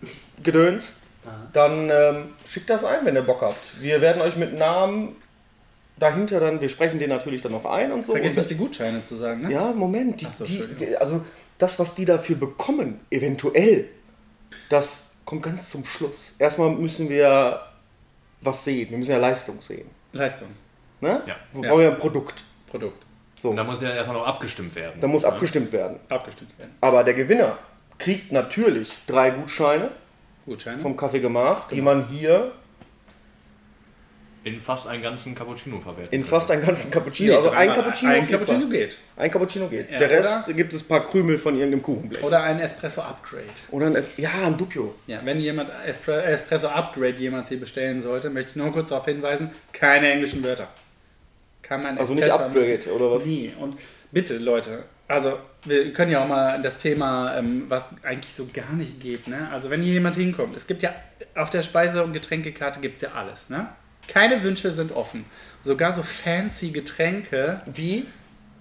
gedöns, 0.42 0.94
dann 1.52 1.90
ähm, 1.90 2.30
schickt 2.46 2.70
das 2.70 2.84
ein, 2.84 3.04
wenn 3.04 3.14
ihr 3.14 3.22
Bock 3.22 3.42
habt. 3.42 3.60
Wir 3.80 4.00
werden 4.00 4.22
euch 4.22 4.36
mit 4.36 4.58
Namen 4.58 5.16
dahinter 5.98 6.40
dann, 6.40 6.60
wir 6.60 6.68
sprechen 6.68 6.98
den 6.98 7.10
natürlich 7.10 7.42
dann 7.42 7.52
noch 7.52 7.64
ein 7.64 7.92
und 7.92 8.04
so. 8.04 8.12
Vergesst 8.12 8.36
und, 8.36 8.42
nicht 8.42 8.50
die 8.50 8.56
Gutscheine 8.56 9.04
zu 9.04 9.14
sagen. 9.14 9.42
Ne? 9.42 9.52
ja, 9.52 9.72
Moment, 9.72 10.20
die, 10.20 10.26
so, 10.36 10.44
die, 10.44 10.64
die, 10.78 10.96
also 10.96 11.20
das, 11.58 11.78
was 11.78 11.94
die 11.94 12.04
dafür 12.04 12.36
bekommen, 12.36 13.00
eventuell, 13.10 13.88
das 14.68 15.11
kommt 15.24 15.42
ganz 15.42 15.70
zum 15.70 15.84
Schluss. 15.84 16.36
Erstmal 16.38 16.70
müssen 16.70 17.08
wir 17.08 17.60
was 18.40 18.64
sehen, 18.64 18.90
wir 18.90 18.98
müssen 18.98 19.12
ja 19.12 19.18
Leistung 19.18 19.60
sehen. 19.60 19.88
Leistung. 20.12 20.48
Ne? 21.00 21.22
Ja. 21.26 21.36
Wir 21.52 21.62
Ja. 21.64 21.68
brauchen 21.70 21.82
ja 21.82 21.90
ein 21.90 21.98
Produkt. 21.98 22.42
Produkt. 22.68 23.02
So, 23.40 23.50
Und 23.50 23.56
da 23.56 23.64
muss 23.64 23.80
ja 23.82 23.90
erstmal 23.90 24.16
noch 24.16 24.26
abgestimmt 24.26 24.74
werden. 24.74 25.00
da 25.00 25.06
muss 25.06 25.22
Ja. 25.22 25.28
abgestimmt 25.30 25.72
werden. 25.72 25.98
Abgestimmt 26.08 26.56
werden. 26.58 26.72
Aber 26.80 27.02
der 27.04 27.14
Gewinner 27.14 27.58
kriegt 27.98 28.30
natürlich 28.32 28.98
drei 29.06 29.30
Gutscheine 29.30 29.90
Gutscheine. 30.46 30.78
vom 30.78 30.96
Kaffee 30.96 31.20
gemacht, 31.20 31.70
die 31.72 31.76
Genau. 31.76 31.94
man 31.94 32.06
hier 32.06 32.52
In 34.44 34.60
fast 34.60 34.88
einen 34.88 35.02
ganzen 35.02 35.34
Cappuccino 35.36 35.78
verwerten. 35.80 36.12
in 36.12 36.24
fast 36.24 36.50
einen 36.50 36.66
ganzen 36.66 36.90
Cappuccino, 36.90 37.36
also 37.36 37.50
ein 37.50 37.72
Cappuccino, 37.72 38.10
Ein 38.12 38.28
Cappuccino 38.28 38.68
geht. 38.68 38.96
ein 39.16 39.30
Cappuccino 39.30 39.68
geht. 39.68 39.90
Ja, 39.90 39.98
der 39.98 40.10
Rest 40.10 40.46
oder- 40.48 40.54
gibt 40.56 40.74
es 40.74 40.82
ein 40.82 40.88
paar 40.88 41.08
Krümel 41.08 41.38
von 41.38 41.54
irgendeinem 41.54 41.82
Kuchenblech. 41.82 42.22
Oder 42.24 42.42
ein 42.42 42.58
Espresso-Upgrade. 42.58 43.44
Oder 43.70 43.86
ein, 43.86 44.04
ja, 44.16 44.30
ein 44.44 44.56
Dupio. 44.58 44.94
Ja, 45.06 45.20
wenn 45.24 45.38
jemand 45.38 45.70
Espre 45.86 46.22
Espresso 46.24 46.66
Upgrade 46.68 47.18
jemals 47.18 47.48
hier 47.50 47.60
bestellen 47.60 48.00
sollte, 48.00 48.30
möchte 48.30 48.50
ich 48.50 48.56
nur 48.56 48.72
kurz 48.72 48.88
darauf 48.88 49.04
hinweisen, 49.04 49.50
keine 49.72 50.10
englischen 50.10 50.42
Wörter. 50.42 50.66
Kann 51.62 51.80
man 51.82 51.98
Also 51.98 52.14
nicht 52.14 52.24
Espresso 52.26 52.44
Upgrade, 52.46 52.92
oder 52.96 53.12
was? 53.12 53.24
Nie. 53.24 53.52
Und 53.60 53.78
bitte, 54.10 54.38
Leute, 54.38 54.82
also 55.06 55.38
wir 55.64 55.92
können 55.92 56.10
ja 56.10 56.24
auch 56.24 56.28
mal 56.28 56.60
das 56.60 56.78
Thema, 56.78 57.36
ähm, 57.38 57.66
was 57.68 57.90
eigentlich 58.02 58.34
so 58.34 58.48
gar 58.52 58.72
nicht 58.72 59.00
geht, 59.00 59.28
ne? 59.28 59.48
Also 59.52 59.70
wenn 59.70 59.82
hier 59.82 59.92
jemand 59.92 60.16
hinkommt, 60.16 60.56
es 60.56 60.66
gibt 60.66 60.82
ja 60.82 60.92
auf 61.36 61.50
der 61.50 61.62
Speise- 61.62 62.02
und 62.02 62.12
Getränkekarte 62.12 62.80
gibt 62.80 62.96
es 62.96 63.02
ja 63.02 63.10
alles, 63.14 63.48
ne? 63.48 63.68
Keine 64.08 64.42
Wünsche 64.42 64.70
sind 64.72 64.92
offen. 64.92 65.24
Sogar 65.62 65.92
so 65.92 66.02
fancy 66.02 66.70
Getränke. 66.70 67.60
Wie? 67.66 68.06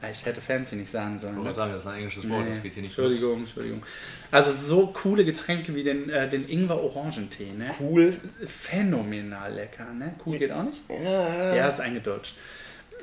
Ah, 0.01 0.07
Ich 0.11 0.25
hätte 0.25 0.41
fancy 0.41 0.75
nicht 0.75 0.89
sagen 0.89 1.19
sollen. 1.19 1.33
Ich 1.33 1.39
Ne? 1.39 1.45
wollte 1.45 1.57
sagen, 1.57 1.73
das 1.73 1.81
ist 1.83 1.87
ein 1.87 1.97
englisches 1.97 2.29
Wort, 2.29 2.43
Nee, 2.45 2.49
das 2.51 2.63
geht 2.63 2.73
hier 2.73 2.81
nicht. 2.83 2.97
Entschuldigung, 2.97 3.39
Entschuldigung. 3.41 3.83
Also 4.31 4.51
so 4.51 4.87
coole 4.87 5.23
Getränke 5.25 5.75
wie 5.75 5.83
den, 5.83 6.09
äh, 6.09 6.27
den 6.29 6.47
Ingwer-Orangentee, 6.49 7.51
ne? 7.57 7.71
Cool. 7.79 8.15
Phänomenal 8.45 9.53
lecker, 9.53 9.85
ne? 9.93 10.13
Cool 10.25 10.37
geht 10.37 10.51
auch 10.51 10.63
nicht? 10.63 10.81
Ja, 10.89 11.55
Ja, 11.55 11.67
ist 11.67 11.79
eingedeutscht. 11.79 12.35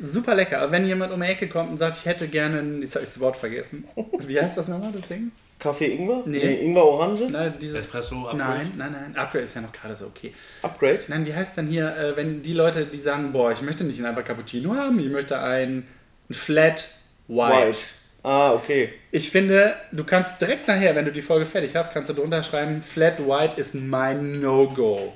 Super 0.01 0.35
lecker. 0.35 0.61
Aber 0.61 0.73
wenn 0.73 0.87
jemand 0.87 1.13
um 1.13 1.21
die 1.21 1.27
Ecke 1.27 1.49
kommt 1.49 1.71
und 1.71 1.79
sagt, 1.79 1.99
ich 1.99 2.05
hätte 2.07 2.29
gerne, 2.29 2.61
ein, 2.61 2.81
jetzt 2.83 2.95
habe 2.95 3.05
ich 3.05 3.11
das 3.13 3.21
Wort 3.21 3.37
vergessen. 3.37 3.85
Wie 4.21 4.41
heißt 4.41 4.57
das 4.57 4.69
nochmal, 4.69 4.93
das 4.93 5.07
Ding? 5.09 5.31
Kaffee 5.59 5.87
Ingwer? 5.87 6.23
Nee. 6.25 6.63
Ingwer 6.63 6.85
Orange? 6.85 7.29
Na, 7.31 7.49
dieses, 7.49 7.81
Espresso, 7.81 8.29
Upgrade? 8.29 8.39
Nein, 8.39 8.73
nein, 8.77 8.93
nein. 8.93 9.17
Upgrade 9.17 9.45
ist 9.45 9.57
ja 9.57 9.61
noch 9.61 9.73
gerade 9.73 9.95
so 9.97 10.07
okay. 10.07 10.33
Upgrade? 10.63 11.01
Nein, 11.09 11.27
wie 11.27 11.35
heißt 11.35 11.57
denn 11.57 11.67
hier, 11.67 11.97
äh, 11.97 12.17
wenn 12.17 12.43
die 12.43 12.53
Leute, 12.53 12.87
die 12.87 12.99
sagen, 12.99 13.33
boah, 13.33 13.51
ich 13.51 13.63
möchte 13.63 13.85
nicht 13.85 14.03
einfach 14.05 14.25
Cappuccino 14.25 14.75
haben, 14.75 14.99
ich 15.01 15.11
möchte 15.11 15.39
ein, 15.39 15.87
ein 16.31 16.35
Flat 16.35 16.89
White. 17.27 17.79
Ah, 18.23 18.53
okay. 18.53 18.93
Ich 19.11 19.31
finde, 19.31 19.75
du 19.93 20.05
kannst 20.05 20.41
direkt 20.41 20.69
nachher, 20.69 20.95
wenn 20.95 21.05
du 21.05 21.13
die 21.13 21.23
Folge 21.23 21.47
fertig 21.47 21.75
hast, 21.75 21.93
kannst 21.93 22.11
du 22.11 22.15
drunter 22.15 22.43
schreiben, 22.43 22.83
Flat 22.83 23.19
White 23.27 23.59
ist 23.61 23.75
mein 23.75 24.41
No-Go. 24.41 25.13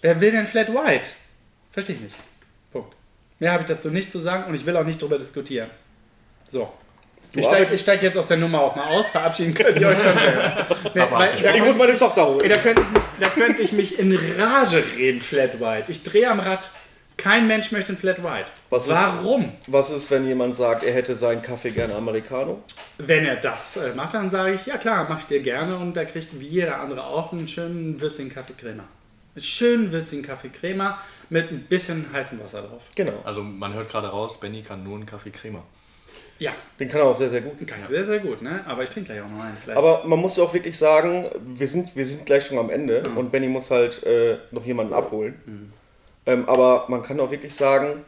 Wer 0.00 0.20
will 0.20 0.30
denn 0.30 0.46
Flat 0.46 0.68
White? 0.68 1.08
Verstehe 1.72 1.96
ich 1.96 2.02
nicht. 2.02 2.16
Punkt. 2.72 2.94
Mehr 3.38 3.52
habe 3.52 3.62
ich 3.62 3.68
dazu 3.68 3.90
nicht 3.90 4.10
zu 4.10 4.18
sagen 4.18 4.44
und 4.44 4.54
ich 4.54 4.66
will 4.66 4.76
auch 4.76 4.84
nicht 4.84 5.00
darüber 5.00 5.18
diskutieren. 5.18 5.70
So. 6.50 6.72
Du 7.32 7.40
Ich 7.40 7.46
steige 7.46 7.78
steig 7.78 8.02
jetzt 8.02 8.16
aus 8.16 8.28
der 8.28 8.38
Nummer 8.38 8.60
auch 8.62 8.74
mal 8.76 8.86
aus, 8.86 9.10
verabschieden 9.10 9.52
könnt 9.54 9.78
ihr 9.78 9.88
euch 9.88 9.98
dann 9.98 10.18
selber. 10.18 10.66
Nee, 10.94 11.02
weil, 11.10 11.36
da, 11.42 11.54
Ich 11.54 11.58
muss 11.60 11.68
könnte, 11.68 11.78
meine 11.78 11.98
Tochter 11.98 12.26
holen. 12.26 12.48
da, 12.48 12.56
könnte 12.56 12.82
ich 12.82 12.88
mich, 12.90 13.02
da 13.20 13.28
könnte 13.28 13.62
ich 13.62 13.72
mich 13.72 13.98
in 13.98 14.18
Rage 14.38 14.82
reden, 14.96 15.20
Flat 15.20 15.60
White. 15.60 15.90
Ich 15.90 16.02
drehe 16.02 16.30
am 16.30 16.40
Rad. 16.40 16.70
Kein 17.18 17.48
Mensch 17.48 17.72
möchte 17.72 17.92
ein 17.92 17.98
Flat 17.98 18.22
White. 18.22 18.46
Was 18.70 18.84
ist- 18.84 18.90
Warum? 18.90 19.52
Was 19.66 19.90
ist, 19.90 20.08
wenn 20.12 20.24
jemand 20.26 20.54
sagt, 20.54 20.84
er 20.84 20.94
hätte 20.94 21.16
seinen 21.16 21.42
Kaffee 21.42 21.70
gerne 21.70 21.94
Americano? 21.96 22.62
Wenn 22.98 23.26
er 23.26 23.34
das 23.36 23.76
äh, 23.76 23.92
macht, 23.94 24.14
dann 24.14 24.30
sage 24.30 24.54
ich, 24.54 24.66
ja 24.66 24.78
klar, 24.78 25.04
mach 25.08 25.18
ich 25.18 25.24
dir 25.26 25.40
gerne 25.40 25.76
und 25.76 25.96
er 25.96 26.06
kriegt 26.06 26.28
wie 26.40 26.46
jeder 26.46 26.78
andere 26.80 27.04
auch 27.04 27.32
einen 27.32 27.48
schönen 27.48 28.00
würzigen 28.00 28.32
Kaffee 28.32 28.52
Crema. 28.56 28.84
Einen 29.34 29.42
schönen 29.44 29.92
würzigen 29.92 30.22
Kaffee 30.24 30.48
Crema 30.48 30.98
mit 31.28 31.50
ein 31.50 31.62
bisschen 31.64 32.06
heißem 32.12 32.40
Wasser 32.42 32.62
drauf. 32.62 32.82
Genau. 32.94 33.14
Also 33.24 33.42
man 33.42 33.74
hört 33.74 33.90
gerade 33.90 34.08
raus, 34.08 34.38
Benny 34.38 34.62
kann 34.62 34.84
nur 34.84 34.94
einen 34.94 35.06
Kaffee 35.06 35.30
Crema. 35.30 35.64
Ja, 36.40 36.52
Den 36.78 36.88
kann 36.88 37.00
er 37.00 37.06
auch 37.06 37.16
sehr, 37.16 37.28
sehr 37.30 37.40
gut. 37.40 37.66
kann 37.66 37.80
ich 37.82 37.88
sehr, 37.88 38.04
sehr 38.04 38.20
gut, 38.20 38.42
ne? 38.42 38.64
Aber 38.66 38.82
ich 38.84 38.90
trinke 38.90 39.12
gleich 39.12 39.20
auch 39.22 39.28
noch 39.28 39.40
einen 39.42 39.56
vielleicht. 39.56 39.76
Aber 39.76 40.04
man 40.06 40.18
muss 40.20 40.38
auch 40.38 40.54
wirklich 40.54 40.78
sagen, 40.78 41.26
wir 41.44 41.66
sind, 41.66 41.96
wir 41.96 42.06
sind 42.06 42.24
gleich 42.26 42.46
schon 42.46 42.58
am 42.58 42.70
Ende 42.70 43.02
Mhm. 43.08 43.16
und 43.16 43.32
Benny 43.32 43.48
muss 43.48 43.70
halt 43.70 44.02
äh, 44.04 44.38
noch 44.52 44.64
jemanden 44.64 44.92
abholen. 44.92 45.72
Ähm, 46.26 46.48
aber 46.48 46.84
man 46.88 47.02
kann 47.02 47.18
auch 47.20 47.30
wirklich 47.30 47.54
sagen, 47.54 48.04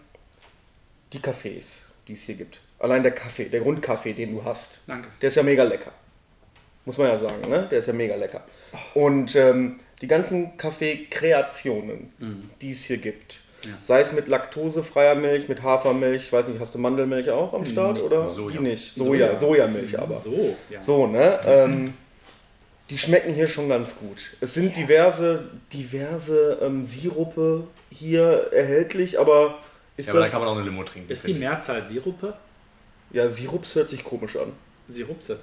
die 1.12 1.18
Cafés, 1.18 1.86
die 2.06 2.12
es 2.12 2.22
hier 2.22 2.36
gibt, 2.36 2.60
allein 2.78 3.02
der 3.02 3.12
Kaffee, 3.12 3.46
der 3.46 3.60
Grundkaffee, 3.60 4.12
den 4.12 4.32
du 4.32 4.44
hast, 4.44 4.82
Danke. 4.86 5.08
der 5.20 5.28
ist 5.28 5.34
ja 5.34 5.42
mega 5.42 5.64
lecker. 5.64 5.90
Muss 6.84 6.98
man 6.98 7.08
ja 7.08 7.18
sagen, 7.18 7.48
ne? 7.48 7.66
Der 7.70 7.78
ist 7.80 7.86
ja 7.86 7.92
mega 7.92 8.14
lecker. 8.14 8.42
Und 8.94 9.34
ähm, 9.36 9.78
die 10.00 10.06
ganzen 10.06 10.56
Kaffee-Kreationen, 10.56 12.12
die 12.62 12.70
es 12.70 12.84
hier 12.84 12.98
gibt, 12.98 13.40
Ja. 13.64 13.72
sei 13.80 14.00
es 14.00 14.12
mit 14.12 14.28
laktosefreier 14.28 15.14
Milch, 15.14 15.48
mit 15.48 15.62
Hafermilch, 15.62 16.24
ich 16.24 16.32
weiß 16.32 16.48
nicht, 16.48 16.60
hast 16.60 16.74
du 16.74 16.78
Mandelmilch 16.78 17.30
auch 17.30 17.52
am 17.52 17.64
Start 17.64 17.98
oder 17.98 18.28
Soja. 18.28 18.56
die 18.56 18.62
nicht? 18.62 18.94
Soja, 18.94 19.36
Soja. 19.36 19.66
Sojamilch 19.66 19.98
aber. 19.98 20.18
So, 20.18 20.56
ja. 20.70 20.80
So, 20.80 21.06
ne? 21.06 21.38
Ähm, 21.44 21.94
die 22.88 22.98
schmecken 22.98 23.32
hier 23.34 23.46
schon 23.46 23.68
ganz 23.68 23.96
gut. 23.96 24.18
Es 24.40 24.54
sind 24.54 24.74
diverse, 24.76 25.44
diverse 25.72 26.58
ähm, 26.62 26.84
Sirupe 26.84 27.64
hier 27.90 28.48
erhältlich, 28.52 29.18
aber 29.20 29.58
ist 29.96 30.06
Ja, 30.06 30.12
aber 30.12 30.20
da 30.20 30.24
das. 30.24 30.32
kann 30.32 30.40
man 30.40 30.48
auch 30.50 30.56
eine 30.56 30.64
Limo 30.64 30.82
trinken. 30.82 31.10
Ist 31.10 31.26
die 31.26 31.34
Mehrzahl 31.34 31.84
Sirupe? 31.84 32.34
Ja, 33.12 33.28
Sirups 33.28 33.74
hört 33.74 33.88
sich 33.88 34.02
komisch 34.02 34.36
an. 34.36 34.52
Sirupse. 34.88 35.38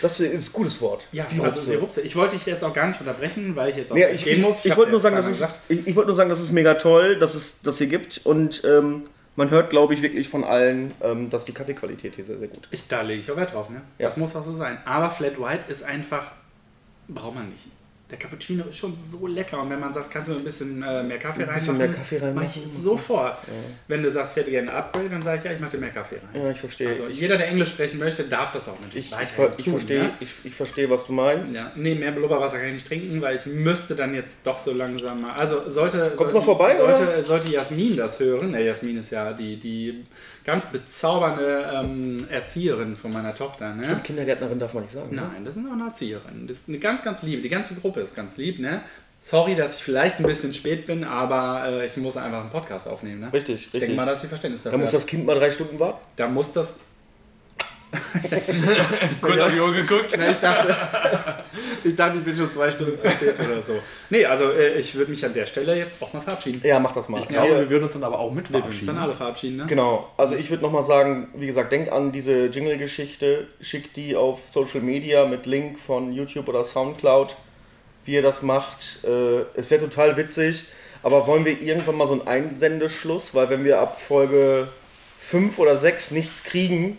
Das 0.00 0.18
ist 0.20 0.48
ein 0.48 0.52
gutes 0.52 0.80
Wort. 0.80 1.06
Ja, 1.12 1.24
Sirupse. 1.24 1.50
also 1.50 1.60
Sirupse. 1.60 2.00
Ich 2.02 2.16
wollte 2.16 2.36
dich 2.36 2.46
jetzt 2.46 2.64
auch 2.64 2.72
gar 2.72 2.86
nicht 2.86 3.00
unterbrechen, 3.00 3.54
weil 3.56 3.70
ich 3.70 3.76
jetzt 3.76 3.92
auch 3.92 3.96
Nee, 3.96 4.06
ich, 4.12 4.24
gehen 4.24 4.38
ich, 4.38 4.42
muss. 4.42 4.64
ich, 4.64 4.70
hab's 4.70 4.78
wollte 4.78 4.92
nur 4.92 5.00
sagen, 5.00 5.16
jetzt 5.16 5.26
das 5.26 5.32
ist, 5.32 5.38
zweimal 5.40 5.56
ich, 5.68 5.86
ich 5.86 5.96
wollte 5.96 6.08
nur 6.08 6.16
sagen, 6.16 6.30
das 6.30 6.40
ist 6.40 6.52
mega 6.52 6.74
toll, 6.74 7.16
dass 7.18 7.34
es 7.34 7.62
das 7.62 7.78
hier 7.78 7.88
gibt 7.88 8.20
und 8.24 8.62
ähm, 8.64 9.02
man 9.36 9.50
hört, 9.50 9.70
glaube 9.70 9.94
ich, 9.94 10.02
wirklich 10.02 10.28
von 10.28 10.44
allen, 10.44 10.92
ähm, 11.02 11.30
dass 11.30 11.44
die 11.44 11.52
Kaffeequalität 11.52 12.14
hier 12.16 12.24
sehr, 12.24 12.38
sehr 12.38 12.48
gut 12.48 12.66
ist. 12.70 12.74
Ich, 12.74 12.88
da 12.88 13.02
lege 13.02 13.20
ich 13.20 13.30
auch 13.30 13.36
Wert 13.36 13.52
drauf, 13.54 13.70
ne? 13.70 13.80
Ja. 13.98 14.06
Das 14.06 14.16
muss 14.16 14.36
auch 14.36 14.44
so 14.44 14.52
sein. 14.52 14.78
Aber 14.84 15.10
Flat 15.10 15.40
White 15.40 15.64
ist 15.68 15.82
einfach, 15.82 16.32
braucht 17.08 17.34
man 17.36 17.48
nicht. 17.48 17.64
Der 18.12 18.18
Cappuccino 18.18 18.64
ist 18.68 18.76
schon 18.76 18.94
so 18.94 19.26
lecker 19.26 19.58
und 19.62 19.70
wenn 19.70 19.80
man 19.80 19.90
sagt, 19.90 20.10
kannst 20.10 20.28
du 20.28 20.34
ein 20.34 20.44
bisschen 20.44 20.82
äh, 20.82 21.02
mehr 21.02 21.18
Kaffee 21.18 21.40
reinmachen, 21.44 21.54
bisschen 21.54 21.78
mehr 21.78 21.88
Kaffee 21.90 22.16
mach 22.18 22.22
reinmachen 22.26 22.48
ich 22.54 22.56
und 22.62 22.68
sofort. 22.70 23.38
Wenn 23.88 24.02
du 24.02 24.10
sagst, 24.10 24.36
ich 24.36 24.42
hätte 24.42 24.50
gerne 24.50 24.70
ein 24.70 24.76
Upgrade, 24.76 25.08
dann 25.08 25.22
sage 25.22 25.38
ich, 25.38 25.44
ja, 25.44 25.52
ich 25.52 25.60
mache 25.60 25.70
dir 25.70 25.78
mehr 25.78 25.90
Kaffee 25.92 26.16
rein. 26.16 26.42
Ja, 26.42 26.50
ich 26.50 26.60
verstehe. 26.60 26.88
Also 26.88 27.08
jeder, 27.08 27.38
der 27.38 27.48
Englisch 27.48 27.70
sprechen 27.70 27.98
möchte, 27.98 28.24
darf 28.24 28.50
das 28.50 28.68
auch 28.68 28.78
natürlich 28.80 29.10
ich, 29.10 29.16
ich, 29.24 29.30
ver- 29.30 29.54
ich, 29.56 29.64
tun, 29.64 29.72
verstehe, 29.72 30.02
ne? 30.02 30.10
ich, 30.20 30.28
ich 30.44 30.54
verstehe, 30.54 30.90
was 30.90 31.06
du 31.06 31.12
meinst. 31.14 31.54
Ja, 31.54 31.72
nee, 31.74 31.94
mehr 31.94 32.12
Blubberwasser 32.12 32.58
kann 32.58 32.66
ich 32.66 32.74
nicht 32.74 32.86
trinken, 32.86 33.22
weil 33.22 33.36
ich 33.36 33.46
müsste 33.46 33.96
dann 33.96 34.14
jetzt 34.14 34.46
doch 34.46 34.58
so 34.58 34.74
langsam 34.74 35.22
mal. 35.22 35.32
Also 35.32 35.66
sollte. 35.70 36.12
Kommt's 36.14 36.18
sollte, 36.18 36.34
noch 36.34 36.44
vorbei, 36.44 36.76
Sollte, 36.76 37.02
oder? 37.04 37.24
sollte 37.24 37.50
Jasmin 37.50 37.96
das 37.96 38.20
hören. 38.20 38.50
Ne, 38.50 38.62
Jasmin 38.62 38.98
ist 38.98 39.10
ja 39.10 39.32
die, 39.32 39.56
die 39.58 40.04
ganz 40.44 40.66
bezaubernde 40.66 41.70
ähm, 41.74 42.16
Erzieherin 42.30 42.96
von 42.96 43.10
meiner 43.12 43.34
Tochter. 43.34 43.74
Ne? 43.74 44.00
Kindergärtnerin 44.04 44.58
darf 44.58 44.74
man 44.74 44.82
nicht 44.82 44.92
sagen. 44.92 45.14
Ne? 45.14 45.22
Nein, 45.32 45.44
das 45.44 45.56
ist 45.56 45.66
auch 45.66 45.72
eine 45.72 45.84
Erzieherin. 45.86 46.46
Das 46.46 46.58
ist 46.58 46.68
eine 46.68 46.78
ganz, 46.78 47.02
ganz 47.02 47.22
liebe. 47.22 47.40
Die 47.40 47.48
ganze 47.48 47.74
Gruppe 47.74 48.00
ist 48.02 48.14
ganz 48.16 48.36
lieb. 48.36 48.58
Ne? 48.58 48.82
Sorry, 49.20 49.54
dass 49.54 49.76
ich 49.76 49.82
vielleicht 49.82 50.18
ein 50.18 50.24
bisschen 50.24 50.52
spät 50.52 50.86
bin, 50.86 51.04
aber 51.04 51.64
äh, 51.66 51.86
ich 51.86 51.96
muss 51.96 52.16
einfach 52.16 52.40
einen 52.40 52.50
Podcast 52.50 52.88
aufnehmen. 52.88 53.20
Ne? 53.20 53.32
Richtig, 53.32 53.54
Ich 53.54 53.66
richtig. 53.66 53.80
denke 53.80 53.94
mal, 53.96 54.06
dass 54.06 54.20
sie 54.20 54.26
Verständnis 54.26 54.62
da 54.64 54.70
dafür 54.70 54.80
muss 54.80 54.88
hat. 54.88 54.94
das 54.96 55.06
Kind 55.06 55.24
mal 55.26 55.36
drei 55.38 55.50
Stunden 55.50 55.78
warten. 55.78 56.04
Da 56.16 56.26
muss 56.28 56.52
das. 56.52 56.78
Kurz 59.20 59.38
auf 59.40 59.52
die 59.52 59.60
Uhr 59.60 59.72
geguckt. 59.72 60.16
Ne, 60.16 60.30
ich, 60.30 60.38
dachte, 60.38 60.74
ich 61.84 61.94
dachte, 61.94 62.18
ich 62.18 62.24
bin 62.24 62.34
schon 62.34 62.48
zwei 62.50 62.70
Stunden 62.70 62.96
zu 62.96 63.08
spät 63.08 63.34
oder 63.38 63.60
so. 63.60 63.74
Nee, 64.10 64.24
also 64.24 64.50
äh, 64.50 64.78
ich 64.78 64.94
würde 64.94 65.10
mich 65.10 65.24
an 65.24 65.34
der 65.34 65.44
Stelle 65.44 65.76
jetzt 65.76 65.96
auch 66.00 66.12
mal 66.12 66.20
verabschieden. 66.20 66.60
Ja, 66.64 66.78
mach 66.80 66.92
das 66.92 67.08
mal. 67.10 67.20
Ich 67.20 67.28
glaube, 67.28 67.50
wir 67.50 67.70
würden 67.70 67.84
uns 67.84 67.92
dann 67.92 68.04
aber 68.04 68.18
auch 68.18 68.32
mit 68.32 68.48
Wir 68.50 68.54
würden 68.60 68.66
uns 68.66 68.76
dann 68.78 68.86
verabschieden. 68.86 69.02
alle 69.10 69.14
verabschieden, 69.14 69.56
ne? 69.58 69.66
Genau, 69.66 70.10
also 70.16 70.34
ich 70.36 70.48
würde 70.50 70.62
nochmal 70.62 70.82
sagen, 70.82 71.28
wie 71.34 71.46
gesagt, 71.46 71.70
denkt 71.70 71.90
an 71.92 72.12
diese 72.12 72.46
Jingle-Geschichte, 72.46 73.46
schickt 73.60 73.96
die 73.96 74.16
auf 74.16 74.46
Social 74.46 74.80
Media 74.80 75.26
mit 75.26 75.44
Link 75.46 75.78
von 75.78 76.12
YouTube 76.12 76.48
oder 76.48 76.64
Soundcloud, 76.64 77.36
wie 78.04 78.14
ihr 78.14 78.22
das 78.22 78.42
macht. 78.42 79.00
Äh, 79.04 79.42
es 79.54 79.70
wäre 79.70 79.80
total 79.82 80.16
witzig, 80.16 80.66
aber 81.02 81.26
wollen 81.26 81.44
wir 81.44 81.60
irgendwann 81.60 81.96
mal 81.96 82.06
so 82.06 82.12
einen 82.14 82.26
Einsendeschluss, 82.26 83.34
weil 83.34 83.50
wenn 83.50 83.64
wir 83.64 83.80
ab 83.80 84.00
Folge 84.00 84.68
5 85.20 85.58
oder 85.58 85.76
6 85.76 86.10
nichts 86.12 86.44
kriegen, 86.44 86.98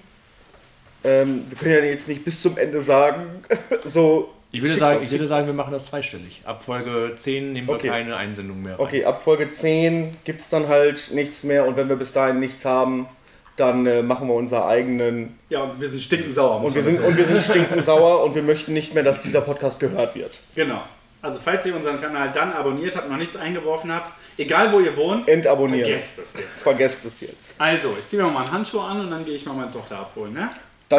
ähm, 1.04 1.46
wir 1.50 1.58
können 1.58 1.74
ja 1.76 1.90
jetzt 1.90 2.08
nicht 2.08 2.24
bis 2.24 2.42
zum 2.42 2.58
Ende 2.58 2.82
sagen, 2.82 3.44
so... 3.86 4.34
Ich 4.56 4.62
würde, 4.62 4.76
sagen, 4.76 5.00
ich 5.02 5.10
würde 5.10 5.28
sagen, 5.28 5.48
wir 5.48 5.54
machen 5.54 5.74
das 5.74 5.88
zweistellig. 5.88 6.44
Ab 6.46 6.64
Folge 6.64 7.14
10 7.18 7.54
nehmen 7.54 7.68
wir 7.68 7.74
Okay. 7.74 7.88
keine 7.88 8.16
Einsendung 8.16 8.62
mehr. 8.62 8.74
Rein. 8.74 8.86
Okay, 8.86 9.04
ab 9.04 9.24
Folge 9.24 9.50
10 9.50 10.16
gibt 10.26 10.42
es 10.42 10.50
dann 10.50 10.68
halt 10.68 11.10
nichts 11.12 11.44
mehr 11.44 11.66
und 11.66 11.76
wenn 11.76 11.90
wir 11.90 11.96
bis 11.96 12.14
dahin 12.14 12.40
nichts 12.40 12.64
haben, 12.64 13.08
dann 13.56 13.86
äh, 13.86 14.02
machen 14.02 14.28
wir 14.28 14.34
unser 14.34 14.66
eigenen 14.66 15.38
Ja, 15.50 15.64
und 15.64 15.80
wir 15.80 15.90
sind 15.90 16.02
stinkensauer. 16.02 16.62
Und 16.64 16.76
wir 16.76 16.84
sind, 16.84 17.00
und 17.00 17.16
wir 17.18 17.26
sind 17.26 17.44
stinkend 17.44 17.84
sauer 17.84 18.24
und 18.26 18.36
wir 18.36 18.44
möchten 18.44 18.74
nicht 18.74 18.94
mehr, 18.94 19.04
dass 19.04 19.20
dieser 19.20 19.42
Podcast 19.42 19.80
gehört 19.80 20.16
wird. 20.16 20.40
Genau. 20.56 20.82
Also 21.22 21.40
falls 21.42 21.66
ihr 21.66 21.74
unseren 21.74 22.02
Kanal 22.02 22.32
dann 22.34 22.52
abonniert 22.52 22.98
habt, 22.98 23.10
noch 23.10 23.16
nichts 23.16 23.38
eingeworfen 23.38 23.94
habt, 23.96 24.12
egal 24.38 24.74
wo 24.74 24.82
ihr 24.82 24.96
wohnt, 24.98 25.26
Entabonnieren. 25.30 25.86
vergesst 25.86 26.20
es 26.20 26.34
jetzt. 26.34 26.62
Vergesst 26.62 27.06
es 27.06 27.22
jetzt. 27.22 27.56
Also, 27.58 27.96
ich 27.98 28.06
ziehe 28.10 28.22
mir 28.22 28.30
mal 28.30 28.42
einen 28.42 28.52
Handschuh 28.52 28.82
an 28.82 29.00
und 29.00 29.10
dann 29.10 29.24
gehe 29.24 29.36
ich 29.36 29.46
mal 29.46 29.54
meine 29.54 29.72
Tochter 29.72 30.00
abholen, 30.00 30.34
ne? 30.34 30.50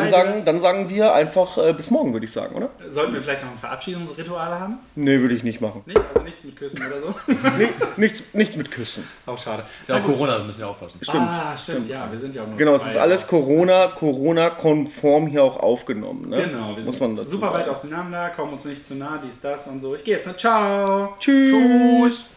Dann 0.00 0.08
sagen, 0.10 0.44
dann 0.44 0.60
sagen 0.60 0.88
wir 0.88 1.12
einfach 1.14 1.58
äh, 1.58 1.72
bis 1.72 1.90
morgen, 1.90 2.12
würde 2.12 2.26
ich 2.26 2.32
sagen, 2.32 2.54
oder? 2.54 2.70
Sollten 2.88 3.14
wir 3.14 3.20
vielleicht 3.20 3.42
noch 3.42 3.50
ein 3.50 3.58
Verabschiedungsritual 3.58 4.58
haben? 4.58 4.78
Nee, 4.94 5.20
würde 5.20 5.34
ich 5.34 5.42
nicht 5.42 5.60
machen. 5.60 5.82
Nee, 5.86 5.94
also 6.08 6.22
nichts 6.22 6.44
mit 6.44 6.56
Küssen 6.56 6.80
oder 6.86 7.00
so? 7.00 7.14
Nee, 7.58 7.68
nichts, 7.96 8.22
nichts 8.32 8.56
mit 8.56 8.70
Küssen. 8.70 9.08
Auch 9.26 9.38
schade. 9.38 9.64
Ist 9.80 9.88
ja 9.88 9.96
auch. 9.96 10.04
Corona, 10.04 10.38
da 10.38 10.44
müssen 10.44 10.58
wir 10.58 10.68
aufpassen. 10.68 10.98
Stimmt. 11.00 11.28
Ah, 11.28 11.56
stimmt, 11.56 11.88
ja, 11.88 12.08
wir 12.10 12.18
sind 12.18 12.34
ja 12.34 12.42
auch 12.42 12.48
nur 12.48 12.56
Genau, 12.56 12.74
es 12.74 12.86
ist 12.86 12.96
alles. 12.96 13.26
Corona, 13.26 13.88
Corona-konform 13.88 15.26
hier 15.26 15.42
auch 15.42 15.58
aufgenommen. 15.58 16.30
Ne? 16.30 16.42
Genau, 16.44 16.76
wir 16.76 16.84
Muss 16.84 16.96
sind 16.96 17.00
man 17.00 17.16
dazu 17.16 17.30
super 17.30 17.52
weit 17.52 17.68
auseinander, 17.68 18.30
kommen 18.30 18.54
uns 18.54 18.64
nicht 18.64 18.84
zu 18.84 18.94
nah, 18.94 19.20
dies, 19.24 19.40
das 19.40 19.66
und 19.66 19.80
so. 19.80 19.94
Ich 19.94 20.04
gehe 20.04 20.16
jetzt, 20.16 20.26
ne? 20.26 20.36
Ciao! 20.36 21.14
Tschüss. 21.18 22.32